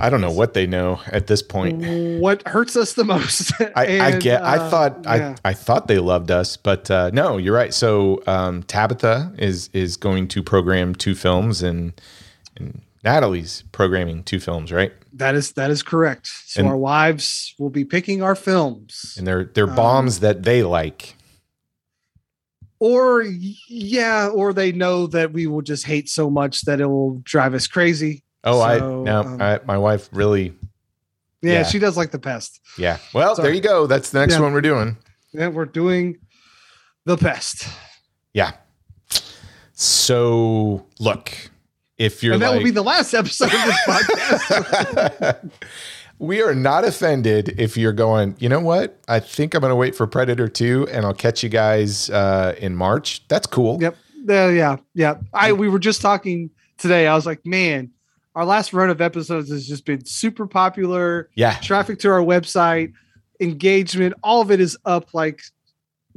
I 0.00 0.08
don't 0.08 0.22
know 0.22 0.30
what 0.30 0.54
they 0.54 0.66
know 0.66 1.00
at 1.08 1.26
this 1.26 1.42
point. 1.42 2.18
what 2.20 2.46
hurts 2.48 2.74
us 2.74 2.94
the 2.94 3.04
most. 3.04 3.52
I, 3.60 3.70
I 3.76 3.84
And, 3.84 4.22
get. 4.22 4.42
I 4.42 4.56
uh, 4.56 4.70
thought. 4.70 5.00
yeah. 5.04 5.36
I, 5.44 5.50
I 5.50 5.52
thought 5.52 5.88
they 5.88 5.98
loved 5.98 6.30
us, 6.30 6.56
but 6.56 6.90
uh, 6.90 7.10
no, 7.12 7.36
you're 7.36 7.54
right. 7.54 7.72
So 7.74 8.22
um, 8.26 8.62
Tabitha 8.62 9.32
is 9.38 9.68
is 9.72 9.96
going 9.96 10.28
to 10.28 10.42
program 10.42 10.94
two 10.94 11.14
films, 11.14 11.62
and 11.62 11.92
and 12.56 12.80
Natalie's 13.04 13.62
programming 13.72 14.22
two 14.24 14.40
films, 14.40 14.72
right? 14.72 14.92
that 15.16 15.34
is 15.36 15.52
that 15.52 15.70
is 15.70 15.82
correct. 15.82 16.26
So 16.46 16.60
And- 16.60 16.68
our 16.68 16.76
wives 16.76 17.54
will 17.58 17.70
be 17.70 17.84
picking 17.84 18.20
our 18.22 18.34
films, 18.34 19.14
And 19.18 19.26
they're 19.26 19.44
they're 19.44 19.68
Um, 19.68 19.76
bombs 19.76 20.20
that 20.20 20.42
they 20.44 20.62
like. 20.64 21.14
or 22.80 23.22
yeah, 23.68 24.28
or 24.28 24.52
they 24.52 24.72
know 24.72 25.06
that 25.08 25.32
we 25.32 25.46
will 25.46 25.62
just 25.62 25.84
hate 25.86 26.08
so 26.08 26.30
much 26.30 26.62
that 26.62 26.80
it 26.80 26.86
will 26.86 27.20
drive 27.22 27.54
us 27.54 27.66
crazy. 27.66 28.22
Oh, 28.44 28.60
I 28.60 28.78
So, 28.78 29.02
no, 29.02 29.20
um, 29.20 29.42
I, 29.42 29.60
my 29.64 29.78
wife 29.78 30.08
really. 30.12 30.54
Yeah, 31.42 31.52
Yeah. 31.52 31.62
she 31.64 31.78
does 31.78 31.96
like 31.96 32.10
the 32.10 32.18
pest. 32.18 32.60
Yeah. 32.78 32.98
Well, 33.12 33.36
Sorry. 33.36 33.48
there 33.48 33.54
you 33.54 33.60
go. 33.60 33.86
That's 33.86 34.10
the 34.10 34.20
next 34.20 34.34
Yeah. 34.34 34.40
one 34.40 34.52
we're 34.52 34.60
doing. 34.60 34.96
Yeah, 35.32 35.48
we're 35.48 35.64
doing 35.66 36.18
the 37.04 37.16
pest, 37.16 37.66
Yeah. 38.32 38.52
So 39.72 40.86
look, 41.00 41.32
if 41.98 42.22
you're 42.22 42.34
and 42.34 42.42
that 42.42 42.50
like, 42.50 42.58
will 42.58 42.64
be 42.64 42.70
the 42.70 42.82
last 42.82 43.12
episode 43.14 43.46
of 43.46 43.64
this 43.64 43.80
podcast. 43.86 45.50
we 46.18 46.40
are 46.42 46.54
not 46.54 46.84
offended 46.84 47.54
if 47.58 47.76
you're 47.76 47.92
going, 47.92 48.36
you 48.38 48.48
know 48.48 48.60
what? 48.60 48.98
I 49.08 49.20
think 49.20 49.54
I'm 49.54 49.60
going 49.60 49.70
to 49.72 49.76
wait 49.76 49.94
for 49.96 50.06
Predator 50.06 50.48
2 50.48 50.88
and 50.90 51.04
I'll 51.04 51.12
catch 51.14 51.42
you 51.42 51.48
guys 51.48 52.08
uh, 52.10 52.54
in 52.58 52.76
March. 52.76 53.26
That's 53.28 53.46
cool. 53.46 53.78
Yep. 53.82 53.96
Uh, 54.28 54.48
yeah. 54.48 54.76
Yeah. 54.94 55.16
I 55.32 55.52
we 55.52 55.68
were 55.68 55.78
just 55.80 56.00
talking 56.00 56.50
today. 56.78 57.06
I 57.06 57.14
was 57.14 57.26
like, 57.26 57.44
man, 57.44 57.90
our 58.34 58.44
last 58.44 58.72
run 58.72 58.90
of 58.90 59.00
episodes 59.00 59.50
has 59.50 59.66
just 59.66 59.84
been 59.84 60.04
super 60.04 60.46
popular. 60.46 61.30
Yeah. 61.34 61.56
Traffic 61.60 61.98
to 62.00 62.10
our 62.10 62.20
website, 62.20 62.92
engagement, 63.40 64.14
all 64.22 64.40
of 64.40 64.50
it 64.50 64.60
is 64.60 64.76
up 64.84 65.12
like 65.14 65.40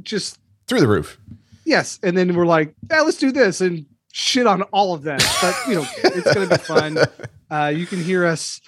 just 0.02 0.38
Through 0.66 0.80
the 0.80 0.88
roof. 0.88 1.18
yes. 1.64 1.98
And 2.02 2.16
then 2.16 2.34
we're 2.34 2.46
like, 2.46 2.74
yeah, 2.90 3.00
let's 3.02 3.18
do 3.18 3.30
this 3.32 3.60
and 3.60 3.86
shit 4.12 4.46
on 4.46 4.62
all 4.62 4.94
of 4.94 5.02
that. 5.04 5.24
But 5.40 5.54
you 5.68 5.76
know, 5.76 5.86
it's 6.04 6.32
gonna 6.34 6.48
be 6.48 6.56
fun. 6.56 6.98
Uh, 7.50 7.72
you 7.74 7.86
can 7.86 7.98
hear 8.04 8.26
us 8.26 8.60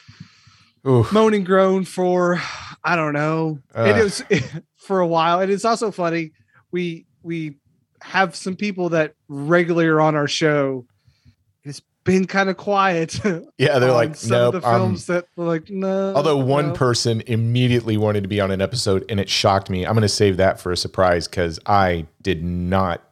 Oof. 0.89 1.12
moan 1.12 1.35
and 1.35 1.44
groan 1.44 1.85
for 1.85 2.40
I 2.82 2.97
don't 2.97 3.12
know. 3.12 3.59
it 3.77 4.02
was 4.02 4.24
for 4.77 5.01
a 5.01 5.06
while. 5.06 5.40
And 5.40 5.52
it's 5.52 5.66
also 5.66 5.90
funny. 5.90 6.32
We 6.72 7.05
we 7.22 7.56
have 8.01 8.35
some 8.35 8.56
people 8.56 8.89
that 8.89 9.12
regularly 9.28 9.86
are 9.86 10.01
on 10.01 10.14
our 10.16 10.27
show. 10.27 10.86
Been 12.05 12.27
kind 12.27 12.48
of 12.48 12.56
quiet. 12.56 13.20
Yeah, 13.59 13.78
they're 13.78 13.93
like, 13.93 14.16
some 14.16 14.31
nope. 14.31 14.55
of 14.55 14.62
the 14.62 14.68
films 14.68 15.06
that 15.06 15.27
were 15.36 15.44
like, 15.44 15.68
no. 15.68 16.14
Although 16.14 16.39
one 16.39 16.68
no." 16.68 16.72
person 16.74 17.22
immediately 17.27 17.97
wanted 17.98 18.22
to 18.22 18.28
be 18.28 18.40
on 18.40 18.51
an 18.51 18.62
episode 18.62 19.05
and 19.10 19.20
it 19.20 19.28
shocked 19.28 19.68
me. 19.68 19.85
I'm 19.86 19.93
going 19.93 20.01
to 20.02 20.09
save 20.09 20.39
that 20.39 20.59
for 20.59 20.72
a 20.72 20.77
surprise 20.78 21.28
because 21.28 21.60
I 21.66 22.06
did 22.22 22.43
not, 22.43 23.02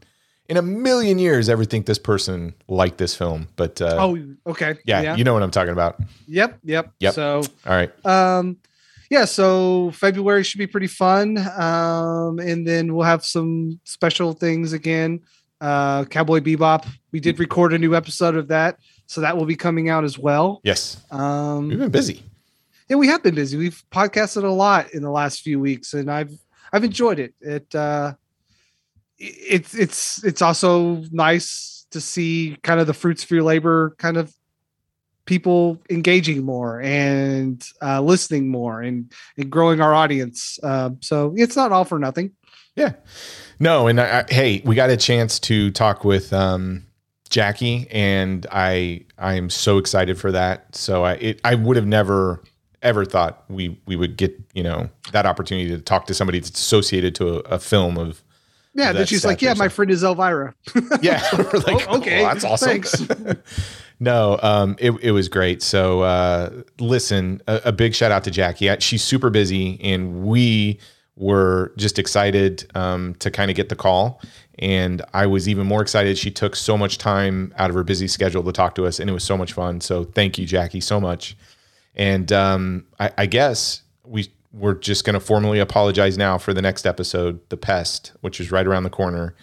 in 0.49 0.57
a 0.57 0.63
million 0.63 1.19
years, 1.19 1.51
ever 1.51 1.67
think 1.67 1.85
this 1.85 1.99
person 1.99 2.55
liked 2.67 2.97
this 2.97 3.15
film. 3.15 3.49
But 3.57 3.83
uh, 3.83 3.97
Oh, 4.01 4.19
okay. 4.47 4.77
yeah, 4.87 5.15
you 5.17 5.23
know 5.25 5.35
what 5.35 5.43
I'm 5.43 5.51
talking 5.51 5.73
about. 5.75 6.01
Yep, 6.27 6.61
yep. 6.65 6.93
Yep. 7.01 7.15
So 7.15 7.43
All 7.67 7.73
right. 7.75 8.07
um 8.07 8.57
yeah, 9.11 9.25
so 9.27 9.91
February 9.93 10.45
should 10.45 10.59
be 10.59 10.67
pretty 10.67 10.87
fun. 10.87 11.37
Um 11.59 12.39
and 12.39 12.67
then 12.67 12.95
we'll 12.95 13.05
have 13.07 13.23
some 13.25 13.81
special 13.85 14.33
things 14.33 14.73
again. 14.73 15.21
Uh 15.61 16.05
Cowboy 16.05 16.41
Bebop. 16.41 16.87
We 17.13 17.21
did 17.21 17.39
record 17.39 17.73
a 17.73 17.79
new 17.79 17.95
episode 17.95 18.37
of 18.37 18.49
that, 18.49 18.79
so 19.07 19.21
that 19.23 19.37
will 19.37 19.47
be 19.47 19.57
coming 19.57 19.89
out 19.89 20.05
as 20.05 20.19
well. 20.19 20.61
Yes. 20.63 21.03
um, 21.11 21.69
We've 21.69 21.79
been 21.79 21.91
busy. 21.91 22.23
yeah, 22.89 22.97
we 22.97 23.09
have 23.09 23.23
been 23.23 23.35
busy. 23.35 23.57
We've 23.57 23.83
podcasted 23.91 24.45
a 24.45 24.49
lot 24.49 24.93
in 24.95 25.03
the 25.03 25.11
last 25.11 25.41
few 25.43 25.59
weeks 25.59 25.95
and 25.95 26.11
I've 26.11 26.33
I've 26.73 26.85
enjoyed 26.85 27.19
it. 27.19 27.35
It 27.41 27.75
uh 27.75 28.15
it's 29.19 29.75
it's 29.75 30.23
it's 30.25 30.43
also 30.43 31.03
nice 31.11 31.87
to 31.91 32.01
see 32.01 32.57
kind 32.63 32.79
of 32.81 32.87
the 32.87 32.95
fruits 32.95 33.25
of 33.25 33.31
your 33.31 33.43
labor 33.43 33.95
kind 33.99 34.17
of 34.17 34.33
people 35.25 35.79
engaging 35.91 36.43
more 36.45 36.81
and 36.83 37.63
uh, 37.83 38.01
listening 38.01 38.49
more 38.49 38.81
and, 38.81 39.13
and 39.37 39.51
growing 39.51 39.79
our 39.81 39.93
audience. 39.95 40.59
Um, 40.63 40.99
so 41.01 41.35
it's 41.37 41.55
not 41.57 41.71
all 41.73 41.85
for 41.85 41.99
nothing. 41.99 42.33
Yeah. 42.77 42.93
No, 43.61 43.87
and 43.89 44.01
I, 44.01 44.21
I, 44.21 44.33
hey, 44.33 44.63
we 44.65 44.75
got 44.75 44.91
a 44.91 44.97
chance 44.97 45.39
to 45.41 45.71
talk 45.73 46.05
with 46.05 46.33
um, 46.33 46.87
Jackie, 47.29 47.89
and 47.91 48.47
I 48.53 49.05
I 49.19 49.35
am 49.35 49.51
so 49.51 49.79
excited 49.79 50.19
for 50.19 50.33
that. 50.33 50.75
So 50.77 51.03
I 51.05 51.13
it, 51.15 51.41
I 51.45 51.55
would 51.55 51.77
have 51.77 51.87
never 51.87 52.43
ever 52.83 53.05
thought 53.05 53.45
we 53.49 53.77
we 53.87 53.97
would 53.97 54.17
get 54.17 54.41
you 54.55 54.63
know 54.63 54.89
that 55.13 55.27
opportunity 55.27 55.69
to 55.71 55.81
talk 55.81 56.07
to 56.07 56.15
somebody 56.15 56.39
that's 56.39 56.59
associated 56.59 57.15
to 57.17 57.29
a, 57.29 57.55
a 57.55 57.59
film 57.59 57.99
of 57.99 58.23
Yeah, 58.75 58.93
That 58.93 59.01
that 59.01 59.09
she's 59.09 59.25
like, 59.25 59.43
yeah, 59.43 59.55
my 59.55 59.69
friend 59.69 59.91
is 59.91 60.05
Elvira. 60.05 60.55
yeah 61.03 61.25
we're 61.37 61.59
like, 61.61 61.87
Oh, 61.89 61.99
okay, 61.99 62.25
"Oh, 62.25 62.29
that's 62.29 62.45
awesome 62.45 62.69
thanks. 62.69 62.95
no 64.01 64.39
um 64.45 64.77
it, 64.79 64.93
it 65.03 65.11
was 65.11 65.29
great 65.29 65.61
so 65.61 66.03
uh 66.03 66.51
listen 66.79 67.43
a, 67.49 67.61
a 67.65 67.73
big 67.73 67.97
shout 67.97 68.13
out 68.13 68.23
to 68.23 68.31
jackie 68.31 68.71
she's 68.79 69.03
super 69.03 69.29
busy 69.29 69.81
and 69.83 70.25
we 70.25 70.79
were 71.19 71.73
just 71.77 71.99
excited 71.99 72.71
um 72.75 73.15
to 73.17 73.31
kind 73.31 73.51
of 73.51 73.57
get 73.57 73.69
the 73.69 73.77
call 73.77 74.21
and 74.59 75.03
i 75.13 75.27
was 75.27 75.49
even 75.49 75.67
more 75.67 75.83
excited 75.83 76.17
she 76.17 76.31
took 76.31 76.55
so 76.55 76.79
much 76.79 76.97
time 76.97 77.53
out 77.57 77.71
of 77.71 77.77
her 77.77 77.85
busy 77.85 78.07
schedule 78.07 78.43
to 78.43 78.53
talk 78.53 78.75
to 78.75 78.87
us 78.87 79.01
and 79.01 79.11
it 79.11 79.13
was 79.13 79.25
so 79.25 79.37
much 79.37 79.53
fun 79.53 79.81
so 79.81 80.05
thank 80.05 80.39
you 80.39 80.47
jackie 80.47 80.81
so 80.81 81.01
much 81.01 81.37
and 81.97 82.33
um 82.33 82.87
i, 83.01 83.11
I 83.19 83.27
guess 83.27 83.83
we 84.05 84.29
we're 84.53 84.75
just 84.75 85.05
going 85.05 85.15
to 85.15 85.21
formally 85.21 85.59
apologize 85.59 86.17
now 86.17 86.39
for 86.39 86.55
the 86.55 86.63
next 86.63 86.87
episode 86.87 87.41
the 87.49 87.57
pest 87.57 88.13
which 88.21 88.41
is 88.41 88.51
right 88.51 88.67
around 88.67 88.85
the 88.85 88.91
corner 88.91 89.35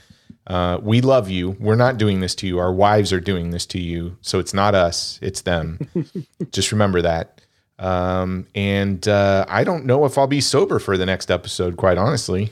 uh, 0.48 0.80
we 0.82 1.02
love 1.02 1.30
you. 1.30 1.56
We're 1.60 1.76
not 1.76 1.98
doing 1.98 2.20
this 2.20 2.36
to 2.36 2.48
you. 2.48 2.60
Our 2.60 2.72
wives 2.72 3.12
are 3.12 3.20
doing 3.20 3.50
this 3.50 3.66
to 3.68 3.80
you. 3.80 4.18
So 4.22 4.40
it's 4.40 4.54
not 4.54 4.76
us, 4.76 5.20
it's 5.22 5.42
them. 5.42 5.80
Just 6.52 6.72
remember 6.72 7.02
that. 7.02 7.42
Um, 7.78 8.48
and 8.56 9.06
uh, 9.08 9.46
I 9.48 9.64
don't 9.64 9.86
know 9.86 10.06
if 10.06 10.18
I'll 10.18 10.28
be 10.28 10.42
sober 10.42 10.80
for 10.80 10.98
the 10.98 11.06
next 11.06 11.30
episode, 11.30 11.78
quite 11.78 11.98
honestly. 11.98 12.52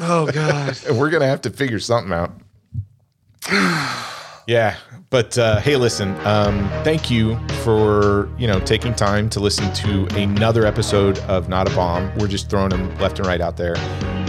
oh 0.00 0.30
God. 0.32 0.78
We're 0.90 1.10
going 1.10 1.20
to 1.20 1.26
have 1.28 1.42
to 1.42 1.50
figure 1.50 1.78
something 1.78 2.12
out. 2.12 2.32
yeah. 4.46 4.76
But 5.10 5.38
uh, 5.38 5.60
hey, 5.60 5.76
listen, 5.76 6.14
um, 6.26 6.68
thank 6.84 7.10
you 7.10 7.38
for, 7.62 8.28
you 8.38 8.46
know, 8.46 8.60
taking 8.60 8.94
time 8.94 9.30
to 9.30 9.40
listen 9.40 9.72
to 9.74 10.06
another 10.18 10.66
episode 10.66 11.18
of 11.20 11.48
Not 11.48 11.70
a 11.70 11.74
Bomb. 11.74 12.14
We're 12.18 12.28
just 12.28 12.50
throwing 12.50 12.70
them 12.70 12.94
left 12.98 13.18
and 13.18 13.26
right 13.26 13.40
out 13.40 13.56
there. 13.56 13.74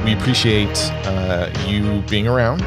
We 0.06 0.14
appreciate 0.14 0.78
uh, 1.06 1.52
you 1.68 2.02
being 2.10 2.28
around 2.28 2.62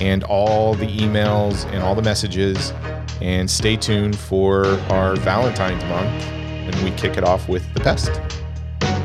and 0.00 0.24
all 0.24 0.74
the 0.74 0.86
emails 0.86 1.64
and 1.66 1.84
all 1.84 1.94
the 1.94 2.02
messages. 2.02 2.72
And 3.20 3.48
stay 3.48 3.76
tuned 3.76 4.18
for 4.18 4.66
our 4.90 5.14
Valentine's 5.14 5.84
month 5.84 6.41
and 6.66 6.74
we 6.82 6.90
kick 6.92 7.16
it 7.16 7.24
off 7.24 7.48
with 7.48 7.62
the 7.74 7.80
pest. 7.80 8.10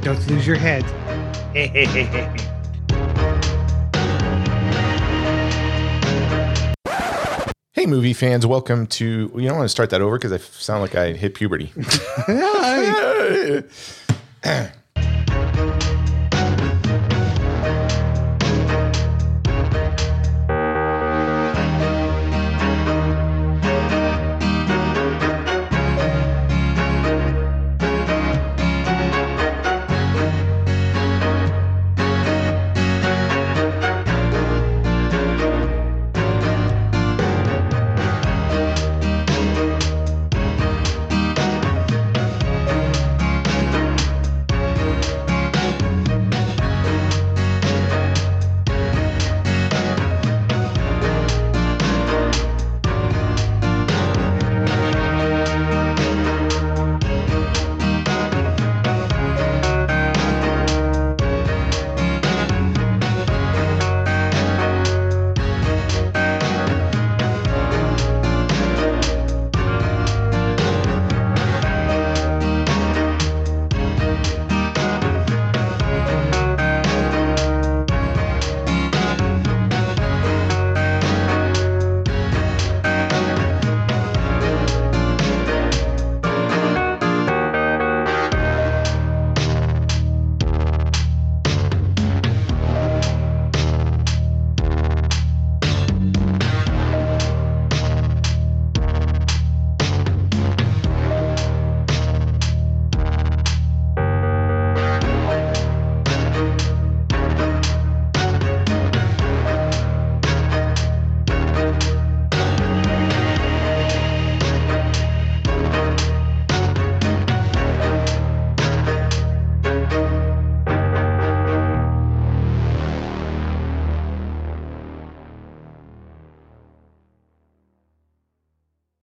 Don't 0.02 0.26
lose 0.28 0.46
your 0.46 0.58
head. 0.58 0.84
Hey, 7.78 7.86
movie 7.86 8.14
fans, 8.14 8.44
welcome 8.44 8.88
to. 8.88 9.32
You 9.36 9.48
don't 9.48 9.58
want 9.58 9.66
to 9.66 9.70
start 9.70 9.92
that 9.92 10.02
over 10.02 10.18
because 10.18 10.32
I 10.32 10.38
sound 10.38 10.82
like 10.82 10.96
I 10.96 11.14
hit 11.14 11.36
puberty. 11.36 11.72